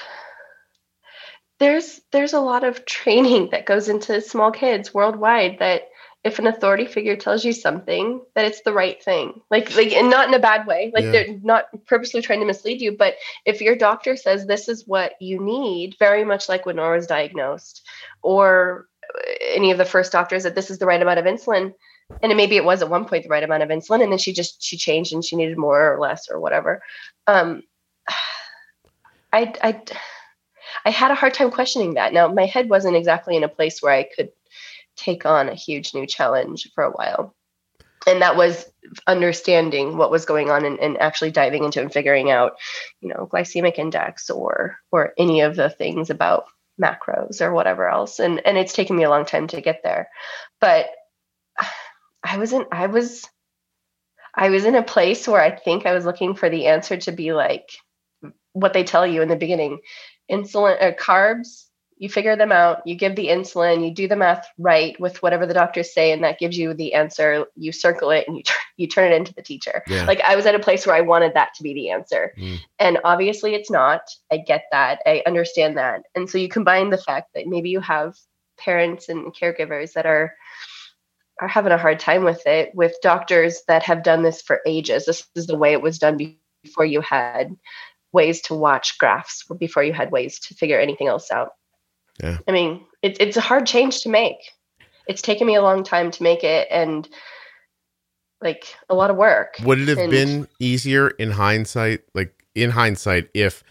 there's 1.64 2.02
there's 2.12 2.34
a 2.34 2.40
lot 2.40 2.62
of 2.62 2.84
training 2.84 3.48
that 3.52 3.66
goes 3.66 3.88
into 3.88 4.20
small 4.20 4.50
kids 4.50 4.92
worldwide 4.92 5.58
that 5.60 5.88
if 6.22 6.38
an 6.38 6.46
authority 6.46 6.86
figure 6.86 7.16
tells 7.16 7.44
you 7.44 7.52
something 7.52 8.22
that 8.34 8.46
it's 8.46 8.62
the 8.62 8.72
right 8.72 9.02
thing. 9.02 9.42
Like 9.50 9.74
like 9.74 9.92
and 9.92 10.10
not 10.10 10.28
in 10.28 10.34
a 10.34 10.38
bad 10.38 10.66
way. 10.66 10.90
Like 10.94 11.04
yeah. 11.04 11.10
they're 11.10 11.38
not 11.42 11.64
purposely 11.86 12.22
trying 12.22 12.40
to 12.40 12.46
mislead 12.46 12.80
you 12.80 12.96
but 12.96 13.14
if 13.46 13.60
your 13.60 13.76
doctor 13.76 14.16
says 14.16 14.46
this 14.46 14.68
is 14.68 14.86
what 14.86 15.14
you 15.20 15.42
need 15.42 15.96
very 15.98 16.24
much 16.24 16.48
like 16.48 16.66
when 16.66 16.76
nora 16.76 16.96
was 16.96 17.06
diagnosed 17.06 17.86
or 18.22 18.86
any 19.54 19.70
of 19.70 19.78
the 19.78 19.84
first 19.84 20.12
doctors 20.12 20.42
that 20.42 20.54
this 20.54 20.70
is 20.70 20.78
the 20.78 20.86
right 20.86 21.00
amount 21.00 21.18
of 21.18 21.26
insulin 21.26 21.72
and 22.22 22.36
maybe 22.36 22.56
it 22.56 22.64
was 22.64 22.82
at 22.82 22.90
one 22.90 23.04
point 23.04 23.22
the 23.22 23.28
right 23.28 23.44
amount 23.44 23.62
of 23.62 23.68
insulin 23.68 24.02
and 24.02 24.10
then 24.10 24.18
she 24.18 24.32
just 24.32 24.62
she 24.62 24.76
changed 24.76 25.12
and 25.12 25.24
she 25.24 25.36
needed 25.36 25.56
more 25.56 25.94
or 25.94 26.00
less 26.00 26.28
or 26.30 26.40
whatever. 26.40 26.82
Um 27.26 27.62
i 29.32 29.52
i 29.62 29.82
I 30.84 30.90
had 30.90 31.10
a 31.10 31.14
hard 31.14 31.34
time 31.34 31.50
questioning 31.50 31.94
that. 31.94 32.12
Now, 32.12 32.28
my 32.28 32.46
head 32.46 32.68
wasn't 32.68 32.96
exactly 32.96 33.36
in 33.36 33.44
a 33.44 33.48
place 33.48 33.80
where 33.80 33.92
I 33.92 34.04
could 34.04 34.30
take 34.96 35.26
on 35.26 35.48
a 35.48 35.54
huge 35.54 35.94
new 35.94 36.06
challenge 36.06 36.70
for 36.74 36.84
a 36.84 36.90
while. 36.90 37.34
And 38.06 38.22
that 38.22 38.36
was 38.36 38.70
understanding 39.06 39.96
what 39.96 40.10
was 40.10 40.26
going 40.26 40.50
on 40.50 40.64
and, 40.64 40.78
and 40.78 40.98
actually 40.98 41.30
diving 41.30 41.64
into 41.64 41.80
and 41.80 41.92
figuring 41.92 42.30
out, 42.30 42.52
you 43.00 43.08
know, 43.08 43.26
glycemic 43.30 43.78
index 43.78 44.28
or 44.28 44.76
or 44.92 45.14
any 45.16 45.40
of 45.40 45.56
the 45.56 45.70
things 45.70 46.10
about 46.10 46.44
macros 46.80 47.40
or 47.40 47.52
whatever 47.52 47.88
else. 47.88 48.18
And 48.20 48.46
and 48.46 48.58
it's 48.58 48.74
taken 48.74 48.96
me 48.96 49.04
a 49.04 49.10
long 49.10 49.24
time 49.24 49.46
to 49.48 49.60
get 49.62 49.80
there. 49.82 50.10
But 50.60 50.90
I 52.22 52.38
wasn't 52.38 52.68
I 52.72 52.86
was 52.86 53.26
I 54.34 54.50
was 54.50 54.64
in 54.64 54.74
a 54.74 54.82
place 54.82 55.26
where 55.26 55.40
I 55.40 55.54
think 55.54 55.86
I 55.86 55.94
was 55.94 56.04
looking 56.04 56.34
for 56.34 56.50
the 56.50 56.66
answer 56.66 56.96
to 56.98 57.12
be 57.12 57.32
like 57.32 57.70
what 58.52 58.72
they 58.72 58.84
tell 58.84 59.06
you 59.06 59.22
in 59.22 59.28
the 59.28 59.36
beginning 59.36 59.80
insulin 60.30 60.76
or 60.80 60.82
uh, 60.82 60.92
carbs 60.92 61.64
you 61.96 62.08
figure 62.08 62.36
them 62.36 62.52
out 62.52 62.86
you 62.86 62.94
give 62.94 63.14
the 63.14 63.28
insulin 63.28 63.84
you 63.84 63.92
do 63.92 64.08
the 64.08 64.16
math 64.16 64.46
right 64.58 64.98
with 64.98 65.22
whatever 65.22 65.46
the 65.46 65.54
doctors 65.54 65.92
say 65.92 66.12
and 66.12 66.24
that 66.24 66.38
gives 66.38 66.58
you 66.58 66.74
the 66.74 66.94
answer. 66.94 67.46
You 67.56 67.72
circle 67.72 68.10
it 68.10 68.26
and 68.26 68.36
you, 68.36 68.42
you 68.76 68.86
turn 68.86 69.12
it 69.12 69.16
into 69.16 69.34
the 69.34 69.42
teacher. 69.42 69.82
Yeah. 69.86 70.04
like 70.04 70.20
i 70.22 70.36
was 70.36 70.46
at 70.46 70.54
a 70.54 70.58
place 70.58 70.86
where 70.86 70.96
i 70.96 71.00
wanted 71.00 71.34
that 71.34 71.54
to 71.54 71.62
be 71.62 71.74
the 71.74 71.90
answer. 71.90 72.32
Mm. 72.38 72.58
and 72.78 72.98
obviously 73.04 73.54
it's 73.54 73.70
not. 73.70 74.02
I 74.30 74.38
get 74.38 74.64
that. 74.72 75.00
I 75.06 75.22
understand 75.26 75.76
that. 75.78 76.02
And 76.14 76.28
so 76.28 76.38
you 76.38 76.48
combine 76.48 76.90
the 76.90 76.98
fact 76.98 77.30
that 77.34 77.46
maybe 77.46 77.70
you 77.70 77.80
have 77.80 78.16
parents 78.58 79.08
and 79.08 79.34
caregivers 79.34 79.92
that 79.92 80.06
are 80.06 80.34
are 81.40 81.48
having 81.48 81.72
a 81.72 81.78
hard 81.78 81.98
time 81.98 82.24
with 82.24 82.46
it 82.46 82.72
with 82.74 82.94
doctors 83.02 83.62
that 83.66 83.82
have 83.82 84.04
done 84.04 84.22
this 84.22 84.40
for 84.40 84.60
ages. 84.66 85.04
This 85.04 85.26
is 85.34 85.46
the 85.46 85.58
way 85.58 85.72
it 85.72 85.82
was 85.82 85.98
done 85.98 86.36
before 86.62 86.84
you 86.84 87.00
had 87.00 87.56
ways 88.14 88.40
to 88.42 88.54
watch 88.54 88.96
graphs 88.98 89.44
before 89.58 89.82
you 89.84 89.92
had 89.92 90.10
ways 90.10 90.38
to 90.38 90.54
figure 90.54 90.80
anything 90.80 91.08
else 91.08 91.30
out. 91.30 91.50
Yeah. 92.22 92.38
I 92.48 92.52
mean, 92.52 92.80
it's 93.02 93.18
it's 93.20 93.36
a 93.36 93.40
hard 93.42 93.66
change 93.66 94.00
to 94.02 94.08
make. 94.08 94.38
It's 95.06 95.20
taken 95.20 95.46
me 95.46 95.56
a 95.56 95.62
long 95.62 95.84
time 95.84 96.10
to 96.12 96.22
make 96.22 96.44
it, 96.44 96.68
and 96.70 97.06
like 98.40 98.74
a 98.88 98.94
lot 98.94 99.10
of 99.10 99.16
work. 99.16 99.56
Would 99.62 99.80
it 99.80 99.88
have 99.88 99.98
And- 99.98 100.10
been 100.10 100.48
easier 100.58 101.08
in 101.08 101.32
hindsight? 101.32 102.02
Like 102.14 102.32
in 102.54 102.70
hindsight, 102.70 103.28
if 103.34 103.62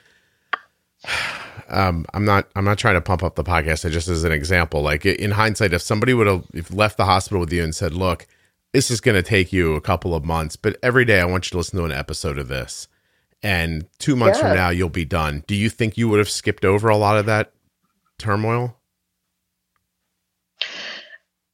um, 1.69 2.05
I'm 2.13 2.25
not, 2.25 2.49
I'm 2.55 2.65
not 2.65 2.77
trying 2.77 2.95
to 2.95 3.01
pump 3.01 3.23
up 3.23 3.35
the 3.35 3.43
podcast. 3.43 3.85
I 3.85 3.89
Just 3.89 4.07
as 4.07 4.23
an 4.23 4.31
example, 4.31 4.81
like 4.81 5.05
in 5.05 5.31
hindsight, 5.31 5.73
if 5.73 5.81
somebody 5.81 6.13
would 6.13 6.27
have 6.27 6.43
if 6.53 6.71
left 6.71 6.97
the 6.97 7.05
hospital 7.05 7.39
with 7.39 7.51
you 7.53 7.63
and 7.63 7.73
said, 7.73 7.93
"Look, 7.93 8.27
this 8.73 8.91
is 8.91 8.99
going 9.01 9.15
to 9.15 9.23
take 9.23 9.53
you 9.53 9.75
a 9.75 9.81
couple 9.81 10.13
of 10.13 10.25
months, 10.25 10.55
but 10.55 10.77
every 10.83 11.05
day 11.05 11.19
I 11.21 11.25
want 11.25 11.45
you 11.45 11.51
to 11.51 11.57
listen 11.57 11.79
to 11.79 11.85
an 11.85 11.91
episode 11.91 12.37
of 12.37 12.47
this, 12.47 12.87
and 13.43 13.85
two 13.99 14.15
months 14.15 14.39
from 14.39 14.55
now 14.55 14.69
you'll 14.69 14.89
be 14.89 15.05
done." 15.05 15.43
Do 15.47 15.55
you 15.55 15.69
think 15.69 15.97
you 15.97 16.09
would 16.09 16.19
have 16.19 16.29
skipped 16.29 16.65
over 16.65 16.89
a 16.89 16.97
lot 16.97 17.17
of 17.17 17.25
that 17.27 17.51
turmoil? 18.17 18.77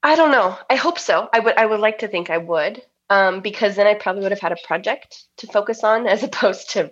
I 0.02 0.16
don't 0.16 0.32
know. 0.32 0.58
I 0.70 0.76
hope 0.76 1.00
so. 1.00 1.30
I 1.34 1.40
would 1.40 1.58
I 1.58 1.66
would 1.66 1.80
like 1.80 2.00
to 2.00 2.08
think 2.08 2.30
I 2.30 2.38
would. 2.38 2.82
Um, 3.12 3.42
because 3.42 3.76
then 3.76 3.88
I 3.88 3.96
probably 3.96 4.22
would 4.22 4.32
have 4.32 4.40
had 4.40 4.52
a 4.52 4.68
project 4.68 5.26
to 5.38 5.48
focus 5.48 5.84
on 5.84 6.08
as 6.08 6.24
opposed 6.30 6.72
to 6.72 6.92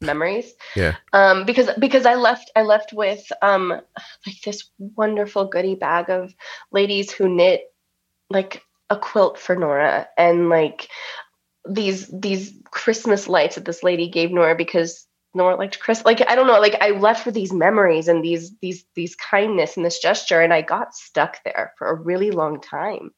memories. 0.00 0.52
Yeah. 0.74 0.96
Um, 1.12 1.44
because 1.44 1.70
because 1.78 2.06
I 2.06 2.14
left 2.14 2.50
I 2.56 2.62
left 2.62 2.92
with 2.92 3.30
um 3.42 3.68
like 4.26 4.40
this 4.44 4.68
wonderful 4.78 5.46
goodie 5.46 5.74
bag 5.74 6.10
of 6.10 6.34
ladies 6.72 7.10
who 7.10 7.28
knit 7.28 7.62
like 8.30 8.62
a 8.90 8.96
quilt 8.96 9.38
for 9.38 9.54
Nora 9.54 10.08
and 10.16 10.48
like 10.48 10.88
these 11.68 12.08
these 12.08 12.52
Christmas 12.70 13.28
lights 13.28 13.56
that 13.56 13.64
this 13.64 13.82
lady 13.82 14.08
gave 14.08 14.30
Nora 14.30 14.54
because 14.54 15.06
Nora 15.34 15.56
liked 15.56 15.78
Chris. 15.78 16.04
Like 16.04 16.28
I 16.28 16.34
don't 16.34 16.46
know. 16.46 16.60
Like 16.60 16.76
I 16.80 16.90
left 16.90 17.26
with 17.26 17.34
these 17.34 17.52
memories 17.52 18.08
and 18.08 18.24
these 18.24 18.56
these 18.60 18.84
these 18.94 19.14
kindness 19.14 19.76
and 19.76 19.84
this 19.84 20.00
gesture, 20.00 20.40
and 20.40 20.52
I 20.52 20.62
got 20.62 20.94
stuck 20.94 21.42
there 21.44 21.72
for 21.78 21.88
a 21.88 21.94
really 21.94 22.30
long 22.30 22.60
time. 22.60 23.10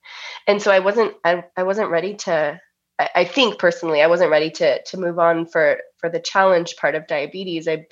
And 0.47 0.61
so 0.61 0.71
I 0.71 0.81
wasn't 0.81 1.15
I, 1.25 1.45
I 1.57 1.63
wasn't 1.63 1.91
ready 1.91 2.15
to. 2.15 2.61
I, 2.99 3.11
I 3.15 3.25
think 3.25 3.59
personally, 3.59 4.03
I 4.03 4.09
wasn't 4.09 4.31
ready 4.31 4.51
to 4.51 4.83
to 4.83 4.97
move 4.99 5.19
on 5.19 5.47
for 5.47 5.79
for 5.99 6.11
the 6.11 6.21
challenge 6.21 6.77
part 6.77 6.95
of 6.95 7.07
diabetes. 7.07 7.69
I 7.69 7.87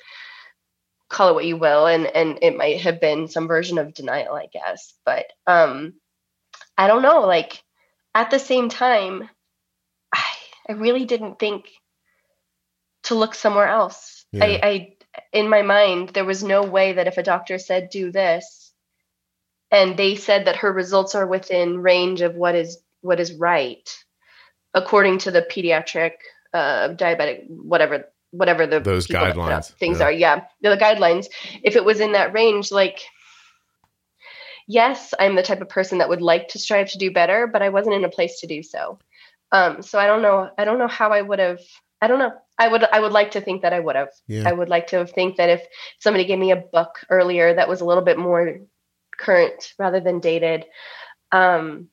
call 1.09 1.29
it 1.29 1.35
what 1.35 1.45
you 1.45 1.57
will, 1.57 1.87
and 1.87 2.05
and 2.05 2.39
it 2.41 2.57
might 2.57 2.81
have 2.81 2.99
been 2.99 3.27
some 3.27 3.47
version 3.47 3.77
of 3.77 3.93
denial, 3.93 4.35
I 4.35 4.47
guess. 4.51 4.93
But 5.05 5.25
um, 5.47 5.93
I 6.77 6.87
don't 6.87 7.01
know. 7.01 7.21
Like 7.21 7.63
at 8.13 8.31
the 8.31 8.39
same 8.39 8.69
time, 8.69 9.29
I 10.69 10.73
really 10.73 11.05
didn't 11.05 11.39
think 11.39 11.65
to 13.03 13.15
look 13.15 13.33
somewhere 13.33 13.67
else. 13.67 14.25
Yeah. 14.31 14.45
I, 14.45 14.59
I 14.63 14.93
in 15.33 15.49
my 15.49 15.63
mind 15.63 16.09
there 16.09 16.25
was 16.25 16.43
no 16.43 16.63
way 16.63 16.93
that 16.93 17.07
if 17.07 17.17
a 17.17 17.23
doctor 17.23 17.57
said 17.57 17.89
do 17.89 18.11
this 18.11 18.71
and 19.71 19.97
they 19.97 20.15
said 20.15 20.45
that 20.45 20.57
her 20.57 20.71
results 20.71 21.15
are 21.15 21.25
within 21.25 21.81
range 21.81 22.21
of 22.21 22.35
what 22.35 22.55
is 22.55 22.77
what 23.01 23.19
is 23.19 23.33
right 23.33 23.89
according 24.73 25.17
to 25.17 25.31
the 25.31 25.41
pediatric 25.41 26.13
uh, 26.53 26.89
diabetic 26.89 27.49
whatever 27.49 28.05
whatever 28.31 28.67
the 28.67 28.79
Those 28.79 29.07
people 29.07 29.25
that 29.25 29.35
put 29.35 29.41
guidelines, 29.41 29.73
things 29.77 29.99
yeah. 29.99 30.05
are 30.05 30.11
yeah 30.11 30.43
the 30.61 30.77
guidelines 30.77 31.25
if 31.63 31.75
it 31.75 31.83
was 31.83 31.99
in 31.99 32.11
that 32.11 32.33
range 32.33 32.71
like 32.71 32.99
yes 34.67 35.13
i'm 35.19 35.35
the 35.35 35.43
type 35.43 35.61
of 35.61 35.69
person 35.69 35.97
that 35.97 36.09
would 36.09 36.21
like 36.21 36.49
to 36.49 36.59
strive 36.59 36.91
to 36.91 36.99
do 36.99 37.11
better 37.11 37.47
but 37.47 37.63
i 37.63 37.69
wasn't 37.69 37.95
in 37.95 38.05
a 38.05 38.09
place 38.09 38.41
to 38.41 38.47
do 38.47 38.61
so 38.61 38.99
um 39.51 39.81
so 39.81 39.97
i 39.99 40.05
don't 40.07 40.21
know 40.21 40.49
i 40.57 40.63
don't 40.65 40.79
know 40.79 40.87
how 40.87 41.11
i 41.11 41.21
would 41.21 41.39
have 41.39 41.59
i 42.01 42.07
don't 42.07 42.19
know 42.19 42.31
i 42.57 42.67
would 42.67 42.83
i 42.83 42.99
would 42.99 43.11
like 43.11 43.31
to 43.31 43.41
think 43.41 43.61
that 43.63 43.73
i 43.73 43.79
would 43.79 43.95
have 43.95 44.09
Yeah. 44.27 44.47
i 44.47 44.51
would 44.51 44.69
like 44.69 44.87
to 44.87 45.05
think 45.05 45.37
that 45.37 45.49
if 45.49 45.61
somebody 45.99 46.25
gave 46.25 46.39
me 46.39 46.51
a 46.51 46.55
book 46.57 46.99
earlier 47.09 47.53
that 47.53 47.67
was 47.69 47.81
a 47.81 47.85
little 47.85 48.03
bit 48.03 48.17
more 48.17 48.59
current 49.17 49.73
rather 49.79 49.99
than 49.99 50.19
dated 50.19 50.65
um 51.31 51.89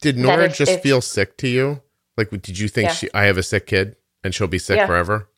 Did 0.00 0.18
Nora 0.18 0.44
if- 0.46 0.56
just 0.56 0.72
if- 0.72 0.82
feel 0.82 1.00
sick 1.00 1.36
to 1.38 1.48
you? 1.48 1.80
Like, 2.18 2.30
did 2.30 2.58
you 2.58 2.68
think 2.68 2.88
Yeah. 2.88 2.94
she? 2.94 3.08
I 3.14 3.24
have 3.24 3.36
a 3.38 3.42
sick 3.42 3.66
kid, 3.66 3.96
and 4.24 4.34
she'll 4.34 4.46
be 4.46 4.58
sick 4.58 4.76
Yeah. 4.78 4.86
forever? 4.86 5.28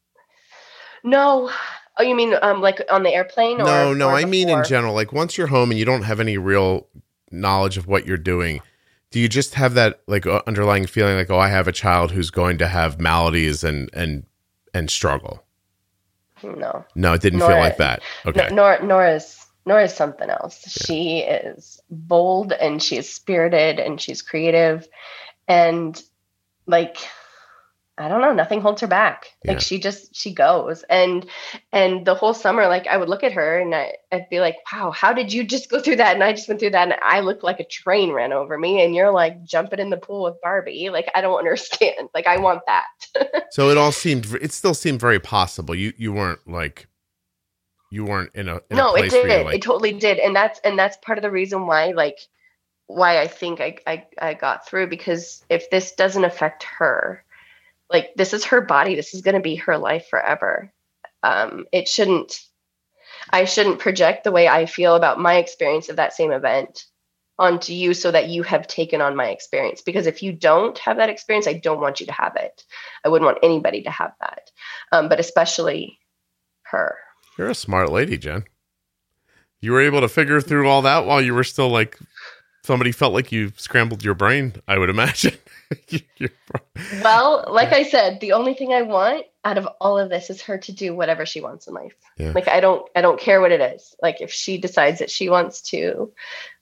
no 1.05 1.51
oh 1.99 2.03
you 2.03 2.15
mean 2.15 2.35
um 2.43 2.61
like 2.61 2.81
on 2.91 3.03
the 3.05 3.11
airplane 3.15 3.61
or 3.61 3.65
No, 3.65 3.95
no. 3.95 4.09
or 4.09 4.15
I 4.15 4.25
mean 4.25 4.49
in 4.49 4.65
general. 4.65 4.95
Like 4.95 5.13
once 5.13 5.39
you're 5.39 5.47
home 5.49 5.71
and 5.71 5.79
you 5.79 5.85
don't 5.85 6.03
have 6.03 6.21
any 6.21 6.37
real 6.39 6.89
knowledge 7.31 7.77
of 7.77 7.87
what 7.87 8.07
you're 8.07 8.17
doing, 8.17 8.61
do 9.11 9.21
you 9.21 9.29
just 9.29 9.55
have 9.55 9.75
that 9.75 10.01
like 10.07 10.27
uh, 10.27 10.43
underlying 10.47 10.87
feeling 10.87 11.17
like, 11.17 11.31
oh, 11.31 11.39
I 11.39 11.49
have 11.49 11.69
a 11.69 11.73
child 11.73 12.11
who's 12.11 12.31
going 12.31 12.59
to 12.59 12.67
have 12.67 13.01
maladies 13.01 13.65
and 13.65 13.91
and 13.93 14.25
and 14.75 14.91
struggle? 14.91 15.45
no 16.43 16.85
No, 16.95 17.13
it 17.15 17.21
didn't 17.21 17.41
feel 17.41 17.51
like 17.51 17.79
that. 17.79 18.03
Okay. 18.27 18.49
No, 18.51 18.55
Nora, 18.55 18.85
Nora's 18.85 19.47
Nora's 19.67 19.95
something 19.95 20.31
else. 20.31 20.61
She 20.87 21.21
is 21.21 21.81
bold 21.91 22.53
and 22.53 22.83
she's 22.83 23.09
spirited 23.09 23.79
and 23.79 24.01
she's 24.01 24.23
creative, 24.23 24.87
and 25.47 26.01
like 26.67 26.99
I 27.99 28.07
don't 28.07 28.21
know, 28.21 28.33
nothing 28.33 28.61
holds 28.61 28.81
her 28.81 28.87
back. 28.87 29.33
Yeah. 29.45 29.53
Like 29.53 29.61
she 29.61 29.81
just 29.81 30.15
she 30.15 30.33
goes 30.33 30.85
and 30.89 31.27
and 31.73 32.07
the 32.07 32.15
whole 32.15 32.33
summer, 32.33 32.69
like 32.69 32.87
I 32.87 32.97
would 32.97 33.09
look 33.09 33.25
at 33.25 33.33
her 33.33 33.59
and 33.59 33.75
I, 33.75 33.95
I'd 34.13 34.29
be 34.31 34.39
like, 34.39 34.57
wow, 34.73 34.93
how 34.93 35.13
did 35.13 35.33
you 35.33 35.43
just 35.43 35.69
go 35.69 35.81
through 35.81 35.97
that? 35.97 36.15
And 36.15 36.23
I 36.23 36.33
just 36.33 36.47
went 36.47 36.61
through 36.61 36.71
that 36.71 36.91
and 36.91 36.99
I 37.03 37.21
looked 37.21 37.43
like 37.43 37.59
a 37.59 37.65
train 37.65 38.13
ran 38.13 38.33
over 38.33 38.57
me, 38.57 38.85
and 38.85 38.95
you're 38.95 39.11
like 39.11 39.43
jumping 39.43 39.81
in 39.81 39.91
the 39.91 39.97
pool 39.97 40.23
with 40.25 40.41
Barbie. 40.43 40.91
Like 40.91 41.11
I 41.15 41.21
don't 41.21 41.39
understand. 41.39 42.09
Like 42.15 42.27
I 42.27 42.39
want 42.39 42.63
that. 42.67 42.87
So 43.51 43.71
it 43.71 43.79
all 43.79 43.93
seemed. 43.93 44.27
It 44.41 44.53
still 44.53 44.75
seemed 44.75 45.01
very 45.01 45.19
possible. 45.19 45.75
You 45.75 45.93
you 45.97 46.13
weren't 46.13 46.47
like. 46.47 46.87
You 47.91 48.05
weren't 48.05 48.31
in 48.35 48.49
a 48.49 48.57
in 48.71 48.77
no 48.77 48.95
a 48.95 49.05
it 49.05 49.11
did 49.11 49.47
like, 49.47 49.55
it 49.57 49.63
totally 49.63 49.95
did 49.95 50.19
and 50.19 50.37
that's 50.37 50.61
and 50.63 50.79
that's 50.79 50.99
part 50.99 51.17
of 51.17 51.23
the 51.23 51.31
reason 51.31 51.67
why 51.67 51.93
like 51.93 52.19
why 52.87 53.19
i 53.19 53.27
think 53.27 53.63
I, 53.63 53.79
I 53.87 54.07
i 54.21 54.35
got 54.35 54.69
through 54.69 54.89
because 54.89 55.43
if 55.49 55.71
this 55.71 55.93
doesn't 55.93 56.25
affect 56.25 56.65
her 56.65 57.25
like 57.91 58.11
this 58.17 58.33
is 58.33 58.45
her 58.47 58.61
body. 58.61 58.95
This 58.95 59.15
is 59.15 59.23
going 59.23 59.35
to 59.35 59.41
be 59.41 59.57
her 59.57 59.79
life 59.79 60.07
forever. 60.09 60.73
Um 61.23 61.67
it 61.73 61.89
shouldn't 61.89 62.41
i 63.31 63.45
shouldn't 63.45 63.81
project 63.81 64.23
the 64.23 64.31
way 64.31 64.47
i 64.47 64.65
feel 64.67 64.95
about 64.95 65.19
my 65.19 65.37
experience 65.37 65.89
of 65.89 65.97
that 65.97 66.13
same 66.13 66.31
event 66.31 66.85
onto 67.39 67.73
you 67.73 67.95
so 67.95 68.11
that 68.11 68.29
you 68.29 68.43
have 68.43 68.67
taken 68.67 69.01
on 69.01 69.15
my 69.15 69.29
experience. 69.29 69.81
Because 69.81 70.07
if 70.07 70.23
you 70.23 70.33
don't 70.33 70.77
have 70.79 70.97
that 70.97 71.09
experience 71.09 71.47
i 71.47 71.53
don't 71.53 71.81
want 71.81 72.01
you 72.01 72.07
to 72.07 72.13
have 72.13 72.37
it. 72.37 72.65
I 73.05 73.09
wouldn't 73.09 73.27
want 73.27 73.39
anybody 73.43 73.83
to 73.83 73.91
have 73.91 74.13
that. 74.21 74.51
Um, 74.93 75.09
but 75.09 75.21
especially 75.21 75.99
her. 76.63 76.97
You're 77.37 77.51
a 77.51 77.55
smart 77.55 77.91
lady, 77.91 78.19
Jen. 78.19 78.45
You 79.61 79.73
were 79.73 79.81
able 79.81 80.01
to 80.01 80.09
figure 80.09 80.41
through 80.41 80.69
all 80.69 80.83
that 80.83 81.07
while 81.07 81.21
you 81.21 81.35
were 81.35 81.45
still 81.45 81.69
like 81.69 81.99
somebody 82.69 82.93
felt 82.93 83.15
like 83.15 83.33
you 83.33 83.51
scrambled 83.57 84.05
your 84.05 84.13
brain, 84.13 84.53
I 84.69 84.79
would 84.79 84.91
imagine. 84.91 85.35
Well, 87.03 87.45
like 87.51 87.75
I 87.75 87.83
said, 87.83 88.21
the 88.21 88.33
only 88.33 88.55
thing 88.55 88.73
I 88.73 88.81
want 88.81 89.27
out 89.45 89.59
of 89.59 89.69
all 89.83 89.99
of 89.99 90.09
this 90.09 90.31
is 90.31 90.41
her 90.43 90.57
to 90.57 90.73
do 90.73 90.95
whatever 90.95 91.27
she 91.27 91.43
wants 91.43 91.67
in 91.67 91.75
life. 91.75 91.93
Yeah. 92.17 92.33
Like 92.35 92.49
I 92.49 92.61
don't 92.61 92.89
I 92.97 93.03
don't 93.03 93.21
care 93.21 93.43
what 93.43 93.53
it 93.53 93.61
is. 93.61 93.95
Like 94.03 94.23
if 94.23 94.33
she 94.33 94.57
decides 94.57 95.01
that 95.01 95.11
she 95.11 95.29
wants 95.29 95.61
to 95.71 96.11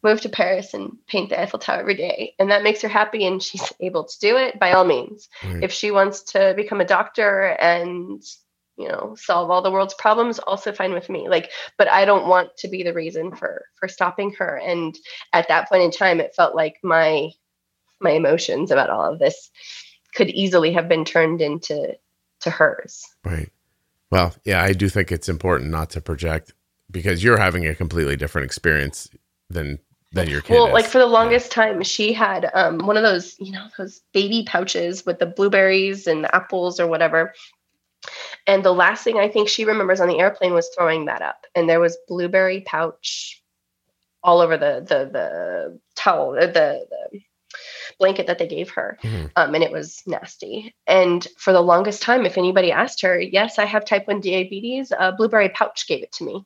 move 0.02 0.22
to 0.22 0.28
Paris 0.28 0.74
and 0.74 0.96
paint 1.06 1.30
the 1.30 1.40
Eiffel 1.40 1.60
Tower 1.60 1.80
every 1.80 1.94
day 1.94 2.34
and 2.40 2.50
that 2.50 2.64
makes 2.64 2.82
her 2.82 2.88
happy 2.88 3.24
and 3.26 3.40
she's 3.40 3.72
able 3.80 4.04
to 4.04 4.18
do 4.18 4.36
it, 4.36 4.58
by 4.58 4.72
all 4.72 4.84
means. 4.84 5.28
Right. 5.44 5.62
If 5.62 5.70
she 5.70 5.92
wants 5.92 6.22
to 6.32 6.54
become 6.56 6.80
a 6.80 6.84
doctor 6.84 7.42
and 7.60 8.20
you 8.76 8.88
know 8.88 9.14
solve 9.18 9.50
all 9.50 9.62
the 9.62 9.70
world's 9.70 9.94
problems 9.94 10.38
also 10.40 10.72
fine 10.72 10.92
with 10.92 11.08
me 11.08 11.28
like 11.28 11.50
but 11.78 11.90
i 11.90 12.04
don't 12.04 12.28
want 12.28 12.54
to 12.56 12.68
be 12.68 12.82
the 12.82 12.92
reason 12.92 13.34
for 13.34 13.64
for 13.80 13.88
stopping 13.88 14.32
her 14.32 14.56
and 14.58 14.96
at 15.32 15.48
that 15.48 15.68
point 15.68 15.82
in 15.82 15.90
time 15.90 16.20
it 16.20 16.34
felt 16.34 16.54
like 16.54 16.76
my 16.82 17.30
my 18.00 18.10
emotions 18.10 18.70
about 18.70 18.90
all 18.90 19.12
of 19.12 19.18
this 19.18 19.50
could 20.14 20.30
easily 20.30 20.72
have 20.72 20.88
been 20.88 21.04
turned 21.04 21.40
into 21.40 21.96
to 22.40 22.50
hers. 22.50 23.04
Right. 23.24 23.50
Well, 24.10 24.34
yeah, 24.44 24.62
I 24.62 24.72
do 24.72 24.88
think 24.88 25.10
it's 25.10 25.28
important 25.28 25.70
not 25.70 25.90
to 25.90 26.00
project 26.00 26.52
because 26.90 27.22
you're 27.22 27.38
having 27.38 27.66
a 27.66 27.74
completely 27.74 28.16
different 28.16 28.46
experience 28.46 29.10
than 29.50 29.78
than 30.12 30.28
your 30.28 30.40
kid. 30.40 30.54
Well, 30.54 30.68
is. 30.68 30.72
like 30.72 30.86
for 30.86 30.98
the 30.98 31.06
longest 31.06 31.50
time, 31.50 31.82
she 31.82 32.12
had 32.12 32.48
um, 32.54 32.78
one 32.78 32.96
of 32.96 33.02
those, 33.02 33.36
you 33.40 33.52
know, 33.52 33.66
those 33.76 34.00
baby 34.12 34.44
pouches 34.46 35.04
with 35.04 35.18
the 35.18 35.26
blueberries 35.26 36.06
and 36.06 36.24
the 36.24 36.34
apples 36.34 36.78
or 36.78 36.86
whatever. 36.86 37.34
And 38.46 38.64
the 38.64 38.72
last 38.72 39.02
thing 39.04 39.18
I 39.18 39.28
think 39.28 39.48
she 39.48 39.64
remembers 39.64 40.00
on 40.00 40.08
the 40.08 40.18
airplane 40.18 40.54
was 40.54 40.68
throwing 40.68 41.06
that 41.06 41.22
up, 41.22 41.46
and 41.54 41.68
there 41.68 41.80
was 41.80 41.98
blueberry 42.08 42.60
pouch 42.60 43.42
all 44.22 44.40
over 44.40 44.56
the 44.56 44.84
the 44.88 45.10
the 45.10 45.80
towel, 45.96 46.32
the 46.32 46.46
the, 46.46 46.86
the 47.12 47.20
blanket 47.98 48.26
that 48.26 48.38
they 48.38 48.46
gave 48.46 48.70
her, 48.70 48.98
Mhm. 49.02 49.30
um, 49.36 49.54
and 49.54 49.64
it 49.64 49.72
was 49.72 50.02
nasty. 50.06 50.74
And 50.86 51.26
for 51.38 51.52
the 51.52 51.60
longest 51.62 52.02
time, 52.02 52.26
if 52.26 52.36
anybody 52.36 52.70
asked 52.72 53.02
her, 53.02 53.18
"Yes, 53.20 53.58
I 53.58 53.64
have 53.64 53.84
type 53.84 54.06
one 54.06 54.20
diabetes," 54.20 54.92
a 54.96 55.12
blueberry 55.12 55.48
pouch 55.48 55.86
gave 55.88 56.02
it 56.02 56.12
to 56.12 56.24
me. 56.24 56.44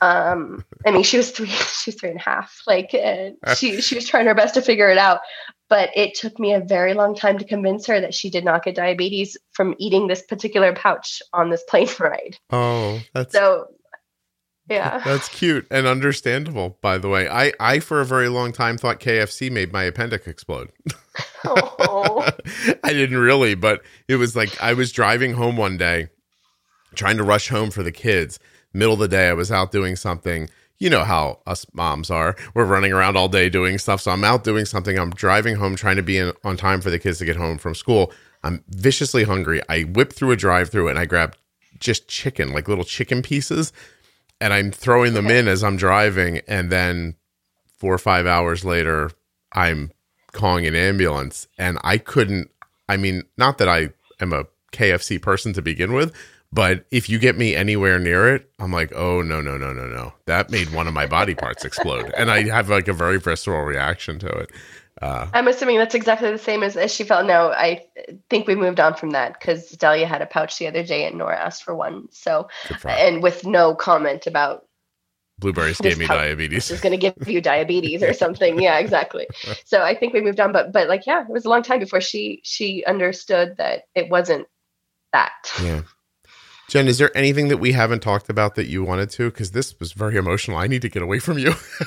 Um, 0.00 0.64
I 0.86 0.92
mean, 0.92 1.02
she 1.02 1.16
was 1.16 1.32
three, 1.32 1.46
she 1.82 1.90
was 1.90 1.96
three 1.96 2.10
and 2.10 2.20
a 2.20 2.22
half. 2.22 2.62
Like, 2.66 2.94
and 2.94 3.36
she 3.56 3.80
she 3.80 3.94
was 3.96 4.08
trying 4.08 4.26
her 4.26 4.34
best 4.34 4.54
to 4.54 4.62
figure 4.62 4.88
it 4.88 4.98
out, 4.98 5.20
but 5.68 5.90
it 5.94 6.14
took 6.14 6.38
me 6.38 6.54
a 6.54 6.60
very 6.60 6.94
long 6.94 7.14
time 7.14 7.38
to 7.38 7.44
convince 7.44 7.86
her 7.86 8.00
that 8.00 8.14
she 8.14 8.30
did 8.30 8.44
not 8.44 8.64
get 8.64 8.74
diabetes 8.74 9.36
from 9.52 9.74
eating 9.78 10.06
this 10.06 10.22
particular 10.22 10.72
pouch 10.74 11.22
on 11.32 11.50
this 11.50 11.62
plane 11.64 11.88
ride. 12.00 12.36
oh, 12.50 13.00
that's 13.12 13.32
So, 13.32 13.68
yeah, 14.68 15.00
that's 15.04 15.28
cute 15.28 15.66
and 15.70 15.86
understandable. 15.86 16.78
By 16.82 16.98
the 16.98 17.08
way, 17.08 17.28
I 17.28 17.52
I 17.58 17.80
for 17.80 18.00
a 18.00 18.04
very 18.04 18.28
long 18.28 18.52
time 18.52 18.76
thought 18.76 19.00
KFC 19.00 19.50
made 19.50 19.72
my 19.72 19.84
appendix 19.84 20.26
explode. 20.26 20.70
Oh. 21.46 22.28
I 22.84 22.92
didn't 22.92 23.16
really, 23.16 23.54
but 23.54 23.82
it 24.08 24.16
was 24.16 24.36
like 24.36 24.60
I 24.62 24.74
was 24.74 24.92
driving 24.92 25.32
home 25.32 25.56
one 25.56 25.78
day, 25.78 26.08
trying 26.94 27.16
to 27.16 27.24
rush 27.24 27.48
home 27.48 27.70
for 27.70 27.82
the 27.82 27.92
kids. 27.92 28.38
Middle 28.74 28.94
of 28.94 29.00
the 29.00 29.08
day, 29.08 29.28
I 29.28 29.32
was 29.32 29.50
out 29.50 29.72
doing 29.72 29.96
something. 29.96 30.50
You 30.78 30.90
know 30.90 31.04
how 31.04 31.40
us 31.46 31.66
moms 31.72 32.10
are. 32.10 32.36
We're 32.54 32.64
running 32.64 32.92
around 32.92 33.16
all 33.16 33.28
day 33.28 33.48
doing 33.48 33.78
stuff. 33.78 34.00
So 34.00 34.10
I'm 34.10 34.24
out 34.24 34.44
doing 34.44 34.64
something. 34.64 34.98
I'm 34.98 35.10
driving 35.10 35.56
home, 35.56 35.76
trying 35.76 35.96
to 35.96 36.02
be 36.02 36.18
in, 36.18 36.32
on 36.44 36.56
time 36.56 36.80
for 36.80 36.90
the 36.90 36.98
kids 36.98 37.18
to 37.18 37.24
get 37.24 37.36
home 37.36 37.58
from 37.58 37.74
school. 37.74 38.12
I'm 38.44 38.62
viciously 38.68 39.24
hungry. 39.24 39.60
I 39.68 39.82
whip 39.82 40.12
through 40.12 40.30
a 40.30 40.36
drive 40.36 40.70
through 40.70 40.88
and 40.88 40.98
I 40.98 41.04
grab 41.04 41.36
just 41.80 42.08
chicken, 42.08 42.52
like 42.52 42.68
little 42.68 42.84
chicken 42.84 43.22
pieces, 43.22 43.72
and 44.40 44.52
I'm 44.52 44.70
throwing 44.70 45.14
them 45.14 45.28
in 45.28 45.48
as 45.48 45.64
I'm 45.64 45.76
driving. 45.76 46.40
And 46.46 46.70
then 46.70 47.16
four 47.78 47.92
or 47.92 47.98
five 47.98 48.26
hours 48.26 48.64
later, 48.64 49.10
I'm 49.52 49.90
calling 50.32 50.66
an 50.66 50.76
ambulance 50.76 51.48
and 51.58 51.78
I 51.82 51.98
couldn't 51.98 52.50
I 52.88 52.96
mean, 52.96 53.24
not 53.36 53.58
that 53.58 53.68
I 53.68 53.90
am 54.20 54.32
a 54.32 54.46
KFC 54.72 55.20
person 55.20 55.52
to 55.52 55.62
begin 55.62 55.92
with, 55.92 56.14
but 56.52 56.86
if 56.90 57.08
you 57.08 57.18
get 57.18 57.36
me 57.36 57.54
anywhere 57.54 57.98
near 57.98 58.34
it, 58.34 58.50
I'm 58.58 58.72
like, 58.72 58.92
oh 58.94 59.22
no, 59.22 59.40
no, 59.40 59.56
no, 59.56 59.72
no, 59.72 59.86
no. 59.86 60.12
That 60.26 60.50
made 60.50 60.72
one 60.72 60.86
of 60.88 60.94
my 60.94 61.06
body 61.06 61.34
parts 61.34 61.64
explode. 61.64 62.12
And 62.18 62.30
I 62.30 62.48
have 62.48 62.68
like 62.68 62.88
a 62.88 62.92
very 62.92 63.18
visceral 63.18 63.64
reaction 63.64 64.18
to 64.20 64.28
it. 64.28 64.50
Uh, 65.00 65.28
I'm 65.32 65.46
assuming 65.46 65.78
that's 65.78 65.94
exactly 65.94 66.30
the 66.30 66.38
same 66.38 66.62
as, 66.62 66.76
as 66.76 66.92
she 66.92 67.04
felt. 67.04 67.26
No, 67.26 67.50
I 67.50 67.84
think 68.30 68.48
we 68.48 68.56
moved 68.56 68.80
on 68.80 68.94
from 68.94 69.10
that 69.10 69.38
because 69.38 69.70
Delia 69.70 70.06
had 70.06 70.22
a 70.22 70.26
pouch 70.26 70.58
the 70.58 70.66
other 70.66 70.82
day 70.82 71.04
and 71.06 71.18
Nora 71.18 71.38
asked 71.38 71.62
for 71.62 71.74
one. 71.74 72.08
So, 72.10 72.48
and 72.84 73.22
with 73.22 73.46
no 73.46 73.76
comment 73.76 74.26
about 74.26 74.64
blueberries 75.38 75.80
gave 75.80 75.98
me 75.98 76.06
diabetes. 76.06 76.70
Is 76.70 76.80
going 76.80 76.98
to 76.98 77.12
give 77.12 77.28
you 77.28 77.40
diabetes 77.40 78.02
or 78.02 78.12
something. 78.24 78.60
Yeah, 78.60 78.78
exactly. 78.78 79.28
So 79.64 79.82
I 79.82 79.94
think 79.94 80.14
we 80.14 80.20
moved 80.20 80.40
on, 80.40 80.52
but 80.52 80.72
but 80.72 80.88
like 80.88 81.06
yeah, 81.06 81.22
it 81.22 81.30
was 81.30 81.44
a 81.44 81.50
long 81.50 81.62
time 81.62 81.78
before 81.78 82.00
she 82.00 82.40
she 82.42 82.84
understood 82.84 83.56
that 83.58 83.82
it 83.94 84.08
wasn't 84.08 84.48
that. 85.12 85.52
Yeah. 85.62 85.82
Jen, 86.68 86.86
is 86.86 86.98
there 86.98 87.16
anything 87.16 87.48
that 87.48 87.56
we 87.56 87.72
haven't 87.72 88.00
talked 88.00 88.28
about 88.28 88.54
that 88.56 88.66
you 88.66 88.84
wanted 88.84 89.08
to? 89.10 89.30
Because 89.30 89.52
this 89.52 89.78
was 89.80 89.92
very 89.92 90.16
emotional. 90.16 90.58
I 90.58 90.66
need 90.66 90.82
to 90.82 90.90
get 90.90 91.02
away 91.02 91.18
from 91.18 91.38
you. 91.38 91.54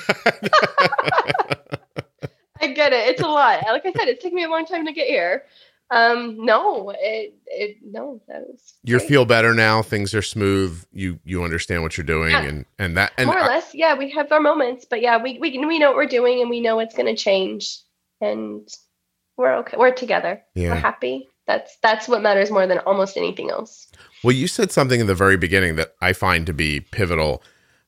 I 2.60 2.66
get 2.68 2.92
it. 2.92 3.08
It's 3.08 3.22
a 3.22 3.28
lot. 3.28 3.62
Like 3.64 3.86
I 3.86 3.92
said, 3.92 4.08
it's 4.08 4.22
taken 4.22 4.36
me 4.36 4.44
a 4.44 4.48
long 4.48 4.66
time 4.66 4.84
to 4.86 4.92
get 4.92 5.06
here. 5.06 5.44
Um, 5.90 6.44
no, 6.44 6.90
it, 6.98 7.34
it, 7.46 7.76
no, 7.84 8.20
that 8.26 8.40
was. 8.48 8.74
You 8.82 8.98
feel 8.98 9.24
better 9.24 9.54
now. 9.54 9.82
Things 9.82 10.14
are 10.14 10.22
smooth. 10.22 10.82
You, 10.90 11.20
you 11.24 11.44
understand 11.44 11.82
what 11.82 11.96
you're 11.98 12.06
doing, 12.06 12.30
yeah. 12.30 12.42
and 12.42 12.64
and 12.78 12.96
that 12.96 13.12
and 13.18 13.26
more 13.26 13.36
or 13.36 13.42
I, 13.42 13.48
less, 13.48 13.74
yeah. 13.74 13.94
We 13.94 14.10
have 14.12 14.32
our 14.32 14.40
moments, 14.40 14.86
but 14.88 15.02
yeah, 15.02 15.22
we 15.22 15.38
we 15.38 15.58
we 15.58 15.78
know 15.78 15.88
what 15.88 15.96
we're 15.96 16.06
doing, 16.06 16.40
and 16.40 16.48
we 16.48 16.60
know 16.60 16.78
it's 16.78 16.94
going 16.94 17.14
to 17.14 17.22
change, 17.22 17.78
and 18.22 18.66
we're 19.36 19.54
okay. 19.58 19.76
We're 19.76 19.92
together. 19.92 20.42
Yeah. 20.54 20.70
We're 20.70 20.76
happy. 20.76 21.28
That's 21.46 21.76
that's 21.82 22.08
what 22.08 22.22
matters 22.22 22.50
more 22.50 22.66
than 22.66 22.78
almost 22.78 23.18
anything 23.18 23.50
else. 23.50 23.88
Well, 24.22 24.34
you 24.34 24.46
said 24.46 24.70
something 24.70 25.00
in 25.00 25.06
the 25.06 25.14
very 25.14 25.36
beginning 25.36 25.76
that 25.76 25.94
I 26.00 26.12
find 26.12 26.46
to 26.46 26.52
be 26.52 26.80
pivotal, 26.80 27.42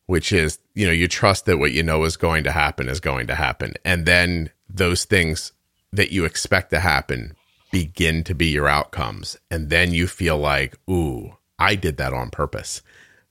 which 0.06 0.32
is 0.32 0.58
you 0.74 0.86
know 0.86 0.92
you 0.92 1.08
trust 1.08 1.46
that 1.46 1.58
what 1.58 1.72
you 1.72 1.82
know 1.82 2.04
is 2.04 2.16
going 2.16 2.44
to 2.44 2.52
happen 2.52 2.88
is 2.88 3.00
going 3.00 3.26
to 3.28 3.34
happen, 3.34 3.74
and 3.84 4.06
then 4.06 4.50
those 4.68 5.04
things 5.04 5.52
that 5.92 6.10
you 6.10 6.24
expect 6.24 6.70
to 6.70 6.80
happen 6.80 7.36
begin 7.70 8.24
to 8.24 8.34
be 8.34 8.46
your 8.46 8.68
outcomes. 8.68 9.36
And 9.50 9.70
then 9.70 9.92
you 9.92 10.06
feel 10.06 10.38
like 10.38 10.76
ooh 10.88 11.36
i 11.58 11.74
did 11.74 11.96
that 11.98 12.12
on 12.12 12.30
purpose. 12.30 12.82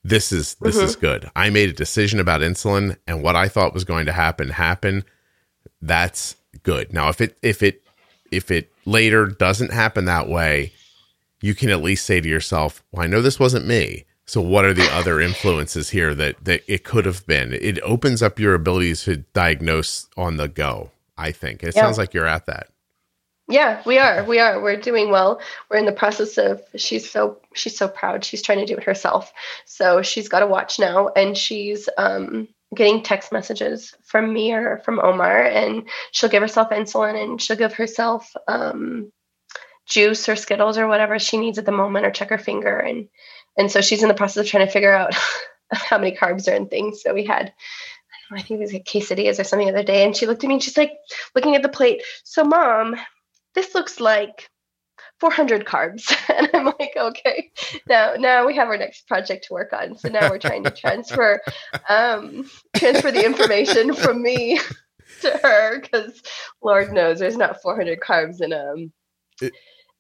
This 0.04 0.32
is 0.32 0.56
this 0.56 0.76
mm-hmm. 0.76 0.86
is 0.86 0.96
good. 0.96 1.30
I 1.36 1.50
made 1.50 1.70
a 1.70 1.74
decision 1.74 2.20
about 2.20 2.42
insulin 2.42 2.98
and 3.08 3.22
what 3.22 3.36
i 3.36 3.48
thought 3.48 3.74
was 3.74 3.84
going 3.84 4.06
to 4.06 4.14
happen 4.14 4.50
happen 4.50 5.04
that's 5.82 6.36
good. 6.64 6.94
Now 6.94 7.10
if 7.10 7.22
it 7.22 7.38
if 7.42 7.62
it 7.62 7.84
if 8.32 8.50
it 8.50 8.72
later 8.86 9.28
doesn't 9.28 9.72
happen 9.72 10.06
that 10.06 10.28
way 10.28 10.74
you 11.44 11.54
can 11.54 11.70
at 11.70 11.84
least 11.84 12.06
say 12.06 12.22
to 12.22 12.30
yourself 12.30 12.84
well 12.92 13.04
i 13.04 13.08
know 13.08 13.22
this 13.22 13.40
wasn't 13.40 13.68
me 13.68 14.06
so 14.26 14.40
what 14.40 14.66
are 14.66 14.74
the 14.74 14.90
other 14.94 15.20
influences 15.20 15.90
here 15.90 16.16
that 16.16 16.44
that 16.44 16.64
it 16.68 16.84
could 16.84 17.06
have 17.06 17.26
been 17.28 17.54
it 17.54 17.80
opens 17.84 18.24
up 18.24 18.40
your 18.40 18.56
abilities 18.56 19.04
to 19.04 19.18
diagnose 19.18 20.08
on 20.18 20.38
the 20.38 20.48
go 20.48 20.90
i 21.18 21.32
think 21.32 21.62
it 21.62 21.76
yeah. 21.76 21.82
sounds 21.82 21.98
like 21.98 22.14
you're 22.14 22.26
at 22.26 22.46
that 22.46 22.70
yeah, 23.50 23.82
we 23.86 23.98
are. 23.98 24.24
We 24.24 24.40
are. 24.40 24.62
We're 24.62 24.78
doing 24.78 25.12
well. 25.12 25.42
We're 25.70 25.78
in 25.78 25.86
the 25.86 25.92
process 25.92 26.38
of 26.38 26.62
she's 26.78 27.10
so 27.10 27.38
she's 27.54 27.78
so 27.78 27.90
proud. 27.90 28.24
She's 28.24 28.42
trying 28.42 28.60
to 28.60 28.66
do 28.66 28.78
it 28.78 28.84
herself. 28.84 29.34
So 29.66 30.02
she's 30.02 30.30
got 30.30 30.44
a 30.44 30.48
watch 30.48 30.80
now 30.80 31.10
and 31.10 31.38
she's 31.38 31.90
um 31.98 32.48
getting 32.74 33.04
text 33.04 33.32
messages 33.34 33.94
from 34.04 34.32
me 34.34 34.54
or 34.54 34.82
from 34.86 35.00
Omar 35.00 35.44
and 35.44 35.88
she'll 36.12 36.30
give 36.30 36.42
herself 36.42 36.70
insulin 36.70 37.22
and 37.22 37.42
she'll 37.42 37.58
give 37.58 37.74
herself 37.74 38.34
um 38.48 39.12
juice 39.86 40.28
or 40.30 40.36
Skittles 40.36 40.78
or 40.78 40.88
whatever 40.88 41.20
she 41.20 41.38
needs 41.38 41.58
at 41.58 41.66
the 41.66 41.72
moment 41.72 42.06
or 42.06 42.12
check 42.12 42.30
her 42.30 42.38
finger 42.38 42.78
and 42.78 43.08
and 43.58 43.72
so 43.72 43.82
she's 43.82 44.02
in 44.02 44.08
the 44.08 44.16
process 44.16 44.46
of 44.46 44.50
trying 44.50 44.66
to 44.66 44.72
figure 44.72 44.94
out 44.94 45.14
how 45.72 45.98
many 45.98 46.16
carbs 46.16 46.52
are 46.52 46.56
in 46.56 46.68
things. 46.68 47.02
So 47.02 47.14
we 47.14 47.26
had 47.26 47.54
I 48.32 48.42
think 48.42 48.60
it 48.60 48.64
was 48.64 48.74
like 48.74 48.86
quesadillas 48.86 49.40
or 49.40 49.44
something 49.44 49.68
the 49.68 49.74
other 49.74 49.84
day. 49.84 50.04
And 50.04 50.16
she 50.16 50.26
looked 50.26 50.44
at 50.44 50.48
me 50.48 50.56
and 50.56 50.64
she's 50.64 50.78
like 50.78 50.94
looking 51.36 51.56
at 51.56 51.62
the 51.62 51.70
plate. 51.70 52.02
So, 52.24 52.44
mom, 52.44 52.96
this 53.54 53.76
looks 53.76 54.00
like 54.00 54.50
400 55.20 55.66
carbs 55.66 56.12
and 56.38 56.50
i'm 56.54 56.66
like 56.66 56.94
okay 56.98 57.52
now 57.88 58.16
now 58.18 58.46
we 58.46 58.56
have 58.56 58.68
our 58.68 58.78
next 58.78 59.08
project 59.08 59.46
to 59.46 59.54
work 59.54 59.72
on 59.72 59.98
so 59.98 60.10
now 60.10 60.30
we're 60.30 60.40
trying 60.40 60.64
to 60.64 60.72
transfer 60.76 61.40
um 61.88 62.50
transfer 62.76 63.12
the 63.12 63.26
information 63.26 63.94
from 63.94 64.22
me 64.22 64.60
to 65.22 65.30
her 65.42 65.80
because 65.80 66.22
lord 66.62 66.92
knows 66.92 67.20
there's 67.20 67.38
not 67.38 67.62
400 67.62 68.00
carbs 68.02 68.42
in 68.42 68.52
um 68.52 68.92
it, 69.42 69.54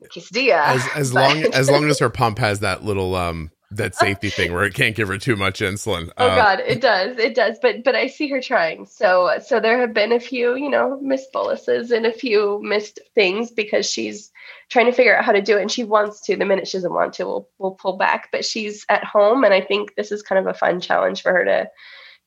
quesadilla 0.10 0.62
as, 0.66 0.88
as 0.96 1.14
long 1.14 1.44
as 1.54 1.70
long 1.70 1.90
as 1.90 2.00
her 2.00 2.10
pump 2.10 2.40
has 2.40 2.62
that 2.62 2.84
little 2.84 3.16
um 3.16 3.52
that 3.78 3.96
safety 3.96 4.30
thing 4.30 4.54
where 4.54 4.64
it 4.64 4.74
can't 4.74 4.96
give 4.96 5.08
her 5.08 5.18
too 5.18 5.36
much 5.36 5.60
insulin. 5.60 6.12
Oh 6.18 6.28
uh, 6.28 6.36
God, 6.36 6.60
it 6.66 6.82
does, 6.82 7.18
it 7.18 7.36
does. 7.36 7.58
But 7.62 7.84
but 7.84 7.96
I 7.96 8.08
see 8.08 8.28
her 8.30 8.42
trying. 8.42 8.86
So 8.86 9.38
so 9.44 9.60
there 9.60 9.80
have 9.80 9.94
been 9.94 10.12
a 10.12 10.20
few, 10.20 10.56
you 10.56 10.70
know, 10.70 11.00
missed 11.02 11.32
boluses 11.32 11.92
and 11.92 12.06
a 12.06 12.14
few 12.14 12.60
missed 12.64 13.00
things 13.16 13.52
because 13.52 13.90
she's 13.90 14.32
trying 14.70 14.86
to 14.86 14.92
figure 14.92 15.18
out 15.18 15.26
how 15.26 15.32
to 15.32 15.42
do 15.42 15.58
it, 15.58 15.62
and 15.62 15.72
she 15.72 15.84
wants 15.84 16.22
to. 16.22 16.36
The 16.36 16.46
minute 16.46 16.68
she 16.68 16.78
doesn't 16.78 16.94
want 16.94 17.14
to, 17.16 17.26
we'll 17.26 17.50
we'll 17.58 17.72
pull 17.72 17.98
back. 17.98 18.30
But 18.32 18.46
she's 18.46 18.86
at 18.90 19.04
home, 19.04 19.44
and 19.44 19.54
I 19.54 19.62
think 19.62 19.96
this 19.96 20.12
is 20.12 20.22
kind 20.22 20.40
of 20.40 20.48
a 20.48 20.58
fun 20.58 20.80
challenge 20.80 21.22
for 21.22 21.32
her 21.32 21.46
to 21.46 21.70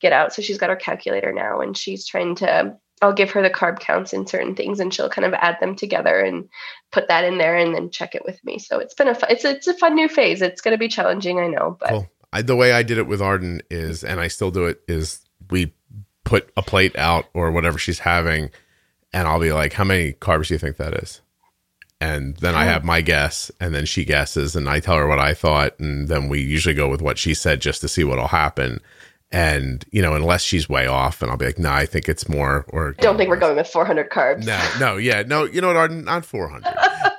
get 0.01 0.13
out. 0.13 0.33
So 0.33 0.41
she's 0.41 0.57
got 0.57 0.69
her 0.69 0.75
calculator 0.75 1.31
now, 1.31 1.61
and 1.61 1.77
she's 1.77 2.05
trying 2.05 2.35
to 2.35 2.77
I'll 3.01 3.13
give 3.13 3.31
her 3.31 3.41
the 3.41 3.49
carb 3.49 3.79
counts 3.79 4.13
in 4.13 4.25
certain 4.25 4.55
things 4.55 4.79
and 4.79 4.93
she'll 4.93 5.09
kind 5.09 5.25
of 5.25 5.33
add 5.33 5.57
them 5.59 5.75
together 5.75 6.19
and 6.19 6.49
put 6.91 7.07
that 7.09 7.23
in 7.23 7.37
there 7.37 7.55
and 7.55 7.73
then 7.73 7.91
check 7.91 8.15
it 8.15 8.25
with 8.25 8.43
me. 8.43 8.57
So 8.57 8.79
it's 8.79 8.95
been 8.95 9.07
a 9.07 9.15
fun, 9.15 9.29
it's 9.31 9.45
a, 9.45 9.51
it's 9.51 9.67
a 9.67 9.73
fun 9.75 9.95
new 9.95 10.09
phase. 10.09 10.41
It's 10.41 10.61
going 10.61 10.73
to 10.73 10.79
be 10.79 10.87
challenging, 10.87 11.39
I 11.39 11.47
know, 11.47 11.77
but 11.79 11.89
cool. 11.89 12.07
I, 12.33 12.41
the 12.41 12.55
way 12.55 12.71
I 12.71 12.83
did 12.83 12.97
it 12.97 13.07
with 13.07 13.21
Arden 13.21 13.61
is, 13.69 14.03
and 14.03 14.19
I 14.19 14.27
still 14.27 14.51
do 14.51 14.65
it 14.65 14.81
is 14.87 15.23
we 15.51 15.73
put 16.23 16.51
a 16.57 16.61
plate 16.61 16.97
out 16.97 17.25
or 17.33 17.51
whatever 17.51 17.77
she's 17.77 17.99
having 17.99 18.49
and 19.13 19.27
I'll 19.27 19.39
be 19.39 19.53
like, 19.53 19.73
how 19.73 19.83
many 19.83 20.13
carbs 20.13 20.47
do 20.47 20.55
you 20.55 20.59
think 20.59 20.77
that 20.77 20.93
is? 20.95 21.21
And 22.01 22.35
then 22.37 22.53
I 22.53 22.65
have 22.65 22.83
my 22.83 23.01
guess 23.01 23.49
and 23.59 23.73
then 23.73 23.85
she 23.85 24.05
guesses 24.05 24.55
and 24.55 24.69
I 24.69 24.79
tell 24.79 24.97
her 24.97 25.07
what 25.07 25.19
I 25.19 25.33
thought. 25.33 25.79
And 25.79 26.07
then 26.07 26.29
we 26.29 26.41
usually 26.41 26.75
go 26.75 26.89
with 26.89 27.01
what 27.01 27.17
she 27.17 27.33
said 27.33 27.59
just 27.59 27.81
to 27.81 27.87
see 27.87 28.03
what'll 28.03 28.27
happen 28.27 28.81
and 29.31 29.85
you 29.91 30.01
know 30.01 30.13
unless 30.13 30.41
she's 30.41 30.69
way 30.69 30.87
off 30.87 31.21
and 31.21 31.29
i'll 31.29 31.37
be 31.37 31.45
like 31.45 31.59
no 31.59 31.69
nah, 31.69 31.75
i 31.75 31.85
think 31.85 32.07
it's 32.07 32.29
more 32.29 32.65
or 32.69 32.93
don't 32.93 33.17
think 33.17 33.29
we're 33.29 33.35
going 33.35 33.57
with 33.57 33.67
400 33.67 34.09
carbs. 34.09 34.45
No 34.45 34.69
no 34.79 34.97
yeah 34.97 35.23
no 35.23 35.43
you 35.43 35.59
know 35.59 35.73
what 35.73 35.91
not 35.91 36.25
400 36.25 36.63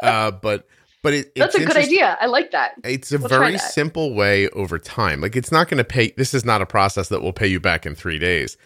uh, 0.02 0.30
but 0.30 0.66
but 1.02 1.14
it, 1.14 1.34
that's 1.36 1.54
a 1.54 1.64
good 1.64 1.76
idea. 1.76 2.18
I 2.20 2.26
like 2.26 2.50
that. 2.50 2.72
it's 2.82 3.12
a 3.12 3.18
we'll 3.18 3.28
very 3.28 3.56
simple 3.56 4.14
way 4.14 4.48
over 4.48 4.80
time. 4.80 5.20
Like 5.20 5.36
it's 5.36 5.52
not 5.52 5.68
going 5.68 5.78
to 5.78 5.84
pay 5.84 6.10
this 6.16 6.34
is 6.34 6.44
not 6.44 6.60
a 6.60 6.66
process 6.66 7.08
that 7.10 7.22
will 7.22 7.32
pay 7.32 7.46
you 7.46 7.60
back 7.60 7.86
in 7.86 7.94
three 7.94 8.18
days 8.18 8.56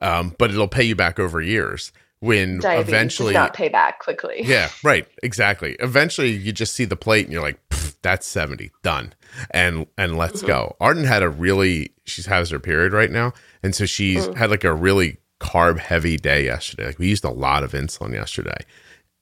um, 0.00 0.34
but 0.38 0.50
it'll 0.50 0.68
pay 0.68 0.84
you 0.84 0.96
back 0.96 1.18
over 1.18 1.40
years 1.40 1.92
when 2.20 2.60
Diabetes 2.60 2.88
eventually 2.88 3.34
not 3.34 3.54
pay 3.54 3.68
back 3.68 3.98
quickly. 3.98 4.42
Yeah 4.44 4.70
right 4.84 5.06
exactly. 5.22 5.76
Eventually 5.80 6.30
you 6.30 6.52
just 6.52 6.74
see 6.74 6.84
the 6.84 6.96
plate 6.96 7.26
and 7.26 7.32
you're 7.32 7.42
like 7.42 7.58
that's 8.02 8.26
70 8.26 8.70
done 8.82 9.14
and 9.50 9.86
and 9.98 10.16
let's 10.16 10.38
mm-hmm. 10.38 10.48
go. 10.48 10.76
Arden 10.80 11.04
had 11.04 11.22
a 11.22 11.28
really 11.28 11.92
she 12.04 12.22
has 12.22 12.50
her 12.50 12.60
period 12.60 12.92
right 12.92 13.10
now 13.10 13.32
and 13.62 13.74
so 13.74 13.86
she's 13.86 14.28
mm. 14.28 14.36
had 14.36 14.50
like 14.50 14.64
a 14.64 14.74
really 14.74 15.18
carb 15.40 15.78
heavy 15.78 16.16
day 16.16 16.44
yesterday. 16.44 16.86
Like 16.86 16.98
we 16.98 17.08
used 17.08 17.24
a 17.24 17.30
lot 17.30 17.62
of 17.62 17.72
insulin 17.72 18.12
yesterday 18.12 18.64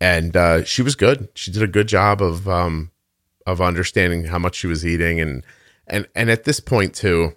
and 0.01 0.37
uh, 0.37 0.65
she 0.65 0.83
was 0.83 0.95
good. 0.95 1.29
She 1.35 1.51
did 1.51 1.63
a 1.63 1.69
good 1.69 1.89
job 1.89 2.21
of 2.21 2.49
um 2.49 2.91
of 3.47 3.63
understanding 3.63 4.25
how 4.25 4.39
much 4.39 4.57
she 4.57 4.67
was 4.67 4.85
eating 4.85 5.21
and 5.21 5.45
and 5.87 6.07
and 6.15 6.31
at 6.31 6.45
this 6.45 6.61
point 6.61 6.95
too 6.95 7.35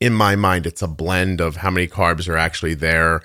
in 0.00 0.12
my 0.12 0.36
mind 0.36 0.66
it's 0.66 0.82
a 0.82 0.88
blend 0.88 1.40
of 1.40 1.56
how 1.56 1.70
many 1.70 1.88
carbs 1.88 2.28
are 2.28 2.36
actually 2.36 2.74
there 2.74 3.20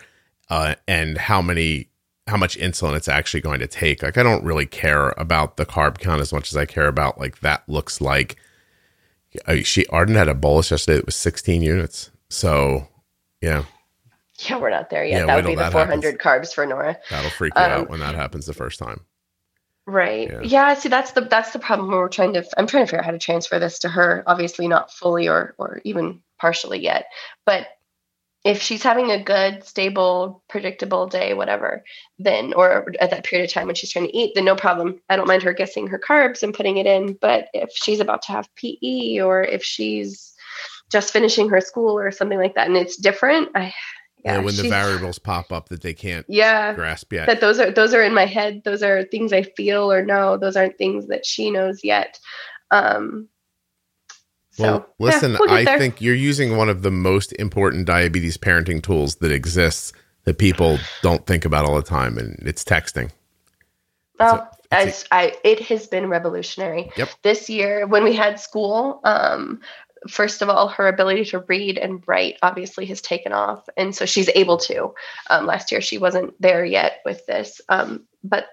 uh, 0.49 0.76
and 0.88 1.18
how 1.18 1.41
many 1.41 1.90
how 2.28 2.38
much 2.38 2.57
insulin 2.57 2.95
it's 2.95 3.07
actually 3.07 3.41
going 3.41 3.60
to 3.60 3.68
take. 3.68 4.03
Like 4.03 4.18
I 4.18 4.24
don't 4.24 4.44
really 4.44 4.65
care 4.65 5.10
about 5.18 5.57
the 5.57 5.65
carb 5.65 5.99
count 5.99 6.22
as 6.22 6.34
much 6.34 6.52
as 6.52 6.57
I 6.57 6.65
care 6.65 6.88
about 6.88 7.19
like 7.19 7.40
that 7.40 7.68
looks 7.68 8.02
like. 8.02 8.38
Uh, 9.45 9.57
she 9.57 9.86
Arden 9.88 10.15
had 10.15 10.28
a 10.28 10.34
bolus 10.34 10.72
yesterday 10.72 10.98
that 10.98 11.06
was 11.06 11.15
16 11.15 11.61
units. 11.61 12.11
So, 12.30 12.88
yeah. 13.41 13.65
Yeah, 14.40 14.60
we're 14.60 14.69
not 14.69 14.90
there 14.90 15.06
yet. 15.06 15.19
Yeah, 15.19 15.26
that 15.26 15.36
would 15.36 15.45
be 15.45 15.56
the 15.56 15.72
400 15.72 16.22
happens. 16.22 16.22
carbs 16.22 16.53
for 16.53 16.65
Nora. 16.65 16.98
That'll 17.10 17.30
freak 17.32 17.53
you 17.56 17.61
um, 17.61 17.72
out 17.72 17.90
when 17.90 17.99
that 17.99 18.15
happens 18.15 18.45
the 18.45 18.53
first 18.53 18.80
time. 18.80 19.02
Right. 19.86 20.30
Yeah. 20.30 20.41
yeah. 20.44 20.74
See, 20.74 20.90
that's 20.90 21.11
the 21.11 21.22
that's 21.22 21.53
the 21.53 21.60
problem. 21.60 21.90
We're 21.90 22.10
trying 22.10 22.34
to. 22.34 22.45
I'm 22.57 22.68
trying 22.68 22.84
to 22.84 22.88
figure 22.88 22.99
out 22.99 23.06
how 23.06 23.11
to 23.11 23.19
transfer 23.19 23.57
this 23.57 23.80
to 23.80 23.90
her. 23.90 24.24
Obviously, 24.28 24.68
not 24.68 24.91
fully 24.91 25.30
or 25.30 25.56
or 25.57 25.82
even 25.86 26.22
partially 26.40 26.80
yet. 26.80 27.06
But 27.45 27.68
if 28.48 28.61
she's 28.61 28.82
having 28.82 29.11
a 29.11 29.22
good, 29.22 29.65
stable, 29.65 30.41
predictable 30.48 31.06
day, 31.06 31.34
whatever, 31.34 31.84
then 32.18 32.53
or 32.53 32.94
at 33.02 33.10
that 33.11 33.26
period 33.26 33.49
of 33.49 33.53
time 33.53 33.68
when 33.68 33.76
she's 33.76 33.91
trying 33.91 34.07
to 34.07 34.18
eat, 34.18 34.32
then 34.36 34.45
no 34.45 34.56
problem. 34.56 35.02
I 35.10 35.18
don't 35.18 35.28
mind 35.28 35.44
her 35.44 35.52
guessing 35.52 35.88
her 35.88 35.99
carbs 35.99 36.44
and 36.44 36.53
putting 36.53 36.78
it 36.78 36.86
in. 36.86 37.14
But 37.14 37.49
if 37.53 37.69
she's 37.74 37.99
about 37.99 38.22
to 38.24 38.32
have 38.32 38.53
PE 38.56 39.19
or 39.19 39.44
if 39.44 39.64
she's 39.64 40.34
just 40.90 41.11
finishing 41.11 41.49
her 41.49 41.60
school 41.60 41.99
or 41.99 42.10
something 42.11 42.40
like 42.40 42.56
that, 42.56 42.68
and 42.68 42.78
it's 42.78 42.95
different, 42.95 43.49
I 43.53 43.74
yeah, 44.24 44.40
when 44.40 44.56
the 44.56 44.69
variables 44.69 45.19
pop 45.19 45.52
up 45.52 45.69
that 45.69 45.82
they 45.82 45.94
can't 45.94 46.26
yeah 46.30 46.74
grasp 46.74 47.11
yet. 47.11 47.28
That 47.28 47.41
those 47.41 47.60
are 47.60 47.72
those 47.72 47.94
are 47.94 48.02
in 48.02 48.14
my 48.14 48.26
head. 48.26 48.61
Those 48.64 48.82
are 48.82 49.03
things 49.03 49.34
I 49.34 49.44
feel 49.44 49.91
or 49.91 50.03
know. 50.06 50.38
Those 50.38 50.56
aren't 50.56 50.78
things 50.78 51.07
that 51.07 51.26
she 51.26 51.52
knows 51.52 51.84
yet. 51.84 52.18
Um, 52.72 53.28
so, 54.58 54.64
well, 54.64 54.88
listen, 55.00 55.32
yeah, 55.34 55.38
we'll 55.40 55.52
I 55.52 55.78
think 55.78 56.02
you're 56.02 56.16
using 56.16 56.58
one 56.58 56.68
of 56.68 56.82
the 56.82 56.92
most 56.92 57.32
important 57.34 57.86
diabetes 57.86 58.38
parenting 58.38 58.82
tools 58.82 59.18
that 59.18 59.32
exists 59.32 59.94
that 60.24 60.40
people 60.40 60.80
don't 61.02 61.26
think 61.26 61.46
about 61.46 61.64
all 61.64 61.76
the 61.76 61.82
time, 61.82 62.18
and 62.18 62.36
it's 62.46 62.64
texting. 62.64 63.12
Well, 64.20 64.50
as 64.72 65.06
I, 65.12 65.36
it 65.44 65.60
has 65.62 65.88
been 65.88 66.10
revolutionary. 66.10 66.92
Yep. 66.98 67.10
This 67.22 67.50
year, 67.50 67.86
when 67.86 68.04
we 68.04 68.14
had 68.14 68.40
school, 68.40 69.00
um, 69.04 69.62
first 70.10 70.42
of 70.42 70.50
all, 70.50 70.68
her 70.70 70.88
ability 70.88 71.26
to 71.26 71.40
read 71.40 71.78
and 71.78 72.04
write 72.08 72.38
obviously 72.42 72.86
has 72.88 73.00
taken 73.00 73.32
off. 73.34 73.68
And 73.78 73.96
so 73.96 74.06
she's 74.06 74.30
able 74.30 74.58
to. 74.58 74.94
Um, 75.30 75.46
last 75.46 75.72
year, 75.72 75.82
she 75.82 75.98
wasn't 75.98 76.40
there 76.42 76.66
yet 76.66 77.02
with 77.06 77.26
this. 77.28 77.62
Um, 77.70 78.08
but 78.24 78.48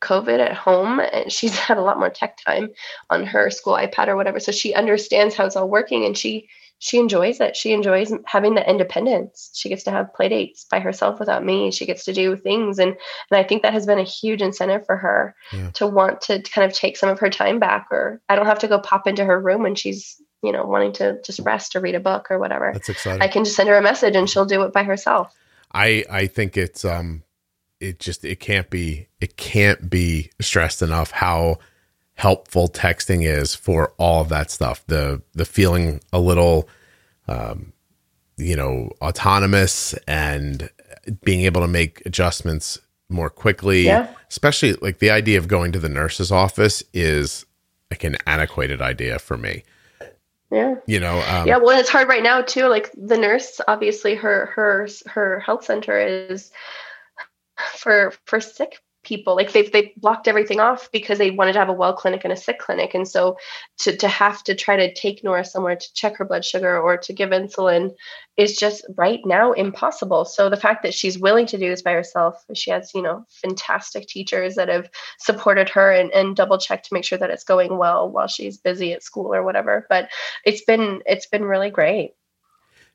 COVID 0.00 0.38
at 0.38 0.54
home, 0.54 1.00
and 1.00 1.30
she's 1.32 1.56
had 1.58 1.78
a 1.78 1.82
lot 1.82 1.98
more 1.98 2.10
tech 2.10 2.38
time 2.44 2.70
on 3.10 3.24
her 3.24 3.50
school 3.50 3.74
iPad 3.74 4.08
or 4.08 4.16
whatever. 4.16 4.40
So 4.40 4.52
she 4.52 4.74
understands 4.74 5.34
how 5.34 5.46
it's 5.46 5.56
all 5.56 5.68
working 5.68 6.04
and 6.04 6.16
she 6.16 6.48
she 6.80 6.98
enjoys 6.98 7.40
it. 7.40 7.56
She 7.56 7.72
enjoys 7.72 8.12
having 8.24 8.54
the 8.54 8.68
independence. 8.68 9.50
She 9.52 9.68
gets 9.68 9.82
to 9.84 9.90
have 9.90 10.14
play 10.14 10.28
dates 10.28 10.64
by 10.70 10.78
herself 10.78 11.18
without 11.18 11.44
me. 11.44 11.72
She 11.72 11.86
gets 11.86 12.04
to 12.04 12.12
do 12.12 12.36
things. 12.36 12.78
And 12.78 12.90
and 13.30 13.38
I 13.38 13.42
think 13.42 13.62
that 13.62 13.72
has 13.72 13.86
been 13.86 13.98
a 13.98 14.04
huge 14.04 14.42
incentive 14.42 14.86
for 14.86 14.96
her 14.96 15.34
yeah. 15.52 15.70
to 15.72 15.86
want 15.86 16.20
to 16.22 16.40
kind 16.42 16.70
of 16.70 16.76
take 16.76 16.96
some 16.96 17.08
of 17.08 17.18
her 17.18 17.30
time 17.30 17.58
back 17.58 17.88
or 17.90 18.20
I 18.28 18.36
don't 18.36 18.46
have 18.46 18.60
to 18.60 18.68
go 18.68 18.78
pop 18.78 19.08
into 19.08 19.24
her 19.24 19.40
room 19.40 19.62
when 19.62 19.74
she's 19.74 20.20
you 20.42 20.52
know, 20.52 20.64
wanting 20.64 20.92
to 20.92 21.20
just 21.24 21.40
rest 21.40 21.74
or 21.74 21.80
read 21.80 21.94
a 21.94 22.00
book 22.00 22.30
or 22.30 22.38
whatever. 22.38 22.70
That's 22.72 22.88
exciting. 22.88 23.22
I 23.22 23.28
can 23.28 23.44
just 23.44 23.56
send 23.56 23.68
her 23.68 23.76
a 23.76 23.82
message 23.82 24.14
and 24.14 24.30
she'll 24.30 24.46
do 24.46 24.62
it 24.62 24.72
by 24.72 24.84
herself. 24.84 25.34
I 25.72 26.04
I 26.10 26.26
think 26.26 26.56
it's 26.56 26.84
um 26.84 27.22
it 27.80 27.98
just 27.98 28.24
it 28.24 28.40
can't 28.40 28.70
be 28.70 29.08
it 29.20 29.36
can't 29.36 29.88
be 29.88 30.30
stressed 30.40 30.82
enough 30.82 31.10
how 31.10 31.58
helpful 32.14 32.68
texting 32.68 33.24
is 33.24 33.54
for 33.54 33.92
all 33.98 34.20
of 34.22 34.28
that 34.28 34.50
stuff. 34.50 34.84
The 34.86 35.22
the 35.34 35.44
feeling 35.44 36.00
a 36.12 36.20
little 36.20 36.68
um 37.28 37.72
you 38.36 38.56
know 38.56 38.90
autonomous 39.00 39.94
and 40.06 40.70
being 41.22 41.42
able 41.42 41.60
to 41.60 41.68
make 41.68 42.04
adjustments 42.06 42.78
more 43.08 43.30
quickly. 43.30 43.84
Yeah. 43.84 44.08
Especially 44.28 44.74
like 44.74 44.98
the 44.98 45.10
idea 45.10 45.38
of 45.38 45.48
going 45.48 45.72
to 45.72 45.78
the 45.78 45.88
nurse's 45.88 46.30
office 46.30 46.82
is 46.92 47.46
like 47.90 48.04
an 48.04 48.16
antiquated 48.26 48.82
idea 48.82 49.18
for 49.18 49.36
me. 49.36 49.64
Yeah. 50.50 50.76
You 50.86 51.00
know. 51.00 51.18
Um, 51.28 51.46
yeah. 51.46 51.58
Well, 51.58 51.78
it's 51.78 51.88
hard 51.88 52.08
right 52.08 52.22
now 52.22 52.42
too. 52.42 52.66
Like 52.66 52.90
the 52.96 53.16
nurse, 53.16 53.60
obviously, 53.68 54.14
her 54.14 54.46
her 54.54 54.88
her 55.06 55.40
health 55.40 55.64
center 55.64 55.98
is 55.98 56.50
for 57.74 58.12
for 58.26 58.40
sick 58.40 58.80
people. 59.08 59.34
Like 59.34 59.52
they've 59.52 59.70
they 59.72 59.92
blocked 59.96 60.28
everything 60.28 60.60
off 60.60 60.90
because 60.92 61.18
they 61.18 61.30
wanted 61.30 61.54
to 61.54 61.58
have 61.58 61.68
a 61.68 61.72
well 61.72 61.94
clinic 61.94 62.24
and 62.24 62.32
a 62.32 62.36
sick 62.36 62.58
clinic. 62.58 62.94
And 62.94 63.08
so 63.08 63.38
to 63.78 63.96
to 63.96 64.06
have 64.06 64.44
to 64.44 64.54
try 64.54 64.76
to 64.76 64.92
take 64.92 65.24
Nora 65.24 65.44
somewhere 65.44 65.76
to 65.76 65.94
check 65.94 66.16
her 66.16 66.24
blood 66.24 66.44
sugar 66.44 66.78
or 66.78 66.96
to 66.98 67.12
give 67.12 67.30
insulin 67.30 67.94
is 68.36 68.56
just 68.56 68.84
right 68.96 69.20
now 69.24 69.52
impossible. 69.52 70.24
So 70.24 70.50
the 70.50 70.56
fact 70.56 70.82
that 70.82 70.94
she's 70.94 71.18
willing 71.18 71.46
to 71.46 71.58
do 71.58 71.70
this 71.70 71.82
by 71.82 71.92
herself 71.92 72.44
she 72.54 72.70
has 72.70 72.92
you 72.94 73.02
know 73.02 73.24
fantastic 73.30 74.06
teachers 74.06 74.56
that 74.56 74.68
have 74.68 74.90
supported 75.18 75.68
her 75.70 75.90
and, 75.90 76.12
and 76.12 76.36
double 76.36 76.58
checked 76.58 76.88
to 76.88 76.94
make 76.94 77.04
sure 77.04 77.18
that 77.18 77.30
it's 77.30 77.44
going 77.44 77.78
well 77.78 78.10
while 78.10 78.28
she's 78.28 78.58
busy 78.58 78.92
at 78.92 79.02
school 79.02 79.34
or 79.34 79.42
whatever. 79.42 79.86
But 79.88 80.10
it's 80.44 80.64
been 80.64 81.02
it's 81.06 81.26
been 81.26 81.44
really 81.44 81.70
great. 81.70 82.12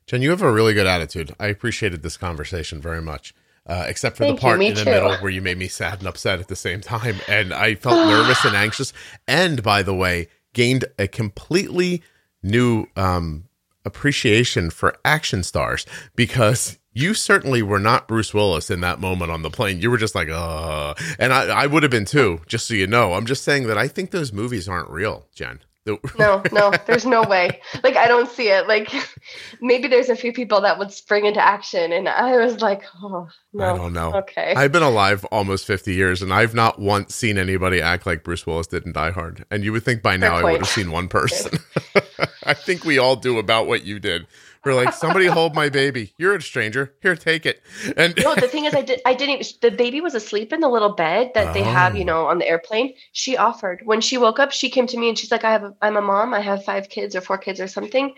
Jen, 0.06 0.20
you 0.20 0.30
have 0.30 0.42
a 0.42 0.52
really 0.52 0.74
good 0.74 0.86
attitude. 0.86 1.34
I 1.40 1.46
appreciated 1.46 2.02
this 2.02 2.18
conversation 2.18 2.80
very 2.80 3.00
much 3.00 3.34
uh, 3.66 3.84
except 3.86 4.16
for 4.16 4.24
Thank 4.24 4.36
the 4.36 4.40
part 4.40 4.60
you, 4.60 4.68
in 4.68 4.74
the 4.74 4.84
too. 4.84 4.90
middle 4.90 5.16
where 5.16 5.30
you 5.30 5.40
made 5.40 5.58
me 5.58 5.68
sad 5.68 5.98
and 6.00 6.08
upset 6.08 6.40
at 6.40 6.48
the 6.48 6.56
same 6.56 6.80
time. 6.80 7.16
And 7.28 7.52
I 7.52 7.74
felt 7.74 8.08
nervous 8.08 8.44
and 8.44 8.54
anxious. 8.56 8.92
And 9.26 9.62
by 9.62 9.82
the 9.82 9.94
way, 9.94 10.28
gained 10.52 10.84
a 10.98 11.08
completely 11.08 12.02
new 12.42 12.86
um, 12.96 13.44
appreciation 13.84 14.70
for 14.70 14.96
action 15.04 15.42
stars 15.42 15.86
because 16.14 16.78
you 16.92 17.14
certainly 17.14 17.62
were 17.62 17.80
not 17.80 18.06
Bruce 18.06 18.32
Willis 18.32 18.70
in 18.70 18.80
that 18.80 19.00
moment 19.00 19.30
on 19.30 19.42
the 19.42 19.50
plane. 19.50 19.80
You 19.80 19.90
were 19.90 19.98
just 19.98 20.14
like, 20.14 20.28
uh, 20.28 20.94
and 21.18 21.32
I, 21.32 21.62
I 21.62 21.66
would 21.66 21.82
have 21.82 21.90
been 21.90 22.04
too, 22.04 22.40
just 22.46 22.68
so 22.68 22.74
you 22.74 22.86
know. 22.86 23.14
I'm 23.14 23.26
just 23.26 23.44
saying 23.44 23.66
that 23.66 23.78
I 23.78 23.88
think 23.88 24.10
those 24.10 24.32
movies 24.32 24.68
aren't 24.68 24.90
real, 24.90 25.26
Jen 25.34 25.60
no, 26.18 26.42
no, 26.50 26.72
there's 26.86 27.04
no 27.04 27.22
way. 27.24 27.60
Like 27.82 27.96
I 27.96 28.08
don't 28.08 28.30
see 28.30 28.48
it. 28.48 28.66
Like 28.66 28.90
maybe 29.60 29.86
there's 29.88 30.08
a 30.08 30.16
few 30.16 30.32
people 30.32 30.62
that 30.62 30.78
would 30.78 30.90
spring 30.90 31.26
into 31.26 31.44
action, 31.44 31.92
and 31.92 32.08
I 32.08 32.36
was 32.38 32.62
like, 32.62 32.82
oh 33.02 33.28
no. 33.52 33.64
I 33.64 33.76
don't 33.76 33.92
know. 33.92 34.14
Okay, 34.14 34.54
I've 34.56 34.72
been 34.72 34.82
alive 34.82 35.24
almost 35.26 35.66
50 35.66 35.92
years, 35.92 36.22
and 36.22 36.32
I've 36.32 36.54
not 36.54 36.78
once 36.78 37.14
seen 37.14 37.36
anybody 37.36 37.82
act 37.82 38.06
like 38.06 38.24
Bruce 38.24 38.46
Willis 38.46 38.66
did 38.66 38.86
in 38.86 38.92
Die 38.92 39.10
Hard. 39.10 39.44
And 39.50 39.62
you 39.62 39.72
would 39.72 39.84
think 39.84 40.00
by 40.00 40.16
now 40.16 40.36
I 40.36 40.42
would 40.42 40.60
have 40.60 40.68
seen 40.68 40.90
one 40.90 41.08
person. 41.08 41.58
I 42.44 42.54
think 42.54 42.84
we 42.84 42.98
all 42.98 43.16
do 43.16 43.38
about 43.38 43.66
what 43.66 43.84
you 43.84 43.98
did. 43.98 44.26
We're 44.64 44.74
like, 44.74 44.94
somebody 44.94 45.26
hold 45.26 45.54
my 45.54 45.68
baby. 45.68 46.14
You're 46.18 46.34
a 46.34 46.42
stranger. 46.42 46.94
Here, 47.02 47.16
take 47.16 47.46
it. 47.46 47.62
And 47.96 48.14
no, 48.22 48.34
the 48.34 48.48
thing 48.48 48.64
is, 48.64 48.74
I 48.74 48.82
did. 48.82 49.00
I 49.04 49.14
didn't. 49.14 49.60
The 49.60 49.70
baby 49.70 50.00
was 50.00 50.14
asleep 50.14 50.52
in 50.52 50.60
the 50.60 50.68
little 50.68 50.92
bed 50.92 51.32
that 51.34 51.48
oh. 51.48 51.52
they 51.52 51.62
have, 51.62 51.96
you 51.96 52.02
oh. 52.02 52.06
know, 52.06 52.26
on 52.26 52.38
the 52.38 52.48
airplane. 52.48 52.94
She 53.12 53.36
offered 53.36 53.82
when 53.84 54.00
she 54.00 54.18
woke 54.18 54.38
up. 54.38 54.52
She 54.52 54.70
came 54.70 54.86
to 54.86 54.96
me 54.96 55.08
and 55.08 55.18
she's 55.18 55.30
like, 55.30 55.44
"I 55.44 55.52
have. 55.52 55.64
A, 55.64 55.74
I'm 55.82 55.96
a 55.96 56.02
mom. 56.02 56.32
I 56.32 56.40
have 56.40 56.64
five 56.64 56.88
kids 56.88 57.14
or 57.14 57.20
four 57.20 57.38
kids 57.38 57.60
or 57.60 57.68
something, 57.68 58.14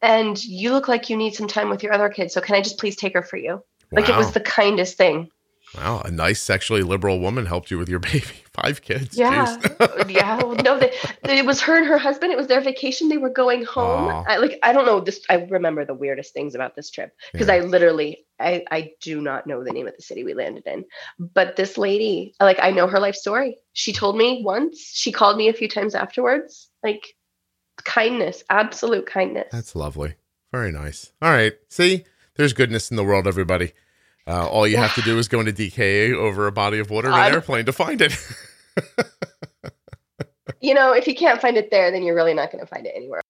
and 0.00 0.42
you 0.44 0.72
look 0.72 0.88
like 0.88 1.10
you 1.10 1.16
need 1.16 1.34
some 1.34 1.48
time 1.48 1.68
with 1.68 1.82
your 1.82 1.92
other 1.92 2.08
kids. 2.08 2.34
So 2.34 2.40
can 2.40 2.54
I 2.54 2.62
just 2.62 2.78
please 2.78 2.96
take 2.96 3.14
her 3.14 3.22
for 3.22 3.36
you?" 3.36 3.62
Wow. 3.90 4.00
Like 4.00 4.08
it 4.08 4.16
was 4.16 4.32
the 4.32 4.40
kindest 4.40 4.96
thing. 4.96 5.30
Wow, 5.76 6.02
a 6.04 6.10
nice 6.10 6.40
sexually 6.40 6.82
liberal 6.82 7.18
woman 7.18 7.46
helped 7.46 7.70
you 7.70 7.78
with 7.78 7.88
your 7.88 7.98
baby. 8.12 8.24
Five 8.52 8.82
kids. 8.82 9.16
Yeah, 9.16 9.58
yeah. 10.08 10.38
No, 10.62 10.78
they, 10.78 10.92
it 11.24 11.46
was 11.46 11.60
her 11.62 11.76
and 11.76 11.86
her 11.86 11.96
husband. 11.96 12.32
It 12.32 12.36
was 12.36 12.46
their 12.46 12.60
vacation. 12.60 13.08
They 13.08 13.16
were 13.16 13.30
going 13.30 13.64
home. 13.64 14.24
I, 14.28 14.36
like 14.36 14.58
I 14.62 14.72
don't 14.74 14.84
know 14.84 15.00
this. 15.00 15.22
I 15.30 15.36
remember 15.36 15.86
the 15.86 15.94
weirdest 15.94 16.34
things 16.34 16.54
about 16.54 16.76
this 16.76 16.90
trip 16.90 17.14
because 17.32 17.48
yeah. 17.48 17.54
I 17.54 17.60
literally 17.60 18.26
I 18.38 18.64
I 18.70 18.92
do 19.00 19.22
not 19.22 19.46
know 19.46 19.64
the 19.64 19.72
name 19.72 19.86
of 19.86 19.96
the 19.96 20.02
city 20.02 20.22
we 20.22 20.34
landed 20.34 20.66
in. 20.66 20.84
But 21.18 21.56
this 21.56 21.78
lady, 21.78 22.34
like 22.40 22.58
I 22.60 22.70
know 22.70 22.86
her 22.86 23.00
life 23.00 23.14
story. 23.14 23.56
She 23.72 23.94
told 23.94 24.18
me 24.18 24.42
once. 24.44 24.78
She 24.78 25.12
called 25.12 25.38
me 25.38 25.48
a 25.48 25.54
few 25.54 25.68
times 25.68 25.94
afterwards. 25.94 26.68
Like 26.82 27.14
kindness, 27.84 28.44
absolute 28.50 29.06
kindness. 29.06 29.48
That's 29.50 29.74
lovely. 29.74 30.14
Very 30.52 30.72
nice. 30.72 31.12
All 31.22 31.30
right. 31.30 31.54
See, 31.70 32.04
there's 32.36 32.52
goodness 32.52 32.90
in 32.90 32.98
the 32.98 33.04
world, 33.04 33.26
everybody. 33.26 33.72
Uh, 34.26 34.46
all 34.46 34.66
you 34.68 34.76
have 34.76 34.94
to 34.94 35.02
do 35.02 35.18
is 35.18 35.28
go 35.28 35.40
into 35.40 35.52
DKA 35.52 36.14
over 36.14 36.46
a 36.46 36.52
body 36.52 36.78
of 36.78 36.90
water 36.90 37.08
in 37.08 37.14
an 37.14 37.32
airplane 37.32 37.64
to 37.66 37.72
find 37.72 38.00
it. 38.00 38.16
you 40.60 40.74
know, 40.74 40.92
if 40.92 41.08
you 41.08 41.14
can't 41.14 41.40
find 41.40 41.56
it 41.56 41.70
there, 41.70 41.90
then 41.90 42.04
you're 42.04 42.14
really 42.14 42.34
not 42.34 42.52
going 42.52 42.60
to 42.60 42.66
find 42.66 42.86
it 42.86 42.92
anywhere. 42.94 43.20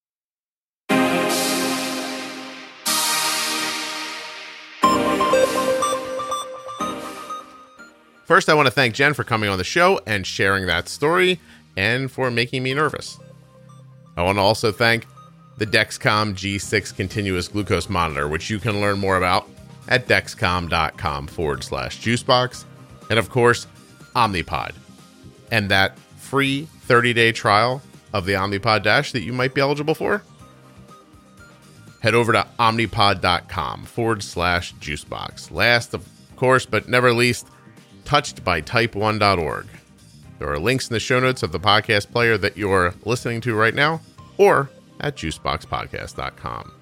First, 8.24 8.48
I 8.48 8.55
want 8.55 8.66
to 8.66 8.70
thank 8.73 8.94
Jen 8.94 9.14
for 9.14 9.24
coming 9.24 9.51
on 9.51 9.59
the 9.59 9.64
show 9.64 10.01
and 10.06 10.27
sharing 10.27 10.66
that 10.66 10.89
story 10.89 11.40
and 11.77 12.10
for 12.10 12.31
making 12.31 12.62
me 12.62 12.73
nervous. 12.73 13.19
I 14.16 14.23
want 14.23 14.36
to 14.36 14.43
also 14.43 14.73
thank 14.73 15.06
the 15.59 15.66
Dexcom 15.66 16.35
G6 16.35 16.94
continuous 16.97 17.48
glucose 17.48 17.89
monitor, 17.89 18.28
which 18.28 18.48
you 18.48 18.59
can 18.59 18.81
learn 18.81 18.98
more 18.98 19.16
about 19.16 19.48
at 19.89 20.07
dexcom.com 20.07 21.27
forward 21.27 21.65
slash 21.65 22.01
juicebox. 22.01 22.65
And 23.11 23.19
of 23.19 23.31
course, 23.31 23.67
Omnipod. 24.15 24.75
And 25.51 25.71
that 25.71 25.99
free 26.17 26.67
30 26.83 27.13
day 27.13 27.33
trial 27.33 27.83
of 28.13 28.27
the 28.27 28.33
Omnipod 28.35 28.83
Dash 28.83 29.13
that 29.13 29.23
you 29.23 29.33
might 29.33 29.55
be 29.55 29.61
eligible 29.61 29.95
for. 29.95 30.23
Head 32.01 32.15
over 32.15 32.33
to 32.33 32.47
omnipod.com 32.59 33.85
forward 33.85 34.23
slash 34.23 34.75
juicebox. 34.75 35.51
Last, 35.51 35.95
of 35.95 36.07
course, 36.37 36.67
but 36.67 36.89
never 36.89 37.13
least, 37.13 37.47
touchedbytype1.org. 38.05 39.67
There 40.39 40.51
are 40.51 40.59
links 40.59 40.89
in 40.89 40.95
the 40.95 41.01
show 41.01 41.21
notes 41.21 41.45
of 41.45 41.53
the 41.53 41.61
podcast 41.61 42.11
player 42.11 42.37
that 42.39 42.57
you're 42.57 42.95
listening 43.05 43.41
to 43.43 43.55
right 43.55 43.75
now 43.75 44.01
or 44.37 44.69
at 44.99 45.17
juiceboxpodcast.com. 45.17 46.82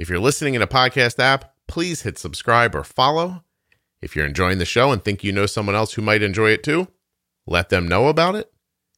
If 0.00 0.08
you're 0.08 0.18
listening 0.18 0.54
in 0.54 0.62
a 0.62 0.66
podcast 0.66 1.18
app, 1.18 1.52
please 1.66 2.00
hit 2.00 2.16
subscribe 2.16 2.74
or 2.74 2.84
follow. 2.84 3.44
If 4.00 4.16
you're 4.16 4.24
enjoying 4.24 4.56
the 4.56 4.64
show 4.64 4.92
and 4.92 5.04
think 5.04 5.22
you 5.22 5.30
know 5.30 5.44
someone 5.44 5.76
else 5.76 5.92
who 5.92 6.00
might 6.00 6.22
enjoy 6.22 6.52
it 6.52 6.62
too, 6.62 6.88
let 7.46 7.68
them 7.68 7.86
know 7.86 8.08
about 8.08 8.34
it. 8.34 8.50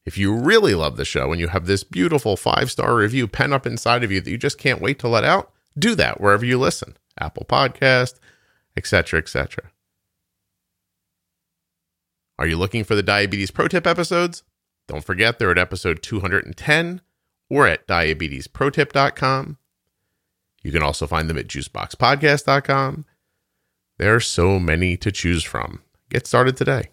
If 0.07 0.17
you 0.17 0.33
really 0.33 0.77
love 0.77 0.97
the 0.97 1.05
show 1.05 1.33
and 1.33 1.41
you 1.41 1.49
have 1.49 1.67
this 1.67 1.83
beautiful 1.83 2.37
five 2.37 2.71
star 2.71 2.95
review 2.95 3.27
pent 3.27 3.53
up 3.53 3.67
inside 3.67 4.05
of 4.05 4.13
you 4.13 4.21
that 4.21 4.31
you 4.31 4.39
just 4.39 4.59
can't 4.59 4.81
wait 4.81 5.01
to 5.01 5.09
let 5.09 5.25
out, 5.25 5.51
do 5.77 5.97
that 5.97 6.21
wherever 6.21 6.45
you 6.45 6.57
listen 6.57 6.97
Apple 7.19 7.47
Podcast, 7.49 8.21
etc., 8.77 9.19
etc. 9.19 9.73
Are 12.39 12.47
you 12.47 12.57
looking 12.57 12.85
for 12.85 12.95
the 12.95 13.03
Diabetes 13.03 13.51
Pro 13.51 13.67
Tip 13.67 13.89
episodes? 13.89 14.45
Don't 14.87 15.05
forget 15.05 15.41
they're 15.41 15.51
at 15.51 15.59
episode 15.59 16.01
210 16.01 17.01
or 17.51 17.67
at 17.67 17.89
diabetesprotip.com. 17.89 19.59
You 20.63 20.73
can 20.73 20.83
also 20.83 21.07
find 21.07 21.29
them 21.29 21.39
at 21.39 21.49
juiceboxpodcast.com. 21.49 23.05
There 23.99 24.15
are 24.15 24.21
so 24.21 24.59
many 24.59 24.97
to 24.99 25.13
choose 25.13 25.43
from. 25.43 25.83
Get 26.09 26.27
started 26.27 26.57
today. 26.57 26.92